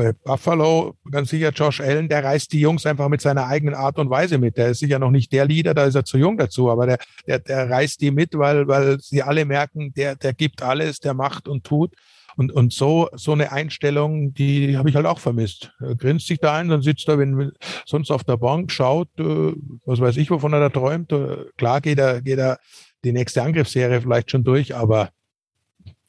bei 0.00 0.12
Buffalo 0.12 0.94
ganz 1.10 1.30
sicher 1.30 1.50
Josh 1.50 1.80
Allen, 1.80 2.08
der 2.08 2.24
reißt 2.24 2.52
die 2.52 2.60
Jungs 2.60 2.86
einfach 2.86 3.08
mit 3.08 3.20
seiner 3.20 3.46
eigenen 3.46 3.74
Art 3.74 3.98
und 3.98 4.08
Weise 4.08 4.38
mit. 4.38 4.56
Der 4.56 4.70
ist 4.70 4.78
sicher 4.78 4.98
noch 4.98 5.10
nicht 5.10 5.32
der 5.32 5.44
Leader, 5.44 5.74
da 5.74 5.84
ist 5.84 5.94
er 5.94 6.04
zu 6.04 6.16
jung 6.16 6.38
dazu, 6.38 6.70
aber 6.70 6.86
der, 6.86 6.98
der, 7.26 7.38
der 7.40 7.70
reißt 7.70 8.00
die 8.00 8.10
mit, 8.10 8.36
weil, 8.38 8.66
weil 8.66 8.98
sie 9.00 9.22
alle 9.22 9.44
merken, 9.44 9.92
der, 9.94 10.16
der 10.16 10.32
gibt 10.32 10.62
alles, 10.62 11.00
der 11.00 11.14
macht 11.14 11.48
und 11.48 11.64
tut. 11.64 11.94
Und, 12.36 12.52
und 12.52 12.72
so, 12.72 13.08
so 13.12 13.32
eine 13.32 13.52
Einstellung, 13.52 14.32
die 14.32 14.78
habe 14.78 14.88
ich 14.88 14.96
halt 14.96 15.04
auch 15.04 15.18
vermisst. 15.18 15.72
Er 15.80 15.96
grinst 15.96 16.26
sich 16.26 16.38
da 16.38 16.56
ein, 16.56 16.68
dann 16.68 16.80
sitzt 16.80 17.08
er 17.08 17.18
wenn, 17.18 17.52
sonst 17.84 18.10
auf 18.10 18.24
der 18.24 18.36
Bank, 18.36 18.72
schaut, 18.72 19.08
äh, 19.18 19.52
was 19.84 20.00
weiß 20.00 20.16
ich, 20.16 20.30
wovon 20.30 20.52
er 20.54 20.60
da 20.60 20.68
träumt. 20.70 21.12
Äh, 21.12 21.36
klar 21.58 21.80
geht 21.80 21.98
er, 21.98 22.22
geht 22.22 22.38
er 22.38 22.58
die 23.04 23.12
nächste 23.12 23.42
Angriffsserie 23.42 24.00
vielleicht 24.00 24.30
schon 24.30 24.44
durch, 24.44 24.74
aber 24.74 25.10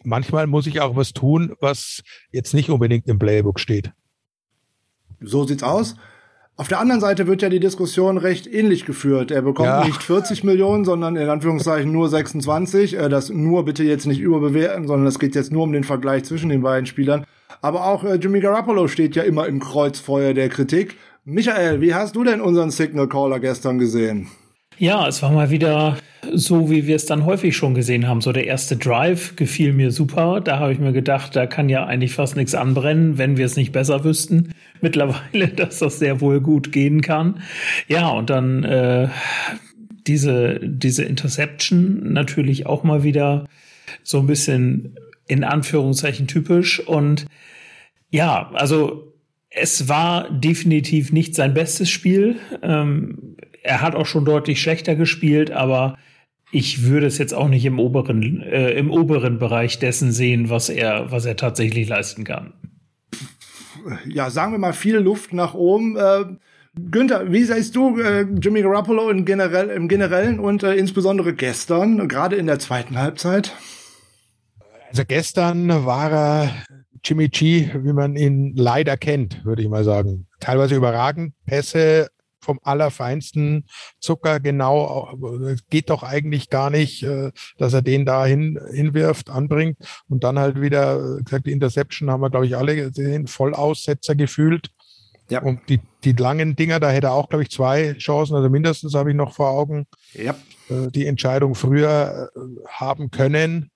manchmal 0.03 0.47
muss 0.47 0.67
ich 0.67 0.81
auch 0.81 0.95
was 0.95 1.13
tun, 1.13 1.53
was 1.59 2.01
jetzt 2.31 2.53
nicht 2.53 2.69
unbedingt 2.69 3.07
im 3.07 3.19
Playbook 3.19 3.59
steht. 3.59 3.91
So 5.19 5.45
sieht's 5.45 5.63
aus. 5.63 5.95
Auf 6.57 6.67
der 6.67 6.79
anderen 6.79 7.01
Seite 7.01 7.25
wird 7.27 7.41
ja 7.41 7.49
die 7.49 7.59
Diskussion 7.59 8.17
recht 8.17 8.45
ähnlich 8.45 8.85
geführt. 8.85 9.31
Er 9.31 9.41
bekommt 9.41 9.67
ja. 9.67 9.85
nicht 9.85 10.03
40 10.03 10.43
Millionen, 10.43 10.85
sondern 10.85 11.15
in 11.15 11.29
Anführungszeichen 11.29 11.91
nur 11.91 12.09
26. 12.09 12.97
Äh, 12.97 13.09
das 13.09 13.29
nur 13.29 13.65
bitte 13.65 13.83
jetzt 13.83 14.05
nicht 14.05 14.19
überbewerten, 14.19 14.87
sondern 14.87 15.07
es 15.07 15.17
geht 15.17 15.33
jetzt 15.33 15.51
nur 15.51 15.63
um 15.63 15.71
den 15.71 15.83
Vergleich 15.83 16.25
zwischen 16.25 16.49
den 16.49 16.61
beiden 16.61 16.85
Spielern. 16.85 17.25
Aber 17.61 17.85
auch 17.85 18.03
äh, 18.03 18.15
Jimmy 18.15 18.41
Garoppolo 18.41 18.87
steht 18.87 19.15
ja 19.15 19.23
immer 19.23 19.47
im 19.47 19.59
Kreuzfeuer 19.59 20.33
der 20.33 20.49
Kritik. 20.49 20.97
Michael, 21.23 21.81
wie 21.81 21.95
hast 21.95 22.15
du 22.15 22.23
denn 22.23 22.41
unseren 22.41 22.71
Signal 22.71 23.07
Caller 23.07 23.39
gestern 23.39 23.79
gesehen? 23.79 24.27
Ja, 24.81 25.07
es 25.07 25.21
war 25.21 25.31
mal 25.31 25.51
wieder 25.51 25.99
so, 26.33 26.71
wie 26.71 26.87
wir 26.87 26.95
es 26.95 27.05
dann 27.05 27.23
häufig 27.23 27.55
schon 27.55 27.75
gesehen 27.75 28.07
haben. 28.07 28.19
So 28.19 28.31
der 28.31 28.47
erste 28.47 28.77
Drive 28.77 29.35
gefiel 29.35 29.73
mir 29.73 29.91
super. 29.91 30.41
Da 30.41 30.57
habe 30.57 30.73
ich 30.73 30.79
mir 30.79 30.91
gedacht, 30.91 31.35
da 31.35 31.45
kann 31.45 31.69
ja 31.69 31.85
eigentlich 31.85 32.15
fast 32.15 32.35
nichts 32.35 32.55
anbrennen, 32.55 33.19
wenn 33.19 33.37
wir 33.37 33.45
es 33.45 33.55
nicht 33.55 33.73
besser 33.73 34.03
wüssten. 34.03 34.55
Mittlerweile, 34.81 35.49
dass 35.49 35.77
das 35.77 35.99
sehr 35.99 36.19
wohl 36.19 36.41
gut 36.41 36.71
gehen 36.71 37.01
kann. 37.01 37.43
Ja, 37.87 38.09
und 38.09 38.31
dann 38.31 38.63
äh, 38.63 39.09
diese, 40.07 40.59
diese 40.63 41.03
Interception 41.03 42.11
natürlich 42.11 42.65
auch 42.65 42.83
mal 42.83 43.03
wieder 43.03 43.45
so 44.01 44.17
ein 44.17 44.25
bisschen 44.25 44.95
in 45.27 45.43
Anführungszeichen 45.43 46.25
typisch. 46.25 46.79
Und 46.79 47.27
ja, 48.09 48.49
also 48.55 49.13
es 49.51 49.87
war 49.89 50.27
definitiv 50.31 51.11
nicht 51.11 51.35
sein 51.35 51.53
bestes 51.53 51.89
Spiel. 51.91 52.37
Ähm, 52.63 53.30
er 53.61 53.81
hat 53.81 53.95
auch 53.95 54.05
schon 54.05 54.25
deutlich 54.25 54.61
schlechter 54.61 54.95
gespielt, 54.95 55.51
aber 55.51 55.97
ich 56.51 56.83
würde 56.83 57.07
es 57.07 57.17
jetzt 57.17 57.33
auch 57.33 57.47
nicht 57.47 57.65
im 57.65 57.79
oberen, 57.79 58.41
äh, 58.41 58.71
im 58.71 58.91
oberen 58.91 59.39
Bereich 59.39 59.79
dessen 59.79 60.11
sehen, 60.11 60.49
was 60.49 60.69
er, 60.69 61.11
was 61.11 61.25
er 61.25 61.37
tatsächlich 61.37 61.87
leisten 61.87 62.23
kann. 62.23 62.53
Ja, 64.07 64.29
sagen 64.29 64.51
wir 64.51 64.59
mal 64.59 64.73
viel 64.73 64.97
Luft 64.97 65.33
nach 65.33 65.53
oben. 65.53 65.95
Äh, 65.95 66.25
Günther, 66.91 67.31
wie 67.31 67.43
siehst 67.43 67.75
du 67.75 67.99
äh, 67.99 68.25
Jimmy 68.41 68.61
Garoppolo 68.61 69.09
in 69.09 69.25
generell, 69.25 69.69
im 69.69 69.87
Generellen 69.87 70.39
und 70.39 70.63
äh, 70.63 70.75
insbesondere 70.75 71.33
gestern, 71.33 72.07
gerade 72.07 72.35
in 72.35 72.47
der 72.47 72.59
zweiten 72.59 72.97
Halbzeit? 72.97 73.55
Also 74.89 75.03
gestern 75.05 75.85
war 75.85 76.11
er 76.11 76.51
Jimmy 77.03 77.29
G, 77.29 77.69
wie 77.73 77.93
man 77.93 78.15
ihn 78.15 78.53
leider 78.55 78.97
kennt, 78.97 79.43
würde 79.43 79.61
ich 79.61 79.69
mal 79.69 79.83
sagen. 79.83 80.27
Teilweise 80.39 80.75
überragend, 80.75 81.33
Pässe 81.45 82.09
vom 82.41 82.59
allerfeinsten 82.63 83.65
Zucker 83.99 84.39
genau, 84.39 85.15
geht 85.69 85.89
doch 85.89 86.03
eigentlich 86.03 86.49
gar 86.49 86.69
nicht, 86.69 87.03
äh, 87.03 87.31
dass 87.57 87.73
er 87.73 87.81
den 87.81 88.05
da 88.05 88.25
hin, 88.25 88.59
hinwirft, 88.71 89.29
anbringt 89.29 89.77
und 90.09 90.23
dann 90.23 90.39
halt 90.39 90.59
wieder, 90.59 91.17
äh, 91.19 91.23
gesagt, 91.23 91.45
die 91.45 91.51
Interception 91.51 92.09
haben 92.09 92.21
wir, 92.21 92.29
glaube 92.29 92.47
ich, 92.47 92.57
alle 92.57 92.75
gesehen, 92.75 93.27
Vollaussetzer 93.27 94.15
gefühlt. 94.15 94.69
Ja. 95.29 95.41
Und 95.41 95.61
die, 95.69 95.79
die 96.03 96.11
langen 96.11 96.55
Dinger, 96.55 96.79
da 96.79 96.89
hätte 96.89 97.07
er 97.07 97.13
auch, 97.13 97.29
glaube 97.29 97.43
ich, 97.43 97.51
zwei 97.51 97.93
Chancen, 97.93 98.35
also 98.35 98.49
mindestens 98.49 98.95
habe 98.95 99.11
ich 99.11 99.15
noch 99.15 99.33
vor 99.33 99.49
Augen, 99.51 99.85
ja. 100.13 100.35
Äh, 100.69 100.87
die 100.89 101.05
Entscheidung 101.05 101.55
früher 101.55 102.29
haben 102.67 103.11
können. 103.11 103.69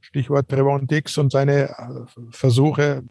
Stichwort 0.00 0.48
Trevon 0.48 0.86
Dix 0.86 1.18
und 1.18 1.30
seine 1.30 2.06
Versuche, 2.30 3.02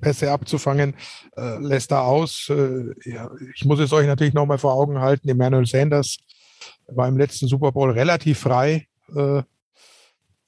Pässe 0.00 0.30
abzufangen, 0.30 0.94
äh, 1.36 1.58
lässt 1.58 1.90
er 1.90 2.04
aus. 2.04 2.48
Äh, 2.48 2.94
ja, 3.04 3.30
ich 3.54 3.64
muss 3.64 3.80
es 3.80 3.92
euch 3.92 4.06
natürlich 4.06 4.34
nochmal 4.34 4.58
vor 4.58 4.74
Augen 4.74 5.00
halten. 5.00 5.28
Emmanuel 5.28 5.66
Sanders 5.66 6.18
war 6.86 7.08
im 7.08 7.16
letzten 7.16 7.48
Super 7.48 7.72
Bowl 7.72 7.90
relativ 7.90 8.40
frei, 8.40 8.86
äh, 9.14 9.42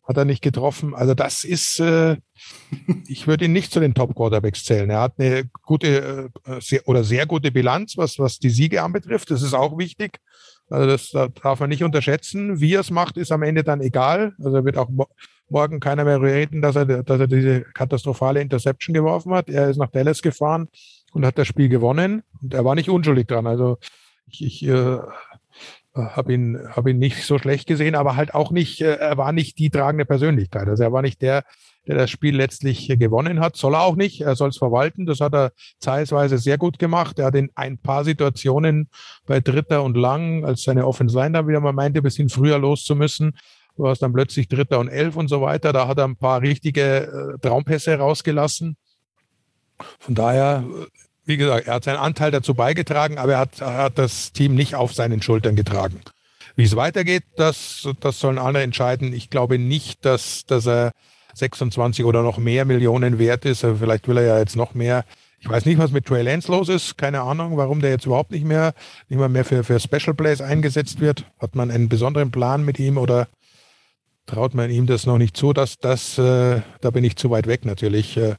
hat 0.04 0.16
er 0.16 0.24
nicht 0.24 0.42
getroffen. 0.42 0.94
Also 0.94 1.14
das 1.14 1.44
ist, 1.44 1.80
äh, 1.80 2.16
ich 3.06 3.26
würde 3.26 3.46
ihn 3.46 3.52
nicht 3.52 3.72
zu 3.72 3.80
den 3.80 3.94
Top 3.94 4.14
Quarterbacks 4.14 4.64
zählen. 4.64 4.90
Er 4.90 5.00
hat 5.00 5.14
eine 5.18 5.44
gute 5.62 6.30
äh, 6.44 6.60
sehr, 6.60 6.86
oder 6.88 7.04
sehr 7.04 7.26
gute 7.26 7.50
Bilanz, 7.50 7.96
was, 7.96 8.18
was 8.18 8.38
die 8.38 8.50
Siege 8.50 8.82
anbetrifft. 8.82 9.30
Das 9.30 9.42
ist 9.42 9.54
auch 9.54 9.78
wichtig. 9.78 10.18
Also 10.72 10.86
das, 10.86 11.10
das 11.10 11.30
darf 11.42 11.60
man 11.60 11.68
nicht 11.68 11.84
unterschätzen. 11.84 12.60
Wie 12.60 12.74
er 12.74 12.80
es 12.80 12.90
macht, 12.90 13.16
ist 13.16 13.30
am 13.30 13.42
Ende 13.42 13.62
dann 13.62 13.80
egal. 13.80 14.32
Also 14.42 14.64
wird 14.64 14.78
auch 14.78 14.88
morgen 15.48 15.80
keiner 15.80 16.04
mehr 16.04 16.20
reden, 16.20 16.62
dass 16.62 16.76
er, 16.76 16.86
dass 16.86 17.20
er 17.20 17.26
diese 17.26 17.62
katastrophale 17.74 18.40
Interception 18.40 18.94
geworfen 18.94 19.34
hat. 19.34 19.50
Er 19.50 19.68
ist 19.68 19.76
nach 19.76 19.90
Dallas 19.90 20.22
gefahren 20.22 20.68
und 21.12 21.26
hat 21.26 21.36
das 21.36 21.46
Spiel 21.46 21.68
gewonnen. 21.68 22.22
Und 22.40 22.54
er 22.54 22.64
war 22.64 22.74
nicht 22.74 22.88
unschuldig 22.88 23.26
dran. 23.26 23.46
Also 23.46 23.78
ich, 24.26 24.42
ich 24.44 24.66
äh, 24.66 24.98
habe 25.94 26.32
ihn, 26.32 26.58
hab 26.70 26.88
ihn 26.88 26.98
nicht 26.98 27.22
so 27.24 27.38
schlecht 27.38 27.66
gesehen, 27.66 27.94
aber 27.94 28.16
halt 28.16 28.34
auch 28.34 28.50
nicht, 28.50 28.80
äh, 28.80 28.94
er 28.94 29.18
war 29.18 29.32
nicht 29.32 29.58
die 29.58 29.68
tragende 29.68 30.06
Persönlichkeit. 30.06 30.68
Also 30.68 30.82
er 30.82 30.92
war 30.92 31.02
nicht 31.02 31.20
der, 31.20 31.44
der 31.86 31.96
das 31.96 32.10
Spiel 32.10 32.36
letztlich 32.36 32.88
gewonnen 32.98 33.40
hat. 33.40 33.56
Soll 33.56 33.74
er 33.74 33.82
auch 33.82 33.96
nicht. 33.96 34.20
Er 34.20 34.36
soll 34.36 34.50
es 34.50 34.58
verwalten. 34.58 35.06
Das 35.06 35.20
hat 35.20 35.34
er 35.34 35.52
zeitweise 35.78 36.38
sehr 36.38 36.58
gut 36.58 36.78
gemacht. 36.78 37.18
Er 37.18 37.26
hat 37.26 37.34
in 37.34 37.50
ein 37.54 37.78
paar 37.78 38.04
Situationen 38.04 38.88
bei 39.26 39.40
Dritter 39.40 39.82
und 39.82 39.96
Lang, 39.96 40.44
als 40.44 40.62
seine 40.62 40.86
Offense 40.86 41.16
Line 41.16 41.32
dann 41.32 41.48
wieder 41.48 41.60
mal 41.60 41.72
meinte, 41.72 42.00
ein 42.00 42.04
bisschen 42.04 42.28
früher 42.28 42.58
los 42.58 42.84
zu 42.84 42.96
hast 43.78 44.02
dann 44.02 44.12
plötzlich 44.12 44.48
Dritter 44.48 44.78
und 44.78 44.88
Elf 44.88 45.16
und 45.16 45.28
so 45.28 45.40
weiter. 45.40 45.72
Da 45.72 45.88
hat 45.88 45.98
er 45.98 46.04
ein 46.04 46.16
paar 46.16 46.42
richtige 46.42 47.34
äh, 47.34 47.38
Traumpässe 47.40 47.98
rausgelassen. 47.98 48.76
Von 49.98 50.14
daher, 50.14 50.64
äh, 50.66 50.86
wie 51.24 51.36
gesagt, 51.36 51.66
er 51.66 51.74
hat 51.74 51.84
seinen 51.84 51.96
Anteil 51.96 52.30
dazu 52.30 52.54
beigetragen, 52.54 53.18
aber 53.18 53.32
er 53.32 53.38
hat, 53.38 53.60
er 53.60 53.78
hat 53.78 53.98
das 53.98 54.32
Team 54.32 54.54
nicht 54.54 54.74
auf 54.74 54.94
seinen 54.94 55.22
Schultern 55.22 55.56
getragen. 55.56 56.00
Wie 56.54 56.64
es 56.64 56.76
weitergeht, 56.76 57.24
das, 57.36 57.88
das 58.00 58.20
sollen 58.20 58.38
andere 58.38 58.62
entscheiden. 58.62 59.12
Ich 59.14 59.30
glaube 59.30 59.58
nicht, 59.58 60.04
dass, 60.04 60.44
dass 60.44 60.66
er 60.66 60.92
26 61.34 62.04
oder 62.04 62.22
noch 62.22 62.38
mehr 62.38 62.64
Millionen 62.64 63.18
wert 63.18 63.44
ist. 63.44 63.60
Vielleicht 63.60 64.08
will 64.08 64.18
er 64.18 64.24
ja 64.24 64.38
jetzt 64.38 64.56
noch 64.56 64.74
mehr. 64.74 65.04
Ich 65.40 65.48
weiß 65.48 65.66
nicht, 65.66 65.78
was 65.78 65.90
mit 65.90 66.06
Trey 66.06 66.22
Lance 66.22 66.50
los 66.50 66.68
ist. 66.68 66.96
Keine 66.96 67.22
Ahnung, 67.22 67.56
warum 67.56 67.80
der 67.80 67.90
jetzt 67.90 68.06
überhaupt 68.06 68.30
nicht 68.30 68.44
mehr, 68.44 68.74
nicht 69.08 69.18
mal 69.18 69.28
mehr 69.28 69.44
für, 69.44 69.64
für 69.64 69.80
Special 69.80 70.14
Plays 70.14 70.40
eingesetzt 70.40 71.00
wird. 71.00 71.24
Hat 71.40 71.56
man 71.56 71.70
einen 71.70 71.88
besonderen 71.88 72.30
Plan 72.30 72.64
mit 72.64 72.78
ihm 72.78 72.96
oder 72.96 73.26
traut 74.26 74.54
man 74.54 74.70
ihm 74.70 74.86
das 74.86 75.04
noch 75.04 75.18
nicht 75.18 75.36
zu, 75.36 75.52
dass 75.52 75.78
das, 75.78 76.16
äh, 76.16 76.60
da 76.80 76.90
bin 76.90 77.04
ich 77.04 77.16
zu 77.16 77.30
weit 77.30 77.46
weg 77.46 77.64
natürlich. 77.64 78.16
Äh, 78.16 78.36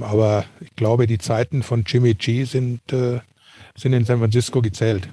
aber 0.00 0.44
ich 0.60 0.74
glaube, 0.74 1.06
die 1.06 1.18
Zeiten 1.18 1.62
von 1.62 1.84
Jimmy 1.86 2.14
G 2.14 2.44
sind, 2.44 2.92
äh, 2.92 3.20
sind 3.76 3.92
in 3.92 4.04
San 4.04 4.18
Francisco 4.18 4.60
gezählt. 4.60 5.08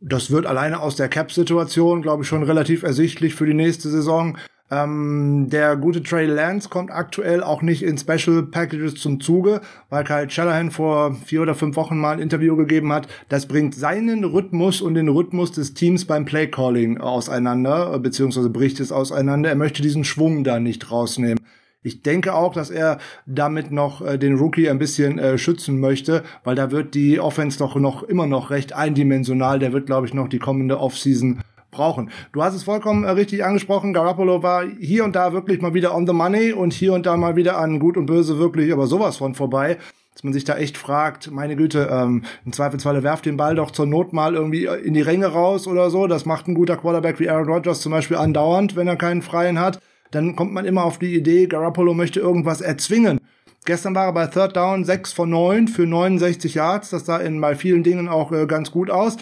Das 0.00 0.30
wird 0.30 0.46
alleine 0.46 0.80
aus 0.80 0.96
der 0.96 1.08
Cap-Situation, 1.08 2.02
glaube 2.02 2.22
ich, 2.22 2.28
schon 2.28 2.44
relativ 2.44 2.82
ersichtlich 2.82 3.34
für 3.34 3.46
die 3.46 3.54
nächste 3.54 3.90
Saison. 3.90 4.38
Ähm, 4.70 5.46
der 5.48 5.76
gute 5.76 6.02
Trey 6.02 6.26
Lance 6.26 6.68
kommt 6.68 6.90
aktuell 6.90 7.42
auch 7.42 7.62
nicht 7.62 7.82
in 7.82 7.96
Special 7.96 8.42
Packages 8.42 8.96
zum 8.96 9.20
Zuge, 9.20 9.62
weil 9.88 10.04
Kyle 10.04 10.28
Shanahan 10.28 10.70
vor 10.70 11.14
vier 11.14 11.40
oder 11.40 11.54
fünf 11.54 11.76
Wochen 11.76 11.98
mal 11.98 12.12
ein 12.12 12.18
Interview 12.18 12.54
gegeben 12.54 12.92
hat. 12.92 13.08
Das 13.30 13.46
bringt 13.46 13.74
seinen 13.74 14.24
Rhythmus 14.24 14.82
und 14.82 14.94
den 14.94 15.08
Rhythmus 15.08 15.52
des 15.52 15.72
Teams 15.72 16.04
beim 16.04 16.26
Play 16.26 16.48
Calling 16.48 16.98
auseinander, 16.98 17.98
beziehungsweise 17.98 18.50
bricht 18.50 18.78
es 18.80 18.92
auseinander. 18.92 19.48
Er 19.48 19.56
möchte 19.56 19.80
diesen 19.80 20.04
Schwung 20.04 20.44
da 20.44 20.60
nicht 20.60 20.90
rausnehmen. 20.90 21.38
Ich 21.82 22.02
denke 22.02 22.34
auch, 22.34 22.52
dass 22.52 22.70
er 22.70 22.98
damit 23.24 23.70
noch 23.70 24.04
äh, 24.04 24.18
den 24.18 24.34
Rookie 24.34 24.68
ein 24.68 24.78
bisschen 24.78 25.18
äh, 25.18 25.38
schützen 25.38 25.80
möchte, 25.80 26.24
weil 26.44 26.56
da 26.56 26.70
wird 26.70 26.94
die 26.94 27.20
Offense 27.20 27.58
doch 27.58 27.76
noch 27.76 28.02
immer 28.02 28.26
noch 28.26 28.50
recht 28.50 28.74
eindimensional. 28.74 29.60
Der 29.60 29.72
wird, 29.72 29.86
glaube 29.86 30.06
ich, 30.06 30.12
noch 30.12 30.28
die 30.28 30.40
kommende 30.40 30.80
Offseason 30.80 31.40
brauchen. 31.70 32.10
Du 32.32 32.42
hast 32.42 32.54
es 32.54 32.62
vollkommen 32.62 33.04
äh, 33.04 33.10
richtig 33.10 33.44
angesprochen. 33.44 33.92
Garoppolo 33.92 34.42
war 34.42 34.64
hier 34.78 35.04
und 35.04 35.16
da 35.16 35.32
wirklich 35.32 35.60
mal 35.60 35.74
wieder 35.74 35.94
on 35.94 36.06
the 36.06 36.12
money 36.12 36.52
und 36.52 36.72
hier 36.72 36.92
und 36.92 37.06
da 37.06 37.16
mal 37.16 37.36
wieder 37.36 37.58
an 37.58 37.78
Gut 37.78 37.96
und 37.96 38.06
Böse 38.06 38.38
wirklich 38.38 38.72
aber 38.72 38.86
sowas 38.86 39.16
von 39.18 39.34
vorbei 39.34 39.78
dass 40.14 40.24
man 40.24 40.32
sich 40.32 40.42
da 40.42 40.56
echt 40.56 40.76
fragt, 40.76 41.30
meine 41.30 41.54
Güte, 41.54 41.88
ähm, 41.92 42.24
im 42.44 42.52
Zweifelsfalle 42.52 43.04
werft 43.04 43.24
den 43.24 43.36
Ball 43.36 43.54
doch 43.54 43.70
zur 43.70 43.86
Not 43.86 44.12
mal 44.12 44.34
irgendwie 44.34 44.64
in 44.64 44.92
die 44.92 45.00
Ränge 45.00 45.28
raus 45.28 45.68
oder 45.68 45.90
so. 45.90 46.08
Das 46.08 46.26
macht 46.26 46.48
ein 46.48 46.56
guter 46.56 46.76
Quarterback 46.76 47.20
wie 47.20 47.30
Aaron 47.30 47.48
Rodgers 47.48 47.82
zum 47.82 47.92
Beispiel 47.92 48.16
andauernd, 48.16 48.74
wenn 48.74 48.88
er 48.88 48.96
keinen 48.96 49.22
freien 49.22 49.60
hat 49.60 49.78
dann 50.10 50.36
kommt 50.36 50.52
man 50.52 50.64
immer 50.64 50.84
auf 50.84 50.98
die 50.98 51.14
Idee, 51.14 51.46
Garoppolo 51.46 51.94
möchte 51.94 52.20
irgendwas 52.20 52.60
erzwingen. 52.60 53.20
Gestern 53.64 53.94
war 53.94 54.06
er 54.06 54.12
bei 54.12 54.26
Third 54.26 54.56
Down 54.56 54.84
6 54.84 55.12
von 55.12 55.30
9 55.30 55.68
für 55.68 55.86
69 55.86 56.54
Yards. 56.54 56.90
Das 56.90 57.04
sah 57.04 57.18
in 57.18 57.40
bei 57.40 57.54
vielen 57.54 57.82
Dingen 57.82 58.08
auch 58.08 58.32
äh, 58.32 58.46
ganz 58.46 58.70
gut 58.70 58.90
aus. 58.90 59.16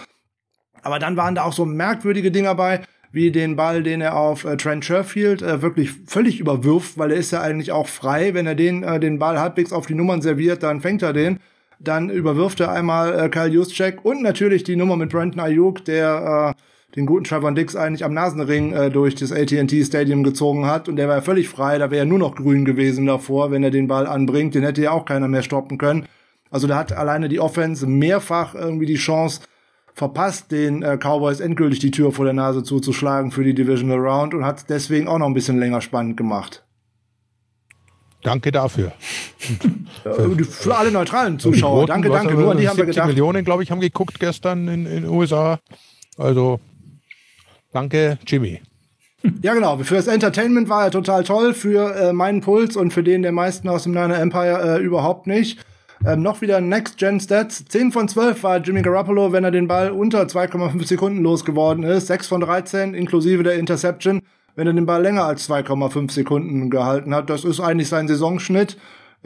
Aber 0.86 1.00
dann 1.00 1.16
waren 1.16 1.34
da 1.34 1.42
auch 1.42 1.52
so 1.52 1.64
merkwürdige 1.66 2.30
Dinge 2.30 2.54
bei, 2.54 2.80
wie 3.10 3.32
den 3.32 3.56
Ball, 3.56 3.82
den 3.82 4.00
er 4.00 4.16
auf 4.16 4.44
äh, 4.44 4.56
Trent 4.56 4.84
Sherfield 4.84 5.42
äh, 5.42 5.60
wirklich 5.60 5.90
völlig 6.06 6.38
überwirft, 6.38 6.96
weil 6.96 7.10
er 7.10 7.16
ist 7.16 7.32
ja 7.32 7.40
eigentlich 7.40 7.72
auch 7.72 7.88
frei. 7.88 8.34
Wenn 8.34 8.46
er 8.46 8.54
den, 8.54 8.84
äh, 8.84 9.00
den 9.00 9.18
Ball 9.18 9.40
halbwegs 9.40 9.72
auf 9.72 9.86
die 9.86 9.96
Nummern 9.96 10.22
serviert, 10.22 10.62
dann 10.62 10.80
fängt 10.80 11.02
er 11.02 11.12
den. 11.12 11.40
Dann 11.80 12.08
überwirft 12.08 12.60
er 12.60 12.70
einmal 12.70 13.18
äh, 13.18 13.28
Kyle 13.28 13.48
Juszczyk 13.48 14.04
und 14.04 14.22
natürlich 14.22 14.62
die 14.62 14.76
Nummer 14.76 14.96
mit 14.96 15.10
Brandon 15.10 15.40
Ayuk, 15.40 15.84
der 15.84 16.54
äh, 16.54 16.94
den 16.94 17.06
guten 17.06 17.24
Trevor 17.24 17.50
Dix 17.50 17.74
eigentlich 17.74 18.04
am 18.04 18.14
Nasenring 18.14 18.72
äh, 18.72 18.88
durch 18.88 19.16
das 19.16 19.32
AT&T 19.32 19.84
Stadium 19.84 20.22
gezogen 20.22 20.66
hat 20.66 20.88
und 20.88 20.94
der 20.94 21.08
war 21.08 21.16
ja 21.16 21.20
völlig 21.20 21.48
frei, 21.48 21.78
da 21.78 21.90
wäre 21.90 22.04
er 22.04 22.06
nur 22.06 22.20
noch 22.20 22.36
grün 22.36 22.64
gewesen 22.64 23.06
davor, 23.06 23.50
wenn 23.50 23.64
er 23.64 23.72
den 23.72 23.88
Ball 23.88 24.06
anbringt, 24.06 24.54
den 24.54 24.62
hätte 24.62 24.82
ja 24.82 24.92
auch 24.92 25.04
keiner 25.04 25.26
mehr 25.26 25.42
stoppen 25.42 25.78
können. 25.78 26.06
Also 26.48 26.68
da 26.68 26.78
hat 26.78 26.92
alleine 26.92 27.28
die 27.28 27.40
Offense 27.40 27.88
mehrfach 27.88 28.54
irgendwie 28.54 28.86
die 28.86 28.94
Chance 28.94 29.40
verpasst, 29.96 30.52
den 30.52 30.82
äh, 30.82 30.96
Cowboys 30.96 31.40
endgültig 31.40 31.80
die 31.80 31.90
Tür 31.90 32.12
vor 32.12 32.24
der 32.24 32.34
Nase 32.34 32.62
zuzuschlagen 32.62 33.32
für 33.32 33.42
die 33.42 33.54
Divisional 33.54 33.98
Round 33.98 34.34
und 34.34 34.44
hat 34.44 34.70
deswegen 34.70 35.08
auch 35.08 35.18
noch 35.18 35.26
ein 35.26 35.34
bisschen 35.34 35.58
länger 35.58 35.80
spannend 35.80 36.16
gemacht. 36.16 36.62
Danke 38.22 38.52
dafür. 38.52 38.92
für, 40.02 40.44
für, 40.44 40.76
alle 40.76 40.92
neutralen 40.92 41.38
Zuschauer. 41.38 41.86
Danke, 41.86 42.10
danke. 42.10 42.34
Nur 42.34 42.52
an 42.52 42.58
die 42.58 42.68
haben 42.68 42.76
wir 42.76 42.86
gedacht. 42.86 43.08
Millionen, 43.08 43.44
glaube 43.44 43.62
ich, 43.62 43.70
haben 43.70 43.80
geguckt 43.80 44.20
gestern 44.20 44.68
in 44.68 44.84
den 44.84 45.04
USA. 45.06 45.58
Also 46.16 46.60
Danke, 47.76 48.18
Jimmy. 48.26 48.62
Ja, 49.42 49.52
genau. 49.52 49.76
Für 49.76 49.96
das 49.96 50.06
Entertainment 50.06 50.70
war 50.70 50.84
er 50.84 50.90
total 50.90 51.24
toll, 51.24 51.52
für 51.52 51.94
äh, 51.94 52.12
meinen 52.14 52.40
Puls 52.40 52.74
und 52.74 52.90
für 52.90 53.02
den 53.02 53.20
der 53.20 53.32
meisten 53.32 53.68
aus 53.68 53.82
dem 53.82 53.92
Niner 53.92 54.18
Empire 54.18 54.78
äh, 54.78 54.82
überhaupt 54.82 55.26
nicht. 55.26 55.58
Ähm, 56.04 56.22
noch 56.22 56.40
wieder 56.40 56.60
Next 56.60 56.98
Gen 56.98 57.20
Stats. 57.20 57.64
10 57.64 57.92
von 57.92 58.08
12 58.08 58.42
war 58.42 58.58
Jimmy 58.58 58.82
Garoppolo, 58.82 59.32
wenn 59.32 59.44
er 59.44 59.50
den 59.50 59.68
Ball 59.68 59.90
unter 59.90 60.22
2,5 60.22 60.86
Sekunden 60.86 61.22
losgeworden 61.22 61.84
ist. 61.84 62.08
6 62.08 62.26
von 62.26 62.40
13 62.40 62.94
inklusive 62.94 63.42
der 63.42 63.54
Interception, 63.54 64.22
wenn 64.54 64.66
er 64.66 64.72
den 64.72 64.86
Ball 64.86 65.02
länger 65.02 65.24
als 65.24 65.48
2,5 65.48 66.10
Sekunden 66.10 66.70
gehalten 66.70 67.14
hat. 67.14 67.30
Das 67.30 67.44
ist 67.44 67.60
eigentlich 67.60 67.88
sein 67.88 68.08
Saisonschnitt 68.08 68.76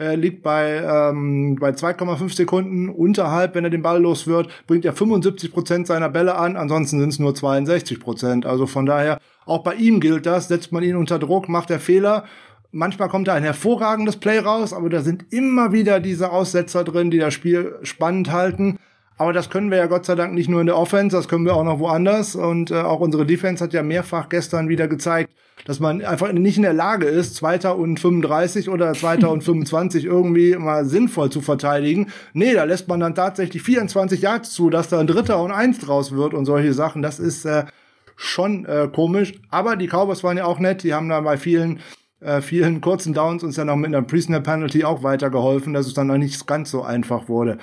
äh, 0.01 0.15
liegt 0.15 0.41
bei, 0.41 0.77
ähm, 0.77 1.57
bei 1.59 1.69
2,5 1.69 2.35
Sekunden 2.35 2.89
unterhalb, 2.89 3.55
wenn 3.55 3.63
er 3.63 3.69
den 3.69 3.81
Ball 3.81 4.01
los 4.01 4.27
wird, 4.27 4.49
bringt 4.67 4.85
er 4.85 4.93
75 4.93 5.51
Prozent 5.51 5.87
seiner 5.87 6.09
Bälle 6.09 6.35
an, 6.35 6.57
ansonsten 6.57 6.99
sind 6.99 7.09
es 7.09 7.19
nur 7.19 7.35
62 7.35 7.99
Prozent. 7.99 8.45
Also 8.45 8.65
von 8.65 8.85
daher, 8.85 9.19
auch 9.45 9.63
bei 9.63 9.75
ihm 9.75 9.99
gilt 9.99 10.25
das, 10.25 10.47
setzt 10.47 10.71
man 10.71 10.83
ihn 10.83 10.95
unter 10.95 11.19
Druck, 11.19 11.49
macht 11.49 11.69
er 11.69 11.79
Fehler. 11.79 12.25
Manchmal 12.73 13.09
kommt 13.09 13.27
da 13.27 13.33
ein 13.33 13.43
hervorragendes 13.43 14.17
Play 14.17 14.39
raus, 14.39 14.71
aber 14.71 14.89
da 14.89 15.01
sind 15.01 15.25
immer 15.33 15.73
wieder 15.73 15.99
diese 15.99 16.31
Aussetzer 16.31 16.83
drin, 16.85 17.11
die 17.11 17.19
das 17.19 17.33
Spiel 17.33 17.75
spannend 17.83 18.31
halten. 18.31 18.77
Aber 19.17 19.33
das 19.33 19.49
können 19.49 19.69
wir 19.69 19.77
ja 19.77 19.85
Gott 19.85 20.05
sei 20.05 20.15
Dank 20.15 20.33
nicht 20.33 20.49
nur 20.49 20.61
in 20.61 20.67
der 20.67 20.77
Offense, 20.77 21.15
das 21.15 21.27
können 21.27 21.45
wir 21.45 21.55
auch 21.55 21.63
noch 21.63 21.79
woanders. 21.79 22.33
Und 22.33 22.71
äh, 22.71 22.75
auch 22.75 23.01
unsere 23.01 23.25
Defense 23.25 23.63
hat 23.63 23.73
ja 23.73 23.83
mehrfach 23.83 24.29
gestern 24.29 24.67
wieder 24.67 24.87
gezeigt, 24.87 25.31
dass 25.65 25.79
man 25.79 26.03
einfach 26.03 26.31
nicht 26.31 26.57
in 26.57 26.63
der 26.63 26.73
Lage 26.73 27.05
ist, 27.05 27.35
Zweiter 27.35 27.77
und 27.77 27.99
35 27.99 28.69
oder 28.69 28.93
Zweiter 28.93 29.29
und 29.29 29.43
25 29.43 30.05
irgendwie 30.05 30.55
mal 30.55 30.85
sinnvoll 30.85 31.29
zu 31.29 31.41
verteidigen. 31.41 32.07
Nee, 32.33 32.53
da 32.53 32.63
lässt 32.63 32.87
man 32.87 32.99
dann 32.99 33.13
tatsächlich 33.13 33.61
24 33.61 34.21
Yards 34.21 34.51
zu, 34.53 34.69
dass 34.69 34.89
da 34.89 34.99
ein 34.99 35.07
Dritter 35.07 35.43
und 35.43 35.51
Eins 35.51 35.77
draus 35.77 36.13
wird 36.13 36.33
und 36.33 36.45
solche 36.45 36.73
Sachen. 36.73 37.01
Das 37.01 37.19
ist 37.19 37.45
äh, 37.45 37.65
schon 38.15 38.65
äh, 38.65 38.89
komisch. 38.91 39.33
Aber 39.49 39.75
die 39.75 39.87
Cowboys 39.87 40.23
waren 40.23 40.37
ja 40.37 40.45
auch 40.45 40.57
nett. 40.57 40.83
Die 40.83 40.93
haben 40.93 41.09
da 41.09 41.21
bei 41.21 41.37
vielen 41.37 41.79
äh, 42.21 42.41
vielen 42.41 42.81
kurzen 42.81 43.13
Downs 43.13 43.43
uns 43.43 43.57
ja 43.57 43.65
noch 43.65 43.75
mit 43.75 43.87
einer 43.87 44.01
Prisoner 44.01 44.39
Penalty 44.39 44.83
auch 44.83 45.03
weitergeholfen, 45.03 45.73
dass 45.73 45.87
es 45.87 45.93
dann 45.93 46.07
noch 46.07 46.17
nicht 46.17 46.47
ganz 46.47 46.71
so 46.71 46.83
einfach 46.83 47.27
wurde. 47.27 47.57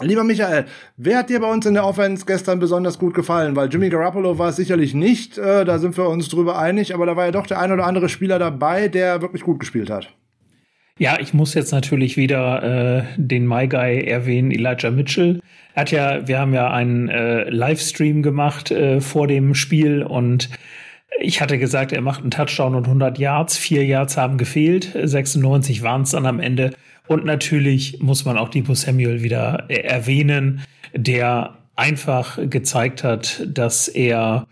Lieber 0.00 0.24
Michael, 0.24 0.64
wer 0.96 1.18
hat 1.18 1.30
dir 1.30 1.40
bei 1.40 1.50
uns 1.50 1.66
in 1.66 1.74
der 1.74 1.86
Offense 1.86 2.26
gestern 2.26 2.58
besonders 2.58 2.98
gut 2.98 3.14
gefallen? 3.14 3.54
Weil 3.54 3.68
Jimmy 3.68 3.90
Garoppolo 3.90 4.38
war 4.38 4.48
es 4.48 4.56
sicherlich 4.56 4.92
nicht, 4.92 5.38
äh, 5.38 5.64
da 5.64 5.78
sind 5.78 5.96
wir 5.96 6.08
uns 6.08 6.28
drüber 6.28 6.58
einig, 6.58 6.94
aber 6.94 7.06
da 7.06 7.14
war 7.14 7.26
ja 7.26 7.30
doch 7.30 7.46
der 7.46 7.60
ein 7.60 7.70
oder 7.70 7.86
andere 7.86 8.08
Spieler 8.08 8.40
dabei, 8.40 8.88
der 8.88 9.22
wirklich 9.22 9.42
gut 9.42 9.60
gespielt 9.60 9.90
hat. 9.90 10.08
Ja, 10.98 11.18
ich 11.20 11.34
muss 11.34 11.54
jetzt 11.54 11.72
natürlich 11.72 12.16
wieder 12.16 12.62
äh, 12.62 13.04
den 13.16 13.46
My 13.46 13.66
Guy 13.68 14.00
erwähnen, 14.04 14.50
Elijah 14.50 14.90
Mitchell. 14.90 15.40
Er 15.74 15.80
hat 15.80 15.90
ja, 15.90 16.28
wir 16.28 16.38
haben 16.38 16.54
ja 16.54 16.70
einen 16.70 17.08
äh, 17.08 17.48
Livestream 17.50 18.22
gemacht 18.22 18.70
äh, 18.70 19.00
vor 19.00 19.26
dem 19.26 19.54
Spiel 19.54 20.04
und 20.04 20.50
ich 21.20 21.40
hatte 21.40 21.58
gesagt, 21.58 21.92
er 21.92 22.00
macht 22.00 22.22
einen 22.22 22.30
Touchdown 22.30 22.74
und 22.74 22.84
100 22.84 23.18
Yards. 23.18 23.56
Vier 23.56 23.84
Yards 23.84 24.16
haben 24.16 24.38
gefehlt, 24.38 24.92
96 24.94 25.82
waren 25.82 26.02
es 26.02 26.10
dann 26.10 26.26
am 26.26 26.40
Ende. 26.40 26.70
Und 27.06 27.24
natürlich 27.24 28.00
muss 28.00 28.24
man 28.24 28.38
auch 28.38 28.48
Debo 28.48 28.74
Samuel 28.74 29.22
wieder 29.22 29.64
erwähnen, 29.68 30.62
der 30.94 31.58
einfach 31.76 32.38
gezeigt 32.48 33.04
hat, 33.04 33.46
dass 33.46 33.88
er, 33.88 34.46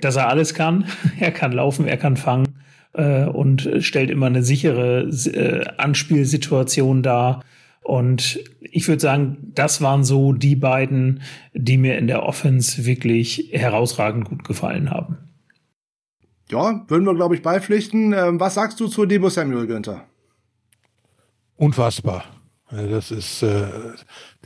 dass 0.00 0.16
er 0.16 0.28
alles 0.28 0.54
kann. 0.54 0.86
Er 1.20 1.32
kann 1.32 1.52
laufen, 1.52 1.86
er 1.86 1.96
kann 1.96 2.16
fangen 2.16 2.60
äh, 2.92 3.24
und 3.24 3.68
stellt 3.80 4.10
immer 4.10 4.26
eine 4.26 4.42
sichere 4.42 5.02
äh, 5.02 5.64
Anspielsituation 5.76 7.02
dar. 7.02 7.42
Und 7.82 8.38
ich 8.60 8.86
würde 8.86 9.00
sagen, 9.00 9.38
das 9.54 9.80
waren 9.80 10.04
so 10.04 10.32
die 10.32 10.56
beiden, 10.56 11.22
die 11.54 11.78
mir 11.78 11.98
in 11.98 12.06
der 12.06 12.22
Offense 12.22 12.84
wirklich 12.84 13.48
herausragend 13.52 14.26
gut 14.26 14.44
gefallen 14.44 14.90
haben. 14.90 15.18
Ja, 16.50 16.84
würden 16.88 17.04
wir, 17.04 17.14
glaube 17.14 17.34
ich, 17.34 17.42
beipflichten. 17.42 18.12
Ähm, 18.12 18.40
was 18.40 18.54
sagst 18.54 18.80
du 18.80 18.88
zu 18.88 19.06
Debo 19.06 19.28
Samuel, 19.28 19.66
Günther? 19.66 20.06
unfassbar. 21.60 22.24
Das 22.70 23.10
ist 23.10 23.42
äh, 23.42 23.66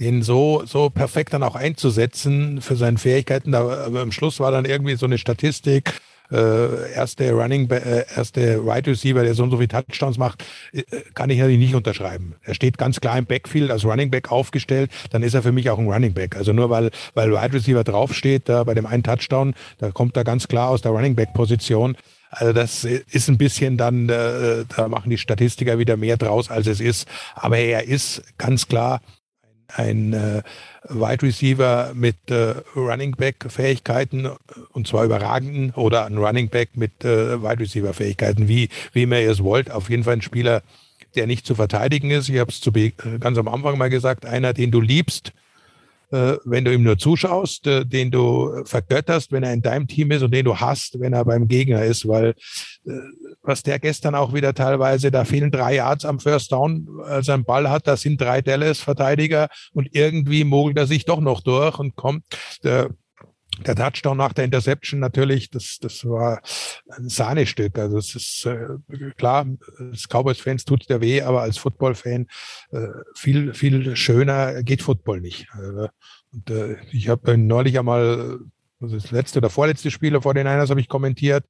den 0.00 0.22
so 0.22 0.62
so 0.64 0.88
perfekt 0.88 1.34
dann 1.34 1.42
auch 1.42 1.56
einzusetzen 1.56 2.60
für 2.62 2.74
seine 2.74 2.98
Fähigkeiten. 2.98 3.52
Da, 3.52 3.84
aber 3.84 4.00
am 4.00 4.12
Schluss 4.12 4.40
war 4.40 4.50
dann 4.50 4.64
irgendwie 4.64 4.96
so 4.96 5.06
eine 5.06 5.18
Statistik. 5.18 6.00
Äh, 6.34 6.92
erste 6.94 7.30
Running, 7.30 7.70
äh, 7.70 8.04
erste 8.16 8.60
Right 8.66 8.88
Receiver, 8.88 9.22
der 9.22 9.34
so 9.34 9.44
und 9.44 9.52
so 9.52 9.56
viele 9.58 9.68
Touchdowns 9.68 10.18
macht, 10.18 10.44
äh, 10.72 10.82
kann 11.14 11.30
ich 11.30 11.38
natürlich 11.38 11.60
nicht 11.60 11.76
unterschreiben. 11.76 12.34
Er 12.42 12.54
steht 12.54 12.76
ganz 12.76 13.00
klar 13.00 13.16
im 13.16 13.24
Backfield 13.24 13.70
als 13.70 13.84
Running 13.84 14.10
Back 14.10 14.32
aufgestellt, 14.32 14.90
dann 15.10 15.22
ist 15.22 15.34
er 15.34 15.44
für 15.44 15.52
mich 15.52 15.70
auch 15.70 15.78
ein 15.78 15.86
Running 15.86 16.12
Back. 16.12 16.36
Also 16.36 16.52
nur 16.52 16.70
weil 16.70 16.90
weil 17.14 17.32
Right 17.32 17.54
Receiver 17.54 17.84
draufsteht, 17.84 18.48
da 18.48 18.64
bei 18.64 18.74
dem 18.74 18.84
einen 18.84 19.04
Touchdown, 19.04 19.54
da 19.78 19.92
kommt 19.92 20.16
er 20.16 20.24
ganz 20.24 20.48
klar 20.48 20.70
aus 20.70 20.82
der 20.82 20.90
Running 20.90 21.14
Back 21.14 21.34
Position. 21.34 21.96
Also 22.30 22.52
das 22.52 22.82
ist 22.82 23.28
ein 23.28 23.38
bisschen 23.38 23.76
dann, 23.76 24.08
äh, 24.08 24.64
da 24.76 24.88
machen 24.88 25.10
die 25.10 25.18
Statistiker 25.18 25.78
wieder 25.78 25.96
mehr 25.96 26.16
draus, 26.16 26.50
als 26.50 26.66
es 26.66 26.80
ist. 26.80 27.06
Aber 27.36 27.58
er 27.58 27.84
ist 27.86 28.24
ganz 28.38 28.66
klar 28.66 29.00
ein 29.68 30.12
äh, 30.12 30.42
Wide 30.88 31.22
Receiver 31.22 31.92
mit 31.94 32.16
äh, 32.30 32.54
Running 32.76 33.12
Back 33.12 33.46
Fähigkeiten 33.48 34.28
und 34.72 34.86
zwar 34.86 35.04
überragenden 35.04 35.70
oder 35.72 36.06
ein 36.06 36.18
Running 36.18 36.48
Back 36.48 36.70
mit 36.76 37.04
äh, 37.04 37.42
Wide 37.42 37.60
Receiver 37.60 37.94
Fähigkeiten, 37.94 38.48
wie 38.48 38.68
wie 38.92 39.04
immer 39.04 39.20
ihr 39.20 39.30
es 39.30 39.42
wollt. 39.42 39.70
Auf 39.70 39.90
jeden 39.90 40.04
Fall 40.04 40.14
ein 40.14 40.22
Spieler, 40.22 40.62
der 41.14 41.26
nicht 41.26 41.46
zu 41.46 41.54
verteidigen 41.54 42.10
ist. 42.10 42.28
Ich 42.28 42.38
habe 42.38 42.50
es 42.50 42.60
ganz 43.20 43.38
am 43.38 43.48
Anfang 43.48 43.78
mal 43.78 43.90
gesagt, 43.90 44.26
einer, 44.26 44.52
den 44.52 44.70
du 44.70 44.80
liebst, 44.80 45.28
äh, 45.28 45.43
wenn 46.44 46.64
du 46.64 46.72
ihm 46.72 46.82
nur 46.82 46.98
zuschaust, 46.98 47.66
äh, 47.66 47.84
den 47.84 48.10
du 48.10 48.64
vergötterst, 48.64 49.32
wenn 49.32 49.42
er 49.42 49.52
in 49.52 49.62
deinem 49.62 49.88
Team 49.88 50.10
ist 50.10 50.22
und 50.22 50.32
den 50.32 50.44
du 50.44 50.56
hast, 50.56 51.00
wenn 51.00 51.12
er 51.12 51.24
beim 51.24 51.48
Gegner 51.48 51.84
ist, 51.84 52.06
weil 52.06 52.34
äh, 52.86 52.92
was 53.42 53.62
der 53.62 53.78
gestern 53.78 54.14
auch 54.14 54.32
wieder 54.32 54.54
teilweise, 54.54 55.10
da 55.10 55.24
fehlen 55.24 55.50
drei 55.50 55.76
Yards 55.76 56.04
am 56.04 56.20
First 56.20 56.52
Down, 56.52 56.88
als 57.04 57.28
er 57.28 57.34
einen 57.34 57.44
Ball 57.44 57.68
hat, 57.68 57.86
da 57.86 57.96
sind 57.96 58.20
drei 58.20 58.40
Dallas-Verteidiger 58.40 59.48
und 59.72 59.88
irgendwie 59.92 60.44
mogelt 60.44 60.78
er 60.78 60.86
sich 60.86 61.04
doch 61.04 61.20
noch 61.20 61.40
durch 61.40 61.78
und 61.78 61.96
kommt. 61.96 62.24
Der, 62.62 62.90
der 63.66 63.74
Touchdown 63.74 64.16
nach 64.16 64.32
der 64.32 64.44
Interception 64.44 65.00
natürlich, 65.00 65.50
das, 65.50 65.78
das 65.80 66.04
war 66.04 66.40
ein 66.90 67.08
Sahnestück. 67.08 67.78
Also 67.78 67.98
es 67.98 68.14
ist 68.14 68.46
äh, 68.46 68.68
klar, 69.16 69.46
als 69.78 70.08
Cowboys-Fans 70.08 70.64
tut 70.64 70.88
der 70.88 71.00
weh, 71.00 71.22
aber 71.22 71.42
als 71.42 71.58
Football-Fan 71.58 72.26
äh, 72.72 72.86
viel, 73.14 73.54
viel 73.54 73.96
schöner 73.96 74.62
geht 74.62 74.82
Football 74.82 75.20
nicht. 75.20 75.48
Also, 75.52 75.88
und 76.32 76.50
äh, 76.50 76.76
ich 76.90 77.08
habe 77.08 77.38
neulich 77.38 77.78
einmal 77.78 78.40
also 78.80 78.96
das 78.96 79.10
letzte 79.10 79.38
oder 79.38 79.50
vorletzte 79.50 79.90
Spiel 79.90 80.20
vor 80.20 80.34
den 80.34 80.46
Niners 80.46 80.70
habe 80.70 80.80
ich 80.80 80.88
kommentiert, 80.88 81.44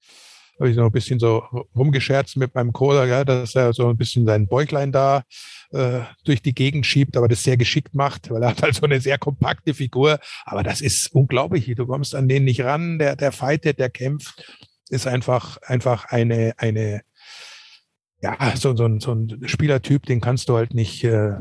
habe 0.58 0.70
ich 0.70 0.76
noch 0.76 0.86
ein 0.86 0.92
bisschen 0.92 1.18
so 1.18 1.42
rumgescherzt 1.74 2.36
mit 2.36 2.54
meinem 2.54 2.72
Coder, 2.72 3.06
ja, 3.06 3.24
dass 3.24 3.54
er 3.54 3.72
so 3.72 3.88
ein 3.88 3.96
bisschen 3.96 4.26
sein 4.26 4.46
Bäuchlein 4.46 4.92
da 4.92 5.24
äh, 5.72 6.00
durch 6.24 6.42
die 6.42 6.54
Gegend 6.54 6.86
schiebt, 6.86 7.16
aber 7.16 7.28
das 7.28 7.42
sehr 7.42 7.56
geschickt 7.56 7.94
macht, 7.94 8.30
weil 8.30 8.42
er 8.42 8.50
hat 8.50 8.62
halt 8.62 8.74
so 8.74 8.82
eine 8.82 9.00
sehr 9.00 9.18
kompakte 9.18 9.74
Figur. 9.74 10.18
Aber 10.44 10.62
das 10.62 10.80
ist 10.80 11.12
unglaublich. 11.12 11.72
Du 11.74 11.86
kommst 11.86 12.14
an 12.14 12.28
den 12.28 12.44
nicht 12.44 12.62
ran. 12.62 12.98
Der, 12.98 13.16
der 13.16 13.32
fightet, 13.32 13.78
der 13.78 13.90
kämpft, 13.90 14.54
ist 14.88 15.06
einfach, 15.06 15.58
einfach 15.62 16.06
eine, 16.06 16.54
eine, 16.56 17.02
ja, 18.22 18.36
so, 18.56 18.76
so, 18.76 18.84
ein, 18.84 19.00
so 19.00 19.12
ein 19.12 19.42
Spielertyp, 19.46 20.06
den 20.06 20.20
kannst 20.20 20.48
du 20.48 20.56
halt 20.56 20.72
nicht, 20.72 21.04
äh, 21.04 21.38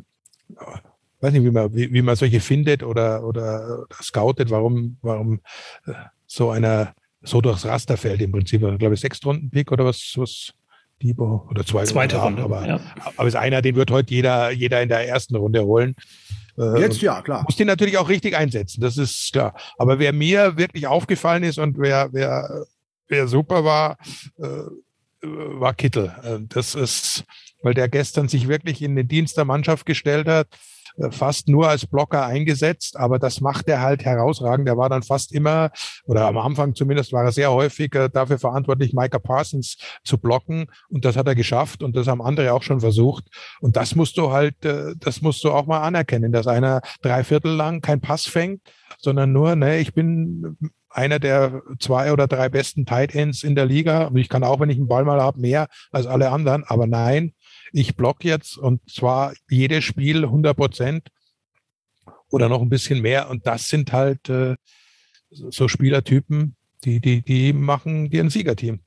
weiß 1.22 1.34
nicht, 1.34 1.44
wie 1.44 1.52
man, 1.52 1.74
wie, 1.74 1.94
wie 1.94 2.02
man 2.02 2.16
solche 2.16 2.40
findet 2.40 2.84
oder, 2.84 3.24
oder, 3.24 3.84
oder 3.84 3.96
scoutet, 4.02 4.50
warum, 4.50 4.98
warum 5.02 5.42
äh, 5.86 5.94
so 6.26 6.50
einer 6.50 6.94
so 7.24 7.42
durchs 7.42 7.66
Raster 7.66 7.98
fällt 7.98 8.22
im 8.22 8.32
Prinzip. 8.32 8.62
glaube 8.62 8.94
ich, 8.94 9.00
sechs 9.00 9.24
Runden 9.26 9.50
Pick 9.50 9.72
oder 9.72 9.86
was, 9.86 10.14
was 10.16 10.54
Debo 11.02 11.48
oder 11.50 11.66
zwei 11.66 11.84
zweite 11.86 12.18
Runde. 12.18 12.44
Aber, 12.44 12.68
ja. 12.68 12.80
aber 13.18 13.28
ist 13.28 13.36
einer, 13.36 13.62
den 13.62 13.76
wird 13.76 13.92
heute 13.92 14.14
jeder, 14.14 14.52
jeder 14.52 14.82
in 14.82 14.90
der 14.90 15.08
ersten 15.08 15.36
Runde 15.36 15.64
holen. 15.64 15.96
Äh, 16.58 16.82
Jetzt 16.82 17.02
ja, 17.02 17.22
klar. 17.22 17.44
Muss 17.44 17.56
den 17.56 17.68
natürlich 17.68 17.98
auch 17.98 18.10
richtig 18.10 18.36
einsetzen, 18.36 18.82
das 18.82 18.98
ist 18.98 19.34
klar. 19.34 19.56
Aber 19.78 20.00
wer 20.00 20.14
mir 20.14 20.58
wirklich 20.58 20.88
aufgefallen 20.88 21.44
ist 21.44 21.58
und 21.58 21.78
wer, 21.78 22.10
wer, 22.12 22.66
wer 23.08 23.28
super 23.28 23.64
war, 23.64 23.98
äh, 24.38 24.64
war 25.22 25.74
Kittel. 25.74 26.14
Äh, 26.24 26.40
das 26.50 26.76
ist, 26.76 27.24
weil 27.62 27.74
der 27.74 27.90
gestern 27.90 28.28
sich 28.28 28.48
wirklich 28.48 28.82
in 28.82 28.96
den 28.96 29.08
Dienst 29.08 29.38
der 29.38 29.46
Mannschaft 29.46 29.86
gestellt 29.86 30.28
hat. 30.28 30.48
Äh, 30.98 31.12
fast 31.12 31.48
nur 31.48 31.68
als 31.68 31.86
Blocker 31.88 32.26
eingesetzt, 32.26 32.98
aber 32.98 33.20
das 33.20 33.42
macht 33.42 33.68
er 33.68 33.82
halt 33.82 34.06
herausragend. 34.06 34.68
Er 34.68 34.78
war 34.78 34.90
dann 34.90 35.04
fast 35.04 35.32
immer, 35.32 35.72
oder 36.06 36.28
am 36.28 36.38
Anfang 36.38 36.76
zumindest 36.76 37.14
war 37.14 37.24
er 37.24 37.32
sehr 37.32 37.52
häufig 37.52 37.94
äh, 37.96 38.10
dafür 38.10 38.38
verantwortlich, 38.38 38.94
Micah 38.94 39.20
Parsons 39.20 39.78
zu 40.04 40.18
blocken 40.18 40.68
und 40.90 41.06
das 41.06 41.16
hat 41.16 41.28
er 41.28 41.36
geschafft 41.36 41.84
und 41.84 41.96
das 41.96 42.08
haben 42.08 42.22
andere 42.22 42.54
auch 42.54 42.64
schon 42.64 42.80
versucht 42.80 43.26
und 43.62 43.76
das 43.76 43.96
musst 43.96 44.18
du 44.18 44.32
halt, 44.32 44.64
äh, 44.66 44.94
das 45.00 45.22
musst 45.22 45.44
du 45.44 45.52
auch 45.52 45.66
mal 45.66 45.82
anerkennen, 45.82 46.32
dass 46.32 46.48
einer 46.48 46.82
drei 47.02 47.24
Viertel 47.24 47.56
lang 47.56 47.82
kein 47.82 48.02
Pass 48.02 48.26
fängt, 48.26 48.62
sondern 49.00 49.32
nur, 49.32 49.56
ne, 49.56 49.80
ich 49.80 49.94
bin 49.94 50.58
einer 50.94 51.20
der 51.20 51.64
zwei 51.80 52.14
oder 52.14 52.28
drei 52.28 52.50
besten 52.50 52.86
Tight 52.86 53.16
Ends 53.16 53.44
in 53.44 53.56
der 53.56 53.66
Liga. 53.66 54.06
Und 54.06 54.18
ich 54.18 54.30
kann 54.30 54.44
auch, 54.44 54.60
wenn 54.60 54.70
ich 54.70 54.78
einen 54.78 54.88
Ball 54.88 55.04
mal 55.06 55.22
habe, 55.22 55.40
mehr 55.40 55.68
als 55.92 56.06
alle 56.06 56.30
anderen. 56.30 56.64
Aber 56.66 56.86
nein, 56.86 57.34
ich 57.74 57.96
block 57.96 58.24
jetzt 58.24 58.58
und 58.58 58.90
zwar 58.90 59.34
jedes 59.50 59.84
Spiel 59.84 60.24
100 60.24 60.56
Prozent 60.56 61.10
oder 62.30 62.48
noch 62.48 62.62
ein 62.62 62.70
bisschen 62.70 63.02
mehr. 63.02 63.30
Und 63.30 63.46
das 63.48 63.68
sind 63.68 63.92
halt 63.92 64.30
äh, 64.30 64.56
so 65.30 65.68
Spielertypen, 65.68 66.56
die, 66.84 67.02
die, 67.02 67.22
die 67.22 67.52
machen 67.52 68.10
dir 68.10 68.24
ein 68.24 68.30
Siegerteam. 68.30 68.80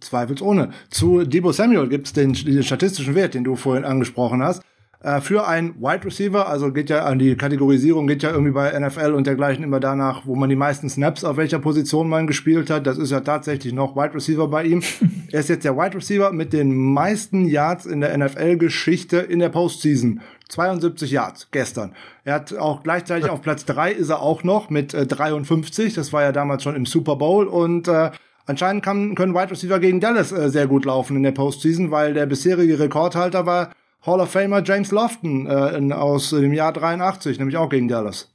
Zweifelsohne. 0.00 0.72
Zu 0.90 1.24
Debo 1.24 1.52
Samuel 1.52 1.88
gibt 1.88 2.06
es 2.06 2.12
den, 2.12 2.32
den 2.32 2.62
statistischen 2.62 3.14
Wert, 3.14 3.34
den 3.34 3.44
du 3.44 3.56
vorhin 3.56 3.84
angesprochen 3.84 4.42
hast. 4.42 4.62
Äh, 5.02 5.20
für 5.20 5.48
ein 5.48 5.74
Wide 5.80 6.04
Receiver, 6.04 6.48
also 6.48 6.72
geht 6.72 6.88
ja 6.88 7.04
an 7.04 7.18
die 7.18 7.36
Kategorisierung, 7.36 8.06
geht 8.06 8.22
ja 8.22 8.30
irgendwie 8.30 8.52
bei 8.52 8.78
NFL 8.78 9.14
und 9.14 9.26
dergleichen 9.26 9.64
immer 9.64 9.80
danach, 9.80 10.26
wo 10.26 10.36
man 10.36 10.48
die 10.48 10.56
meisten 10.56 10.88
Snaps 10.88 11.24
auf 11.24 11.36
welcher 11.36 11.58
Position 11.58 12.08
man 12.08 12.28
gespielt 12.28 12.70
hat. 12.70 12.86
Das 12.86 12.98
ist 12.98 13.10
ja 13.10 13.20
tatsächlich 13.20 13.72
noch 13.72 13.96
Wide 13.96 14.14
Receiver 14.14 14.46
bei 14.46 14.64
ihm. 14.64 14.82
er 15.32 15.40
ist 15.40 15.48
jetzt 15.48 15.64
der 15.64 15.76
Wide 15.76 15.96
Receiver 15.96 16.32
mit 16.32 16.52
den 16.52 16.74
meisten 16.76 17.46
Yards 17.46 17.84
in 17.84 18.00
der 18.00 18.16
NFL-Geschichte 18.16 19.18
in 19.18 19.40
der 19.40 19.48
Postseason. 19.48 20.20
72 20.48 21.10
Yards 21.10 21.48
gestern. 21.50 21.94
Er 22.24 22.34
hat 22.34 22.54
auch 22.54 22.84
gleichzeitig 22.84 23.28
auf 23.28 23.42
Platz 23.42 23.64
3 23.64 23.92
ist 23.92 24.10
er 24.10 24.20
auch 24.20 24.44
noch 24.44 24.70
mit 24.70 24.94
äh, 24.94 25.06
53. 25.06 25.94
Das 25.94 26.12
war 26.12 26.22
ja 26.22 26.30
damals 26.30 26.62
schon 26.62 26.76
im 26.76 26.86
Super 26.86 27.16
Bowl 27.16 27.46
und 27.46 27.88
äh, 27.88 28.10
Anscheinend 28.44 28.82
kann, 28.82 29.14
können 29.14 29.34
Wide 29.34 29.52
Receiver 29.52 29.78
gegen 29.78 30.00
Dallas 30.00 30.32
äh, 30.32 30.50
sehr 30.50 30.66
gut 30.66 30.84
laufen 30.84 31.16
in 31.16 31.22
der 31.22 31.30
Postseason, 31.30 31.92
weil 31.92 32.12
der 32.12 32.26
bisherige 32.26 32.76
Rekordhalter 32.80 33.46
war 33.46 33.70
Hall 34.04 34.20
of 34.20 34.30
Famer 34.30 34.62
James 34.64 34.90
Lofton 34.90 35.46
äh, 35.46 35.76
in, 35.76 35.92
aus 35.92 36.30
dem 36.30 36.52
Jahr 36.52 36.72
83, 36.72 37.38
nämlich 37.38 37.56
auch 37.56 37.68
gegen 37.68 37.88
Dallas. 37.88 38.28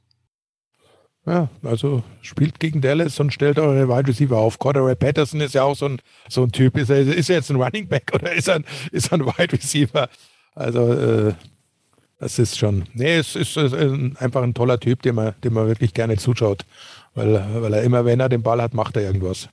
Ja, 1.26 1.48
also 1.62 2.02
spielt 2.22 2.58
gegen 2.58 2.80
Dallas 2.80 3.20
und 3.20 3.34
stellt 3.34 3.58
eure 3.58 3.86
Wide 3.86 4.08
Receiver 4.08 4.38
auf. 4.38 4.58
Cordero 4.58 4.94
Patterson 4.94 5.42
ist 5.42 5.54
ja 5.54 5.62
auch 5.62 5.76
so 5.76 5.86
ein, 5.86 6.00
so 6.28 6.44
ein 6.44 6.52
Typ. 6.52 6.78
Ist 6.78 6.88
er, 6.88 7.00
ist 7.00 7.28
er 7.28 7.36
jetzt 7.36 7.50
ein 7.50 7.60
Running 7.60 7.86
Back 7.86 8.10
oder 8.14 8.32
ist 8.32 8.48
er 8.48 8.56
ein, 8.56 8.64
ist 8.92 9.12
er 9.12 9.18
ein 9.18 9.26
Wide 9.26 9.52
Receiver? 9.52 10.08
Also, 10.54 10.92
äh, 10.92 11.34
das 12.18 12.38
ist 12.38 12.58
schon, 12.58 12.84
nee, 12.94 13.16
es 13.16 13.36
ist, 13.36 13.56
ist 13.56 13.74
einfach 13.74 14.42
ein 14.42 14.54
toller 14.54 14.80
Typ, 14.80 15.02
dem 15.02 15.16
man, 15.16 15.34
dem 15.44 15.52
man 15.52 15.68
wirklich 15.68 15.92
gerne 15.92 16.16
zuschaut. 16.16 16.64
Weil, 17.14 17.44
weil 17.54 17.74
er 17.74 17.82
immer, 17.82 18.04
wenn 18.04 18.20
er 18.20 18.28
den 18.28 18.42
Ball 18.42 18.62
hat, 18.62 18.72
macht 18.74 18.96
er 18.96 19.02
irgendwas. 19.02 19.50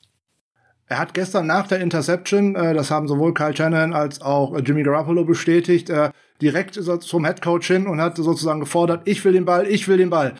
Er 0.88 0.99
hat 0.99 1.16
gestern 1.16 1.48
nach 1.48 1.68
der 1.68 1.80
Interception, 1.80 2.56
äh, 2.56 2.74
das 2.76 2.91
haben 2.91 3.07
sowohl 3.07 3.34
Kyle 3.34 3.56
Shannon 3.56 3.94
als 3.94 4.22
auch 4.22 4.56
äh, 4.56 4.60
Jimmy 4.60 4.84
Garoppolo 4.84 5.26
bestätigt, 5.26 5.90
äh, 5.90 6.12
direkt 6.41 6.76
zum 6.76 7.26
Headcoach 7.26 7.66
hin 7.66 7.88
und 7.88 8.02
hat 8.02 8.18
sozusagen 8.18 8.60
gefordert, 8.60 9.02
ich 9.06 9.24
will 9.26 9.34
den 9.34 9.45
Ball, 9.45 9.68
ich 9.68 9.88
will 9.88 9.98
den 9.98 10.12
Ball. 10.12 10.36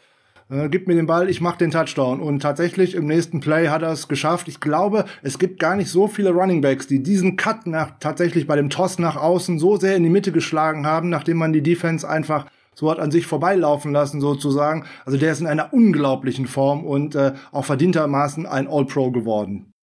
Äh, 0.52 0.70
gib 0.70 0.88
mir 0.88 0.94
den 0.94 1.08
Ball, 1.08 1.30
ich 1.30 1.42
mach 1.42 1.56
den 1.56 1.72
Touchdown. 1.72 2.20
Und 2.20 2.42
tatsächlich 2.42 2.94
im 2.94 3.08
nächsten 3.08 3.40
Play 3.40 3.70
hat 3.70 3.82
er 3.82 3.92
es 3.92 4.08
geschafft. 4.08 4.48
Ich 4.48 4.60
glaube, 4.60 5.06
es 5.24 5.40
gibt 5.40 5.60
gar 5.60 5.76
nicht 5.76 5.90
so 5.90 6.08
viele 6.08 6.30
Running 6.32 6.62
Backs, 6.62 6.86
die 6.86 7.02
diesen 7.02 7.38
Cut 7.38 7.66
nach, 7.66 7.94
tatsächlich 8.00 8.46
bei 8.46 8.56
dem 8.56 8.70
Toss 8.70 9.00
nach 9.00 9.16
außen 9.16 9.58
so 9.58 9.78
sehr 9.78 9.96
in 9.96 10.04
die 10.04 10.10
Mitte 10.10 10.32
geschlagen 10.32 10.86
haben, 10.86 11.10
nachdem 11.10 11.38
man 11.38 11.54
die 11.54 11.64
Defense 11.64 12.08
einfach 12.08 12.46
so 12.76 12.92
hat 12.92 13.00
an 13.00 13.10
sich 13.10 13.26
vorbeilaufen 13.26 13.94
lassen 13.94 14.22
sozusagen. 14.22 14.86
Also 15.06 15.18
der 15.18 15.32
ist 15.32 15.40
in 15.40 15.48
einer 15.48 15.74
unglaublichen 15.74 16.46
Form 16.46 16.86
und 16.86 17.16
äh, 17.16 17.34
auch 17.52 17.66
verdientermaßen 17.66 18.46
ein 18.46 18.68
All-Pro 18.68 19.12
geworden. 19.12 19.74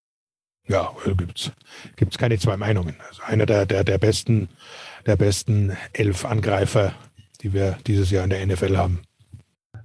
Ja, 0.67 0.93
also 0.99 1.17
gibt's 1.17 1.51
gibt's 1.97 2.19
keine 2.19 2.39
zwei 2.39 2.57
Meinungen. 2.57 2.97
Also 3.09 3.23
einer 3.25 3.47
der, 3.47 3.67
der, 3.67 3.85
der 3.85 3.99
besten, 3.99 4.49
der 5.07 5.17
besten 5.17 5.77
elf 5.93 6.25
Angreifer, 6.25 6.93
die 7.43 7.53
wir 7.53 7.79
dieses 7.87 8.11
Jahr 8.11 8.25
in 8.25 8.31
der 8.31 8.47
NFL 8.47 8.77
haben. 8.77 9.03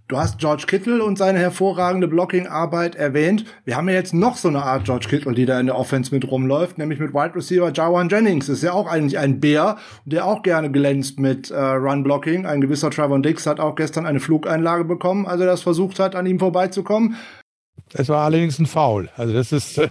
Du 0.10 0.18
hast 0.18 0.40
George 0.40 0.64
Kittle 0.68 1.04
und 1.04 1.18
seine 1.18 1.40
hervorragende 1.40 2.08
Blocking-Arbeit 2.08 2.96
erwähnt. 2.96 3.44
Wir 3.66 3.76
haben 3.76 3.90
ja 3.90 3.96
jetzt 3.96 4.14
noch 4.14 4.38
so 4.38 4.48
eine 4.48 4.64
Art 4.64 4.86
George 4.86 5.08
Kittle, 5.10 5.34
die 5.34 5.46
da 5.46 5.60
in 5.60 5.66
der 5.66 5.78
Offense 5.78 6.16
mit 6.16 6.32
rumläuft, 6.32 6.78
nämlich 6.78 7.00
mit 7.00 7.14
Wide 7.14 7.36
Receiver 7.36 7.74
Jawan 7.74 8.08
Jennings. 8.08 8.48
Das 8.48 8.60
ist 8.60 8.64
ja 8.64 8.72
auch 8.72 8.88
eigentlich 8.88 9.18
ein 9.18 9.42
Bär, 9.42 9.76
der 10.06 10.26
auch 10.26 10.44
gerne 10.44 10.72
glänzt 10.72 11.20
mit 11.20 11.52
äh, 11.52 11.58
Run-Blocking. 11.60 12.46
Ein 12.46 12.62
gewisser 12.62 12.90
Trevor 12.90 13.20
Dix 13.20 13.46
hat 13.46 13.60
auch 13.60 13.76
gestern 13.76 14.06
eine 14.06 14.22
Flugeinlage 14.22 14.86
bekommen, 14.86 15.28
also 15.28 15.44
das 15.44 15.62
versucht 15.62 16.00
hat, 16.00 16.16
an 16.16 16.26
ihm 16.26 16.40
vorbeizukommen. 16.40 17.18
Es 17.94 18.08
war 18.08 18.24
allerdings 18.24 18.60
ein 18.60 18.66
Foul. 18.66 19.10
Also 19.18 19.34
das 19.34 19.52
ist, 19.52 19.78
äh, 19.78 19.90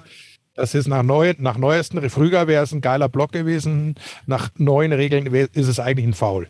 das 0.56 0.74
ist 0.74 0.88
nach, 0.88 1.02
neu, 1.02 1.34
nach 1.38 1.58
neuesten, 1.58 2.08
früher 2.10 2.46
wäre 2.48 2.64
es 2.64 2.72
ein 2.72 2.80
geiler 2.80 3.08
Block 3.08 3.32
gewesen. 3.32 3.94
Nach 4.26 4.50
neuen 4.56 4.92
Regeln 4.92 5.26
ist 5.26 5.68
es 5.68 5.78
eigentlich 5.78 6.06
ein 6.06 6.14
Foul. 6.14 6.48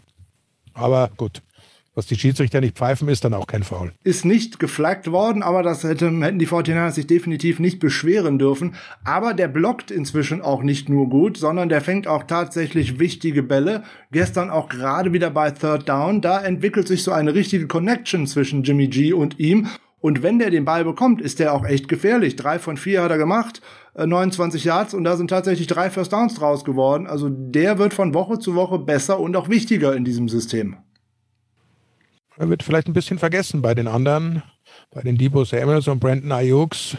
Aber 0.73 1.11
gut. 1.17 1.43
Was 1.97 2.05
die 2.05 2.17
Schiedsrichter 2.17 2.61
nicht 2.61 2.77
pfeifen, 2.77 3.09
ist 3.09 3.25
dann 3.25 3.33
auch 3.33 3.47
kein 3.47 3.63
Foul. 3.63 3.91
Ist 4.05 4.27
nicht 4.27 4.59
geflaggt 4.59 5.11
worden, 5.11 5.43
aber 5.43 5.63
das 5.63 5.83
hätten, 5.83 6.23
hätten 6.23 6.39
die 6.39 6.47
49ers 6.47 6.91
sich 6.91 7.07
definitiv 7.07 7.59
nicht 7.59 7.79
beschweren 7.79 8.39
dürfen. 8.39 8.75
Aber 9.03 9.33
der 9.33 9.49
blockt 9.49 9.91
inzwischen 9.91 10.43
auch 10.43 10.63
nicht 10.63 10.91
nur 10.91 11.09
gut, 11.09 11.39
sondern 11.39 11.71
der 11.71 11.81
fängt 11.81 12.07
auch 12.07 12.25
tatsächlich 12.25 12.99
wichtige 12.99 13.43
Bälle. 13.43 13.83
Gestern 14.13 14.51
auch 14.51 14.69
gerade 14.69 15.15
wieder 15.15 15.31
bei 15.31 15.51
Third 15.51 15.89
Down. 15.89 16.21
Da 16.21 16.39
entwickelt 16.39 16.87
sich 16.87 17.03
so 17.03 17.13
eine 17.13 17.33
richtige 17.33 17.67
Connection 17.67 18.27
zwischen 18.27 18.63
Jimmy 18.63 18.89
G 18.89 19.15
und 19.15 19.39
ihm. 19.41 19.67
Und 20.01 20.23
wenn 20.23 20.39
der 20.39 20.51
den 20.51 20.65
Ball 20.65 20.85
bekommt, 20.85 21.21
ist 21.21 21.39
der 21.39 21.55
auch 21.55 21.65
echt 21.65 21.89
gefährlich. 21.89 22.37
Drei 22.37 22.59
von 22.59 22.77
vier 22.77 23.03
hat 23.03 23.11
er 23.11 23.19
gemacht. 23.19 23.63
29 23.95 24.65
äh, 24.65 24.69
Yards 24.69 24.95
und 24.95 25.05
da 25.05 25.17
sind 25.17 25.29
tatsächlich 25.29 25.67
drei 25.67 25.91
First 25.91 26.13
Downs 26.13 26.35
draus 26.35 26.65
geworden. 26.65 27.07
Also 27.07 27.29
der 27.31 27.79
wird 27.79 27.95
von 27.95 28.13
Woche 28.13 28.39
zu 28.39 28.55
Woche 28.55 28.79
besser 28.79 29.19
und 29.19 29.35
auch 29.37 29.49
wichtiger 29.49 29.97
in 29.97 30.05
diesem 30.05 30.29
System. 30.29 30.77
Er 32.37 32.51
wird 32.51 32.63
vielleicht 32.63 32.89
ein 32.89 32.93
bisschen 32.93 33.19
vergessen 33.19 33.63
bei 33.63 33.75
den 33.75 33.89
anderen, 33.89 34.43
bei 34.91 35.01
den 35.01 35.17
Debo 35.17 35.45
Samuels 35.45 35.89
und 35.89 36.01
Brandon 36.01 36.33
Ayukes 36.33 36.99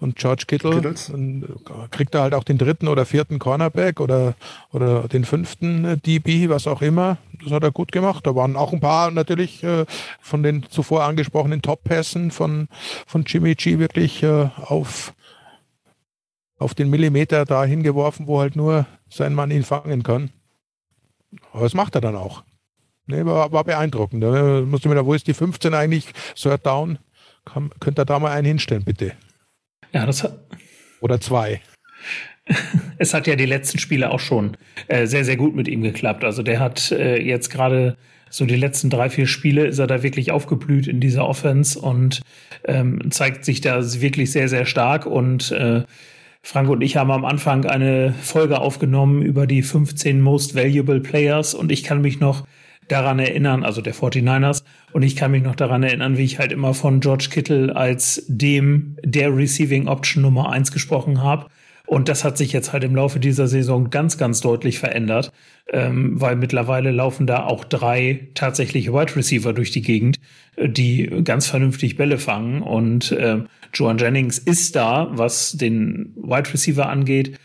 und 0.00 0.16
George 0.16 0.44
Kittle. 0.46 0.76
Äh, 0.76 1.88
kriegt 1.90 2.14
er 2.14 2.22
halt 2.22 2.34
auch 2.34 2.44
den 2.44 2.58
dritten 2.58 2.88
oder 2.88 3.06
vierten 3.06 3.38
Cornerback 3.38 4.00
oder, 4.00 4.34
oder 4.72 5.08
den 5.08 5.24
fünften 5.24 5.84
äh, 5.84 5.96
DB, 5.96 6.48
was 6.48 6.66
auch 6.66 6.82
immer. 6.82 7.18
Das 7.42 7.52
hat 7.52 7.62
er 7.62 7.72
gut 7.72 7.92
gemacht. 7.92 8.26
Da 8.26 8.34
waren 8.34 8.56
auch 8.56 8.72
ein 8.72 8.80
paar 8.80 9.10
natürlich 9.10 9.62
äh, 9.62 9.86
von 10.20 10.42
den 10.42 10.64
zuvor 10.68 11.04
angesprochenen 11.04 11.62
Top-Pässen 11.62 12.30
von, 12.30 12.68
von 13.06 13.24
Jimmy 13.24 13.54
G 13.54 13.78
wirklich 13.78 14.22
äh, 14.22 14.48
auf 14.56 15.12
auf 16.58 16.74
den 16.74 16.88
Millimeter 16.88 17.44
da 17.44 17.64
hingeworfen, 17.64 18.26
wo 18.26 18.40
halt 18.40 18.56
nur 18.56 18.86
sein 19.10 19.34
Mann 19.34 19.50
ihn 19.50 19.62
fangen 19.62 20.02
kann. 20.02 20.30
Aber 21.52 21.64
das 21.64 21.74
macht 21.74 21.94
er 21.94 22.00
dann 22.00 22.16
auch. 22.16 22.44
Nee, 23.06 23.24
war, 23.24 23.52
war 23.52 23.64
beeindruckend. 23.64 24.22
Da 24.22 24.62
musste 24.62 24.88
mir 24.88 24.94
da, 24.94 25.06
wo 25.06 25.14
ist 25.14 25.26
die 25.26 25.34
15 25.34 25.74
eigentlich? 25.74 26.12
Third 26.34 26.66
Down. 26.66 26.98
Kann, 27.44 27.70
könnt 27.78 27.98
ihr 27.98 28.04
da 28.04 28.18
mal 28.18 28.32
einen 28.32 28.46
hinstellen, 28.46 28.84
bitte? 28.84 29.12
Ja, 29.92 30.06
das 30.06 30.22
hat. 30.22 30.38
Oder 31.00 31.20
zwei. 31.20 31.60
es 32.98 33.14
hat 33.14 33.26
ja 33.26 33.36
die 33.36 33.46
letzten 33.46 33.78
Spiele 33.78 34.10
auch 34.10 34.20
schon 34.20 34.56
äh, 34.88 35.06
sehr, 35.06 35.24
sehr 35.24 35.36
gut 35.36 35.54
mit 35.54 35.68
ihm 35.68 35.82
geklappt. 35.82 36.24
Also 36.24 36.42
der 36.42 36.60
hat 36.60 36.92
äh, 36.92 37.20
jetzt 37.20 37.50
gerade 37.50 37.96
so 38.30 38.44
die 38.44 38.56
letzten 38.56 38.90
drei, 38.90 39.08
vier 39.08 39.26
Spiele 39.26 39.66
ist 39.66 39.78
er 39.78 39.86
da 39.86 40.02
wirklich 40.02 40.32
aufgeblüht 40.32 40.88
in 40.88 41.00
dieser 41.00 41.26
Offense 41.26 41.78
und 41.78 42.22
ähm, 42.64 43.10
zeigt 43.10 43.44
sich 43.44 43.60
da 43.60 43.80
wirklich 44.00 44.32
sehr, 44.32 44.48
sehr 44.48 44.66
stark. 44.66 45.06
Und 45.06 45.52
äh, 45.52 45.84
Frank 46.42 46.68
und 46.68 46.82
ich 46.82 46.96
haben 46.96 47.10
am 47.10 47.24
Anfang 47.24 47.64
eine 47.66 48.14
Folge 48.22 48.60
aufgenommen 48.60 49.22
über 49.22 49.46
die 49.46 49.62
15 49.62 50.20
Most 50.20 50.54
Valuable 50.54 51.00
Players 51.00 51.54
und 51.54 51.72
ich 51.72 51.82
kann 51.82 52.00
mich 52.00 52.20
noch 52.20 52.46
daran 52.88 53.18
erinnern, 53.18 53.64
also 53.64 53.80
der 53.80 53.94
49ers, 53.94 54.62
und 54.92 55.02
ich 55.02 55.16
kann 55.16 55.30
mich 55.30 55.42
noch 55.42 55.56
daran 55.56 55.82
erinnern, 55.82 56.16
wie 56.16 56.24
ich 56.24 56.38
halt 56.38 56.52
immer 56.52 56.74
von 56.74 57.00
George 57.00 57.28
Kittle 57.30 57.74
als 57.74 58.24
dem 58.28 58.96
der 59.02 59.36
Receiving 59.36 59.88
Option 59.88 60.22
Nummer 60.22 60.50
eins 60.50 60.72
gesprochen 60.72 61.22
habe. 61.22 61.46
Und 61.86 62.08
das 62.08 62.24
hat 62.24 62.36
sich 62.36 62.52
jetzt 62.52 62.72
halt 62.72 62.82
im 62.82 62.96
Laufe 62.96 63.20
dieser 63.20 63.46
Saison 63.46 63.90
ganz, 63.90 64.18
ganz 64.18 64.40
deutlich 64.40 64.80
verändert, 64.80 65.32
ähm, 65.72 66.20
weil 66.20 66.34
mittlerweile 66.34 66.90
laufen 66.90 67.28
da 67.28 67.44
auch 67.44 67.64
drei 67.64 68.28
tatsächliche 68.34 68.92
Wide 68.92 69.14
Receiver 69.14 69.52
durch 69.52 69.70
die 69.70 69.82
Gegend, 69.82 70.18
äh, 70.56 70.68
die 70.68 71.06
ganz 71.22 71.46
vernünftig 71.46 71.96
Bälle 71.96 72.18
fangen. 72.18 72.60
Und 72.62 73.12
äh, 73.12 73.38
Joan 73.72 73.98
Jennings 73.98 74.38
ist 74.38 74.74
da, 74.74 75.08
was 75.12 75.52
den 75.52 76.12
Wide 76.16 76.52
Receiver 76.52 76.88
angeht. 76.88 77.38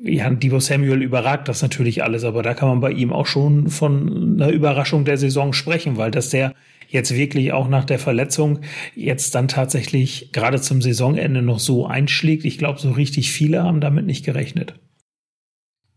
Ja, 0.00 0.30
Debo 0.30 0.60
Samuel 0.60 1.02
überragt 1.02 1.48
das 1.48 1.62
natürlich 1.62 2.02
alles, 2.02 2.24
aber 2.24 2.42
da 2.42 2.54
kann 2.54 2.68
man 2.68 2.80
bei 2.80 2.92
ihm 2.92 3.12
auch 3.12 3.26
schon 3.26 3.68
von 3.68 4.40
einer 4.40 4.50
Überraschung 4.50 5.04
der 5.04 5.18
Saison 5.18 5.52
sprechen, 5.52 5.96
weil 5.96 6.10
das 6.10 6.30
der 6.30 6.54
jetzt 6.88 7.14
wirklich 7.14 7.52
auch 7.52 7.68
nach 7.68 7.84
der 7.84 7.98
Verletzung 7.98 8.60
jetzt 8.94 9.34
dann 9.34 9.48
tatsächlich 9.48 10.30
gerade 10.32 10.60
zum 10.60 10.80
Saisonende 10.80 11.42
noch 11.42 11.58
so 11.58 11.86
einschlägt. 11.86 12.44
Ich 12.44 12.58
glaube, 12.58 12.78
so 12.80 12.92
richtig 12.92 13.30
viele 13.30 13.62
haben 13.62 13.80
damit 13.80 14.06
nicht 14.06 14.24
gerechnet. 14.24 14.74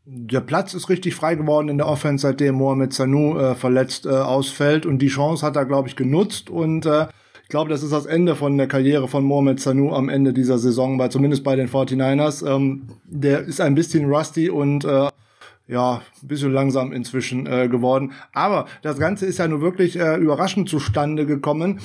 Der 0.03 0.41
Platz 0.41 0.73
ist 0.73 0.90
richtig 0.90 1.15
frei 1.15 1.36
geworden 1.36 1.69
in 1.69 1.78
der 1.78 1.88
Offense, 1.88 2.23
seitdem 2.23 2.56
Mohamed 2.56 2.91
Sanu 2.91 3.38
äh, 3.38 3.56
verletzt 3.56 4.06
äh, 4.06 4.10
ausfällt. 4.10 4.86
Und 4.86 4.99
die 4.99 5.07
Chance 5.07 5.45
hat 5.45 5.56
er, 5.56 5.65
glaube 5.65 5.88
ich, 5.88 5.95
genutzt. 5.95 6.49
Und 6.49 6.86
äh, 6.86 7.07
glaube, 7.52 7.69
das 7.69 7.84
ist 7.84 7.91
das 7.91 8.07
Ende 8.07 8.36
von 8.36 8.57
der 8.57 8.68
Karriere 8.68 9.07
von 9.07 9.23
Mohamed 9.23 9.60
Sanu 9.60 9.94
am 9.94 10.10
Ende 10.10 10.34
dieser 10.34 10.57
Saison, 10.57 10.98
bei, 10.98 11.10
zumindest 11.10 11.44
bei 11.44 11.56
den 11.56 11.68
49ers. 11.68 12.48
Ähm, 12.49 12.88
der 13.03 13.41
ist 13.41 13.61
ein 13.61 13.76
bisschen 13.76 14.11
rusty 14.11 14.49
und 14.49 14.86
äh, 14.86 15.10
ja, 15.68 16.02
ein 16.23 16.28
bisschen 16.28 16.53
langsam 16.53 16.91
inzwischen 16.94 17.45
äh, 17.45 17.68
geworden. 17.68 18.14
Aber 18.34 18.65
das 18.82 18.98
Ganze 18.98 19.26
ist 19.26 19.38
ja 19.38 19.48
nur 19.48 19.61
wirklich 19.61 19.99
äh, 19.99 20.15
überraschend 20.15 20.69
zustande 20.69 21.26
gekommen. 21.26 21.82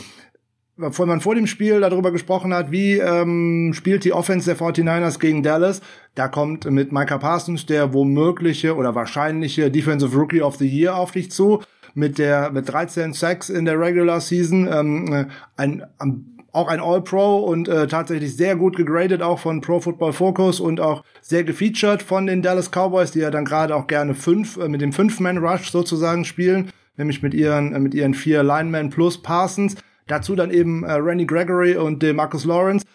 Bevor 0.77 1.07
man 1.07 1.21
vor 1.21 1.35
dem 1.35 1.47
Spiel 1.47 1.81
darüber 1.81 2.13
gesprochen 2.13 2.55
hat, 2.55 2.71
wie 2.71 2.99
ähm, 2.99 3.73
spielt 3.75 4.05
die 4.05 4.13
Offense 4.13 4.47
der 4.47 4.59
49ers 4.59 5.19
gegen 5.19 5.43
Dallas, 5.43 5.81
da 6.15 6.29
kommt 6.29 6.71
mit 6.71 6.93
Micah 6.93 7.19
Parsons 7.19 7.67
der 7.67 7.93
womögliche 7.93 8.77
oder 8.77 8.95
wahrscheinliche 8.95 9.71
Defensive 9.71 10.15
Rookie 10.17 10.43
of 10.43 10.57
the 10.57 10.69
Year 10.69 10.97
auf 10.97 11.13
dich 11.13 11.31
zu, 11.31 11.63
mit 11.97 12.19
der 12.19 12.51
mit 12.51 12.69
13 12.69 13.15
Sacks 13.15 13.49
in 13.49 13.65
der 13.65 13.81
Regular 13.81 14.21
Season, 14.21 14.69
ähm, 14.71 15.13
äh, 15.13 15.27
ein, 15.57 15.85
ein 15.99 16.37
auch 16.53 16.69
ein 16.69 16.81
All-Pro 16.81 17.41
und 17.41 17.69
äh, 17.69 17.87
tatsächlich 17.87 18.35
sehr 18.35 18.57
gut 18.57 18.77
gegradet, 18.77 19.21
auch 19.21 19.39
von 19.39 19.61
Pro 19.61 19.79
Football 19.79 20.15
Focus 20.15 20.59
und 20.59 20.81
auch 20.81 21.05
sehr 21.21 21.45
gefeatured 21.45 22.03
von 22.03 22.27
den 22.27 22.41
Dallas 22.41 22.71
Cowboys, 22.71 23.11
die 23.11 23.19
ja 23.19 23.31
dann 23.31 23.45
gerade 23.45 23.77
auch 23.77 23.87
gerne 23.87 24.15
fünf, 24.15 24.57
äh, 24.57 24.67
mit 24.67 24.81
dem 24.81 24.95
Fünf-Man-Rush 24.95 25.71
sozusagen 25.71 26.25
spielen, 26.25 26.71
nämlich 26.97 27.23
mit 27.23 27.35
ihren, 27.35 27.75
äh, 27.75 27.79
mit 27.79 27.93
ihren 27.93 28.15
vier 28.15 28.43
Linemen 28.43 28.89
plus 28.89 29.21
Parsons. 29.21 29.77
Dazu 30.07 30.35
dann 30.35 30.51
eben 30.51 30.83
äh, 30.85 30.93
Randy 30.93 31.27
Gregory 31.27 31.77
und 31.77 32.03
äh, 32.03 32.15
Marcus 32.15 32.47
Lawrence. 32.47 32.87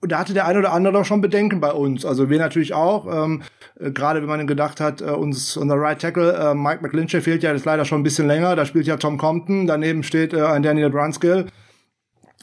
Und 0.00 0.12
da 0.12 0.18
hatte 0.18 0.34
der 0.34 0.46
eine 0.46 0.58
oder 0.58 0.72
andere 0.72 0.92
doch 0.92 1.04
schon 1.04 1.20
Bedenken 1.20 1.60
bei 1.60 1.72
uns. 1.72 2.04
Also 2.04 2.28
wir 2.28 2.38
natürlich 2.38 2.74
auch. 2.74 3.06
Ähm, 3.24 3.42
äh, 3.80 3.90
Gerade 3.90 4.20
wenn 4.20 4.28
man 4.28 4.46
gedacht 4.46 4.80
hat, 4.80 5.00
äh, 5.00 5.06
uns, 5.06 5.56
unser 5.56 5.76
Right 5.76 6.00
Tackle 6.00 6.32
äh, 6.32 6.54
Mike 6.54 6.82
McClinchy 6.82 7.20
fehlt 7.20 7.42
ja 7.42 7.52
jetzt 7.52 7.64
leider 7.64 7.84
schon 7.84 8.00
ein 8.00 8.04
bisschen 8.04 8.26
länger. 8.26 8.56
Da 8.56 8.66
spielt 8.66 8.86
ja 8.86 8.96
Tom 8.98 9.16
Compton. 9.16 9.66
Daneben 9.66 10.02
steht 10.02 10.32
äh, 10.32 10.42
ein 10.42 10.62
Daniel 10.62 10.90
Brunskill. 10.90 11.46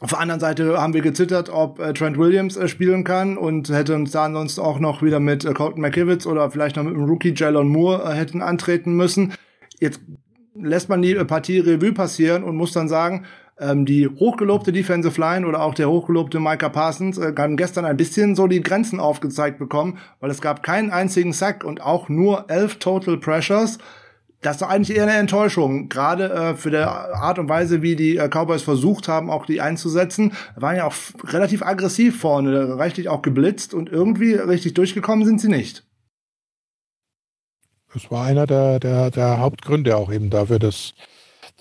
Auf 0.00 0.10
der 0.10 0.18
anderen 0.18 0.40
Seite 0.40 0.80
haben 0.80 0.92
wir 0.92 1.02
gezittert, 1.02 1.48
ob 1.50 1.78
äh, 1.78 1.92
Trent 1.92 2.18
Williams 2.18 2.56
äh, 2.56 2.66
spielen 2.66 3.04
kann 3.04 3.38
und 3.38 3.68
hätte 3.68 3.94
uns 3.94 4.10
da 4.10 4.24
ansonsten 4.24 4.60
auch 4.60 4.80
noch 4.80 5.02
wieder 5.02 5.20
mit 5.20 5.44
äh, 5.44 5.54
Colton 5.54 5.80
McKivitz 5.80 6.26
oder 6.26 6.50
vielleicht 6.50 6.74
noch 6.74 6.82
mit 6.82 6.94
dem 6.94 7.04
Rookie 7.04 7.32
Jalen 7.34 7.68
Moore 7.68 8.02
äh, 8.02 8.14
hätten 8.14 8.42
antreten 8.42 8.96
müssen. 8.96 9.32
Jetzt 9.78 10.00
lässt 10.54 10.88
man 10.88 11.00
die 11.00 11.12
äh, 11.12 11.24
Partie 11.24 11.60
Revue 11.60 11.92
passieren 11.92 12.42
und 12.42 12.56
muss 12.56 12.72
dann 12.72 12.88
sagen, 12.88 13.24
ähm, 13.58 13.86
die 13.86 14.08
hochgelobte 14.08 14.72
Defensive 14.72 15.20
Line 15.20 15.46
oder 15.46 15.62
auch 15.62 15.74
der 15.74 15.88
hochgelobte 15.88 16.40
Micah 16.40 16.68
Parsons 16.68 17.18
äh, 17.18 17.32
haben 17.36 17.56
gestern 17.56 17.84
ein 17.84 17.96
bisschen 17.96 18.34
so 18.34 18.46
die 18.46 18.62
Grenzen 18.62 19.00
aufgezeigt 19.00 19.58
bekommen, 19.58 19.98
weil 20.20 20.30
es 20.30 20.40
gab 20.40 20.62
keinen 20.62 20.90
einzigen 20.90 21.32
Sack 21.32 21.64
und 21.64 21.80
auch 21.80 22.08
nur 22.08 22.46
elf 22.48 22.76
Total 22.76 23.16
Pressures 23.16 23.78
das 24.44 24.56
ist 24.56 24.62
doch 24.62 24.68
eigentlich 24.68 24.96
eher 24.96 25.04
eine 25.04 25.14
Enttäuschung, 25.14 25.88
gerade 25.88 26.30
äh, 26.30 26.54
für 26.54 26.70
der 26.70 26.90
Art 26.90 27.38
und 27.38 27.48
Weise, 27.48 27.80
wie 27.80 27.96
die 27.96 28.18
äh, 28.18 28.28
Cowboys 28.28 28.62
versucht 28.62 29.08
haben, 29.08 29.30
auch 29.30 29.46
die 29.46 29.62
einzusetzen. 29.62 30.34
Waren 30.54 30.76
ja 30.76 30.86
auch 30.86 30.94
relativ 31.24 31.62
aggressiv 31.62 32.20
vorne, 32.20 32.76
reichlich 32.78 33.08
auch 33.08 33.22
geblitzt 33.22 33.72
und 33.72 33.88
irgendwie 33.88 34.34
richtig 34.34 34.74
durchgekommen 34.74 35.24
sind 35.24 35.40
sie 35.40 35.48
nicht. 35.48 35.86
Das 37.94 38.10
war 38.10 38.26
einer 38.26 38.46
der, 38.46 38.80
der, 38.80 39.10
der 39.10 39.38
Hauptgründe 39.38 39.96
auch 39.96 40.12
eben 40.12 40.28
dafür, 40.28 40.58
dass, 40.58 40.92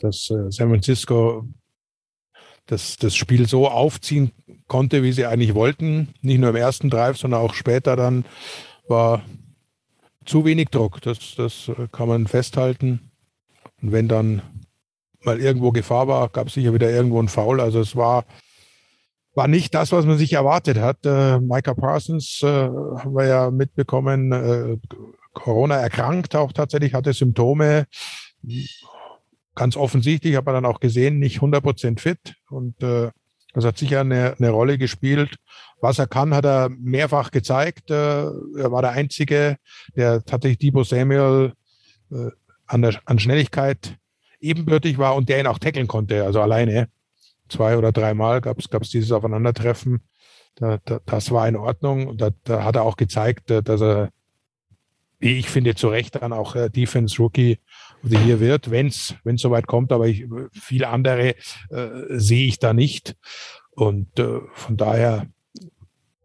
dass 0.01 0.29
äh, 0.29 0.51
San 0.51 0.67
Francisco 0.69 1.47
das, 2.65 2.97
das 2.97 3.15
Spiel 3.15 3.47
so 3.47 3.67
aufziehen 3.67 4.31
konnte, 4.67 5.03
wie 5.03 5.11
sie 5.11 5.25
eigentlich 5.25 5.53
wollten. 5.53 6.13
Nicht 6.21 6.39
nur 6.39 6.49
im 6.49 6.55
ersten 6.55 6.89
Drive, 6.89 7.17
sondern 7.17 7.41
auch 7.41 7.53
später 7.53 7.95
dann 7.95 8.25
war 8.87 9.21
zu 10.25 10.45
wenig 10.45 10.69
Druck. 10.69 11.01
Das, 11.01 11.35
das 11.35 11.71
kann 11.91 12.07
man 12.07 12.27
festhalten. 12.27 13.11
Und 13.81 13.91
wenn 13.91 14.07
dann 14.07 14.41
mal 15.23 15.39
irgendwo 15.39 15.71
Gefahr 15.71 16.07
war, 16.07 16.29
gab 16.29 16.47
es 16.47 16.53
sicher 16.53 16.73
wieder 16.73 16.89
irgendwo 16.89 17.19
einen 17.19 17.27
Foul. 17.27 17.59
Also 17.59 17.79
es 17.79 17.95
war, 17.95 18.25
war 19.35 19.47
nicht 19.47 19.73
das, 19.73 19.91
was 19.91 20.05
man 20.05 20.17
sich 20.17 20.33
erwartet 20.33 20.77
hat. 20.77 21.05
Äh, 21.05 21.39
Micah 21.39 21.73
Parsons 21.73 22.41
äh, 22.43 22.47
haben 22.47 23.15
wir 23.15 23.25
ja 23.25 23.51
mitbekommen, 23.51 24.31
äh, 24.31 24.77
Corona 25.33 25.75
erkrankt 25.77 26.35
auch 26.35 26.53
tatsächlich, 26.53 26.93
hatte 26.93 27.13
Symptome. 27.13 27.87
Ganz 29.55 29.75
offensichtlich, 29.75 30.35
hat 30.35 30.45
man 30.45 30.55
dann 30.55 30.65
auch 30.65 30.79
gesehen, 30.79 31.19
nicht 31.19 31.39
100% 31.39 31.99
fit. 31.99 32.35
Und 32.53 32.81
äh, 32.83 33.11
das 33.53 33.65
hat 33.65 33.77
sicher 33.77 34.01
eine, 34.01 34.35
eine 34.37 34.49
Rolle 34.49 34.77
gespielt. 34.77 35.35
Was 35.79 35.99
er 35.99 36.07
kann, 36.07 36.33
hat 36.33 36.45
er 36.45 36.69
mehrfach 36.69 37.31
gezeigt. 37.31 37.91
Äh, 37.91 38.23
er 38.23 38.71
war 38.71 38.81
der 38.81 38.91
Einzige, 38.91 39.57
der 39.95 40.23
tatsächlich 40.23 40.57
Debo 40.59 40.83
Samuel 40.83 41.53
äh, 42.11 42.29
an, 42.65 42.81
der, 42.81 42.99
an 43.05 43.19
Schnelligkeit 43.19 43.97
ebenbürtig 44.39 44.97
war 44.97 45.15
und 45.15 45.29
der 45.29 45.39
ihn 45.39 45.47
auch 45.47 45.59
tackeln 45.59 45.87
konnte, 45.87 46.23
also 46.23 46.41
alleine. 46.41 46.89
Zwei 47.49 47.77
oder 47.77 47.91
dreimal 47.91 48.41
gab 48.41 48.57
es 48.59 48.89
dieses 48.89 49.11
Aufeinandertreffen. 49.11 50.01
Da, 50.55 50.79
da, 50.85 50.99
das 51.05 51.31
war 51.31 51.47
in 51.47 51.55
Ordnung. 51.55 52.17
Da, 52.17 52.31
da 52.43 52.63
hat 52.63 52.75
er 52.75 52.83
auch 52.83 52.97
gezeigt, 52.97 53.51
äh, 53.51 53.61
dass 53.61 53.81
er, 53.81 54.09
wie 55.19 55.37
ich 55.37 55.49
finde, 55.49 55.75
zu 55.75 55.87
Recht 55.89 56.15
dann 56.15 56.33
auch 56.33 56.55
Defense 56.69 57.17
Rookie 57.17 57.59
oder 58.03 58.19
hier 58.19 58.39
wird, 58.39 58.69
wenn 58.69 58.87
es 58.87 59.15
soweit 59.37 59.67
kommt. 59.67 59.91
Aber 59.91 60.07
ich, 60.07 60.25
viele 60.51 60.89
andere 60.89 61.35
äh, 61.69 61.89
sehe 62.09 62.47
ich 62.47 62.59
da 62.59 62.73
nicht. 62.73 63.15
Und 63.71 64.19
äh, 64.19 64.39
von 64.53 64.77
daher 64.77 65.27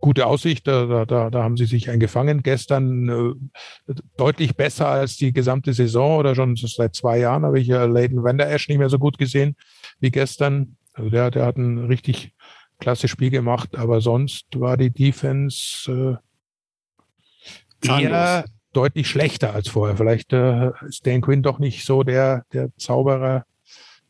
gute 0.00 0.26
Aussicht. 0.26 0.66
Da, 0.66 1.04
da, 1.04 1.30
da 1.30 1.42
haben 1.42 1.56
sie 1.56 1.66
sich 1.66 1.90
eingefangen. 1.90 2.42
Gestern 2.42 3.08
äh, 3.08 3.94
deutlich 4.16 4.56
besser 4.56 4.88
als 4.88 5.16
die 5.16 5.32
gesamte 5.32 5.72
Saison 5.72 6.18
oder 6.18 6.34
schon 6.34 6.56
seit 6.56 6.94
zwei 6.94 7.18
Jahren 7.18 7.44
habe 7.44 7.60
ich 7.60 7.66
ja 7.66 7.84
Leighton 7.84 8.22
Van 8.22 8.38
Der 8.38 8.50
Esch 8.52 8.68
nicht 8.68 8.78
mehr 8.78 8.90
so 8.90 8.98
gut 8.98 9.18
gesehen 9.18 9.56
wie 10.00 10.10
gestern. 10.10 10.76
Also 10.92 11.10
der, 11.10 11.30
der 11.30 11.46
hat 11.46 11.56
ein 11.56 11.78
richtig 11.86 12.34
klasse 12.80 13.08
Spiel 13.08 13.30
gemacht, 13.30 13.76
aber 13.76 14.00
sonst 14.00 14.46
war 14.54 14.76
die 14.76 14.90
Defense 14.90 16.20
äh, 17.82 18.02
eher 18.02 18.44
deutlich 18.78 19.08
schlechter 19.08 19.54
als 19.54 19.68
vorher. 19.68 19.96
Vielleicht 19.96 20.32
äh, 20.32 20.70
ist 20.88 21.04
Dan 21.04 21.20
Quinn 21.20 21.42
doch 21.42 21.58
nicht 21.58 21.84
so 21.84 22.04
der, 22.04 22.44
der 22.52 22.70
Zauberer, 22.76 23.44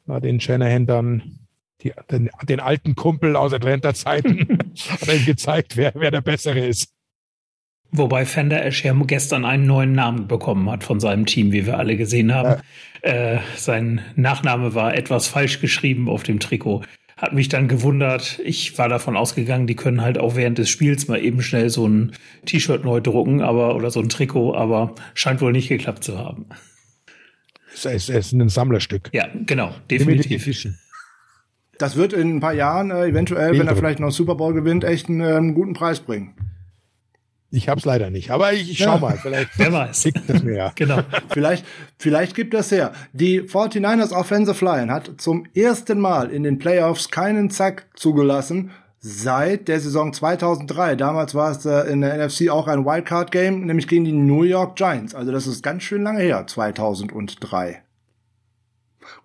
äh, 0.07 0.21
den 0.21 0.41
Shanahan 0.41 0.87
dann 0.87 1.39
die, 1.81 1.93
den, 2.11 2.29
den 2.47 2.61
alten 2.61 2.95
Kumpel 2.95 3.35
aus 3.35 3.55
Atlanta-Zeiten 3.55 4.59
hat 5.01 5.15
ihm 5.15 5.25
gezeigt, 5.25 5.77
wer, 5.77 5.93
wer 5.95 6.11
der 6.11 6.21
Bessere 6.21 6.67
ist. 6.67 6.93
Wobei 7.91 8.27
Fender 8.27 8.63
Ash 8.63 8.85
ja 8.85 8.93
gestern 8.93 9.47
einen 9.47 9.67
neuen 9.67 9.93
Namen 9.93 10.29
bekommen 10.29 10.71
hat 10.71 10.85
von 10.85 11.01
seinem 11.01 11.25
Team, 11.25 11.53
wie 11.53 11.65
wir 11.65 11.79
alle 11.79 11.97
gesehen 11.97 12.35
haben. 12.35 12.61
Ja. 13.03 13.11
Äh, 13.11 13.41
sein 13.57 14.03
Nachname 14.17 14.75
war 14.75 14.95
etwas 14.95 15.29
falsch 15.29 15.61
geschrieben 15.63 16.11
auf 16.11 16.25
dem 16.25 16.41
Trikot. 16.41 16.83
Hat 17.19 17.33
mich 17.33 17.49
dann 17.49 17.67
gewundert. 17.67 18.41
Ich 18.45 18.79
war 18.79 18.89
davon 18.89 19.17
ausgegangen, 19.17 19.67
die 19.67 19.75
können 19.75 20.03
halt 20.03 20.19
auch 20.19 20.37
während 20.37 20.57
des 20.57 20.71
Spiels 20.71 21.09
mal 21.09 21.23
eben 21.23 21.43
schnell 21.43 21.69
so 21.69 21.87
ein 21.87 22.13
T-Shirt 22.47 22.85
neu 22.85 23.01
drucken, 23.01 23.43
aber 23.43 23.75
oder 23.75 23.91
so 23.91 24.01
ein 24.01 24.09
Trikot, 24.09 24.55
aber 24.55 24.95
scheint 25.15 25.41
wohl 25.41 25.51
nicht 25.51 25.69
geklappt 25.69 26.05
zu 26.05 26.17
haben. 26.17 26.47
Es 27.75 27.85
ist, 27.85 28.09
es 28.09 28.27
ist 28.27 28.33
ein 28.33 28.49
Sammlerstück. 28.49 29.11
Ja, 29.13 29.29
genau, 29.47 29.75
definitiv. 29.91 30.49
Das 31.77 31.97
wird 31.97 32.13
in 32.13 32.37
ein 32.37 32.41
paar 32.41 32.55
Jahren 32.55 32.91
äh, 32.91 33.07
eventuell, 33.07 33.51
Bin 33.51 33.61
wenn 33.61 33.69
er 33.69 33.77
vielleicht 33.77 34.01
noch 34.01 34.11
Super 34.11 34.37
Bowl 34.37 34.55
gewinnt, 34.55 34.85
echt 34.85 35.09
einen, 35.09 35.21
äh, 35.21 35.35
einen 35.35 35.55
guten 35.55 35.75
Preis 35.75 36.01
bringen. 36.01 36.35
Ich 37.51 37.69
habe 37.69 37.79
es 37.79 37.87
leider 37.87 38.11
nicht, 38.11 38.31
aber 38.31 38.53
ich, 38.53 38.71
ich 38.71 38.79
schau 38.79 38.95
ja. 38.95 38.99
mal. 38.99 39.17
Vielleicht 39.17 39.51
Wer 39.57 39.73
weiß. 39.73 40.09
Das 40.27 40.43
mir 40.43 40.57
ja. 40.57 40.73
genau. 40.75 41.01
vielleicht, 41.31 41.65
vielleicht 41.99 42.35
gibt 42.35 42.53
das 42.53 42.71
her. 42.71 42.93
Die 43.15 43.41
49ers 43.41 44.13
Offensive 44.13 44.63
Line 44.63 44.93
hat 44.93 45.13
zum 45.17 45.47
ersten 45.55 45.99
Mal 45.99 46.31
in 46.31 46.43
den 46.43 46.59
Playoffs 46.59 47.11
keinen 47.11 47.49
Zack 47.49 47.87
zugelassen 47.95 48.71
seit 49.01 49.69
der 49.69 49.81
Saison 49.81 50.13
2003. 50.13 50.97
Damals 50.97 51.35
war 51.35 51.53
es 51.53 51.65
äh, 51.65 51.91
in 51.91 52.03
der 52.03 52.19
NFC 52.19 52.51
auch 52.51 52.67
ein 52.67 52.85
Wildcard-Game, 52.85 53.65
nämlich 53.65 53.89
gegen 53.89 54.05
die 54.05 54.13
New 54.13 54.43
York 54.43 54.77
Giants. 54.77 55.15
Also 55.15 55.33
das 55.33 55.47
ist 55.47 55.63
ganz 55.63 55.85
schön 55.85 56.03
lange 56.03 56.21
her, 56.21 56.47
2003. 56.47 57.83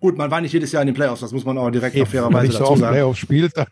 Gut, 0.00 0.16
man 0.16 0.30
war 0.30 0.40
nicht 0.40 0.52
jedes 0.52 0.72
Jahr 0.72 0.82
in 0.82 0.86
den 0.86 0.94
Playoffs, 0.94 1.20
das 1.20 1.32
muss 1.32 1.44
man 1.44 1.58
auch 1.58 1.70
direkt 1.70 2.00
auf 2.00 2.08
fairerweise 2.08 2.52
dazu 2.52 2.64
so 2.64 2.76
sagen. 2.76 2.92
Playoffs 2.92 3.18
spielt, 3.18 3.56
dann. 3.56 3.66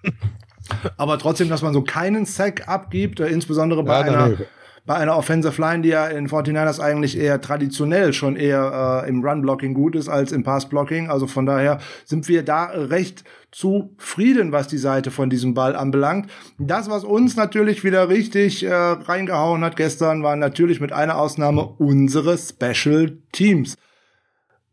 Aber 0.97 1.19
trotzdem, 1.19 1.49
dass 1.49 1.63
man 1.63 1.73
so 1.75 1.83
keinen 1.83 2.25
Sack 2.25 2.69
abgibt, 2.69 3.21
äh, 3.21 3.29
insbesondere 3.29 3.83
bei 3.83 4.01
ja, 4.01 4.07
einer 4.07 4.37
bei 4.85 4.95
einer 4.95 5.17
Offensive 5.17 5.61
Line, 5.61 5.83
die 5.83 5.91
ja 5.91 6.09
in 6.09 6.29
49ers 6.29 6.81
eigentlich 6.81 7.17
eher 7.17 7.41
traditionell 7.41 8.13
schon 8.13 8.35
eher 8.35 9.05
äh, 9.05 9.09
im 9.09 9.25
Run-Blocking 9.25 9.75
gut 9.75 9.95
ist 9.95 10.09
als 10.09 10.33
im 10.33 10.43
Pass-Blocking. 10.43 11.09
Also 11.09 11.29
von 11.29 11.47
daher 11.47 11.79
sind 12.05 12.29
wir 12.29 12.43
da 12.43 12.65
recht 12.65 13.23
zufrieden, 13.53 14.51
was 14.51 14.67
die 14.67 14.79
Seite 14.79 15.13
von 15.13 15.31
diesem 15.31 15.55
Ball 15.55 15.77
anbelangt. 15.77 16.29
Das, 16.59 16.91
was 16.91 17.05
uns 17.05 17.37
natürlich 17.37 17.85
wieder 17.85 18.09
richtig 18.09 18.65
äh, 18.65 18.73
reingehauen 18.73 19.63
hat 19.63 19.77
gestern, 19.77 20.25
waren 20.25 20.41
natürlich 20.41 20.81
mit 20.81 20.93
einer 20.93 21.17
Ausnahme 21.17 21.63
unsere 21.79 22.37
Special 22.37 23.19
Teams. 23.31 23.77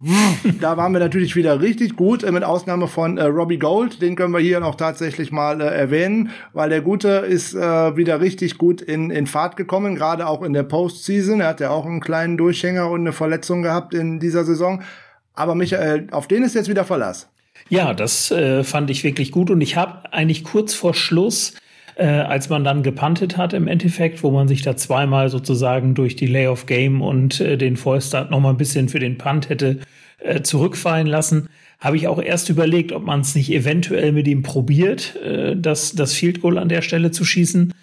da 0.61 0.77
waren 0.77 0.93
wir 0.93 0.99
natürlich 0.99 1.35
wieder 1.35 1.59
richtig 1.59 1.97
gut, 1.97 2.23
äh, 2.23 2.31
mit 2.31 2.45
Ausnahme 2.45 2.87
von 2.87 3.17
äh, 3.17 3.23
Robbie 3.25 3.59
Gold. 3.59 4.01
Den 4.01 4.15
können 4.15 4.33
wir 4.33 4.39
hier 4.39 4.61
noch 4.61 4.75
tatsächlich 4.75 5.33
mal 5.33 5.59
äh, 5.59 5.65
erwähnen, 5.65 6.29
weil 6.53 6.69
der 6.69 6.81
Gute 6.81 7.09
ist 7.09 7.53
äh, 7.53 7.97
wieder 7.97 8.21
richtig 8.21 8.57
gut 8.57 8.81
in, 8.81 9.09
in 9.09 9.27
Fahrt 9.27 9.57
gekommen, 9.57 9.95
gerade 9.95 10.27
auch 10.27 10.41
in 10.41 10.53
der 10.53 10.63
Postseason. 10.63 11.41
Er 11.41 11.47
hat 11.47 11.59
ja 11.59 11.71
auch 11.71 11.85
einen 11.85 11.99
kleinen 11.99 12.37
Durchhänger 12.37 12.89
und 12.89 13.01
eine 13.01 13.11
Verletzung 13.11 13.61
gehabt 13.61 13.93
in 13.93 14.21
dieser 14.21 14.45
Saison. 14.45 14.83
Aber 15.33 15.53
Michael, 15.53 16.07
auf 16.11 16.27
den 16.27 16.43
ist 16.43 16.55
jetzt 16.55 16.69
wieder 16.69 16.85
Verlass. 16.85 17.29
Ja, 17.67 17.93
das 17.93 18.31
äh, 18.31 18.63
fand 18.63 18.89
ich 18.89 19.03
wirklich 19.03 19.31
gut 19.31 19.49
und 19.49 19.59
ich 19.59 19.75
habe 19.75 20.13
eigentlich 20.13 20.45
kurz 20.45 20.73
vor 20.73 20.93
Schluss 20.93 21.55
äh, 21.99 22.05
als 22.05 22.47
man 22.47 22.63
dann 22.63 22.81
gepantet 22.81 23.35
hat 23.35 23.53
im 23.53 23.67
Endeffekt, 23.67 24.23
wo 24.23 24.31
man 24.31 24.47
sich 24.47 24.61
da 24.61 24.77
zweimal 24.77 25.29
sozusagen 25.29 25.95
durch 25.95 26.15
die 26.15 26.27
Layoff 26.27 26.65
Game 26.65 27.01
und 27.01 27.41
äh, 27.41 27.57
den 27.57 27.75
Vollstart 27.75 28.31
noch 28.31 28.39
mal 28.39 28.51
ein 28.51 28.57
bisschen 28.57 28.87
für 28.87 28.99
den 28.99 29.17
Punt 29.17 29.49
hätte 29.49 29.79
äh, 30.19 30.41
zurückfallen 30.41 31.07
lassen, 31.07 31.49
habe 31.79 31.97
ich 31.97 32.07
auch 32.07 32.21
erst 32.21 32.49
überlegt, 32.49 32.93
ob 32.93 33.05
man 33.05 33.19
es 33.19 33.35
nicht 33.35 33.51
eventuell 33.51 34.13
mit 34.13 34.27
ihm 34.27 34.43
probiert, 34.43 35.17
äh, 35.17 35.57
das, 35.57 35.93
das 35.93 36.13
Field 36.13 36.41
Goal 36.41 36.57
an 36.57 36.69
der 36.69 36.81
Stelle 36.81 37.11
zu 37.11 37.25
schießen. 37.25 37.73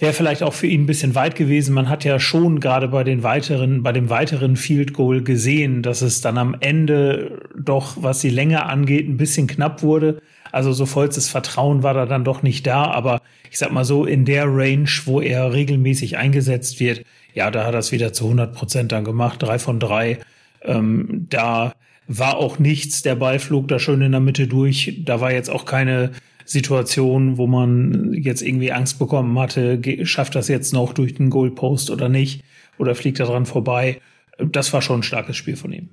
Wäre 0.00 0.12
vielleicht 0.12 0.42
auch 0.42 0.54
für 0.54 0.66
ihn 0.66 0.82
ein 0.82 0.86
bisschen 0.86 1.14
weit 1.14 1.36
gewesen. 1.36 1.72
Man 1.72 1.88
hat 1.88 2.04
ja 2.04 2.18
schon 2.18 2.58
gerade 2.58 2.88
bei 2.88 3.04
den 3.04 3.22
weiteren, 3.22 3.82
bei 3.84 3.92
dem 3.92 4.10
weiteren 4.10 4.56
Field 4.56 4.92
Goal 4.92 5.22
gesehen, 5.22 5.82
dass 5.82 6.02
es 6.02 6.20
dann 6.20 6.36
am 6.36 6.56
Ende 6.58 7.48
doch, 7.56 7.96
was 8.00 8.20
die 8.20 8.30
Länge 8.30 8.64
angeht, 8.64 9.06
ein 9.08 9.18
bisschen 9.18 9.46
knapp 9.46 9.82
wurde. 9.82 10.20
Also 10.52 10.72
so 10.72 10.86
vollstes 10.86 11.28
Vertrauen 11.28 11.82
war 11.82 11.94
da 11.94 12.06
dann 12.06 12.24
doch 12.24 12.42
nicht 12.42 12.66
da, 12.66 12.84
aber 12.84 13.20
ich 13.50 13.58
sag 13.58 13.72
mal 13.72 13.84
so 13.84 14.04
in 14.04 14.24
der 14.24 14.46
Range, 14.46 14.88
wo 15.04 15.20
er 15.20 15.52
regelmäßig 15.52 16.16
eingesetzt 16.16 16.80
wird, 16.80 17.04
ja, 17.34 17.50
da 17.50 17.64
hat 17.64 17.74
er 17.74 17.80
es 17.80 17.92
wieder 17.92 18.12
zu 18.12 18.24
100 18.24 18.54
Prozent 18.54 18.92
dann 18.92 19.04
gemacht, 19.04 19.42
drei 19.42 19.58
von 19.58 19.78
drei. 19.78 20.18
Ähm, 20.62 21.26
da 21.30 21.74
war 22.08 22.36
auch 22.38 22.58
nichts, 22.58 23.02
der 23.02 23.14
Ball 23.14 23.38
flog 23.38 23.68
da 23.68 23.78
schön 23.78 24.02
in 24.02 24.12
der 24.12 24.20
Mitte 24.20 24.48
durch. 24.48 25.00
Da 25.04 25.20
war 25.20 25.32
jetzt 25.32 25.48
auch 25.48 25.64
keine 25.64 26.10
Situation, 26.44 27.38
wo 27.38 27.46
man 27.46 28.12
jetzt 28.12 28.42
irgendwie 28.42 28.72
Angst 28.72 28.98
bekommen 28.98 29.38
hatte, 29.38 29.80
schafft 30.04 30.34
das 30.34 30.48
jetzt 30.48 30.72
noch 30.72 30.92
durch 30.92 31.14
den 31.14 31.30
Goalpost 31.30 31.90
oder 31.90 32.08
nicht, 32.08 32.42
oder 32.78 32.96
fliegt 32.96 33.20
er 33.20 33.26
dran 33.26 33.46
vorbei. 33.46 34.00
Das 34.38 34.72
war 34.72 34.82
schon 34.82 35.00
ein 35.00 35.04
starkes 35.04 35.36
Spiel 35.36 35.54
von 35.54 35.72
ihm. 35.72 35.90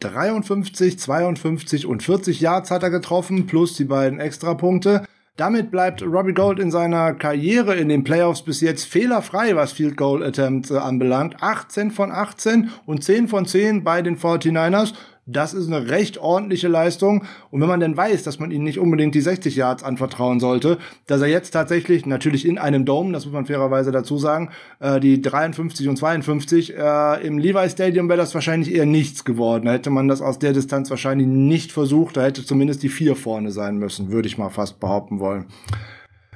53, 0.00 0.98
52 0.98 1.86
und 1.86 2.02
40 2.02 2.40
Yards 2.40 2.70
hat 2.70 2.82
er 2.82 2.90
getroffen, 2.90 3.46
plus 3.46 3.76
die 3.76 3.84
beiden 3.84 4.20
Extrapunkte. 4.20 5.06
Damit 5.36 5.72
bleibt 5.72 6.00
Robbie 6.00 6.32
Gold 6.32 6.60
in 6.60 6.70
seiner 6.70 7.12
Karriere 7.12 7.74
in 7.74 7.88
den 7.88 8.04
Playoffs 8.04 8.42
bis 8.42 8.60
jetzt 8.60 8.84
fehlerfrei, 8.84 9.56
was 9.56 9.72
Field 9.72 9.96
Goal 9.96 10.22
Attempts 10.22 10.70
äh, 10.70 10.76
anbelangt. 10.76 11.42
18 11.42 11.90
von 11.90 12.12
18 12.12 12.70
und 12.86 13.02
10 13.02 13.26
von 13.26 13.44
10 13.44 13.82
bei 13.82 14.00
den 14.00 14.16
49ers. 14.16 14.94
Das 15.26 15.54
ist 15.54 15.68
eine 15.68 15.88
recht 15.88 16.18
ordentliche 16.18 16.68
Leistung. 16.68 17.24
Und 17.50 17.60
wenn 17.62 17.68
man 17.68 17.80
denn 17.80 17.96
weiß, 17.96 18.24
dass 18.24 18.38
man 18.38 18.50
ihm 18.50 18.62
nicht 18.62 18.78
unbedingt 18.78 19.14
die 19.14 19.22
60 19.22 19.56
Yards 19.56 19.82
anvertrauen 19.82 20.38
sollte, 20.38 20.78
dass 21.06 21.22
er 21.22 21.28
jetzt 21.28 21.52
tatsächlich, 21.52 22.04
natürlich 22.04 22.46
in 22.46 22.58
einem 22.58 22.84
Dome, 22.84 23.12
das 23.12 23.24
muss 23.24 23.32
man 23.32 23.46
fairerweise 23.46 23.90
dazu 23.90 24.18
sagen, 24.18 24.50
äh, 24.80 25.00
die 25.00 25.22
53 25.22 25.88
und 25.88 25.96
52, 25.96 26.76
äh, 26.76 27.26
im 27.26 27.38
Levi 27.38 27.70
Stadium 27.70 28.08
wäre 28.08 28.18
das 28.18 28.34
wahrscheinlich 28.34 28.74
eher 28.74 28.86
nichts 28.86 29.24
geworden. 29.24 29.64
Da 29.64 29.72
hätte 29.72 29.90
man 29.90 30.08
das 30.08 30.20
aus 30.20 30.38
der 30.38 30.52
Distanz 30.52 30.90
wahrscheinlich 30.90 31.26
nicht 31.26 31.72
versucht. 31.72 32.18
Da 32.18 32.22
hätte 32.22 32.44
zumindest 32.44 32.82
die 32.82 32.90
vier 32.90 33.16
vorne 33.16 33.50
sein 33.50 33.78
müssen, 33.78 34.12
würde 34.12 34.28
ich 34.28 34.36
mal 34.36 34.50
fast 34.50 34.78
behaupten 34.78 35.20
wollen. 35.20 35.46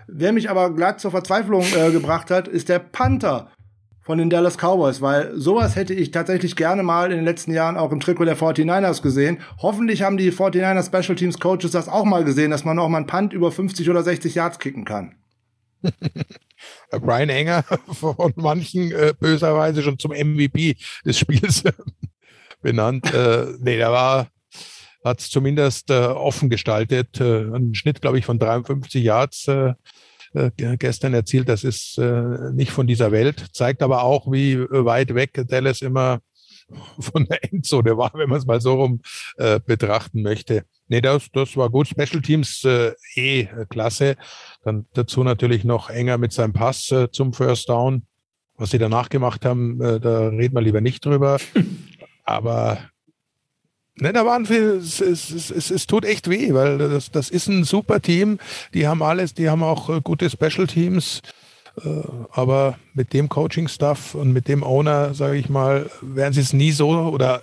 Wer 0.07 0.33
mich 0.33 0.49
aber 0.49 0.75
glatt 0.75 1.01
zur 1.01 1.11
Verzweiflung 1.11 1.65
äh, 1.77 1.91
gebracht 1.91 2.31
hat, 2.31 2.49
ist 2.49 2.71
der 2.71 2.79
Panther 2.79 3.51
von 4.09 4.17
den 4.17 4.31
Dallas 4.31 4.57
Cowboys, 4.57 5.03
weil 5.03 5.39
sowas 5.39 5.77
hätte 5.77 5.93
ich 5.93 6.13
tatsächlich 6.13 6.57
gerne 6.57 6.83
mal 6.83 7.11
in 7.11 7.19
den 7.19 7.27
letzten 7.27 7.53
Jahren 7.53 7.77
auch 7.77 7.93
im 7.93 8.01
Trikot 8.01 8.25
der 8.25 8.39
49ers 8.39 9.03
gesehen. 9.03 9.41
Hoffentlich 9.59 10.01
haben 10.01 10.17
die 10.17 10.33
49ers 10.33 10.87
Special 10.87 11.15
Teams 11.15 11.39
Coaches 11.39 11.73
das 11.73 11.91
auch 11.91 12.07
mal 12.07 12.25
gesehen, 12.25 12.51
dass 12.51 12.65
man 12.65 12.79
auch 12.79 12.89
mal 12.89 12.97
einen 12.97 13.07
Punt 13.07 13.35
über 13.35 13.53
50 13.53 13.91
oder 13.91 14.03
60 14.03 14.35
Yards 14.35 14.61
kicken 14.61 14.87
kann. 14.87 15.17
Brian 16.91 17.29
Enger 17.29 17.65
von 17.93 18.33
manchen 18.37 18.93
äh, 18.93 19.13
böserweise 19.21 19.83
schon 19.83 19.99
zum 19.99 20.13
MVP 20.13 20.77
des 21.05 21.19
Spiels 21.19 21.65
benannt. 22.63 23.13
Äh, 23.13 23.45
nee, 23.61 23.77
der 23.77 23.93
war 23.93 24.29
hat 25.05 25.21
es 25.21 25.29
zumindest 25.29 25.91
äh, 25.91 25.99
offen 25.99 26.49
gestaltet. 26.49 27.21
Äh, 27.21 27.43
ein 27.43 27.75
Schnitt, 27.75 28.01
glaube 28.01 28.19
ich, 28.19 28.25
von 28.25 28.39
53 28.39 29.05
Yards 29.05 29.49
äh, 29.49 29.53
äh, 29.53 29.75
gestern 30.57 31.15
erzielt. 31.15 31.49
Das 31.49 31.65
ist 31.65 31.99
äh, 31.99 32.51
nicht 32.53 32.71
von 32.71 32.87
dieser 32.87 33.13
Welt, 33.13 33.47
zeigt 33.53 33.83
aber 33.83 34.03
auch, 34.03 34.31
wie 34.31 34.59
weit 34.61 35.15
weg 35.15 35.45
Dallas 35.49 35.83
immer 35.83 36.21
von 37.01 37.27
der 37.27 37.53
Endzone 37.53 37.97
war, 37.97 38.13
wenn 38.15 38.29
man 38.29 38.39
es 38.39 38.47
mal 38.47 38.61
so 38.61 38.75
rum 38.75 39.01
äh, 39.37 39.61
betrachten 39.61 40.23
möchte. 40.23 40.65
Nee, 40.89 41.01
das, 41.01 41.31
das 41.33 41.57
war 41.57 41.71
gut. 41.71 41.89
Special 41.89 42.23
Teams 42.23 42.65
äh, 42.65 42.93
eh 43.15 43.41
äh, 43.43 43.67
klasse. 43.69 44.17
Dann 44.63 44.87
dazu 44.95 45.23
natürlich 45.23 45.65
noch 45.65 45.91
enger 45.91 46.19
mit 46.19 46.33
seinem 46.33 46.53
Pass 46.53 46.91
äh, 46.91 47.11
zum 47.11 47.33
First 47.33 47.69
Down. 47.69 48.03
Was 48.57 48.71
sie 48.71 48.79
danach 48.79 49.09
gemacht 49.09 49.45
haben, 49.45 49.81
äh, 49.81 50.01
da 50.01 50.29
reden 50.29 50.55
wir 50.55 50.63
lieber 50.63 50.81
nicht 50.81 51.05
drüber. 51.05 51.39
Aber 52.25 52.79
Ne, 54.01 54.13
da 54.13 54.25
waren 54.25 54.47
viel, 54.47 54.81
es, 54.81 55.01
es, 55.01 55.51
es, 55.51 55.71
es 55.71 55.87
tut 55.87 56.05
echt 56.05 56.31
weh, 56.31 56.55
weil 56.55 56.79
das, 56.79 57.11
das 57.11 57.31
ist 57.31 57.49
ein 57.49 57.65
super 57.65 58.01
Team. 58.01 58.39
Die 58.73 58.87
haben 58.87 59.03
alles, 59.03 59.35
die 59.35 59.51
haben 59.51 59.63
auch 59.63 59.89
äh, 59.89 60.01
gute 60.03 60.31
Special 60.31 60.67
Teams. 60.67 61.21
Äh, 61.85 62.03
aber 62.31 62.79
mit 62.95 63.13
dem 63.13 63.29
Coaching-Stuff 63.29 64.15
und 64.15 64.33
mit 64.33 64.49
dem 64.49 64.63
Owner, 64.63 65.15
sage 65.15 65.37
ich 65.37 65.49
mal, 65.49 65.91
werden 66.01 66.33
sie 66.33 66.41
es 66.41 66.53
nie 66.53 66.73
so 66.73 66.91
oder 66.91 67.43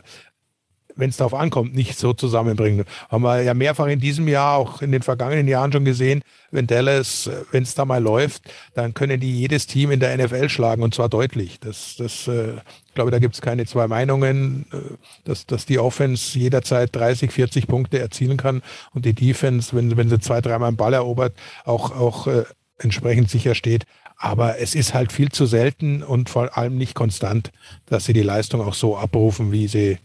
wenn 0.95 1.09
es 1.09 1.17
darauf 1.17 1.33
ankommt, 1.33 1.75
nicht 1.75 1.97
so 1.97 2.13
zusammenbringen. 2.13 2.85
Haben 3.09 3.23
wir 3.23 3.41
ja 3.41 3.53
mehrfach 3.53 3.87
in 3.87 3.99
diesem 3.99 4.27
Jahr, 4.27 4.57
auch 4.57 4.81
in 4.81 4.91
den 4.91 5.01
vergangenen 5.01 5.47
Jahren 5.47 5.71
schon 5.71 5.85
gesehen, 5.85 6.21
wenn 6.51 6.67
Dallas, 6.67 7.29
wenn 7.51 7.63
es 7.63 7.75
da 7.75 7.85
mal 7.85 8.01
läuft, 8.01 8.43
dann 8.73 8.93
können 8.93 9.19
die 9.19 9.39
jedes 9.39 9.67
Team 9.67 9.91
in 9.91 9.99
der 9.99 10.17
NFL 10.17 10.49
schlagen 10.49 10.83
und 10.83 10.95
zwar 10.95 11.09
deutlich. 11.09 11.59
Das, 11.59 11.95
das, 11.97 12.27
äh, 12.27 12.55
ich 12.87 12.93
glaube, 12.93 13.11
da 13.11 13.19
gibt 13.19 13.35
es 13.35 13.41
keine 13.41 13.65
zwei 13.65 13.87
Meinungen, 13.87 14.65
äh, 14.71 14.77
dass, 15.25 15.45
dass 15.45 15.65
die 15.65 15.79
Offense 15.79 16.37
jederzeit 16.39 16.95
30, 16.95 17.31
40 17.31 17.67
Punkte 17.67 17.99
erzielen 17.99 18.37
kann 18.37 18.61
und 18.93 19.05
die 19.05 19.13
Defense, 19.13 19.75
wenn, 19.75 19.97
wenn 19.97 20.09
sie 20.09 20.19
zwei, 20.19 20.41
dreimal 20.41 20.69
einen 20.69 20.77
Ball 20.77 20.93
erobert, 20.93 21.35
auch, 21.65 21.91
auch 21.91 22.27
äh, 22.27 22.43
entsprechend 22.77 23.29
sicher 23.29 23.55
steht. 23.55 23.85
Aber 24.17 24.59
es 24.59 24.75
ist 24.75 24.93
halt 24.93 25.11
viel 25.11 25.29
zu 25.29 25.45
selten 25.45 26.01
und 26.01 26.29
vor 26.29 26.57
allem 26.57 26.77
nicht 26.77 26.95
konstant, 26.95 27.51
dass 27.85 28.05
sie 28.05 28.13
die 28.13 28.21
Leistung 28.21 28.61
auch 28.61 28.73
so 28.73 28.97
abrufen, 28.97 29.51
wie 29.51 29.67
sie, 29.67 29.97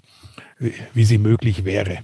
wie 0.94 1.04
sie 1.04 1.18
möglich 1.18 1.64
wäre. 1.64 1.98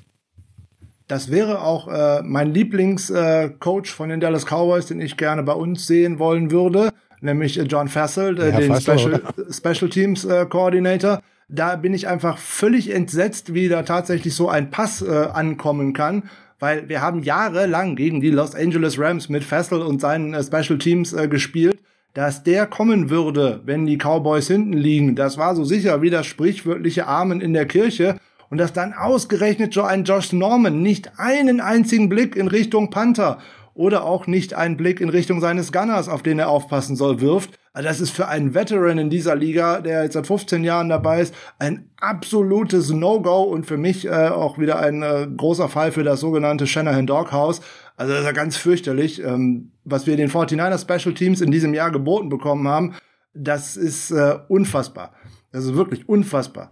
Das 1.09 1.31
wäre 1.31 1.63
auch 1.63 1.87
äh, 1.87 2.23
mein 2.23 2.53
Lieblingscoach 2.53 3.85
äh, 3.85 3.95
von 3.95 4.09
den 4.09 4.19
Dallas 4.19 4.45
Cowboys, 4.45 4.87
den 4.87 5.01
ich 5.01 5.17
gerne 5.17 5.45
bei 5.45 5.53
uns 5.53 5.87
sehen 5.87 6.19
wollen 6.19 6.51
würde, 6.51 6.93
nämlich 7.21 7.59
äh, 7.59 7.63
John 7.63 7.89
Fassel, 7.89 8.39
äh, 8.41 8.51
ja, 8.51 8.59
den 8.59 8.75
Fassel, 8.75 8.99
Special, 8.99 9.23
Special, 9.51 9.91
Teams 9.91 10.25
äh, 10.25 10.47
Coordinator. 10.47 11.23
Da 11.49 11.77
bin 11.77 11.95
ich 11.95 12.09
einfach 12.09 12.39
völlig 12.39 12.93
entsetzt, 12.93 13.55
wie 13.55 13.69
da 13.69 13.85
tatsächlich 13.85 14.35
so 14.35 14.49
ein 14.49 14.71
Pass 14.71 15.01
äh, 15.01 15.29
ankommen 15.33 15.93
kann, 15.93 16.25
weil 16.59 16.89
wir 16.89 17.03
haben 17.03 17.23
jahrelang 17.23 17.95
gegen 17.95 18.21
die 18.21 18.31
Los 18.31 18.57
Angeles 18.57 18.99
Rams 18.99 19.29
mit 19.29 19.45
Fassel 19.45 19.83
und 19.83 20.01
seinen 20.01 20.35
äh, 20.35 20.43
Special 20.43 20.79
Teams 20.79 21.13
äh, 21.13 21.29
gespielt 21.29 21.79
dass 22.17 22.43
der 22.43 22.67
kommen 22.67 23.11
würde, 23.11 23.61
wenn 23.67 23.85
die 23.85 23.99
Cowboys 23.99 24.47
hinten 24.47 24.73
liegen. 24.73 25.17
Das 25.17 25.37
war 25.37 25.55
so 25.55 25.65
sicher 25.65 26.01
wie 26.01 26.09
das 26.09 26.25
sprichwörtliche 26.25 27.07
Amen 27.07 27.43
in 27.43 27.53
der 27.53 27.67
Kirche. 27.67 28.17
Und 28.51 28.59
dass 28.59 28.73
dann 28.73 28.93
ausgerechnet 28.93 29.75
so 29.75 29.83
ein 29.83 30.05
Josh 30.05 30.33
Norman 30.33 30.83
nicht 30.83 31.19
einen 31.19 31.61
einzigen 31.61 32.09
Blick 32.09 32.37
in 32.37 32.49
Richtung 32.49 32.91
Panther 32.91 33.39
oder 33.77 34.05
auch 34.05 34.27
nicht 34.27 34.55
einen 34.55 34.77
Blick 34.77 35.01
in 35.01 35.11
Richtung 35.11 35.41
seines 35.41 35.71
Gunners, 35.71 36.09
auf 36.09 36.23
den 36.23 36.39
er 36.39 36.49
aufpassen 36.49 36.97
soll, 36.97 37.21
wirft. 37.21 37.59
Also 37.75 37.89
das 37.89 38.01
ist 38.01 38.11
für 38.11 38.27
einen 38.27 38.55
Veteran 38.55 38.97
in 38.97 39.11
dieser 39.11 39.37
Liga, 39.37 39.83
der 39.83 40.03
jetzt 40.03 40.15
seit 40.15 40.27
15 40.27 40.65
Jahren 40.65 40.89
dabei 40.89 41.21
ist, 41.21 41.35
ein 41.59 41.91
absolutes 42.01 42.89
No-Go 42.91 43.43
und 43.43 43.67
für 43.67 43.77
mich 43.77 44.07
äh, 44.07 44.29
auch 44.29 44.59
wieder 44.59 44.79
ein 44.79 45.03
äh, 45.03 45.29
großer 45.37 45.69
Fall 45.69 45.93
für 45.93 46.03
das 46.03 46.21
sogenannte 46.21 46.67
Shanahan 46.67 47.07
Doghouse. 47.07 47.61
Also 47.99 48.13
das 48.13 48.21
ist 48.23 48.27
ja 48.27 48.33
ganz 48.33 48.57
fürchterlich, 48.57 49.23
ähm, 49.23 49.73
was 49.85 50.07
wir 50.07 50.17
den 50.17 50.31
49er 50.31 50.81
Special 50.81 51.15
Teams 51.15 51.43
in 51.43 51.51
diesem 51.51 51.75
Jahr 51.75 51.91
geboten 51.91 52.31
bekommen 52.31 52.67
haben. 52.67 52.95
Das 53.35 53.77
ist 53.77 54.11
äh, 54.11 54.39
unfassbar. 54.49 55.13
Das 55.53 55.65
ist 55.65 55.75
wirklich 55.75 56.09
unfassbar. 56.09 56.71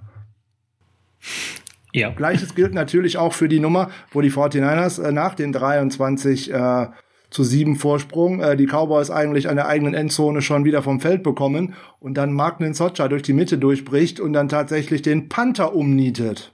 Ja. 1.94 2.10
Gleiches 2.10 2.56
gilt 2.56 2.74
natürlich 2.74 3.18
auch 3.18 3.32
für 3.32 3.48
die 3.48 3.60
Nummer, 3.60 3.88
wo 4.10 4.20
die 4.20 4.32
49ers 4.32 5.00
äh, 5.00 5.12
nach 5.12 5.34
den 5.36 5.52
23 5.52 6.52
äh, 6.52 6.86
zu 7.30 7.44
7 7.44 7.76
Vorsprung 7.76 8.40
äh, 8.40 8.56
die 8.56 8.66
Cowboys 8.66 9.10
eigentlich 9.10 9.48
an 9.48 9.54
der 9.54 9.68
eigenen 9.68 9.94
Endzone 9.94 10.42
schon 10.42 10.64
wieder 10.64 10.82
vom 10.82 11.00
Feld 11.00 11.22
bekommen 11.22 11.74
und 12.00 12.14
dann 12.14 12.32
Magnin 12.32 12.74
Socha 12.74 13.06
durch 13.06 13.22
die 13.22 13.32
Mitte 13.32 13.58
durchbricht 13.58 14.18
und 14.18 14.32
dann 14.32 14.48
tatsächlich 14.48 15.02
den 15.02 15.28
Panther 15.28 15.74
umnietet. 15.74 16.52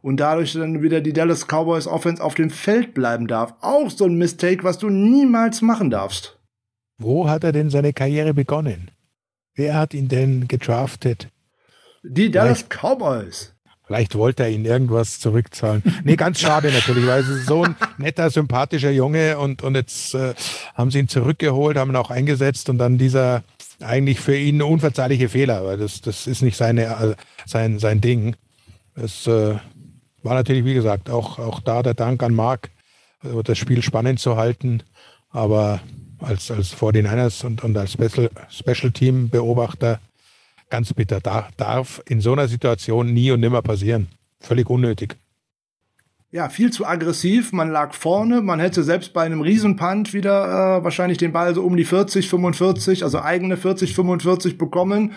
Und 0.00 0.20
dadurch 0.20 0.54
dann 0.54 0.80
wieder 0.80 1.02
die 1.02 1.12
Dallas 1.12 1.46
Cowboys 1.46 1.86
Offense 1.86 2.22
auf 2.22 2.34
dem 2.34 2.48
Feld 2.48 2.94
bleiben 2.94 3.26
darf. 3.26 3.54
Auch 3.60 3.90
so 3.90 4.06
ein 4.06 4.16
Mistake, 4.16 4.64
was 4.64 4.78
du 4.78 4.88
niemals 4.88 5.60
machen 5.60 5.90
darfst. 5.90 6.38
Wo 6.96 7.28
hat 7.28 7.44
er 7.44 7.52
denn 7.52 7.68
seine 7.68 7.92
Karriere 7.92 8.32
begonnen? 8.32 8.90
Wer 9.54 9.74
hat 9.74 9.92
ihn 9.92 10.08
denn 10.08 10.48
gedraftet? 10.48 11.28
Die 12.02 12.30
Dallas 12.30 12.60
Vielleicht. 12.60 12.70
Cowboys. 12.70 13.57
Vielleicht 13.88 14.16
wollte 14.16 14.42
er 14.42 14.50
ihn 14.50 14.66
irgendwas 14.66 15.18
zurückzahlen. 15.18 15.82
Nee, 16.04 16.16
ganz 16.16 16.40
schade 16.40 16.70
natürlich, 16.70 17.06
weil 17.06 17.22
es 17.22 17.28
ist 17.28 17.46
so 17.46 17.64
ein 17.64 17.74
netter, 17.96 18.28
sympathischer 18.28 18.90
Junge 18.90 19.38
und, 19.38 19.62
und 19.62 19.76
jetzt 19.76 20.14
äh, 20.14 20.34
haben 20.74 20.90
sie 20.90 20.98
ihn 20.98 21.08
zurückgeholt, 21.08 21.78
haben 21.78 21.90
ihn 21.92 21.96
auch 21.96 22.10
eingesetzt 22.10 22.68
und 22.68 22.76
dann 22.76 22.98
dieser 22.98 23.44
eigentlich 23.80 24.20
für 24.20 24.36
ihn 24.36 24.60
unverzeihliche 24.60 25.30
Fehler, 25.30 25.64
weil 25.64 25.78
das, 25.78 26.02
das 26.02 26.26
ist 26.26 26.42
nicht 26.42 26.58
seine, 26.58 26.82
äh, 26.82 27.14
sein, 27.46 27.78
sein 27.78 28.02
Ding. 28.02 28.36
Es 28.94 29.26
äh, 29.26 29.54
war 30.22 30.34
natürlich, 30.34 30.66
wie 30.66 30.74
gesagt, 30.74 31.08
auch, 31.08 31.38
auch 31.38 31.60
da 31.60 31.82
der 31.82 31.94
Dank 31.94 32.22
an 32.22 32.34
Marc, 32.34 32.68
äh, 33.24 33.42
das 33.42 33.56
Spiel 33.56 33.82
spannend 33.82 34.20
zu 34.20 34.36
halten, 34.36 34.82
aber 35.30 35.80
als, 36.18 36.50
als 36.50 36.76
49ers 36.76 37.46
und, 37.46 37.64
und 37.64 37.74
als 37.74 37.94
Special, 37.94 38.28
Special 38.50 38.92
Team 38.92 39.30
Beobachter 39.30 39.98
Ganz 40.70 40.92
bitter. 40.92 41.20
Da, 41.20 41.48
darf 41.56 42.02
in 42.06 42.20
so 42.20 42.32
einer 42.32 42.48
Situation 42.48 43.12
nie 43.12 43.30
und 43.30 43.40
nimmer 43.40 43.62
passieren. 43.62 44.08
Völlig 44.40 44.68
unnötig. 44.68 45.16
Ja, 46.30 46.50
viel 46.50 46.70
zu 46.70 46.86
aggressiv. 46.86 47.52
Man 47.52 47.70
lag 47.70 47.94
vorne. 47.94 48.42
Man 48.42 48.60
hätte 48.60 48.82
selbst 48.82 49.14
bei 49.14 49.22
einem 49.22 49.40
Riesenpunt 49.40 50.12
wieder 50.12 50.78
äh, 50.78 50.84
wahrscheinlich 50.84 51.16
den 51.16 51.32
Ball 51.32 51.54
so 51.54 51.62
um 51.62 51.76
die 51.76 51.84
40, 51.84 52.28
45, 52.28 53.02
also 53.02 53.20
eigene 53.20 53.56
40, 53.56 53.94
45 53.94 54.58
bekommen. 54.58 55.12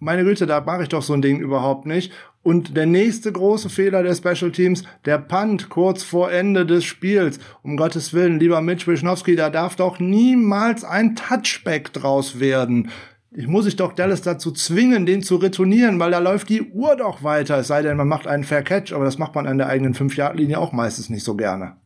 Meine 0.00 0.24
Güte, 0.24 0.46
da 0.46 0.60
mache 0.60 0.82
ich 0.82 0.88
doch 0.88 1.02
so 1.02 1.12
ein 1.12 1.22
Ding 1.22 1.38
überhaupt 1.38 1.86
nicht. 1.86 2.12
Und 2.42 2.76
der 2.76 2.86
nächste 2.86 3.30
große 3.30 3.70
Fehler 3.70 4.02
der 4.02 4.16
Special 4.16 4.50
Teams, 4.50 4.82
der 5.04 5.18
Punt 5.18 5.68
kurz 5.68 6.02
vor 6.02 6.32
Ende 6.32 6.66
des 6.66 6.84
Spiels. 6.84 7.38
Um 7.62 7.76
Gottes 7.76 8.12
Willen, 8.12 8.40
lieber 8.40 8.60
Mitch 8.62 8.88
Wischnowski, 8.88 9.36
da 9.36 9.48
darf 9.48 9.76
doch 9.76 10.00
niemals 10.00 10.82
ein 10.82 11.14
Touchback 11.14 11.92
draus 11.92 12.40
werden 12.40 12.90
ich 13.34 13.46
muss 13.46 13.66
ich 13.66 13.76
doch 13.76 13.92
Dallas 13.92 14.22
dazu 14.22 14.52
zwingen, 14.52 15.06
den 15.06 15.22
zu 15.22 15.36
retournieren, 15.36 15.98
weil 15.98 16.10
da 16.10 16.18
läuft 16.18 16.48
die 16.48 16.62
Uhr 16.62 16.96
doch 16.96 17.22
weiter. 17.22 17.58
Es 17.58 17.68
sei 17.68 17.82
denn, 17.82 17.96
man 17.96 18.08
macht 18.08 18.26
einen 18.26 18.44
Fair 18.44 18.62
Catch, 18.62 18.92
aber 18.92 19.04
das 19.04 19.18
macht 19.18 19.34
man 19.34 19.46
an 19.46 19.58
der 19.58 19.68
eigenen 19.68 19.94
5-Yard-Linie 19.94 20.58
auch 20.58 20.72
meistens 20.72 21.08
nicht 21.08 21.24
so 21.24 21.34
gerne. 21.34 21.76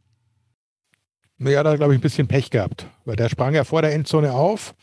Ja, 1.39 1.63
da 1.63 1.77
glaube 1.77 1.93
ich 1.93 1.99
ein 1.99 2.03
bisschen 2.03 2.27
Pech 2.27 2.51
gehabt, 2.51 2.87
weil 3.05 3.17
der 3.17 3.29
sprang 3.29 3.55
ja 3.55 3.65
vor 3.65 3.83
der 3.83 3.95
Endzone 3.95 4.33
auf 4.33 4.75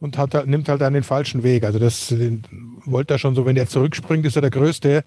und 0.00 0.18
hat, 0.18 0.46
nimmt 0.46 0.68
halt 0.68 0.82
dann 0.82 0.92
den 0.92 1.02
falschen 1.02 1.42
Weg. 1.42 1.64
Also 1.64 1.78
das 1.78 2.08
den, 2.08 2.44
wollte 2.84 3.14
er 3.14 3.18
schon 3.18 3.34
so, 3.34 3.46
wenn 3.46 3.54
der 3.54 3.68
zurückspringt, 3.68 4.26
ist 4.26 4.36
er 4.36 4.42
der 4.42 4.50
Größte. 4.50 5.04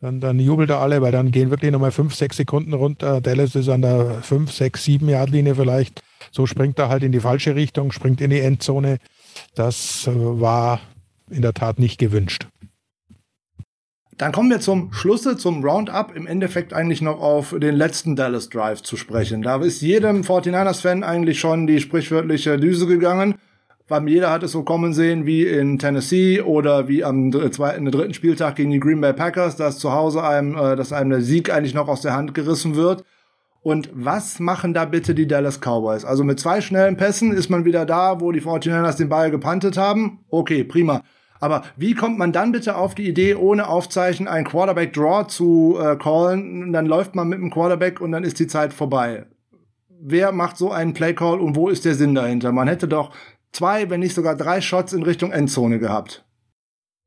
Dann, 0.00 0.20
dann 0.20 0.40
jubelt 0.40 0.68
er 0.68 0.80
alle, 0.80 1.00
weil 1.00 1.12
dann 1.12 1.30
gehen 1.30 1.50
wirklich 1.50 1.70
nochmal 1.70 1.92
5, 1.92 2.12
6 2.12 2.36
Sekunden 2.38 2.74
runter. 2.74 3.20
Dallas 3.20 3.54
ist 3.54 3.68
an 3.68 3.82
der 3.82 4.20
5, 4.22 4.50
6, 4.50 4.84
7 4.84 5.08
Yard 5.08 5.30
Linie 5.30 5.54
vielleicht. 5.54 6.02
So 6.32 6.46
springt 6.46 6.78
er 6.80 6.88
halt 6.88 7.04
in 7.04 7.12
die 7.12 7.20
falsche 7.20 7.54
Richtung, 7.54 7.92
springt 7.92 8.20
in 8.20 8.30
die 8.30 8.40
Endzone. 8.40 8.98
Das 9.54 10.06
äh, 10.06 10.12
war 10.14 10.80
in 11.30 11.42
der 11.42 11.54
Tat 11.54 11.78
nicht 11.78 11.98
gewünscht. 11.98 12.46
Dann 14.18 14.30
kommen 14.32 14.50
wir 14.50 14.60
zum 14.60 14.92
Schlusse, 14.92 15.36
zum 15.36 15.64
Roundup, 15.64 16.14
im 16.14 16.26
Endeffekt 16.26 16.72
eigentlich 16.72 17.02
noch 17.02 17.20
auf 17.20 17.56
den 17.58 17.74
letzten 17.74 18.14
Dallas 18.14 18.50
Drive 18.50 18.82
zu 18.82 18.96
sprechen. 18.96 19.42
Da 19.42 19.56
ist 19.56 19.80
jedem 19.80 20.20
49ers-Fan 20.20 21.02
eigentlich 21.02 21.40
schon 21.40 21.66
die 21.66 21.80
sprichwörtliche 21.80 22.58
Düse 22.58 22.86
gegangen, 22.86 23.36
weil 23.88 24.08
jeder 24.08 24.30
hat 24.30 24.42
es 24.42 24.52
so 24.52 24.62
kommen 24.62 24.92
sehen 24.92 25.26
wie 25.26 25.44
in 25.46 25.78
Tennessee 25.78 26.40
oder 26.40 26.88
wie 26.88 27.02
am 27.02 27.32
zweiten, 27.52 27.90
dritten 27.90 28.14
Spieltag 28.14 28.56
gegen 28.56 28.70
die 28.70 28.80
Green 28.80 29.00
Bay 29.00 29.12
Packers, 29.12 29.56
dass 29.56 29.78
zu 29.78 29.92
Hause 29.92 30.22
einem, 30.22 30.56
äh, 30.56 30.76
dass 30.76 30.92
einem 30.92 31.10
der 31.10 31.22
Sieg 31.22 31.52
eigentlich 31.52 31.74
noch 31.74 31.88
aus 31.88 32.02
der 32.02 32.14
Hand 32.14 32.34
gerissen 32.34 32.76
wird. 32.76 33.04
Und 33.62 33.90
was 33.92 34.40
machen 34.40 34.74
da 34.74 34.84
bitte 34.84 35.14
die 35.14 35.28
Dallas 35.28 35.60
Cowboys? 35.60 36.04
Also 36.04 36.24
mit 36.24 36.40
zwei 36.40 36.60
schnellen 36.60 36.96
Pässen 36.96 37.32
ist 37.32 37.48
man 37.48 37.64
wieder 37.64 37.86
da, 37.86 38.20
wo 38.20 38.32
die 38.32 38.42
49ers 38.42 38.96
den 38.96 39.08
Ball 39.08 39.30
gepantet 39.30 39.76
haben. 39.76 40.20
Okay, 40.30 40.64
prima. 40.64 41.02
Aber 41.38 41.62
wie 41.76 41.94
kommt 41.94 42.18
man 42.18 42.32
dann 42.32 42.52
bitte 42.52 42.76
auf 42.76 42.94
die 42.94 43.08
Idee, 43.08 43.34
ohne 43.34 43.68
Aufzeichen 43.68 44.28
einen 44.28 44.46
Quarterback 44.46 44.92
Draw 44.92 45.26
zu 45.26 45.76
äh, 45.80 45.96
callen? 45.96 46.72
Dann 46.72 46.86
läuft 46.86 47.14
man 47.14 47.28
mit 47.28 47.38
dem 47.38 47.50
Quarterback 47.50 48.00
und 48.00 48.12
dann 48.12 48.24
ist 48.24 48.38
die 48.38 48.46
Zeit 48.46 48.72
vorbei. 48.72 49.26
Wer 49.88 50.32
macht 50.32 50.56
so 50.56 50.72
einen 50.72 50.92
Play 50.92 51.14
Call 51.14 51.40
und 51.40 51.54
wo 51.54 51.68
ist 51.68 51.84
der 51.84 51.94
Sinn 51.94 52.14
dahinter? 52.14 52.50
Man 52.52 52.68
hätte 52.68 52.88
doch 52.88 53.10
zwei, 53.52 53.90
wenn 53.90 54.00
nicht 54.00 54.14
sogar 54.14 54.34
drei 54.36 54.60
Shots 54.60 54.92
in 54.92 55.04
Richtung 55.04 55.30
Endzone 55.30 55.78
gehabt. 55.78 56.24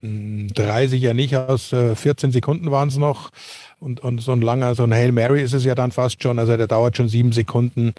Hm, 0.06 0.48
drei 0.53 0.88
sicher 0.88 1.14
nicht, 1.14 1.36
aus 1.36 1.73
äh, 1.73 1.95
14 1.95 2.32
Sekunden 2.32 2.69
waren 2.72 2.90
es 2.90 2.98
noch. 2.98 3.32
Und, 3.80 3.99
und 4.02 4.22
so 4.22 4.32
ein 4.32 4.41
langer, 4.41 4.76
so 4.76 4.84
ein 4.84 4.94
Hail 4.94 5.11
Mary 5.11 5.41
ist 5.41 5.53
es 5.53 5.65
ja 5.65 5.76
dann 5.76 5.91
fast 5.91 6.22
schon. 6.22 6.40
Also 6.40 6.56
der 6.56 6.68
dauert 6.68 6.95
schon 6.95 7.10
sieben 7.10 7.32
Sekunden. 7.32 7.94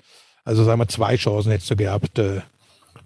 Also 0.44 0.64
sagen 0.64 0.80
wir, 0.80 0.88
zwei 0.88 1.16
Chancen 1.16 1.50
hättest 1.50 1.70
du 1.70 1.76
gehabt. 1.76 2.18
Äh. 2.18 2.40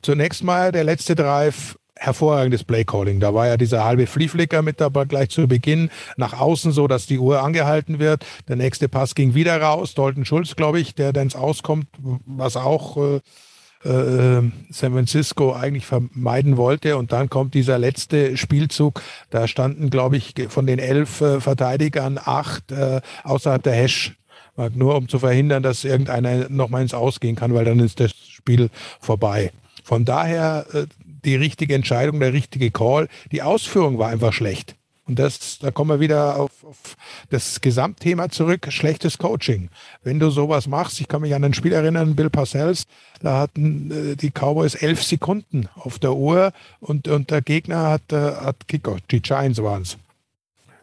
Zunächst 0.03 0.45
mal 0.45 0.73
der 0.73 0.85
letzte 0.85 1.15
Drive, 1.15 1.77
hervorragendes 1.97 2.65
Playcalling. 2.65 3.21
Da 3.21 3.35
war 3.35 3.47
ja 3.47 3.57
dieser 3.57 3.85
halbe 3.85 4.07
Flieflicker 4.07 4.63
mit 4.63 4.81
dabei 4.81 5.05
gleich 5.05 5.31
zu 5.31 5.49
Beginn 5.49 5.91
nach 6.17 6.39
außen 6.39 6.73
so, 6.73 6.87
dass 6.87 7.07
die 7.07 7.19
Uhr 7.19 7.43
angehalten 7.43 7.99
wird. 7.99 8.25
Der 8.49 8.57
nächste 8.57 8.89
Pass 8.89 9.15
ging 9.15 9.35
wieder 9.35 9.61
raus. 9.61 9.95
Dalton 9.95 10.25
Schulz, 10.25 10.57
glaube 10.57 10.81
ich, 10.81 10.95
der 10.95 11.13
dann 11.13 11.25
ins 11.25 11.37
Auskommt, 11.37 11.87
was 12.27 12.57
auch 12.57 12.97
äh, 12.97 13.21
äh, 13.85 14.43
San 14.71 14.93
Francisco 14.93 15.53
eigentlich 15.53 15.87
vermeiden 15.87 16.57
wollte. 16.57 16.97
Und 16.97 17.13
dann 17.13 17.31
kommt 17.31 17.55
dieser 17.55 17.79
letzte 17.79 18.37
Spielzug. 18.37 19.03
Da 19.31 19.49
standen, 19.49 19.91
glaube 19.91 20.17
ich, 20.17 20.35
von 20.49 20.67
den 20.67 20.79
elf 20.79 21.21
äh, 21.21 21.41
Verteidigern 21.41 22.19
acht 22.23 22.73
äh, 22.73 23.01
außerhalb 23.25 23.63
der 23.63 23.75
Hash. 23.75 24.17
Nur 24.75 24.97
um 24.97 25.09
zu 25.09 25.19
verhindern, 25.19 25.63
dass 25.63 25.85
irgendeiner 25.85 26.51
nochmal 26.51 26.83
ins 26.83 26.93
Ausgehen 26.93 27.35
kann, 27.35 27.55
weil 27.55 27.65
dann 27.65 27.81
ist 27.81 27.99
das 27.99 28.11
Spiel 28.11 28.69
vorbei. 29.01 29.53
Von 29.85 30.05
daher 30.05 30.67
äh, 30.75 30.87
die 31.25 31.37
richtige 31.37 31.75
Entscheidung, 31.75 32.21
der 32.21 32.33
richtige 32.33 32.71
Call. 32.71 33.09
Die 33.33 33.43
Ausführung 33.43 33.99
war 33.99 34.09
einfach 34.09 34.33
schlecht. 34.33 34.77
Und 35.07 35.19
das, 35.19 35.59
da 35.59 35.71
kommen 35.71 35.91
wir 35.91 36.01
wieder 36.01 36.39
auf, 36.39 36.65
auf 36.65 36.97
das 37.31 37.61
Gesamtthema 37.61 38.29
zurück, 38.29 38.69
schlechtes 38.71 39.19
Coaching. 39.19 39.71
Wenn 40.03 40.21
du 40.21 40.31
sowas 40.31 40.67
machst, 40.67 41.01
ich 41.01 41.09
kann 41.09 41.23
mich 41.23 41.35
an 41.35 41.43
ein 41.43 41.55
Spiel 41.55 41.73
erinnern, 41.73 42.15
Bill 42.15 42.31
Parcells, 42.31 42.85
da 43.21 43.39
hatten 43.39 43.91
äh, 43.91 44.17
die 44.17 44.31
Cowboys 44.31 44.75
elf 44.75 45.03
Sekunden 45.03 45.69
auf 45.75 45.99
der 45.99 46.15
Uhr 46.15 46.53
und, 46.81 47.09
und 47.09 47.31
der 47.31 47.43
Gegner 47.43 47.89
hat, 47.89 48.13
äh, 48.13 48.17
hat 48.17 48.69
Kicker, 48.69 48.97
die 49.11 49.21
Giants 49.21 49.63
waren 49.63 49.83
es 49.83 49.97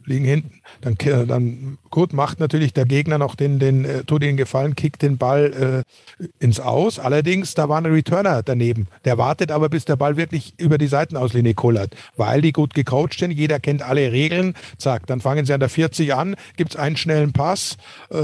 liegen 0.07 0.25
hinten. 0.25 0.61
Dann, 0.81 0.95
dann 1.27 1.77
gut, 1.89 2.13
macht 2.13 2.39
natürlich 2.39 2.73
der 2.73 2.85
Gegner 2.85 3.17
noch 3.17 3.35
den, 3.35 3.59
den 3.59 3.85
äh, 3.85 4.03
tut 4.03 4.23
ihnen 4.23 4.37
Gefallen, 4.37 4.75
kickt 4.75 5.01
den 5.01 5.17
Ball 5.17 5.83
äh, 6.19 6.23
ins 6.39 6.59
Aus. 6.59 6.97
Allerdings, 6.97 7.53
da 7.53 7.69
war 7.69 7.77
ein 7.77 7.85
Returner 7.85 8.41
daneben. 8.43 8.87
Der 9.05 9.17
wartet 9.17 9.51
aber, 9.51 9.69
bis 9.69 9.85
der 9.85 9.95
Ball 9.97 10.17
wirklich 10.17 10.53
über 10.57 10.77
die 10.77 10.87
Seitenauslinie 10.87 11.53
kullert, 11.53 11.95
weil 12.15 12.41
die 12.41 12.53
gut 12.53 12.73
gecoacht 12.73 13.19
sind. 13.19 13.31
Jeder 13.31 13.59
kennt 13.59 13.81
alle 13.81 14.11
Regeln. 14.11 14.55
Zack, 14.77 15.05
dann 15.07 15.21
fangen 15.21 15.45
sie 15.45 15.53
an 15.53 15.59
der 15.59 15.69
40 15.69 16.13
an, 16.13 16.35
gibt 16.55 16.71
es 16.71 16.75
einen 16.75 16.97
schnellen 16.97 17.33
Pass 17.33 17.77
äh, 18.09 18.17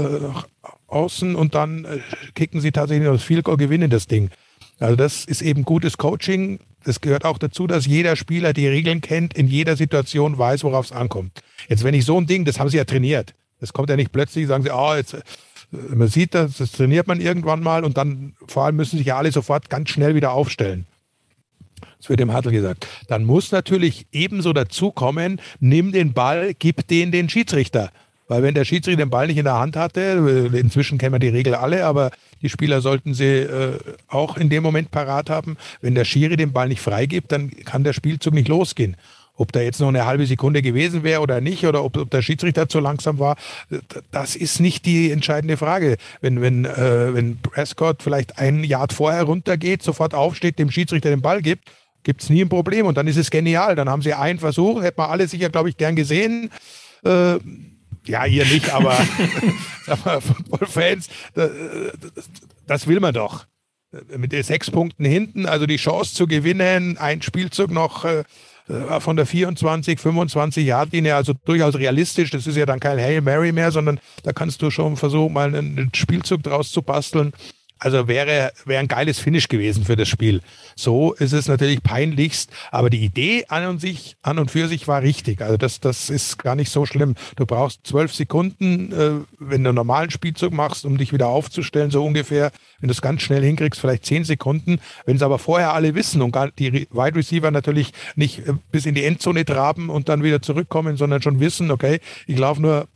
außen 0.86 1.36
und 1.36 1.54
dann 1.54 1.84
äh, 1.84 1.98
kicken 2.34 2.60
sie 2.60 2.72
tatsächlich 2.72 3.08
das 3.08 3.22
Field 3.22 3.44
Goal, 3.44 3.56
gewinnen 3.56 3.90
das 3.90 4.06
Ding. 4.06 4.30
Also 4.80 4.96
das 4.96 5.24
ist 5.24 5.42
eben 5.42 5.64
gutes 5.64 5.98
Coaching. 5.98 6.60
Das 6.84 7.00
gehört 7.00 7.24
auch 7.24 7.38
dazu, 7.38 7.66
dass 7.66 7.86
jeder 7.86 8.14
Spieler 8.14 8.52
die 8.52 8.68
Regeln 8.68 9.00
kennt, 9.00 9.34
in 9.34 9.48
jeder 9.48 9.76
Situation 9.76 10.38
weiß, 10.38 10.64
worauf 10.64 10.86
es 10.86 10.92
ankommt. 10.92 11.40
Jetzt, 11.68 11.82
wenn 11.82 11.94
ich 11.94 12.04
so 12.04 12.20
ein 12.20 12.26
Ding, 12.26 12.44
das 12.44 12.60
haben 12.60 12.68
sie 12.68 12.76
ja 12.76 12.84
trainiert. 12.84 13.34
Das 13.60 13.72
kommt 13.72 13.88
ja 13.88 13.96
nicht 13.96 14.12
plötzlich, 14.12 14.46
sagen 14.46 14.62
sie, 14.62 14.70
oh, 14.70 14.94
jetzt, 14.94 15.14
äh, 15.14 15.22
man 15.72 16.08
sieht 16.08 16.34
das, 16.34 16.58
das 16.58 16.72
trainiert 16.72 17.06
man 17.06 17.20
irgendwann 17.20 17.60
mal 17.60 17.84
und 17.84 17.96
dann 17.96 18.34
vor 18.46 18.64
allem 18.64 18.76
müssen 18.76 18.98
sich 18.98 19.06
ja 19.06 19.16
alle 19.16 19.32
sofort 19.32 19.70
ganz 19.70 19.88
schnell 19.88 20.14
wieder 20.14 20.32
aufstellen. 20.32 20.86
Das 21.98 22.10
wird 22.10 22.20
dem 22.20 22.32
Hartl 22.32 22.50
gesagt. 22.50 22.86
Dann 23.08 23.24
muss 23.24 23.50
natürlich 23.50 24.06
ebenso 24.12 24.52
dazukommen, 24.52 25.40
nimm 25.60 25.90
den 25.90 26.12
Ball, 26.12 26.52
gib 26.52 26.86
den 26.86 27.10
den 27.10 27.30
Schiedsrichter. 27.30 27.90
Weil 28.26 28.42
wenn 28.42 28.54
der 28.54 28.64
Schiedsrichter 28.64 29.02
den 29.02 29.10
Ball 29.10 29.26
nicht 29.26 29.36
in 29.36 29.44
der 29.44 29.58
Hand 29.58 29.76
hatte, 29.76 30.50
äh, 30.52 30.58
inzwischen 30.58 30.98
kennen 30.98 31.14
wir 31.14 31.18
die 31.18 31.28
Regel 31.28 31.54
alle, 31.54 31.84
aber 31.84 32.10
die 32.42 32.48
Spieler 32.48 32.80
sollten 32.80 33.14
sie 33.14 33.24
äh, 33.24 33.78
auch 34.08 34.36
in 34.36 34.48
dem 34.48 34.62
Moment 34.62 34.90
parat 34.90 35.30
haben. 35.30 35.56
Wenn 35.80 35.94
der 35.94 36.04
Schiri 36.04 36.36
den 36.36 36.52
Ball 36.52 36.68
nicht 36.68 36.80
freigibt, 36.80 37.32
dann 37.32 37.50
kann 37.50 37.84
der 37.84 37.92
Spielzug 37.92 38.34
nicht 38.34 38.48
losgehen. 38.48 38.96
Ob 39.36 39.50
da 39.50 39.60
jetzt 39.60 39.80
noch 39.80 39.88
eine 39.88 40.06
halbe 40.06 40.26
Sekunde 40.26 40.62
gewesen 40.62 41.02
wäre 41.02 41.20
oder 41.20 41.40
nicht, 41.40 41.66
oder 41.66 41.82
ob, 41.84 41.96
ob 41.96 42.10
der 42.10 42.22
Schiedsrichter 42.22 42.68
zu 42.68 42.78
langsam 42.78 43.18
war, 43.18 43.36
das 44.12 44.36
ist 44.36 44.60
nicht 44.60 44.86
die 44.86 45.10
entscheidende 45.10 45.56
Frage. 45.56 45.96
Wenn, 46.20 46.40
wenn, 46.40 46.64
äh, 46.64 47.14
wenn 47.14 47.38
Prescott 47.38 48.02
vielleicht 48.02 48.38
ein 48.38 48.62
Jahr 48.62 48.86
vorher 48.92 49.24
runtergeht, 49.24 49.82
sofort 49.82 50.14
aufsteht, 50.14 50.58
dem 50.60 50.70
Schiedsrichter 50.70 51.10
den 51.10 51.20
Ball 51.20 51.42
gibt, 51.42 51.68
gibt 52.04 52.22
es 52.22 52.30
nie 52.30 52.42
ein 52.42 52.48
Problem. 52.48 52.86
Und 52.86 52.96
dann 52.96 53.08
ist 53.08 53.16
es 53.16 53.30
genial. 53.30 53.74
Dann 53.74 53.88
haben 53.88 54.02
sie 54.02 54.14
einen 54.14 54.38
Versuch, 54.38 54.82
hätten 54.82 54.98
wir 54.98 55.08
alle 55.08 55.26
sicher, 55.26 55.50
glaube 55.50 55.68
ich, 55.68 55.76
gern 55.76 55.96
gesehen. 55.96 56.50
Äh, 57.04 57.38
ja, 58.06 58.26
ihr 58.26 58.44
nicht, 58.44 58.70
aber, 58.70 58.98
aber 59.86 60.20
Football-Fans, 60.20 61.08
das, 61.34 61.50
das 62.66 62.86
will 62.86 63.00
man 63.00 63.14
doch. 63.14 63.46
Mit 64.16 64.32
den 64.32 64.42
sechs 64.42 64.70
Punkten 64.70 65.04
hinten, 65.04 65.46
also 65.46 65.66
die 65.66 65.76
Chance 65.76 66.14
zu 66.14 66.26
gewinnen, 66.26 66.98
ein 66.98 67.22
Spielzug 67.22 67.70
noch 67.70 68.04
äh, 68.04 68.24
von 68.98 69.16
der 69.16 69.26
24, 69.26 70.00
25 70.00 70.66
Yard 70.66 70.92
Linie, 70.92 71.14
also 71.14 71.32
durchaus 71.44 71.76
realistisch. 71.76 72.30
Das 72.30 72.46
ist 72.46 72.56
ja 72.56 72.66
dann 72.66 72.80
kein 72.80 72.98
Hail 72.98 73.20
Mary 73.20 73.52
mehr, 73.52 73.70
sondern 73.70 74.00
da 74.22 74.32
kannst 74.32 74.62
du 74.62 74.70
schon 74.70 74.96
versuchen, 74.96 75.32
mal 75.32 75.54
einen 75.54 75.90
Spielzug 75.94 76.42
draus 76.42 76.72
zu 76.72 76.82
basteln. 76.82 77.32
Also 77.84 78.08
wäre, 78.08 78.50
wäre 78.64 78.80
ein 78.80 78.88
geiles 78.88 79.18
Finish 79.18 79.48
gewesen 79.48 79.84
für 79.84 79.94
das 79.94 80.08
Spiel. 80.08 80.40
So 80.74 81.12
ist 81.12 81.34
es 81.34 81.48
natürlich 81.48 81.82
peinlichst, 81.82 82.50
aber 82.70 82.88
die 82.88 83.04
Idee 83.04 83.44
an 83.48 83.66
und 83.66 83.78
sich, 83.78 84.16
an 84.22 84.38
und 84.38 84.50
für 84.50 84.68
sich 84.68 84.88
war 84.88 85.02
richtig. 85.02 85.42
Also 85.42 85.58
das, 85.58 85.80
das 85.80 86.08
ist 86.08 86.38
gar 86.38 86.54
nicht 86.54 86.70
so 86.70 86.86
schlimm. 86.86 87.14
Du 87.36 87.44
brauchst 87.44 87.86
zwölf 87.86 88.14
Sekunden, 88.14 88.90
äh, 88.90 89.10
wenn 89.38 89.64
du 89.64 89.68
einen 89.68 89.76
normalen 89.76 90.10
Spielzug 90.10 90.54
machst, 90.54 90.86
um 90.86 90.96
dich 90.96 91.12
wieder 91.12 91.28
aufzustellen, 91.28 91.90
so 91.90 92.02
ungefähr. 92.02 92.52
Wenn 92.80 92.88
du 92.88 92.92
es 92.92 93.02
ganz 93.02 93.20
schnell 93.20 93.42
hinkriegst, 93.42 93.78
vielleicht 93.78 94.06
zehn 94.06 94.24
Sekunden. 94.24 94.80
Wenn 95.04 95.16
es 95.16 95.22
aber 95.22 95.38
vorher 95.38 95.74
alle 95.74 95.94
wissen 95.94 96.22
und 96.22 96.32
gar 96.32 96.50
die 96.52 96.88
Wide 96.90 97.16
Receiver 97.16 97.50
natürlich 97.50 97.92
nicht 98.16 98.48
äh, 98.48 98.54
bis 98.72 98.86
in 98.86 98.94
die 98.94 99.04
Endzone 99.04 99.44
traben 99.44 99.90
und 99.90 100.08
dann 100.08 100.22
wieder 100.22 100.40
zurückkommen, 100.40 100.96
sondern 100.96 101.20
schon 101.20 101.38
wissen, 101.38 101.70
okay, 101.70 102.00
ich 102.26 102.38
laufe 102.38 102.62
nur 102.62 102.88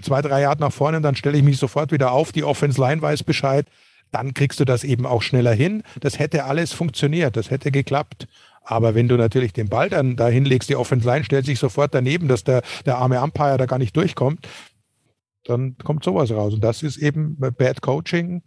zwei, 0.00 0.22
drei 0.22 0.40
Jahre 0.40 0.58
nach 0.58 0.72
vorne 0.72 0.96
und 0.96 1.02
dann 1.02 1.16
stelle 1.16 1.36
ich 1.36 1.44
mich 1.44 1.58
sofort 1.58 1.92
wieder 1.92 2.12
auf. 2.12 2.32
Die 2.32 2.44
Offense 2.44 2.80
Line 2.80 3.02
weiß 3.02 3.24
Bescheid 3.24 3.66
dann 4.12 4.34
kriegst 4.34 4.60
du 4.60 4.64
das 4.64 4.84
eben 4.84 5.06
auch 5.06 5.22
schneller 5.22 5.52
hin. 5.52 5.82
Das 6.00 6.18
hätte 6.18 6.44
alles 6.44 6.72
funktioniert, 6.72 7.36
das 7.36 7.50
hätte 7.50 7.70
geklappt. 7.72 8.28
Aber 8.64 8.94
wenn 8.94 9.08
du 9.08 9.16
natürlich 9.16 9.52
den 9.52 9.68
Ball 9.68 9.88
dann 9.88 10.14
da 10.14 10.28
hinlegst, 10.28 10.68
die 10.68 10.76
Offense 10.76 11.06
Line 11.06 11.24
stellt 11.24 11.46
sich 11.46 11.58
sofort 11.58 11.94
daneben, 11.94 12.28
dass 12.28 12.44
der, 12.44 12.62
der 12.86 12.98
arme 12.98 13.20
Umpire 13.20 13.56
da 13.56 13.66
gar 13.66 13.78
nicht 13.78 13.96
durchkommt, 13.96 14.48
dann 15.44 15.76
kommt 15.78 16.04
sowas 16.04 16.30
raus. 16.30 16.54
Und 16.54 16.62
das 16.62 16.82
ist 16.82 16.98
eben 16.98 17.36
Bad 17.38 17.82
Coaching. 17.82 18.42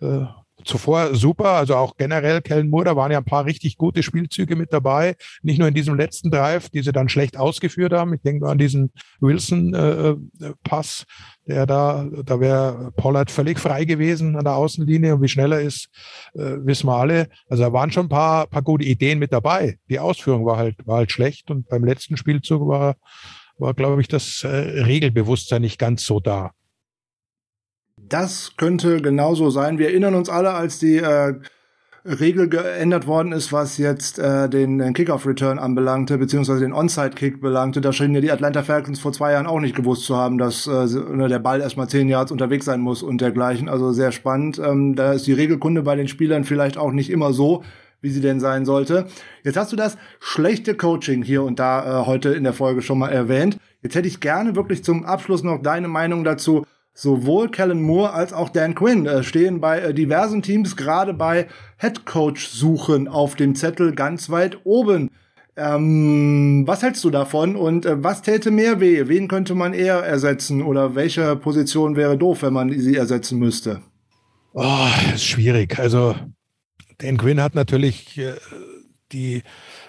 Äh, 0.00 0.24
zuvor 0.64 1.14
super, 1.14 1.50
also 1.50 1.76
auch 1.76 1.96
generell 1.96 2.40
Kellen 2.40 2.68
Moore, 2.68 2.84
da 2.84 2.96
waren 2.96 3.12
ja 3.12 3.18
ein 3.18 3.24
paar 3.24 3.44
richtig 3.44 3.76
gute 3.76 4.02
Spielzüge 4.02 4.56
mit 4.56 4.72
dabei. 4.72 5.16
Nicht 5.42 5.58
nur 5.58 5.68
in 5.68 5.74
diesem 5.74 5.96
letzten 5.96 6.30
Drive, 6.30 6.70
die 6.70 6.82
sie 6.82 6.92
dann 6.92 7.08
schlecht 7.08 7.36
ausgeführt 7.36 7.92
haben. 7.92 8.14
Ich 8.14 8.22
denke 8.22 8.40
nur 8.40 8.50
an 8.50 8.58
diesen 8.58 8.92
Wilson-Pass, 9.20 11.04
äh, 11.46 11.52
der 11.52 11.66
da, 11.66 12.06
da 12.24 12.40
wäre 12.40 12.92
Pollard 12.96 13.30
völlig 13.30 13.58
frei 13.58 13.84
gewesen 13.84 14.36
an 14.36 14.44
der 14.44 14.54
Außenlinie 14.54 15.16
und 15.16 15.22
wie 15.22 15.28
schnell 15.28 15.52
er 15.52 15.60
ist, 15.60 15.88
äh, 16.34 16.56
wissen 16.64 16.86
wir 16.86 16.96
alle. 16.96 17.28
Also 17.48 17.64
da 17.64 17.72
waren 17.72 17.90
schon 17.90 18.06
ein 18.06 18.10
paar, 18.10 18.46
paar 18.46 18.62
gute 18.62 18.84
Ideen 18.84 19.18
mit 19.18 19.32
dabei. 19.32 19.78
Die 19.88 19.98
Ausführung 19.98 20.46
war 20.46 20.56
halt, 20.56 20.76
war 20.86 20.98
halt 20.98 21.12
schlecht 21.12 21.50
und 21.50 21.68
beim 21.68 21.84
letzten 21.84 22.16
Spielzug 22.16 22.68
war, 22.68 22.96
war, 23.58 23.74
glaube 23.74 24.00
ich, 24.00 24.08
das 24.08 24.44
äh, 24.44 24.48
Regelbewusstsein 24.48 25.62
nicht 25.62 25.78
ganz 25.78 26.04
so 26.04 26.20
da. 26.20 26.52
Das 28.12 28.52
könnte 28.58 29.00
genauso 29.00 29.48
sein. 29.48 29.78
Wir 29.78 29.86
erinnern 29.88 30.14
uns 30.14 30.28
alle, 30.28 30.50
als 30.52 30.78
die 30.78 30.98
äh, 30.98 31.34
Regel 32.04 32.46
geändert 32.50 33.06
worden 33.06 33.32
ist, 33.32 33.54
was 33.54 33.78
jetzt 33.78 34.18
äh, 34.18 34.50
den, 34.50 34.76
den 34.76 34.92
Kickoff-Return 34.92 35.58
anbelangte, 35.58 36.18
beziehungsweise 36.18 36.60
den 36.60 36.74
Onside-Kick 36.74 37.40
belangte. 37.40 37.80
Da 37.80 37.90
schienen 37.90 38.14
ja 38.14 38.20
die 38.20 38.30
Atlanta 38.30 38.64
Falcons 38.64 39.00
vor 39.00 39.14
zwei 39.14 39.32
Jahren 39.32 39.46
auch 39.46 39.60
nicht 39.60 39.74
gewusst 39.74 40.04
zu 40.04 40.14
haben, 40.14 40.36
dass 40.36 40.66
äh, 40.66 40.84
ne, 41.10 41.26
der 41.28 41.38
Ball 41.38 41.62
erstmal 41.62 41.88
zehn 41.88 42.06
Yards 42.06 42.30
unterwegs 42.30 42.66
sein 42.66 42.82
muss 42.82 43.02
und 43.02 43.22
dergleichen. 43.22 43.70
Also 43.70 43.92
sehr 43.92 44.12
spannend. 44.12 44.58
Ähm, 44.58 44.94
da 44.94 45.14
ist 45.14 45.26
die 45.26 45.32
Regelkunde 45.32 45.80
bei 45.80 45.96
den 45.96 46.06
Spielern 46.08 46.44
vielleicht 46.44 46.76
auch 46.76 46.92
nicht 46.92 47.08
immer 47.08 47.32
so, 47.32 47.64
wie 48.02 48.10
sie 48.10 48.20
denn 48.20 48.40
sein 48.40 48.66
sollte. 48.66 49.06
Jetzt 49.42 49.56
hast 49.56 49.72
du 49.72 49.76
das 49.76 49.96
schlechte 50.20 50.74
Coaching 50.74 51.22
hier 51.22 51.44
und 51.44 51.58
da 51.58 52.02
äh, 52.02 52.04
heute 52.04 52.34
in 52.34 52.44
der 52.44 52.52
Folge 52.52 52.82
schon 52.82 52.98
mal 52.98 53.08
erwähnt. 53.08 53.56
Jetzt 53.80 53.94
hätte 53.94 54.08
ich 54.08 54.20
gerne 54.20 54.54
wirklich 54.54 54.84
zum 54.84 55.06
Abschluss 55.06 55.42
noch 55.42 55.62
deine 55.62 55.88
Meinung 55.88 56.24
dazu 56.24 56.66
Sowohl 56.94 57.48
Kellen 57.50 57.80
Moore 57.80 58.12
als 58.12 58.32
auch 58.32 58.50
Dan 58.50 58.74
Quinn 58.74 59.06
äh, 59.06 59.22
stehen 59.22 59.60
bei 59.60 59.80
äh, 59.80 59.94
diversen 59.94 60.42
Teams 60.42 60.76
gerade 60.76 61.14
bei 61.14 61.48
Headcoach-Suchen 61.78 63.08
auf 63.08 63.34
dem 63.34 63.54
Zettel 63.54 63.94
ganz 63.94 64.28
weit 64.28 64.58
oben. 64.64 65.10
Ähm, 65.56 66.64
was 66.66 66.82
hältst 66.82 67.02
du 67.04 67.10
davon 67.10 67.56
und 67.56 67.86
äh, 67.86 68.02
was 68.02 68.22
täte 68.22 68.50
mehr 68.50 68.80
weh? 68.80 69.08
Wen 69.08 69.28
könnte 69.28 69.54
man 69.54 69.74
eher 69.74 69.96
ersetzen 69.96 70.62
oder 70.62 70.94
welche 70.94 71.36
Position 71.36 71.96
wäre 71.96 72.18
doof, 72.18 72.42
wenn 72.42 72.52
man 72.52 72.70
sie 72.78 72.96
ersetzen 72.96 73.38
müsste? 73.38 73.82
Oh, 74.54 74.86
ist 75.14 75.24
schwierig. 75.24 75.78
Also 75.78 76.14
Dan 76.98 77.16
Quinn 77.16 77.40
hat 77.40 77.54
natürlich 77.54 78.18
äh, 78.18 78.34
die 79.12 79.42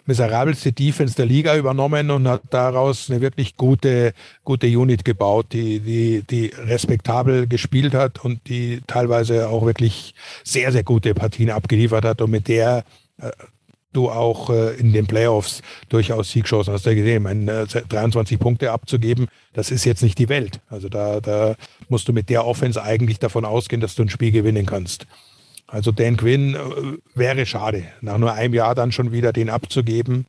miserabelste 0.05 0.71
Defense 0.71 1.15
der 1.15 1.25
Liga 1.25 1.55
übernommen 1.55 2.11
und 2.11 2.27
hat 2.27 2.41
daraus 2.49 3.09
eine 3.09 3.21
wirklich 3.21 3.55
gute, 3.55 4.13
gute 4.43 4.67
Unit 4.67 5.05
gebaut, 5.05 5.47
die, 5.51 5.79
die, 5.79 6.23
die 6.23 6.47
respektabel 6.57 7.47
gespielt 7.47 7.93
hat 7.93 8.23
und 8.23 8.47
die 8.47 8.81
teilweise 8.87 9.49
auch 9.49 9.65
wirklich 9.65 10.13
sehr, 10.43 10.71
sehr 10.71 10.83
gute 10.83 11.13
Partien 11.13 11.49
abgeliefert 11.49 12.05
hat 12.05 12.21
und 12.21 12.31
mit 12.31 12.47
der 12.47 12.83
äh, 13.21 13.31
du 13.93 14.09
auch 14.09 14.49
äh, 14.49 14.73
in 14.75 14.91
den 14.91 15.07
Playoffs 15.07 15.61
durchaus 15.89 16.31
Siegchancen 16.31 16.73
hast 16.73 16.85
du 16.85 16.89
ja 16.89 16.95
gesehen. 16.95 17.23
Meine, 17.23 17.61
äh, 17.61 17.81
23 17.87 18.39
Punkte 18.39 18.71
abzugeben, 18.71 19.27
das 19.53 19.71
ist 19.71 19.85
jetzt 19.85 20.03
nicht 20.03 20.17
die 20.17 20.29
Welt. 20.29 20.59
Also 20.69 20.89
da, 20.89 21.21
da 21.21 21.55
musst 21.87 22.07
du 22.07 22.13
mit 22.13 22.29
der 22.29 22.45
Offense 22.45 22.81
eigentlich 22.81 23.19
davon 23.19 23.45
ausgehen, 23.45 23.81
dass 23.81 23.95
du 23.95 24.03
ein 24.03 24.09
Spiel 24.09 24.31
gewinnen 24.31 24.65
kannst. 24.65 25.05
Also 25.73 25.91
Dan 25.91 26.17
Quinn 26.17 26.53
äh, 26.53 26.97
wäre 27.15 27.47
schade, 27.47 27.85
nach 28.01 28.19
nur 28.19 28.31
einem 28.31 28.53
Jahr 28.53 28.75
dann 28.75 28.91
schon 28.91 29.11
wieder 29.11 29.33
den 29.33 29.49
abzugeben. 29.49 30.27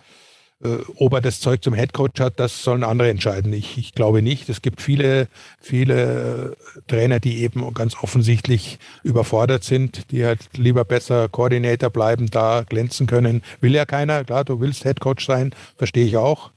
Äh, 0.64 0.78
ob 0.96 1.12
er 1.12 1.20
das 1.20 1.40
Zeug 1.40 1.62
zum 1.62 1.74
Headcoach 1.74 2.18
hat, 2.18 2.40
das 2.40 2.62
sollen 2.62 2.82
andere 2.82 3.10
entscheiden. 3.10 3.52
Ich, 3.52 3.76
ich 3.76 3.92
glaube 3.92 4.22
nicht. 4.22 4.48
Es 4.48 4.62
gibt 4.62 4.80
viele, 4.80 5.28
viele 5.60 6.54
äh, 6.56 6.80
Trainer, 6.86 7.20
die 7.20 7.42
eben 7.42 7.74
ganz 7.74 7.94
offensichtlich 8.02 8.78
überfordert 9.02 9.64
sind, 9.64 10.10
die 10.12 10.24
halt 10.24 10.48
lieber 10.56 10.86
besser 10.86 11.28
Koordinator 11.28 11.90
bleiben, 11.90 12.30
da 12.30 12.64
glänzen 12.66 13.06
können. 13.06 13.42
Will 13.60 13.74
ja 13.74 13.84
keiner. 13.84 14.24
Klar, 14.24 14.46
du 14.46 14.60
willst 14.60 14.86
Headcoach 14.86 15.26
sein, 15.26 15.54
verstehe 15.76 16.06
ich 16.06 16.16
auch. 16.16 16.52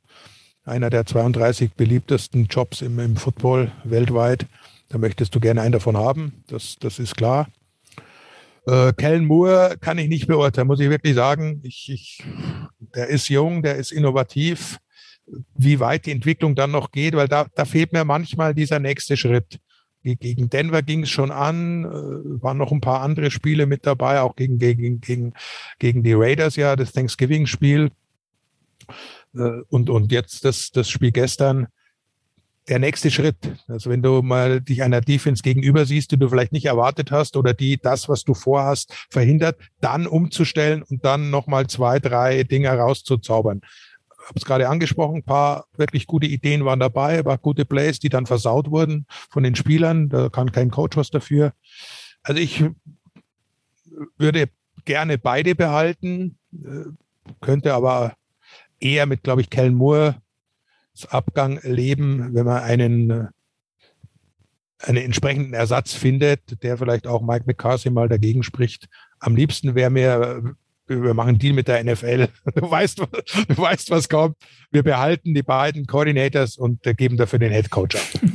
Einer 0.64 0.90
der 0.90 1.06
32 1.06 1.74
beliebtesten 1.74 2.46
Jobs 2.46 2.82
im, 2.82 3.00
im 3.00 3.18
Football 3.18 3.70
weltweit. 3.84 4.46
Da 4.88 4.98
möchtest 4.98 5.36
du 5.36 5.42
gerne 5.42 5.60
einen 5.60 5.74
davon 5.74 5.98
haben. 5.98 6.46
Das, 6.48 6.78
das 6.80 7.00
ist 7.00 7.18
klar. 7.18 7.48
Äh, 8.68 8.92
Kellen 8.94 9.26
Moore 9.26 9.78
kann 9.80 9.98
ich 9.98 10.10
nicht 10.10 10.28
beurteilen, 10.28 10.68
muss 10.68 10.82
ich 10.82 10.90
wirklich 10.90 11.16
sagen. 11.16 11.62
Ich, 11.64 11.90
ich, 11.90 12.24
der 12.94 13.08
ist 13.08 13.30
jung, 13.30 13.64
der 13.64 13.78
ist 13.78 13.92
innovativ. 13.92 14.80
Wie 15.56 15.80
weit 15.80 16.06
die 16.06 16.12
Entwicklung 16.12 16.56
dann 16.56 16.72
noch 16.72 16.92
geht, 16.92 17.16
weil 17.16 17.28
da, 17.28 17.48
da 17.56 17.66
fehlt 17.66 17.94
mir 17.94 18.04
manchmal 18.04 18.54
dieser 18.54 18.80
nächste 18.80 19.16
Schritt. 19.18 19.60
Gegen 20.04 20.50
Denver 20.50 20.84
ging 20.84 21.04
es 21.04 21.10
schon 21.10 21.32
an, 21.32 21.84
äh, 21.86 22.42
waren 22.42 22.58
noch 22.58 22.72
ein 22.72 22.82
paar 22.82 23.02
andere 23.02 23.32
Spiele 23.32 23.66
mit 23.66 23.86
dabei, 23.86 24.22
auch 24.22 24.36
gegen, 24.36 24.58
gegen, 24.58 25.02
gegen, 25.02 25.34
gegen 25.80 26.04
die 26.04 26.14
Raiders 26.14 26.56
ja, 26.56 26.76
das 26.76 26.94
Thanksgiving-Spiel. 26.94 27.90
Äh, 29.34 29.62
und, 29.70 29.90
und 29.90 30.12
jetzt 30.12 30.46
das, 30.46 30.72
das 30.72 30.90
Spiel 30.90 31.12
gestern 31.12 31.68
der 32.68 32.80
nächste 32.80 33.12
Schritt. 33.12 33.38
Also 33.68 33.90
wenn 33.90 34.02
du 34.02 34.22
mal 34.22 34.62
dich 34.62 34.84
einer 34.84 35.02
Defense 35.02 35.42
gegenüber 35.42 35.86
siehst, 35.86 36.12
die 36.12 36.18
du 36.18 36.30
vielleicht 36.30 36.52
nicht 36.52 36.66
erwartet 36.66 37.12
hast 37.12 37.38
oder 37.38 37.54
die 37.54 37.78
das, 37.78 38.10
was 38.10 38.24
du 38.24 38.34
vorhast, 38.34 38.94
verhindert, 39.10 39.60
dann 39.80 40.08
umzustellen 40.08 40.84
und 40.84 41.06
dann 41.06 41.30
nochmal 41.30 41.68
zwei, 41.68 42.00
drei 42.00 42.44
Dinge 42.44 42.70
rauszuzaubern. 42.70 43.62
Ich 43.64 44.30
habe 44.30 44.40
es 44.40 44.46
gerade 44.46 44.68
angesprochen, 44.68 45.18
ein 45.18 45.24
paar 45.24 45.66
wirklich 45.78 46.06
gute 46.06 46.28
Ideen 46.28 46.66
waren 46.66 46.82
dabei, 46.82 47.20
ein 47.20 47.24
paar 47.24 47.38
gute 47.38 47.64
Plays, 47.64 48.00
die 48.00 48.10
dann 48.10 48.26
versaut 48.26 48.70
wurden 48.70 49.06
von 49.30 49.44
den 49.44 49.56
Spielern. 49.56 50.10
Da 50.10 50.28
kann 50.28 50.52
kein 50.52 50.70
Coach 50.70 50.98
was 50.98 51.10
dafür. 51.10 51.54
Also 52.24 52.42
ich 52.42 52.66
würde 54.18 54.50
gerne 54.84 55.18
beide 55.18 55.56
behalten, 55.56 56.38
äh, 56.54 56.90
könnte 57.40 57.74
aber 57.74 58.16
eher 58.80 59.06
mit, 59.06 59.24
glaube 59.24 59.42
ich, 59.42 59.50
Kellen 59.50 59.76
Moore 59.76 60.22
Abgang 61.06 61.60
leben, 61.64 62.34
wenn 62.34 62.46
man 62.46 62.64
einen, 62.64 63.30
einen 64.80 64.98
entsprechenden 64.98 65.54
Ersatz 65.54 65.94
findet, 65.94 66.64
der 66.64 66.78
vielleicht 66.78 67.08
auch 67.08 67.22
Mike 67.22 67.46
McCarthy 67.46 67.90
mal 67.90 68.10
dagegen 68.10 68.44
spricht. 68.44 68.88
Am 69.20 69.36
liebsten 69.36 69.76
wäre 69.76 69.90
mir, 69.90 70.56
wir 70.88 71.14
machen 71.14 71.30
einen 71.30 71.40
Deal 71.40 71.54
mit 71.54 71.68
der 71.68 71.84
NFL. 71.84 72.30
Du 72.56 72.70
weißt, 72.70 73.00
du 73.00 73.58
weißt, 73.58 73.92
was 73.92 74.10
kommt. 74.10 74.36
Wir 74.72 74.84
behalten 74.84 75.34
die 75.34 75.44
beiden 75.44 75.86
Coordinators 75.86 76.58
und 76.58 76.82
geben 76.98 77.18
dafür 77.18 77.40
den 77.40 77.52
Head 77.52 77.70
Coach 77.70 77.96
ab. 77.96 78.22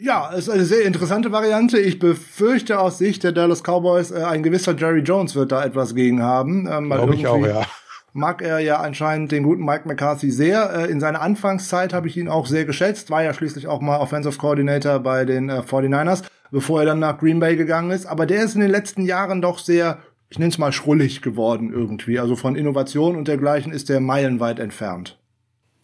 Ja, 0.00 0.30
es 0.32 0.46
ist 0.46 0.50
eine 0.50 0.64
sehr 0.64 0.84
interessante 0.84 1.32
Variante. 1.32 1.78
Ich 1.78 1.98
befürchte 1.98 2.78
aus 2.78 2.98
Sicht 2.98 3.24
der 3.24 3.32
Dallas 3.32 3.62
Cowboys, 3.62 4.10
äh, 4.10 4.22
ein 4.22 4.42
gewisser 4.42 4.76
Jerry 4.76 5.00
Jones 5.00 5.34
wird 5.34 5.52
da 5.52 5.64
etwas 5.64 5.94
gegen 5.94 6.22
haben. 6.22 6.68
Ähm, 6.70 6.88
Glaube 6.88 7.14
ich 7.14 7.26
auch, 7.26 7.44
ja. 7.44 7.66
Mag 8.12 8.42
er 8.42 8.58
ja 8.58 8.80
anscheinend 8.80 9.32
den 9.32 9.42
guten 9.42 9.64
Mike 9.64 9.86
McCarthy 9.86 10.30
sehr. 10.30 10.70
Äh, 10.74 10.90
in 10.90 11.00
seiner 11.00 11.20
Anfangszeit 11.20 11.92
habe 11.92 12.08
ich 12.08 12.16
ihn 12.16 12.28
auch 12.28 12.46
sehr 12.46 12.64
geschätzt. 12.64 13.10
War 13.10 13.22
ja 13.22 13.34
schließlich 13.34 13.66
auch 13.66 13.80
mal 13.80 13.98
Offensive 13.98 14.38
Coordinator 14.38 15.00
bei 15.00 15.24
den 15.24 15.48
äh, 15.50 15.60
49ers, 15.60 16.24
bevor 16.50 16.80
er 16.80 16.86
dann 16.86 16.98
nach 16.98 17.18
Green 17.18 17.40
Bay 17.40 17.56
gegangen 17.56 17.90
ist. 17.90 18.06
Aber 18.06 18.26
der 18.26 18.44
ist 18.44 18.54
in 18.54 18.60
den 18.60 18.70
letzten 18.70 19.02
Jahren 19.02 19.42
doch 19.42 19.58
sehr, 19.58 19.98
ich 20.30 20.38
nenne 20.38 20.50
es 20.50 20.58
mal 20.58 20.72
schrullig 20.72 21.22
geworden 21.22 21.72
irgendwie. 21.72 22.18
Also 22.18 22.34
von 22.34 22.56
Innovation 22.56 23.16
und 23.16 23.28
dergleichen 23.28 23.72
ist 23.72 23.88
der 23.88 24.00
meilenweit 24.00 24.58
entfernt. 24.58 25.18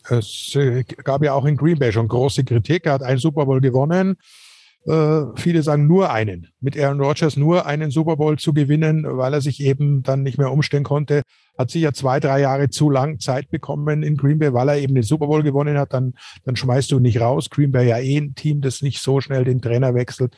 Es 0.08 0.54
äh, 0.54 0.84
gab 0.84 1.22
ja 1.22 1.32
auch 1.34 1.44
in 1.44 1.56
Green 1.56 1.78
Bay 1.78 1.92
schon 1.92 2.08
große 2.08 2.44
Kritik. 2.44 2.86
Er 2.86 2.92
hat 2.92 3.02
einen 3.02 3.18
Super 3.18 3.46
Bowl 3.46 3.60
gewonnen. 3.60 4.16
Äh, 4.86 5.22
viele 5.36 5.62
sagen 5.62 5.86
nur 5.86 6.10
einen. 6.10 6.48
Mit 6.60 6.78
Aaron 6.78 7.00
Rodgers 7.00 7.36
nur 7.36 7.66
einen 7.66 7.90
Super 7.90 8.16
Bowl 8.16 8.38
zu 8.38 8.52
gewinnen, 8.52 9.04
weil 9.06 9.32
er 9.32 9.40
sich 9.40 9.60
eben 9.60 10.02
dann 10.02 10.22
nicht 10.22 10.36
mehr 10.36 10.52
umstellen 10.52 10.84
konnte. 10.84 11.22
Hat 11.56 11.70
sicher 11.70 11.94
zwei, 11.94 12.20
drei 12.20 12.40
Jahre 12.40 12.68
zu 12.68 12.90
lang 12.90 13.18
Zeit 13.18 13.50
bekommen 13.50 14.02
in 14.02 14.16
Green 14.16 14.38
Bay, 14.38 14.52
weil 14.52 14.68
er 14.68 14.78
eben 14.78 14.94
den 14.94 15.04
Super 15.04 15.26
Bowl 15.26 15.42
gewonnen 15.42 15.78
hat. 15.78 15.94
Dann, 15.94 16.14
dann 16.44 16.56
schmeißt 16.56 16.90
du 16.90 17.00
nicht 17.00 17.20
raus. 17.20 17.48
Green 17.48 17.72
Bay 17.72 17.88
ja 17.88 17.98
eh 17.98 18.18
ein 18.18 18.34
Team, 18.34 18.60
das 18.60 18.82
nicht 18.82 19.00
so 19.00 19.20
schnell 19.20 19.44
den 19.44 19.62
Trainer 19.62 19.94
wechselt. 19.94 20.36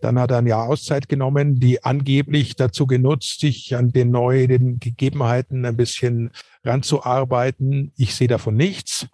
Dann 0.00 0.18
hat 0.18 0.30
er 0.30 0.38
ein 0.38 0.46
Jahr 0.46 0.68
Auszeit 0.68 1.08
genommen, 1.08 1.60
die 1.60 1.84
angeblich 1.84 2.56
dazu 2.56 2.86
genutzt, 2.86 3.40
sich 3.40 3.76
an 3.76 3.92
den 3.92 4.10
neuen 4.10 4.78
Gegebenheiten 4.80 5.66
ein 5.66 5.76
bisschen 5.76 6.30
ranzuarbeiten. 6.64 7.92
Ich 7.96 8.14
sehe 8.14 8.28
davon 8.28 8.56
nichts. 8.56 9.08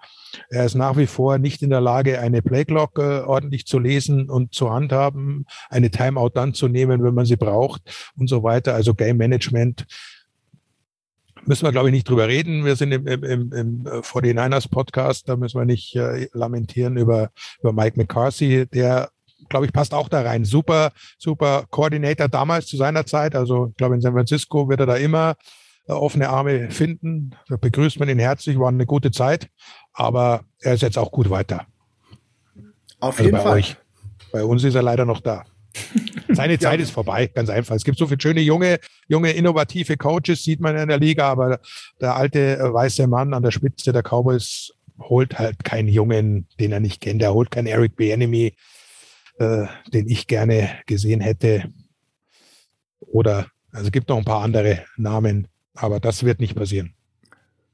Er 0.51 0.65
ist 0.65 0.75
nach 0.75 0.97
wie 0.97 1.07
vor 1.07 1.39
nicht 1.39 1.63
in 1.63 1.71
der 1.71 1.81
Lage, 1.81 2.21
eine 2.21 2.43
Playclock 2.43 2.99
äh, 2.99 3.21
ordentlich 3.21 3.67
zu 3.67 3.79
lesen 3.79 4.31
und 4.31 4.55
zu 4.55 4.71
handhaben, 4.71 5.47
eine 5.69 5.91
Timeout 5.91 6.31
dann 6.35 6.55
zu 6.55 6.69
nehmen, 6.69 7.03
wenn 7.03 7.15
man 7.15 7.27
sie 7.27 7.37
braucht 7.37 7.83
und 8.17 8.29
so 8.29 8.43
weiter. 8.43 8.75
Also 8.75 8.95
Game 8.95 9.17
Management 9.17 9.87
müssen 11.45 11.65
wir, 11.65 11.73
glaube 11.73 11.89
ich, 11.89 11.95
nicht 11.95 12.09
drüber 12.09 12.29
reden. 12.29 12.65
Wir 12.65 12.77
sind 12.77 12.93
im, 12.93 13.07
im, 13.07 13.25
im, 13.25 13.53
im 13.53 13.85
49ers 13.85 14.69
Podcast, 14.69 15.29
da 15.29 15.37
müssen 15.37 15.61
wir 15.61 15.65
nicht 15.65 15.95
äh, 15.97 16.29
lamentieren 16.33 16.97
über, 16.97 17.31
über 17.61 17.73
Mike 17.73 17.99
McCarthy, 17.99 18.67
der 18.67 19.11
glaube 19.49 19.67
ich, 19.67 19.73
passt 19.73 19.95
auch 19.95 20.09
da 20.09 20.23
rein. 20.23 20.45
Super, 20.45 20.93
super 21.19 21.67
Coordinator 21.71 22.29
damals 22.29 22.67
zu 22.67 22.77
seiner 22.77 23.07
Zeit. 23.07 23.35
Also 23.35 23.69
ich 23.71 23.77
glaube, 23.77 23.95
in 23.95 24.01
San 24.01 24.15
Francisco 24.15 24.69
wird 24.69 24.81
er 24.81 24.87
da 24.87 24.97
immer 24.97 25.33
äh, 25.33 25.35
offene 25.95 26.29
Arme 26.29 26.71
finden. 26.71 27.37
Da 27.49 27.57
begrüßt 27.57 28.01
man 28.01 28.09
ihn 28.09 28.19
herzlich, 28.19 28.59
war 28.59 28.69
eine 28.69 28.87
gute 28.87 29.11
Zeit. 29.11 29.49
Aber 29.93 30.43
er 30.61 30.75
ist 30.75 30.83
jetzt 30.83 30.99
auch 30.99 31.11
gut 31.11 31.31
weiter. 31.31 31.67
Auf 33.01 33.19
also 33.19 33.25
jeden 33.25 33.37
bei 33.37 33.43
Fall. 33.43 33.59
Euch. 33.59 33.77
Bei 34.33 34.45
uns 34.45 34.65
ist 34.65 34.75
er 34.75 34.83
leider 34.83 35.05
noch 35.05 35.21
da. 35.21 35.45
Seine 36.29 36.59
Zeit 36.59 36.79
ja. 36.79 36.85
ist 36.85 36.91
vorbei, 36.91 37.27
ganz 37.29 37.49
einfach. 37.49 37.75
Es 37.75 37.85
gibt 37.85 37.99
so 37.99 38.07
viele 38.07 38.21
schöne, 38.21 38.41
junge, 38.41 38.79
junge, 39.09 39.31
innovative 39.33 39.97
Coaches, 39.97 40.43
sieht 40.43 40.61
man 40.61 40.77
in 40.77 40.89
der 40.89 40.99
Liga, 40.99 41.31
aber 41.31 41.61
der 42.01 42.17
alte 42.17 42.59
äh, 42.59 42.73
weiße 42.73 43.07
Mann 43.07 43.35
an 43.35 43.43
der 43.43 43.51
Spitze 43.51 43.93
der 43.93 44.03
Cowboys 44.03 44.73
holt 44.99 45.39
halt 45.39 45.65
keinen 45.65 45.89
Jungen, 45.89 46.47
den 46.59 46.73
er 46.73 46.81
nicht 46.81 47.01
kennt. 47.01 47.23
Er 47.23 47.35
holt 47.35 47.51
keinen 47.51 47.67
Eric 47.67 47.97
Bieniemy, 47.97 48.55
äh, 49.39 49.67
den 49.93 50.09
ich 50.09 50.27
gerne 50.27 50.71
gesehen 50.87 51.21
hätte. 51.21 51.73
Oder, 53.01 53.47
also 53.73 53.87
es 53.87 53.93
gibt 53.93 54.09
noch 54.09 54.17
ein 54.17 54.25
paar 54.25 54.43
andere 54.43 54.85
Namen, 54.97 55.49
aber 55.77 56.01
das 56.01 56.25
wird 56.25 56.41
nicht 56.41 56.55
passieren. 56.55 56.95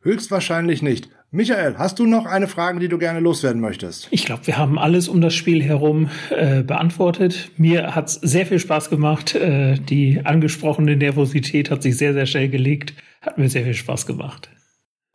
Höchstwahrscheinlich 0.02 0.82
nicht. 0.82 1.08
Michael, 1.30 1.76
hast 1.78 1.98
du 1.98 2.04
noch 2.04 2.26
eine 2.26 2.46
Frage, 2.46 2.78
die 2.78 2.88
du 2.88 2.98
gerne 2.98 3.20
loswerden 3.20 3.62
möchtest? 3.62 4.08
Ich 4.10 4.26
glaube, 4.26 4.46
wir 4.46 4.58
haben 4.58 4.78
alles 4.78 5.08
um 5.08 5.22
das 5.22 5.34
Spiel 5.34 5.62
herum 5.62 6.10
äh, 6.28 6.62
beantwortet. 6.62 7.50
Mir 7.56 7.94
hat 7.94 8.08
es 8.08 8.14
sehr 8.16 8.44
viel 8.44 8.58
Spaß 8.58 8.90
gemacht. 8.90 9.34
Äh, 9.34 9.76
die 9.76 10.20
angesprochene 10.24 10.94
Nervosität 10.94 11.70
hat 11.70 11.82
sich 11.82 11.96
sehr, 11.96 12.12
sehr 12.12 12.26
schnell 12.26 12.50
gelegt. 12.50 12.92
Hat 13.22 13.38
mir 13.38 13.48
sehr 13.48 13.64
viel 13.64 13.72
Spaß 13.72 14.04
gemacht. 14.04 14.50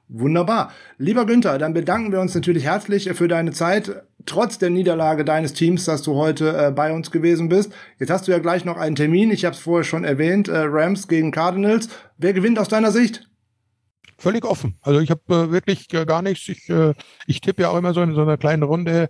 Wunderbar. 0.09 0.71
Lieber 0.97 1.25
Günther, 1.25 1.57
dann 1.57 1.73
bedanken 1.73 2.13
wir 2.13 2.21
uns 2.21 2.33
natürlich 2.33 2.63
herzlich 2.63 3.09
für 3.13 3.27
deine 3.27 3.51
Zeit, 3.51 4.03
trotz 4.25 4.57
der 4.57 4.69
Niederlage 4.69 5.25
deines 5.25 5.53
Teams, 5.53 5.83
dass 5.83 6.01
du 6.01 6.15
heute 6.15 6.57
äh, 6.57 6.71
bei 6.71 6.93
uns 6.93 7.11
gewesen 7.11 7.49
bist. 7.49 7.73
Jetzt 7.99 8.09
hast 8.09 8.27
du 8.27 8.31
ja 8.31 8.39
gleich 8.39 8.63
noch 8.63 8.77
einen 8.77 8.95
Termin, 8.95 9.31
ich 9.31 9.43
habe 9.43 9.55
es 9.55 9.61
vorher 9.61 9.83
schon 9.83 10.05
erwähnt, 10.05 10.47
äh, 10.47 10.59
Rams 10.59 11.09
gegen 11.09 11.31
Cardinals. 11.31 11.89
Wer 12.17 12.33
gewinnt 12.33 12.57
aus 12.57 12.69
deiner 12.69 12.91
Sicht? 12.91 13.27
Völlig 14.17 14.45
offen. 14.45 14.77
Also 14.81 14.99
ich 15.01 15.11
habe 15.11 15.21
äh, 15.27 15.51
wirklich 15.51 15.93
äh, 15.93 16.05
gar 16.05 16.21
nichts. 16.21 16.47
Ich, 16.47 16.69
äh, 16.69 16.93
ich 17.27 17.41
tippe 17.41 17.63
ja 17.63 17.69
auch 17.69 17.77
immer 17.77 17.93
so 17.93 18.01
in 18.01 18.15
so 18.15 18.21
einer 18.21 18.37
kleinen 18.37 18.63
Runde. 18.63 19.09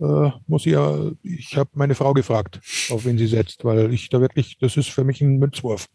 Äh, 0.00 0.30
muss 0.46 0.64
ich 0.64 0.72
ja, 0.72 1.10
ich 1.22 1.56
habe 1.56 1.70
meine 1.74 1.94
Frau 1.94 2.14
gefragt, 2.14 2.60
auf 2.90 3.04
wen 3.04 3.18
sie 3.18 3.26
setzt, 3.26 3.64
weil 3.64 3.92
ich 3.92 4.08
da 4.08 4.20
wirklich, 4.20 4.56
das 4.58 4.76
ist 4.76 4.88
für 4.88 5.04
mich 5.04 5.20
ein 5.20 5.38
Münzwurf. 5.38 5.86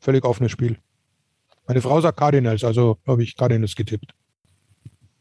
Völlig 0.00 0.24
offenes 0.24 0.52
Spiel. 0.52 0.78
Meine 1.66 1.80
Frau 1.80 2.00
sagt 2.00 2.18
Cardinals, 2.18 2.64
also 2.64 2.98
habe 3.06 3.22
ich 3.22 3.36
Cardinals 3.36 3.74
getippt. 3.74 4.12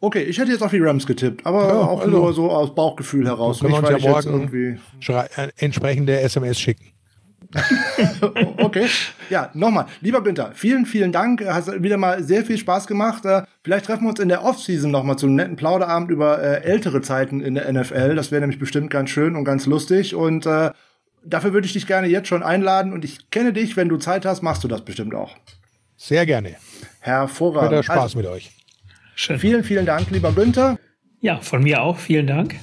Okay, 0.01 0.23
ich 0.23 0.37
hätte 0.37 0.51
jetzt 0.51 0.61
auf 0.61 0.71
die 0.71 0.79
Rams 0.79 1.07
getippt, 1.07 1.45
aber 1.45 1.67
ja, 1.67 1.79
auch 1.79 2.01
also, 2.01 2.11
nur 2.11 2.33
so 2.33 2.51
aus 2.51 2.75
Bauchgefühl 2.75 3.25
heraus. 3.25 3.59
Können 3.59 3.73
wir 3.73 3.79
uns 3.79 4.03
ja 4.03 4.11
morgen 4.11 4.79
äh, 5.07 5.49
entsprechende 5.57 6.19
SMS 6.19 6.59
schicken. 6.59 6.91
okay. 8.57 8.87
Ja, 9.29 9.49
nochmal. 9.53 9.85
Lieber 10.01 10.21
Günther, 10.21 10.51
vielen, 10.53 10.85
vielen 10.85 11.11
Dank. 11.11 11.43
Hast 11.45 11.81
wieder 11.81 11.97
mal 11.97 12.21
sehr 12.23 12.43
viel 12.43 12.57
Spaß 12.57 12.87
gemacht. 12.87 13.25
Äh, 13.25 13.43
vielleicht 13.63 13.85
treffen 13.85 14.03
wir 14.03 14.09
uns 14.09 14.19
in 14.19 14.29
der 14.29 14.43
Offseason 14.43 14.91
nochmal 14.91 15.17
zu 15.17 15.25
einem 15.25 15.35
netten 15.35 15.55
Plauderabend 15.55 16.11
über 16.11 16.41
äh, 16.41 16.63
ältere 16.63 17.01
Zeiten 17.01 17.41
in 17.41 17.55
der 17.55 17.71
NFL. 17.71 18.15
Das 18.15 18.31
wäre 18.31 18.41
nämlich 18.41 18.59
bestimmt 18.59 18.89
ganz 18.89 19.09
schön 19.09 19.35
und 19.35 19.45
ganz 19.45 19.65
lustig. 19.65 20.15
Und 20.15 20.45
äh, 20.45 20.71
dafür 21.23 21.53
würde 21.53 21.65
ich 21.65 21.73
dich 21.73 21.87
gerne 21.87 22.07
jetzt 22.07 22.27
schon 22.27 22.43
einladen. 22.43 22.93
Und 22.93 23.05
ich 23.05 23.29
kenne 23.29 23.53
dich, 23.53 23.77
wenn 23.77 23.89
du 23.89 23.97
Zeit 23.97 24.25
hast, 24.25 24.41
machst 24.41 24.63
du 24.63 24.67
das 24.67 24.83
bestimmt 24.83 25.15
auch. 25.15 25.35
Sehr 25.97 26.25
gerne. 26.25 26.55
Hervorragend. 26.99 27.71
Wieder 27.71 27.83
Spaß 27.83 27.97
also, 27.97 28.17
mit 28.17 28.27
euch. 28.27 28.51
Schön. 29.15 29.39
Vielen, 29.39 29.63
vielen 29.63 29.85
Dank, 29.85 30.11
lieber 30.11 30.33
Günther. 30.33 30.77
Ja, 31.21 31.39
von 31.39 31.63
mir 31.63 31.81
auch. 31.81 31.97
Vielen 31.97 32.27
Dank. 32.27 32.55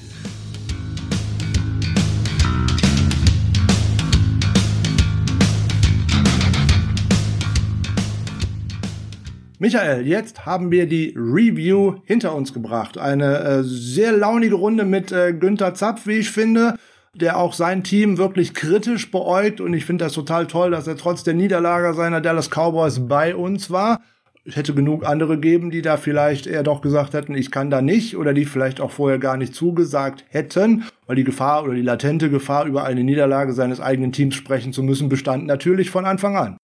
Michael, 9.57 10.05
jetzt 10.05 10.45
haben 10.45 10.71
wir 10.71 10.87
die 10.87 11.13
Review 11.15 11.95
hinter 12.03 12.35
uns 12.35 12.53
gebracht. 12.53 12.97
Eine 12.97 13.39
äh, 13.39 13.63
sehr 13.63 14.11
launige 14.11 14.55
Runde 14.55 14.83
mit 14.83 15.11
äh, 15.11 15.33
Günther 15.33 15.73
Zapf, 15.73 16.05
wie 16.05 16.17
ich 16.17 16.29
finde 16.29 16.77
der 17.15 17.37
auch 17.37 17.53
sein 17.53 17.83
Team 17.83 18.17
wirklich 18.17 18.53
kritisch 18.53 19.11
beäugt 19.11 19.61
und 19.61 19.73
ich 19.73 19.85
finde 19.85 20.05
das 20.05 20.13
total 20.13 20.47
toll, 20.47 20.71
dass 20.71 20.87
er 20.87 20.97
trotz 20.97 21.23
der 21.23 21.35
Niederlage 21.35 21.93
seiner 21.93 22.21
Dallas 22.21 22.49
Cowboys 22.49 23.07
bei 23.07 23.35
uns 23.35 23.69
war. 23.69 24.01
Es 24.45 24.57
hätte 24.57 24.73
genug 24.73 25.05
andere 25.05 25.39
geben, 25.39 25.71
die 25.71 25.81
da 25.81 25.95
vielleicht 25.95 26.47
eher 26.47 26.63
doch 26.63 26.81
gesagt 26.81 27.13
hätten, 27.13 27.33
ich 27.33 27.49
kann 27.49 27.69
da 27.69 27.81
nicht 27.81 28.17
oder 28.17 28.33
die 28.33 28.43
vielleicht 28.43 28.81
auch 28.81 28.91
vorher 28.91 29.17
gar 29.17 29.37
nicht 29.37 29.55
zugesagt 29.55 30.25
hätten, 30.27 30.83
weil 31.07 31.15
die 31.15 31.23
Gefahr 31.23 31.63
oder 31.63 31.75
die 31.75 31.81
latente 31.81 32.29
Gefahr, 32.29 32.65
über 32.65 32.83
eine 32.83 33.03
Niederlage 33.03 33.53
seines 33.53 33.79
eigenen 33.79 34.11
Teams 34.11 34.35
sprechen 34.35 34.73
zu 34.73 34.83
müssen, 34.83 35.07
bestand 35.07 35.45
natürlich 35.45 35.91
von 35.91 36.05
Anfang 36.05 36.35
an. 36.35 36.57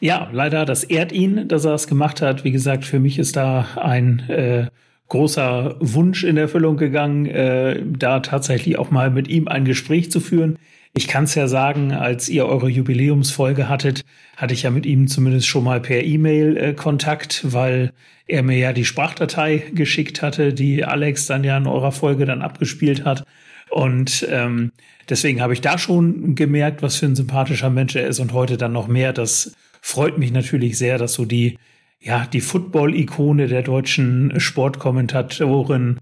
Ja, 0.00 0.28
leider, 0.32 0.64
das 0.64 0.82
ehrt 0.82 1.12
ihn, 1.12 1.46
dass 1.46 1.64
er 1.66 1.74
es 1.74 1.86
gemacht 1.86 2.22
hat. 2.22 2.42
Wie 2.42 2.50
gesagt, 2.50 2.84
für 2.84 2.98
mich 2.98 3.18
ist 3.18 3.36
da 3.36 3.66
ein 3.76 4.20
äh, 4.28 4.66
großer 5.10 5.76
Wunsch 5.80 6.24
in 6.24 6.38
Erfüllung 6.38 6.76
gegangen, 6.78 7.26
äh, 7.26 7.82
da 7.86 8.20
tatsächlich 8.20 8.78
auch 8.78 8.90
mal 8.90 9.10
mit 9.10 9.28
ihm 9.28 9.48
ein 9.48 9.66
Gespräch 9.66 10.10
zu 10.10 10.20
führen. 10.20 10.58
Ich 10.94 11.06
kann 11.06 11.24
es 11.24 11.34
ja 11.34 11.46
sagen, 11.46 11.92
als 11.92 12.28
ihr 12.28 12.46
eure 12.46 12.68
Jubiläumsfolge 12.68 13.68
hattet, 13.68 14.04
hatte 14.36 14.54
ich 14.54 14.62
ja 14.62 14.70
mit 14.70 14.86
ihm 14.86 15.08
zumindest 15.08 15.46
schon 15.46 15.64
mal 15.64 15.80
per 15.80 16.02
E-Mail 16.02 16.56
äh, 16.56 16.72
Kontakt, 16.74 17.52
weil 17.52 17.92
er 18.26 18.42
mir 18.42 18.56
ja 18.56 18.72
die 18.72 18.84
Sprachdatei 18.84 19.64
geschickt 19.74 20.22
hatte, 20.22 20.54
die 20.54 20.84
Alex 20.84 21.26
dann 21.26 21.44
ja 21.44 21.56
in 21.56 21.66
eurer 21.66 21.92
Folge 21.92 22.24
dann 22.24 22.42
abgespielt 22.42 23.04
hat. 23.04 23.24
Und 23.68 24.26
ähm, 24.30 24.70
deswegen 25.08 25.40
habe 25.40 25.52
ich 25.52 25.60
da 25.60 25.76
schon 25.78 26.34
gemerkt, 26.36 26.82
was 26.82 26.96
für 26.96 27.06
ein 27.06 27.16
sympathischer 27.16 27.70
Mensch 27.70 27.96
er 27.96 28.06
ist 28.06 28.20
und 28.20 28.32
heute 28.32 28.56
dann 28.56 28.72
noch 28.72 28.88
mehr. 28.88 29.12
Das 29.12 29.54
freut 29.80 30.18
mich 30.18 30.32
natürlich 30.32 30.78
sehr, 30.78 30.98
dass 30.98 31.14
so 31.14 31.24
die 31.24 31.58
ja, 32.00 32.26
die 32.26 32.40
Football-Ikone 32.40 33.46
der 33.46 33.62
deutschen 33.62 34.40
Sportkommentatorin 34.40 35.98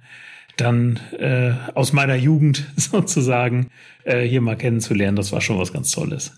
dann 0.56 1.00
äh, 1.18 1.52
aus 1.74 1.92
meiner 1.92 2.14
Jugend 2.14 2.66
sozusagen 2.76 3.70
äh, 4.04 4.22
hier 4.22 4.40
mal 4.40 4.56
kennenzulernen. 4.56 5.16
Das 5.16 5.32
war 5.32 5.40
schon 5.40 5.58
was 5.58 5.72
ganz 5.72 5.90
Tolles. 5.90 6.32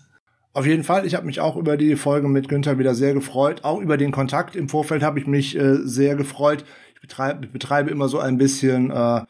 Auf 0.53 0.65
jeden 0.65 0.83
Fall, 0.83 1.05
ich 1.05 1.15
habe 1.15 1.25
mich 1.25 1.39
auch 1.39 1.55
über 1.55 1.77
die 1.77 1.95
Folge 1.95 2.27
mit 2.27 2.49
Günther 2.49 2.77
wieder 2.77 2.93
sehr 2.93 3.13
gefreut. 3.13 3.63
Auch 3.63 3.79
über 3.79 3.97
den 3.97 4.11
Kontakt 4.11 4.55
im 4.55 4.67
Vorfeld 4.67 5.01
habe 5.01 5.19
ich 5.19 5.27
mich 5.27 5.55
äh, 5.57 5.77
sehr 5.83 6.15
gefreut. 6.15 6.65
Ich 6.95 7.01
betreibe, 7.01 7.47
betreibe 7.47 7.89
immer 7.89 8.09
so 8.09 8.19
ein 8.19 8.37
bisschen 8.37 8.91
äh, 8.91 9.21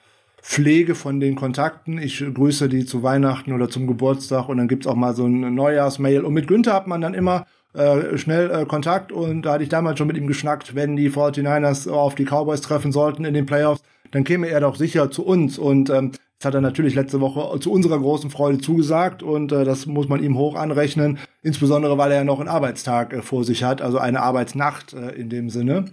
Pflege 0.42 0.96
von 0.96 1.20
den 1.20 1.36
Kontakten. 1.36 2.00
Ich 2.00 2.24
grüße 2.34 2.70
die 2.70 2.86
zu 2.86 3.04
Weihnachten 3.04 3.54
oder 3.54 3.70
zum 3.70 3.86
Geburtstag 3.86 4.50
und 4.50 4.58
dann 4.58 4.68
gibt's 4.68 4.88
auch 4.88 4.96
mal 4.96 5.14
so 5.14 5.26
ein 5.26 5.54
Neujahrsmail. 5.54 6.22
Und 6.22 6.34
mit 6.34 6.48
Günther 6.48 6.74
hat 6.74 6.88
man 6.88 7.02
dann 7.02 7.14
immer 7.14 7.46
äh, 7.74 8.18
schnell 8.18 8.52
äh, 8.52 8.66
Kontakt 8.66 9.12
und 9.12 9.44
da 9.44 9.54
hatte 9.54 9.64
ich 9.64 9.70
damals 9.70 9.98
schon 9.98 10.08
mit 10.08 10.18
ihm 10.18 10.28
geschnackt, 10.28 10.76
wenn 10.76 10.96
die 10.96 11.10
49ers 11.10 11.90
auf 11.90 12.16
die 12.16 12.26
Cowboys 12.26 12.62
treffen 12.62 12.92
sollten 12.92 13.26
in 13.26 13.34
den 13.34 13.46
Playoffs, 13.46 13.82
dann 14.12 14.24
käme 14.24 14.48
er 14.48 14.60
doch 14.60 14.76
sicher 14.76 15.10
zu 15.12 15.26
uns 15.26 15.58
und 15.58 15.90
ähm, 15.90 16.12
Das 16.40 16.48
hat 16.48 16.56
er 16.56 16.62
natürlich 16.62 16.96
letzte 16.96 17.22
Woche 17.22 17.60
zu 17.60 17.72
unserer 17.72 18.00
großen 18.00 18.30
Freude 18.30 18.58
zugesagt 18.58 19.24
und 19.24 19.52
äh, 19.52 19.64
das 19.64 19.86
muss 19.86 20.10
man 20.10 20.24
ihm 20.24 20.38
hoch 20.38 20.56
anrechnen, 20.56 21.20
insbesondere 21.44 21.98
weil 21.98 22.12
er 22.12 22.18
ja 22.18 22.24
noch 22.24 22.40
einen 22.40 22.50
Arbeitstag 22.50 23.14
äh, 23.14 23.22
vor 23.22 23.44
sich 23.44 23.64
hat, 23.64 23.82
also 23.82 24.00
eine 24.00 24.22
Arbeitsnacht 24.22 24.94
äh, 24.94 25.12
in 25.12 25.30
dem 25.30 25.50
Sinne. 25.50 25.86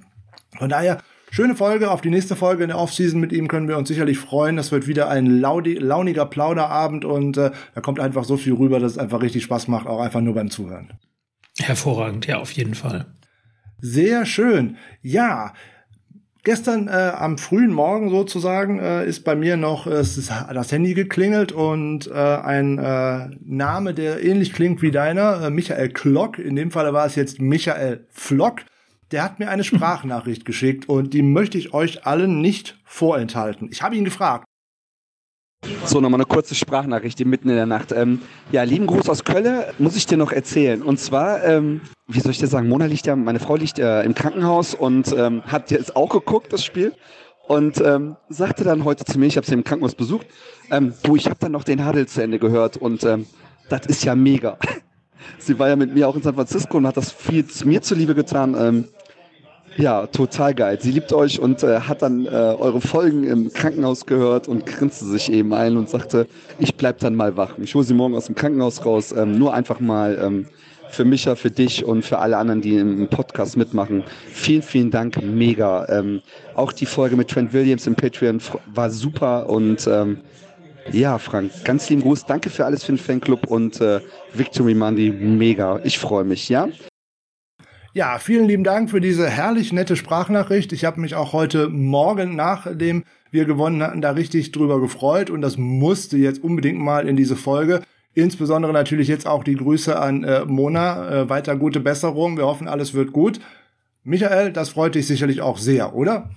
Von 0.58 0.68
daher 0.68 0.98
Schöne 1.30 1.54
Folge, 1.54 1.90
auf 1.90 2.00
die 2.00 2.08
nächste 2.08 2.36
Folge 2.36 2.64
in 2.64 2.70
der 2.70 2.78
Offseason 2.78 3.20
mit 3.20 3.32
ihm 3.32 3.48
können 3.48 3.68
wir 3.68 3.76
uns 3.76 3.88
sicherlich 3.88 4.18
freuen. 4.18 4.56
Das 4.56 4.72
wird 4.72 4.86
wieder 4.86 5.10
ein 5.10 5.26
laudi, 5.26 5.74
launiger 5.74 6.24
Plauderabend 6.24 7.04
und 7.04 7.36
äh, 7.36 7.50
da 7.74 7.80
kommt 7.82 8.00
einfach 8.00 8.24
so 8.24 8.38
viel 8.38 8.54
rüber, 8.54 8.80
dass 8.80 8.92
es 8.92 8.98
einfach 8.98 9.20
richtig 9.20 9.44
Spaß 9.44 9.68
macht, 9.68 9.86
auch 9.86 10.00
einfach 10.00 10.22
nur 10.22 10.34
beim 10.34 10.50
Zuhören. 10.50 10.88
Hervorragend, 11.60 12.26
ja, 12.26 12.38
auf 12.38 12.50
jeden 12.52 12.74
Fall. 12.74 13.06
Sehr 13.80 14.26
schön. 14.26 14.76
Ja, 15.02 15.52
gestern 16.44 16.88
äh, 16.88 16.90
am 16.90 17.38
frühen 17.38 17.72
Morgen 17.72 18.10
sozusagen 18.10 18.78
äh, 18.80 19.06
ist 19.06 19.24
bei 19.24 19.34
mir 19.34 19.56
noch 19.56 19.86
äh, 19.86 20.02
das 20.52 20.72
Handy 20.72 20.94
geklingelt 20.94 21.52
und 21.52 22.08
äh, 22.08 22.12
ein 22.12 22.78
äh, 22.78 23.28
Name, 23.44 23.94
der 23.94 24.24
ähnlich 24.24 24.52
klingt 24.52 24.82
wie 24.82 24.90
deiner, 24.90 25.42
äh, 25.42 25.50
Michael 25.50 25.90
Klock. 25.90 26.38
In 26.38 26.56
dem 26.56 26.70
Fall 26.70 26.92
war 26.92 27.06
es 27.06 27.14
jetzt 27.14 27.40
Michael 27.40 28.06
Flock 28.10 28.64
der 29.10 29.22
hat 29.22 29.38
mir 29.38 29.48
eine 29.48 29.64
Sprachnachricht 29.68 30.44
geschickt 30.44 30.88
und 30.88 31.14
die 31.14 31.22
möchte 31.22 31.58
ich 31.58 31.74
euch 31.74 32.06
allen 32.06 32.40
nicht 32.40 32.78
vorenthalten. 32.84 33.68
Ich 33.70 33.82
habe 33.82 33.96
ihn 33.96 34.04
gefragt. 34.04 34.46
So, 35.84 36.00
nochmal 36.00 36.20
eine 36.20 36.26
kurze 36.26 36.54
Sprachnachricht 36.54 37.24
mitten 37.24 37.48
in 37.48 37.56
der 37.56 37.66
Nacht. 37.66 37.90
Ähm, 37.92 38.20
ja, 38.52 38.62
lieben 38.62 38.86
Gruß 38.86 39.08
aus 39.08 39.24
Köln, 39.24 39.64
muss 39.78 39.96
ich 39.96 40.06
dir 40.06 40.16
noch 40.16 40.30
erzählen. 40.30 40.82
Und 40.82 41.00
zwar, 41.00 41.42
ähm, 41.44 41.80
wie 42.06 42.20
soll 42.20 42.30
ich 42.30 42.38
dir 42.38 42.46
sagen, 42.46 42.68
Mona 42.68 42.86
liegt 42.86 43.06
ja, 43.06 43.16
meine 43.16 43.40
Frau 43.40 43.56
liegt 43.56 43.78
äh, 43.78 44.02
im 44.02 44.14
Krankenhaus 44.14 44.74
und 44.74 45.12
ähm, 45.16 45.42
hat 45.44 45.70
jetzt 45.70 45.96
auch 45.96 46.10
geguckt, 46.10 46.52
das 46.52 46.64
Spiel. 46.64 46.92
Und 47.48 47.80
ähm, 47.80 48.16
sagte 48.28 48.62
dann 48.62 48.84
heute 48.84 49.04
zu 49.04 49.18
mir, 49.18 49.26
ich 49.26 49.36
habe 49.36 49.46
sie 49.46 49.54
im 49.54 49.64
Krankenhaus 49.64 49.94
besucht, 49.94 50.26
ähm, 50.70 50.92
du, 51.02 51.16
ich 51.16 51.26
habe 51.26 51.38
dann 51.40 51.52
noch 51.52 51.64
den 51.64 51.86
Huddle 51.86 52.06
zu 52.06 52.22
Ende 52.22 52.38
gehört 52.38 52.76
und 52.76 53.02
ähm, 53.04 53.26
das 53.70 53.86
ist 53.86 54.04
ja 54.04 54.14
mega. 54.14 54.58
sie 55.38 55.58
war 55.58 55.68
ja 55.68 55.76
mit 55.76 55.94
mir 55.94 56.08
auch 56.08 56.14
in 56.14 56.22
San 56.22 56.34
Francisco 56.34 56.76
und 56.76 56.86
hat 56.86 56.98
das 56.98 57.10
viel 57.10 57.46
zu 57.46 57.66
mir 57.66 57.80
zuliebe 57.80 58.14
getan. 58.14 58.86
Ja, 59.78 60.08
total 60.08 60.54
geil. 60.54 60.76
Sie 60.80 60.90
liebt 60.90 61.12
euch 61.12 61.38
und 61.38 61.62
äh, 61.62 61.78
hat 61.82 62.02
dann 62.02 62.26
äh, 62.26 62.30
eure 62.30 62.80
Folgen 62.80 63.22
im 63.22 63.52
Krankenhaus 63.52 64.06
gehört 64.06 64.48
und 64.48 64.66
grinste 64.66 65.04
sich 65.04 65.30
eben 65.30 65.54
ein 65.54 65.76
und 65.76 65.88
sagte, 65.88 66.26
ich 66.58 66.74
bleib 66.74 66.98
dann 66.98 67.14
mal 67.14 67.36
wach. 67.36 67.56
Ich 67.58 67.76
hole 67.76 67.84
sie 67.84 67.94
morgen 67.94 68.16
aus 68.16 68.26
dem 68.26 68.34
Krankenhaus 68.34 68.84
raus. 68.84 69.14
Ähm, 69.16 69.38
nur 69.38 69.54
einfach 69.54 69.78
mal 69.78 70.18
ähm, 70.20 70.46
für 70.90 71.04
Micha, 71.04 71.36
für 71.36 71.52
dich 71.52 71.84
und 71.84 72.04
für 72.04 72.18
alle 72.18 72.38
anderen, 72.38 72.60
die 72.60 72.74
im 72.74 73.06
Podcast 73.06 73.56
mitmachen. 73.56 74.02
Vielen, 74.32 74.62
vielen 74.62 74.90
Dank. 74.90 75.22
Mega. 75.22 75.86
Ähm, 75.88 76.22
auch 76.56 76.72
die 76.72 76.86
Folge 76.86 77.14
mit 77.14 77.28
Trent 77.28 77.52
Williams 77.52 77.86
im 77.86 77.94
Patreon 77.94 78.40
war 78.74 78.90
super 78.90 79.48
und 79.48 79.86
ähm, 79.86 80.18
ja, 80.90 81.18
Frank, 81.18 81.52
ganz 81.62 81.88
lieben 81.88 82.02
Gruß. 82.02 82.26
Danke 82.26 82.50
für 82.50 82.64
alles 82.64 82.82
für 82.82 82.90
den 82.90 82.98
Fanclub 82.98 83.46
und 83.46 83.80
äh, 83.80 84.00
Victory 84.34 84.74
Monday, 84.74 85.10
mega. 85.10 85.78
Ich 85.84 86.00
freue 86.00 86.24
mich, 86.24 86.48
ja? 86.48 86.66
Ja, 87.98 88.20
vielen 88.20 88.46
lieben 88.46 88.62
Dank 88.62 88.90
für 88.90 89.00
diese 89.00 89.28
herrlich 89.28 89.72
nette 89.72 89.96
Sprachnachricht. 89.96 90.72
Ich 90.72 90.84
habe 90.84 91.00
mich 91.00 91.16
auch 91.16 91.32
heute 91.32 91.68
Morgen, 91.68 92.36
nachdem 92.36 93.02
wir 93.32 93.44
gewonnen 93.44 93.82
hatten, 93.82 94.00
da 94.00 94.12
richtig 94.12 94.52
drüber 94.52 94.80
gefreut 94.80 95.30
und 95.30 95.40
das 95.40 95.56
musste 95.56 96.16
jetzt 96.16 96.44
unbedingt 96.44 96.78
mal 96.78 97.08
in 97.08 97.16
diese 97.16 97.34
Folge. 97.34 97.82
Insbesondere 98.14 98.72
natürlich 98.72 99.08
jetzt 99.08 99.26
auch 99.26 99.42
die 99.42 99.56
Grüße 99.56 99.98
an 99.98 100.22
äh, 100.22 100.44
Mona. 100.44 101.10
Äh, 101.10 101.28
weiter 101.28 101.56
gute 101.56 101.80
Besserung. 101.80 102.36
Wir 102.36 102.46
hoffen, 102.46 102.68
alles 102.68 102.94
wird 102.94 103.12
gut. 103.12 103.40
Michael, 104.04 104.52
das 104.52 104.68
freut 104.68 104.94
dich 104.94 105.08
sicherlich 105.08 105.40
auch 105.40 105.58
sehr, 105.58 105.92
oder? 105.96 106.30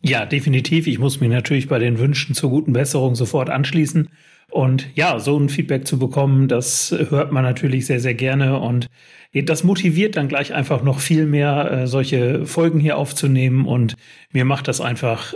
Ja, 0.00 0.26
definitiv. 0.26 0.86
Ich 0.86 1.00
muss 1.00 1.18
mich 1.18 1.28
natürlich 1.28 1.66
bei 1.66 1.80
den 1.80 1.98
Wünschen 1.98 2.36
zur 2.36 2.50
guten 2.50 2.72
Besserung 2.72 3.16
sofort 3.16 3.50
anschließen. 3.50 4.10
Und 4.50 4.88
ja, 4.94 5.18
so 5.18 5.38
ein 5.38 5.48
Feedback 5.48 5.86
zu 5.86 5.98
bekommen, 5.98 6.48
das 6.48 6.94
hört 7.10 7.32
man 7.32 7.42
natürlich 7.42 7.86
sehr, 7.86 8.00
sehr 8.00 8.14
gerne. 8.14 8.58
Und 8.60 8.86
das 9.32 9.64
motiviert 9.64 10.16
dann 10.16 10.28
gleich 10.28 10.54
einfach 10.54 10.82
noch 10.82 11.00
viel 11.00 11.26
mehr, 11.26 11.70
äh, 11.70 11.86
solche 11.86 12.46
Folgen 12.46 12.78
hier 12.78 12.98
aufzunehmen. 12.98 13.66
Und 13.66 13.94
mir 14.30 14.44
macht 14.44 14.68
das 14.68 14.80
einfach 14.80 15.34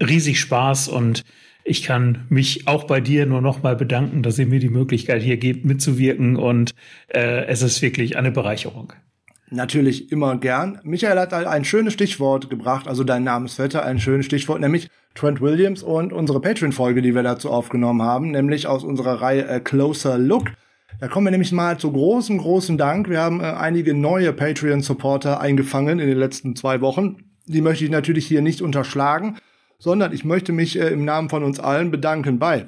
riesig 0.00 0.38
Spaß 0.40 0.88
und 0.88 1.24
ich 1.64 1.82
kann 1.82 2.26
mich 2.30 2.66
auch 2.66 2.84
bei 2.84 3.00
dir 3.00 3.26
nur 3.26 3.42
noch 3.42 3.62
mal 3.62 3.76
bedanken, 3.76 4.22
dass 4.22 4.38
ihr 4.38 4.46
mir 4.46 4.60
die 4.60 4.70
Möglichkeit 4.70 5.22
hier 5.22 5.36
gebt, 5.36 5.64
mitzuwirken 5.64 6.36
und 6.36 6.74
äh, 7.08 7.44
es 7.46 7.62
ist 7.62 7.82
wirklich 7.82 8.16
eine 8.16 8.30
Bereicherung. 8.30 8.94
Natürlich 9.50 10.12
immer 10.12 10.36
gern. 10.36 10.78
Michael 10.82 11.18
hat 11.18 11.32
ein 11.32 11.64
schönes 11.64 11.94
Stichwort 11.94 12.50
gebracht, 12.50 12.86
also 12.86 13.02
dein 13.02 13.24
Namensvetter, 13.24 13.82
ein 13.82 13.98
schönes 13.98 14.26
Stichwort, 14.26 14.60
nämlich 14.60 14.90
Trent 15.14 15.40
Williams 15.40 15.82
und 15.82 16.12
unsere 16.12 16.40
Patreon-Folge, 16.40 17.00
die 17.00 17.14
wir 17.14 17.22
dazu 17.22 17.50
aufgenommen 17.50 18.02
haben, 18.02 18.30
nämlich 18.30 18.66
aus 18.66 18.84
unserer 18.84 19.22
Reihe 19.22 19.48
A 19.48 19.58
Closer 19.58 20.18
Look. 20.18 20.52
Da 21.00 21.08
kommen 21.08 21.26
wir 21.26 21.30
nämlich 21.30 21.52
mal 21.52 21.78
zu 21.78 21.90
großem, 21.90 22.38
großen 22.38 22.76
Dank. 22.76 23.08
Wir 23.08 23.20
haben 23.20 23.40
äh, 23.40 23.44
einige 23.44 23.94
neue 23.94 24.32
Patreon-Supporter 24.32 25.40
eingefangen 25.40 25.98
in 25.98 26.08
den 26.08 26.18
letzten 26.18 26.54
zwei 26.54 26.80
Wochen. 26.80 27.16
Die 27.46 27.62
möchte 27.62 27.84
ich 27.84 27.90
natürlich 27.90 28.26
hier 28.26 28.42
nicht 28.42 28.60
unterschlagen, 28.60 29.36
sondern 29.78 30.12
ich 30.12 30.24
möchte 30.24 30.52
mich 30.52 30.78
äh, 30.78 30.88
im 30.88 31.04
Namen 31.04 31.30
von 31.30 31.42
uns 31.42 31.58
allen 31.58 31.90
bedanken 31.90 32.38
bei 32.38 32.66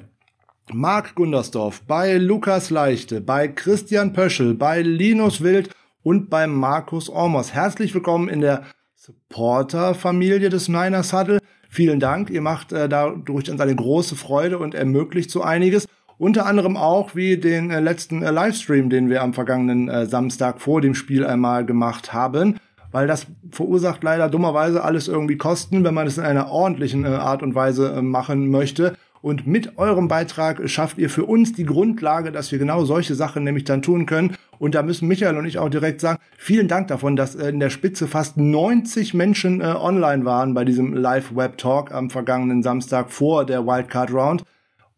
Marc 0.73 1.15
Gundersdorf, 1.15 1.81
bei 1.85 2.17
Lukas 2.17 2.69
Leichte, 2.69 3.21
bei 3.21 3.49
Christian 3.49 4.13
Pöschel, 4.13 4.53
bei 4.53 4.81
Linus 4.81 5.43
Wild 5.43 5.69
und 6.03 6.29
bei 6.29 6.47
Markus 6.47 7.09
Ormos. 7.09 7.53
Herzlich 7.53 7.93
willkommen 7.93 8.29
in 8.29 8.41
der 8.41 8.63
Supporter-Familie 8.95 10.49
des 10.49 10.67
Niners 10.67 11.13
Huddle. 11.13 11.39
Vielen 11.69 11.99
Dank. 11.99 12.29
Ihr 12.29 12.41
macht 12.41 12.73
äh, 12.73 12.89
dadurch 12.89 13.49
uns 13.49 13.61
eine 13.61 13.75
große 13.75 14.15
Freude 14.15 14.59
und 14.59 14.75
ermöglicht 14.75 15.31
so 15.31 15.41
einiges. 15.41 15.87
Unter 16.17 16.45
anderem 16.45 16.77
auch 16.77 17.15
wie 17.15 17.37
den 17.37 17.71
äh, 17.71 17.79
letzten 17.79 18.21
äh, 18.23 18.31
Livestream, 18.31 18.89
den 18.89 19.09
wir 19.09 19.21
am 19.21 19.33
vergangenen 19.33 19.89
äh, 19.89 20.05
Samstag 20.05 20.61
vor 20.61 20.81
dem 20.81 20.93
Spiel 20.95 21.25
einmal 21.25 21.65
gemacht 21.65 22.13
haben, 22.13 22.59
weil 22.91 23.07
das 23.07 23.27
verursacht 23.49 24.03
leider 24.03 24.29
dummerweise 24.29 24.83
alles 24.83 25.07
irgendwie 25.07 25.37
Kosten, 25.37 25.83
wenn 25.83 25.93
man 25.93 26.07
es 26.07 26.17
in 26.17 26.23
einer 26.23 26.49
ordentlichen 26.49 27.05
äh, 27.05 27.09
Art 27.09 27.41
und 27.41 27.55
Weise 27.55 27.93
äh, 27.93 28.01
machen 28.01 28.49
möchte. 28.49 28.95
Und 29.21 29.45
mit 29.45 29.77
eurem 29.77 30.07
Beitrag 30.07 30.67
schafft 30.67 30.97
ihr 30.97 31.09
für 31.09 31.25
uns 31.25 31.53
die 31.53 31.65
Grundlage, 31.65 32.31
dass 32.31 32.51
wir 32.51 32.57
genau 32.57 32.85
solche 32.85 33.13
Sachen 33.13 33.43
nämlich 33.43 33.65
dann 33.65 33.83
tun 33.83 34.05
können. 34.07 34.35
Und 34.57 34.75
da 34.75 34.81
müssen 34.81 35.07
Michael 35.07 35.37
und 35.37 35.45
ich 35.45 35.59
auch 35.59 35.69
direkt 35.69 36.01
sagen, 36.01 36.19
vielen 36.37 36.67
Dank 36.67 36.87
davon, 36.87 37.15
dass 37.15 37.35
äh, 37.35 37.49
in 37.49 37.59
der 37.59 37.69
Spitze 37.69 38.07
fast 38.07 38.37
90 38.37 39.13
Menschen 39.13 39.61
äh, 39.61 39.65
online 39.65 40.25
waren 40.25 40.53
bei 40.53 40.65
diesem 40.65 40.93
Live-Web-Talk 40.93 41.91
am 41.91 42.09
vergangenen 42.09 42.63
Samstag 42.63 43.11
vor 43.11 43.45
der 43.45 43.65
Wildcard 43.65 44.11
Round 44.11 44.43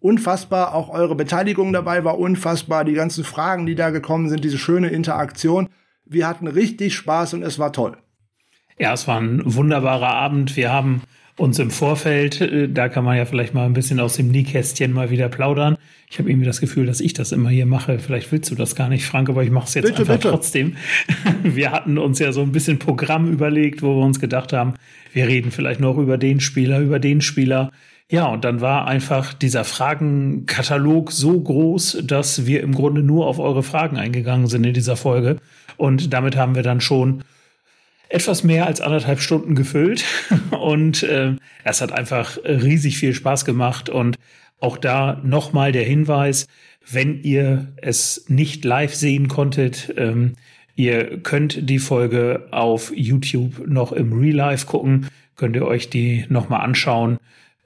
unfassbar. 0.04 0.76
Auch 0.76 0.90
eure 0.90 1.16
Beteiligung 1.16 1.74
dabei 1.74 2.04
war 2.04 2.20
unfassbar. 2.20 2.86
Die 2.86 2.94
ganzen 2.94 3.24
Fragen, 3.24 3.66
die 3.66 3.76
da 3.76 3.90
gekommen 3.90 4.30
sind, 4.30 4.44
diese 4.44 4.58
schöne 4.58 4.90
Interaktion. 4.90 5.70
Wir 6.06 6.28
hatten 6.28 6.48
richtig 6.48 6.94
Spaß 6.96 7.34
und 7.34 7.44
es 7.44 7.58
war 7.58 7.72
toll. 7.72 7.98
Ja, 8.78 8.94
es 8.94 9.08
war 9.08 9.20
ein 9.20 9.42
wunderbarer 9.46 10.10
Abend. 10.10 10.58
Wir 10.58 10.72
haben 10.72 11.04
uns 11.38 11.58
im 11.60 11.72
Vorfeld, 11.72 12.42
äh, 12.42 12.70
da 12.70 12.90
kann 12.90 13.04
man 13.04 13.18
ja 13.18 13.26
vielleicht 13.26 13.54
mal 13.54 13.66
ein 13.66 13.74
bisschen 13.74 14.00
aus 14.00 14.16
dem 14.16 14.28
Nähkästchen 14.28 14.92
mal 14.92 15.10
wieder 15.10 15.30
plaudern. 15.30 15.78
Ich 16.10 16.20
habe 16.20 16.30
irgendwie 16.30 16.46
das 16.46 16.62
Gefühl, 16.62 16.86
dass 16.86 17.02
ich 17.02 17.14
das 17.14 17.32
immer 17.32 17.50
hier 17.50 17.66
mache. 17.66 17.98
Vielleicht 17.98 18.32
willst 18.32 18.52
du 18.52 18.56
das 18.56 18.76
gar 18.76 18.88
nicht, 18.88 19.06
Frank, 19.06 19.30
aber 19.30 19.44
ich 19.44 19.50
mache 19.50 19.66
es 19.68 19.74
jetzt 19.74 19.86
bitte, 19.86 20.02
einfach 20.02 20.16
bitte. 20.16 20.30
trotzdem. 20.30 20.76
Wir 21.44 21.72
hatten 21.72 21.98
uns 21.98 22.20
ja 22.20 22.32
so 22.32 22.42
ein 22.42 22.52
bisschen 22.52 22.78
Programm 22.78 23.32
überlegt, 23.32 23.82
wo 23.82 23.96
wir 23.96 24.06
uns 24.06 24.20
gedacht 24.20 24.54
haben, 24.54 24.76
wir 25.12 25.28
reden 25.28 25.52
vielleicht 25.52 25.80
noch 25.80 25.98
über 25.98 26.18
den 26.18 26.40
Spieler, 26.40 26.80
über 26.80 27.00
den 27.00 27.22
Spieler. 27.22 27.72
Ja, 28.10 28.28
und 28.28 28.44
dann 28.46 28.62
war 28.62 28.88
einfach 28.88 29.34
dieser 29.34 29.64
Fragenkatalog 29.64 31.12
so 31.12 31.40
groß, 31.40 32.04
dass 32.04 32.46
wir 32.46 32.62
im 32.62 32.74
Grunde 32.74 33.02
nur 33.02 33.28
auf 33.28 33.40
eure 33.40 33.64
Fragen 33.64 33.98
eingegangen 33.98 34.48
sind 34.48 34.66
in 34.66 34.74
dieser 34.74 34.96
Folge. 34.96 35.38
Und 35.78 36.14
damit 36.14 36.36
haben 36.36 36.56
wir 36.56 36.64
dann 36.64 36.82
schon 36.82 37.24
etwas 38.10 38.44
mehr 38.44 38.68
als 38.68 38.82
anderthalb 38.82 39.20
Stunden 39.20 39.56
gefüllt. 39.56 40.06
Und 40.52 41.04
äh, 41.04 41.36
es 41.64 41.82
hat 41.82 41.92
einfach 41.92 42.38
riesig 42.44 42.98
viel 42.98 43.14
Spaß 43.14 43.46
gemacht. 43.46 43.90
Und 43.90 44.18
auch 44.60 44.78
da 44.78 45.22
nochmal 45.24 45.72
der 45.72 45.84
Hinweis, 45.84 46.48
wenn 46.90 47.22
ihr 47.24 47.74
es 47.78 48.26
nicht 48.28 48.66
live 48.66 48.94
sehen 48.94 49.28
konntet, 49.28 49.94
ähm, 49.98 50.34
ihr 50.76 51.20
könnt 51.22 51.70
die 51.70 51.80
Folge 51.80 52.48
auf 52.52 52.92
YouTube 52.96 53.68
noch 53.68 53.92
im 53.92 54.14
Real 54.14 54.36
Life 54.36 54.66
gucken, 54.66 55.08
könnt 55.36 55.56
ihr 55.56 55.66
euch 55.66 55.90
die 55.90 56.26
nochmal 56.30 56.62
anschauen 56.62 57.18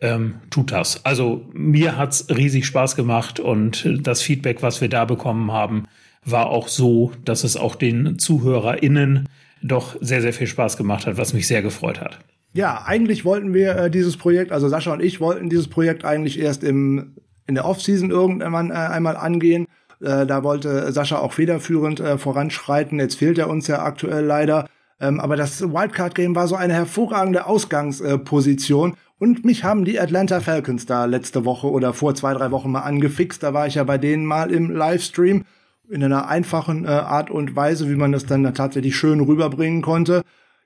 ähm, 0.02 0.36
tut 0.50 0.72
das. 0.72 1.04
Also 1.06 1.46
mir 1.54 1.98
hat's 1.98 2.28
riesig 2.30 2.66
Spaß 2.66 2.96
gemacht 2.96 3.40
und 3.40 3.88
das 4.02 4.22
Feedback, 4.22 4.62
was 4.62 4.82
wir 4.82 4.90
da 4.90 5.06
bekommen 5.06 5.52
haben, 5.52 5.86
war 6.24 6.50
auch 6.50 6.68
so, 6.68 7.12
dass 7.26 7.44
es 7.44 7.58
auch 7.58 7.76
den 7.76 8.20
ZuhörerInnen 8.20 9.30
doch 9.62 9.96
sehr, 10.02 10.22
sehr 10.22 10.34
viel 10.34 10.48
Spaß 10.48 10.78
gemacht 10.78 11.06
hat, 11.06 11.18
was 11.18 11.34
mich 11.34 11.48
sehr 11.48 11.62
gefreut 11.62 12.02
hat. 12.02 12.20
Ja, 12.54 12.84
eigentlich 12.86 13.26
wollten 13.26 13.54
wir 13.54 13.76
äh, 13.76 13.92
dieses 13.92 14.18
Projekt, 14.18 14.52
also 14.52 14.68
Sascha 14.68 14.94
und 14.94 15.02
ich 15.02 15.20
wollten 15.20 15.50
dieses 15.50 15.68
Projekt 15.68 16.06
eigentlich 16.06 16.40
erst 16.40 16.64
im, 16.64 17.16
in 17.46 17.56
der 17.56 17.66
Offseason 17.66 18.10
irgendwann 18.10 18.72
äh, 18.72 18.74
einmal 18.74 19.18
angehen. 19.18 19.68
Äh, 20.02 20.26
da 20.26 20.44
wollte 20.44 20.92
Sascha 20.92 21.20
auch 21.20 21.34
federführend 21.34 22.00
äh, 22.00 22.18
voranschreiten. 22.18 23.00
Jetzt 23.00 23.16
fehlt 23.16 23.38
er 23.38 23.50
uns 23.50 23.68
ja 23.68 23.84
aktuell 23.84 24.26
leider. 24.26 24.68
Ähm, 25.00 25.20
aber 25.20 25.36
das 25.36 25.62
Wildcard-Game 25.62 26.36
war 26.36 26.48
so 26.48 26.56
eine 26.56 26.74
hervorragende 26.74 27.46
Ausgangsposition 27.46 28.96
Und 29.20 29.46
mich 29.46 29.64
haben 29.64 29.86
die 29.86 30.00
Atlanta 30.00 30.40
Falcons 30.40 30.86
da 30.86 31.06
letzte 31.06 31.46
Woche 31.46 31.70
oder 31.70 31.94
vor 31.94 32.16
zwei, 32.16 32.34
drei 32.34 32.52
Wochen 32.52 32.72
mal 32.72 32.82
angefixt. 32.82 33.42
Da 33.44 33.54
war 33.54 33.68
ich 33.68 33.76
ja 33.76 33.84
bei 33.84 33.98
denen 33.98 34.26
mal 34.26 34.52
im 34.52 34.72
Livestream 34.72 35.44
in 35.90 36.04
einer 36.04 36.28
einfachen 36.28 36.86
äh, 36.86 36.90
Art 36.90 37.30
und 37.30 37.56
Weise, 37.56 37.90
wie 37.90 37.96
man 37.96 38.12
das 38.12 38.26
dann 38.26 38.54
tatsächlich 38.54 38.96
schön 38.96 39.20
rüberbringen 39.22 39.82
konnte. 39.82 40.24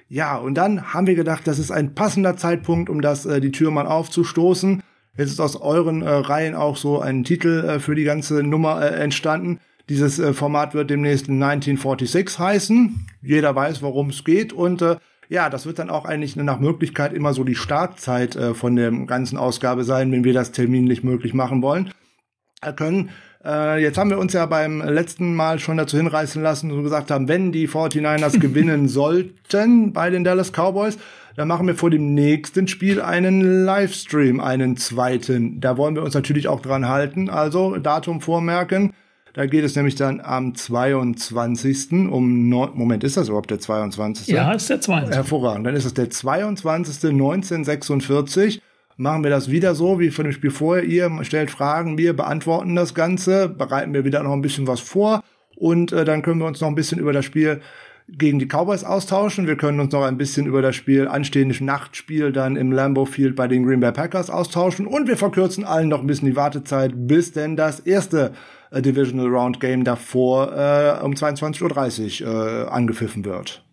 Ja, 0.08 0.38
und 0.38 0.56
dann 0.56 0.94
haben 0.94 1.08
wir 1.08 1.16
gedacht, 1.16 1.48
das 1.48 1.60
ist 1.60 1.72
ein 1.72 1.96
passender 1.96 2.36
Zeitpunkt, 2.36 2.90
um 2.90 3.02
das 3.02 3.26
äh, 3.26 3.40
die 3.40 3.52
Tür 3.52 3.72
mal 3.72 3.88
aufzustoßen. 3.88 4.84
Jetzt 5.18 5.32
ist 5.32 5.40
aus 5.40 5.56
euren 5.56 6.02
äh, 6.02 6.10
Reihen 6.10 6.56
auch 6.56 6.78
so 6.78 7.00
ein 7.00 7.24
Titel 7.24 7.66
äh, 7.66 7.80
für 7.80 7.96
die 7.96 8.04
ganze 8.04 8.44
Nummer 8.44 8.82
äh, 8.82 8.96
entstanden. 9.02 9.60
Dieses 9.90 10.20
äh, 10.20 10.34
Format 10.34 10.74
wird 10.74 10.90
demnächst 10.90 11.30
1946 11.30 12.40
heißen. 12.40 13.08
Jeder 13.22 13.56
weiß, 13.56 13.82
worum 13.82 14.10
es 14.10 14.24
geht 14.24 14.54
und 14.54 14.82
äh, 14.82 14.98
ja, 15.30 15.50
das 15.50 15.66
wird 15.66 15.80
dann 15.80 15.90
auch 15.90 16.04
eigentlich 16.04 16.36
nach 16.36 16.60
Möglichkeit 16.60 17.14
immer 17.14 17.34
so 17.34 17.46
die 17.46 17.56
Startzeit 17.56 18.36
äh, 18.36 18.54
von 18.54 18.76
der 18.76 18.92
ganzen 18.92 19.38
Ausgabe 19.38 19.86
sein, 19.86 20.12
wenn 20.12 20.26
wir 20.26 20.34
das 20.34 20.52
terminlich 20.52 21.06
möglich 21.06 21.34
machen 21.34 21.62
wollen. 21.62 21.90
Äh, 22.62 22.74
können. 22.74 23.12
Äh, 23.44 23.82
jetzt 23.82 23.98
haben 23.98 24.10
wir 24.10 24.20
uns 24.20 24.34
ja 24.34 24.46
beim 24.46 24.82
letzten 24.82 25.34
Mal 25.36 25.60
schon 25.60 25.78
dazu 25.78 25.98
hinreißen 25.98 26.42
lassen, 26.42 26.70
so 26.70 26.82
gesagt 26.82 27.10
haben, 27.12 27.28
wenn 27.28 27.52
die 27.52 27.68
49ers 27.68 28.40
gewinnen 28.40 28.88
sollten 28.88 29.94
bei 29.94 30.10
den 30.10 30.24
Dallas 30.24 30.52
Cowboys, 30.52 30.98
dann 31.36 31.48
machen 31.48 31.66
wir 31.66 31.76
vor 31.76 31.90
dem 31.90 32.14
nächsten 32.14 32.68
Spiel 32.68 33.02
einen 33.02 33.66
Livestream, 33.66 34.40
einen 34.40 34.78
zweiten. 34.78 35.60
Da 35.62 35.78
wollen 35.78 35.96
wir 35.96 36.04
uns 36.04 36.14
natürlich 36.14 36.48
auch 36.48 36.62
dran 36.62 36.88
halten. 36.88 37.30
Also 37.30 37.78
Datum 37.78 38.22
vormerken. 38.22 38.94
Da 39.34 39.46
geht 39.46 39.64
es 39.64 39.78
nämlich 39.78 39.96
dann 39.96 40.20
am 40.20 40.56
22. 40.56 42.10
um 42.12 42.50
neun, 42.50 42.72
Moment, 42.74 43.06
ist 43.06 43.16
das 43.16 43.30
überhaupt 43.30 43.50
der 43.50 43.60
22.? 43.60 44.28
Ja, 44.28 44.52
ist 44.52 44.70
der 44.70 44.82
22. 44.82 45.16
Hervorragend. 45.16 45.66
Dann 45.66 45.76
ist 45.76 45.86
es 45.86 45.94
der 45.94 46.10
22. 46.10 47.12
1946. 47.12 48.62
Machen 49.02 49.24
wir 49.24 49.32
das 49.32 49.50
wieder 49.50 49.74
so 49.74 50.00
wie 50.00 50.12
von 50.12 50.26
dem 50.26 50.32
Spiel 50.32 50.52
vorher. 50.52 50.84
Ihr 50.84 51.10
stellt 51.24 51.50
Fragen, 51.50 51.98
wir 51.98 52.16
beantworten 52.16 52.76
das 52.76 52.94
Ganze, 52.94 53.50
bereiten 53.50 53.96
wir 53.96 54.06
wieder 54.06 54.22
noch 54.22 54.34
ein 54.34 54.44
bisschen 54.44 54.68
was 54.68 54.80
vor 54.80 55.24
und 55.56 55.92
äh, 55.92 56.06
dann 56.06 56.22
können 56.22 56.40
wir 56.40 56.46
uns 56.46 56.62
noch 56.62 56.68
ein 56.68 56.76
bisschen 56.76 57.00
über 57.00 57.12
das 57.12 57.26
Spiel 57.26 57.62
gegen 58.08 58.38
die 58.38 58.46
Cowboys 58.46 58.84
austauschen. 58.84 59.48
Wir 59.48 59.56
können 59.56 59.80
uns 59.80 59.92
noch 59.92 60.04
ein 60.04 60.20
bisschen 60.20 60.46
über 60.46 60.62
das 60.62 60.76
Spiel, 60.76 61.08
anstehende 61.08 61.64
Nachtspiel 61.64 62.32
dann 62.32 62.56
im 62.56 62.72
Lambeau 62.72 63.06
Field 63.06 63.36
bei 63.36 63.48
den 63.48 63.66
Green 63.66 63.80
Bay 63.80 63.92
Packers 63.92 64.30
austauschen 64.30 64.86
und 64.86 65.08
wir 65.08 65.18
verkürzen 65.18 65.66
allen 65.66 65.90
noch 65.90 66.02
ein 66.02 66.08
bisschen 66.08 66.28
die 66.28 66.36
Wartezeit, 66.36 66.92
bis 66.94 67.32
denn 67.32 67.56
das 67.56 67.80
erste 67.80 68.34
äh, 68.70 68.84
Divisional 68.84 69.30
Round 69.30 69.60
Game 69.60 69.84
davor 69.84 70.52
äh, 70.52 71.04
um 71.04 71.14
22.30 71.14 72.24
Uhr 72.24 72.68
äh, 72.68 72.70
angepfiffen 72.70 73.26
wird. 73.26 73.66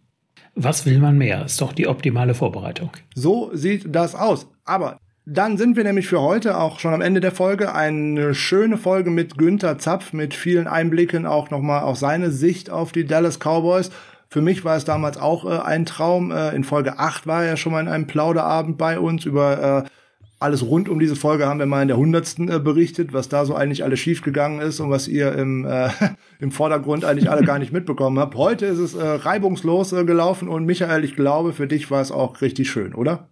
Was 0.55 0.86
will 0.86 0.98
man 1.00 1.18
mehr? 1.18 1.44
Ist 1.44 1.60
doch 1.60 1.74
die 1.74 1.86
optimale 1.86 2.32
Vorbereitung. 2.32 2.92
So 3.14 3.50
sieht 3.52 3.94
das 3.94 4.14
aus. 4.14 4.48
Aber 4.64 4.96
dann 5.30 5.59
sind 5.59 5.76
wir 5.76 5.84
nämlich 5.84 6.09
für 6.09 6.22
heute 6.22 6.56
auch 6.59 6.78
schon 6.78 6.94
am 6.94 7.02
Ende 7.02 7.20
der 7.20 7.32
Folge. 7.32 7.74
Eine 7.74 8.34
schöne 8.34 8.78
Folge 8.78 9.10
mit 9.10 9.36
Günther 9.36 9.76
Zapf, 9.76 10.14
mit 10.14 10.32
vielen 10.32 10.66
Einblicken 10.66 11.26
auch 11.26 11.50
nochmal 11.50 11.82
auf 11.82 11.98
seine 11.98 12.30
Sicht 12.30 12.70
auf 12.70 12.92
die 12.92 13.05
Dallas 13.05 13.38
Cowboys. 13.38 13.90
Für 14.30 14.40
mich 14.40 14.64
war 14.64 14.76
es 14.76 14.86
damals 14.86 15.18
auch 15.18 15.44
äh, 15.44 15.59
ein 15.59 15.84
Traum. 15.84 16.30
Äh, 16.30 16.55
in 16.55 16.64
Folge 16.64 16.98
8 16.98 17.26
war 17.26 17.44
er 17.44 17.59
schon 17.59 17.72
mal 17.72 17.80
in 17.80 17.88
einem 17.88 18.06
Plauderabend 18.06 18.78
bei 18.78 18.98
uns 18.98 19.26
über 19.26 19.84
äh, 19.84 19.88
alles 20.40 20.64
rund 20.64 20.88
um 20.88 20.98
diese 20.98 21.16
Folge 21.16 21.46
haben 21.46 21.59
wir 21.59 21.66
mal 21.66 21.82
in 21.82 21.88
der 21.88 21.98
hundertsten 21.98 22.48
äh, 22.48 22.59
berichtet, 22.59 23.12
was 23.12 23.28
da 23.28 23.44
so 23.44 23.55
eigentlich 23.55 23.84
alles 23.84 24.00
schiefgegangen 24.00 24.60
ist 24.60 24.80
und 24.80 24.88
was 24.88 25.09
ihr 25.09 25.34
im, 25.34 25.66
äh, 25.66 25.90
im 26.38 26.52
Vordergrund 26.52 27.05
eigentlich 27.05 27.30
alle 27.30 27.44
gar 27.44 27.59
nicht 27.59 27.72
mitbekommen 27.72 28.18
habt. 28.18 28.34
Heute 28.34 28.64
ist 28.64 28.78
es 28.78 28.94
äh, 28.94 29.05
reibungslos 29.05 29.90
gelaufen 29.90 30.48
und 30.48 30.64
Michael, 30.64 31.05
ich 31.05 31.16
glaube, 31.16 31.52
für 31.52 31.66
dich 31.66 31.90
war 31.90 32.00
es 32.00 32.12
auch 32.12 32.40
richtig 32.40 32.70
schön, 32.70 32.94
oder? 32.94 33.28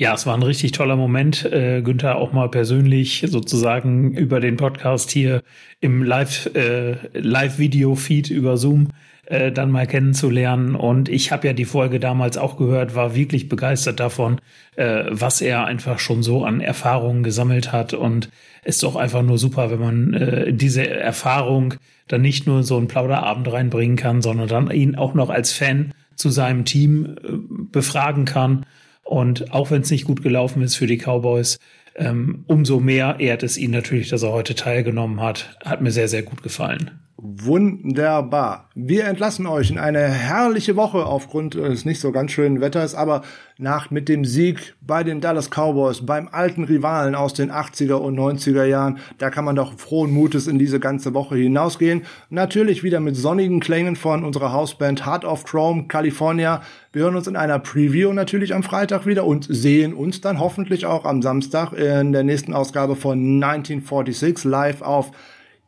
Ja, 0.00 0.14
es 0.14 0.26
war 0.26 0.34
ein 0.34 0.44
richtig 0.44 0.70
toller 0.70 0.94
Moment, 0.94 1.44
äh, 1.44 1.82
Günther 1.82 2.18
auch 2.18 2.32
mal 2.32 2.48
persönlich 2.48 3.24
sozusagen 3.26 4.12
über 4.12 4.38
den 4.38 4.56
Podcast 4.56 5.10
hier 5.10 5.42
im 5.80 6.04
Live, 6.04 6.54
äh, 6.54 6.98
Live-Video-Feed 7.18 8.30
über 8.30 8.56
Zoom 8.58 8.90
äh, 9.26 9.50
dann 9.50 9.72
mal 9.72 9.88
kennenzulernen. 9.88 10.76
Und 10.76 11.08
ich 11.08 11.32
habe 11.32 11.48
ja 11.48 11.52
die 11.52 11.64
Folge 11.64 11.98
damals 11.98 12.38
auch 12.38 12.56
gehört, 12.56 12.94
war 12.94 13.16
wirklich 13.16 13.48
begeistert 13.48 13.98
davon, 13.98 14.40
äh, 14.76 15.06
was 15.08 15.40
er 15.40 15.64
einfach 15.64 15.98
schon 15.98 16.22
so 16.22 16.44
an 16.44 16.60
Erfahrungen 16.60 17.24
gesammelt 17.24 17.72
hat. 17.72 17.92
Und 17.92 18.30
ist 18.64 18.84
doch 18.84 18.94
einfach 18.94 19.22
nur 19.22 19.36
super, 19.36 19.68
wenn 19.68 19.80
man 19.80 20.14
äh, 20.14 20.52
diese 20.52 20.88
Erfahrung 20.88 21.74
dann 22.06 22.22
nicht 22.22 22.46
nur 22.46 22.62
so 22.62 22.76
einen 22.76 22.86
Plauderabend 22.86 23.50
reinbringen 23.50 23.96
kann, 23.96 24.22
sondern 24.22 24.46
dann 24.46 24.70
ihn 24.70 24.94
auch 24.94 25.14
noch 25.14 25.28
als 25.28 25.52
Fan 25.52 25.92
zu 26.14 26.30
seinem 26.30 26.64
Team 26.64 27.16
äh, 27.16 27.30
befragen 27.72 28.26
kann. 28.26 28.64
Und 29.08 29.54
auch 29.54 29.70
wenn 29.70 29.80
es 29.80 29.90
nicht 29.90 30.04
gut 30.04 30.22
gelaufen 30.22 30.60
ist 30.60 30.74
für 30.74 30.86
die 30.86 30.98
Cowboys, 30.98 31.58
ähm, 31.96 32.44
umso 32.46 32.78
mehr 32.78 33.16
ehrt 33.20 33.42
es 33.42 33.56
ihn 33.56 33.70
natürlich, 33.70 34.10
dass 34.10 34.22
er 34.22 34.32
heute 34.32 34.54
teilgenommen 34.54 35.22
hat. 35.22 35.56
Hat 35.64 35.80
mir 35.80 35.90
sehr, 35.92 36.08
sehr 36.08 36.22
gut 36.22 36.42
gefallen. 36.42 36.90
Wunderbar. 37.20 38.68
Wir 38.76 39.06
entlassen 39.06 39.48
euch 39.48 39.70
in 39.70 39.78
eine 39.80 40.02
herrliche 40.02 40.76
Woche 40.76 41.04
aufgrund 41.04 41.54
des 41.54 41.84
nicht 41.84 41.98
so 41.98 42.12
ganz 42.12 42.30
schönen 42.30 42.60
Wetters, 42.60 42.94
aber 42.94 43.22
nach 43.58 43.90
mit 43.90 44.08
dem 44.08 44.24
Sieg 44.24 44.76
bei 44.80 45.02
den 45.02 45.20
Dallas 45.20 45.50
Cowboys, 45.50 46.06
beim 46.06 46.28
alten 46.30 46.62
Rivalen 46.62 47.16
aus 47.16 47.34
den 47.34 47.50
80er 47.50 47.94
und 47.94 48.16
90er 48.16 48.62
Jahren, 48.66 48.98
da 49.18 49.30
kann 49.30 49.44
man 49.44 49.56
doch 49.56 49.76
frohen 49.80 50.12
Mutes 50.12 50.46
in 50.46 50.60
diese 50.60 50.78
ganze 50.78 51.12
Woche 51.12 51.34
hinausgehen. 51.34 52.04
Natürlich 52.30 52.84
wieder 52.84 53.00
mit 53.00 53.16
sonnigen 53.16 53.58
Klängen 53.58 53.96
von 53.96 54.22
unserer 54.22 54.52
Hausband 54.52 55.04
Heart 55.04 55.24
of 55.24 55.42
Chrome, 55.42 55.88
California. 55.88 56.62
Wir 56.92 57.02
hören 57.02 57.16
uns 57.16 57.26
in 57.26 57.34
einer 57.34 57.58
Preview 57.58 58.12
natürlich 58.12 58.54
am 58.54 58.62
Freitag 58.62 59.06
wieder 59.06 59.24
und 59.24 59.44
sehen 59.50 59.92
uns 59.92 60.20
dann 60.20 60.38
hoffentlich 60.38 60.86
auch 60.86 61.04
am 61.04 61.20
Samstag 61.20 61.72
in 61.72 62.12
der 62.12 62.22
nächsten 62.22 62.54
Ausgabe 62.54 62.94
von 62.94 63.42
1946 63.42 64.44
live 64.44 64.82
auf 64.82 65.10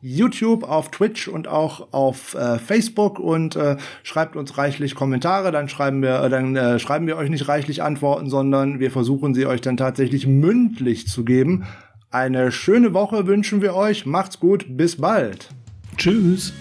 YouTube, 0.01 0.63
auf 0.63 0.89
Twitch 0.91 1.27
und 1.27 1.47
auch 1.47 1.93
auf 1.93 2.33
äh, 2.33 2.57
Facebook 2.57 3.19
und 3.19 3.55
äh, 3.55 3.77
schreibt 4.03 4.35
uns 4.35 4.57
reichlich 4.57 4.95
Kommentare. 4.95 5.51
Dann 5.51 5.69
schreiben 5.69 6.01
wir, 6.01 6.23
äh, 6.23 6.29
dann 6.29 6.55
äh, 6.55 6.79
schreiben 6.79 7.07
wir 7.07 7.17
euch 7.17 7.29
nicht 7.29 7.47
reichlich 7.47 7.83
Antworten, 7.83 8.29
sondern 8.29 8.79
wir 8.79 8.91
versuchen 8.91 9.33
sie 9.33 9.45
euch 9.45 9.61
dann 9.61 9.77
tatsächlich 9.77 10.25
mündlich 10.25 11.07
zu 11.07 11.23
geben. 11.23 11.65
Eine 12.09 12.51
schöne 12.51 12.93
Woche 12.93 13.27
wünschen 13.27 13.61
wir 13.61 13.75
euch. 13.75 14.05
Macht's 14.05 14.39
gut. 14.39 14.65
Bis 14.69 14.97
bald. 14.97 15.49
Tschüss. 15.97 16.53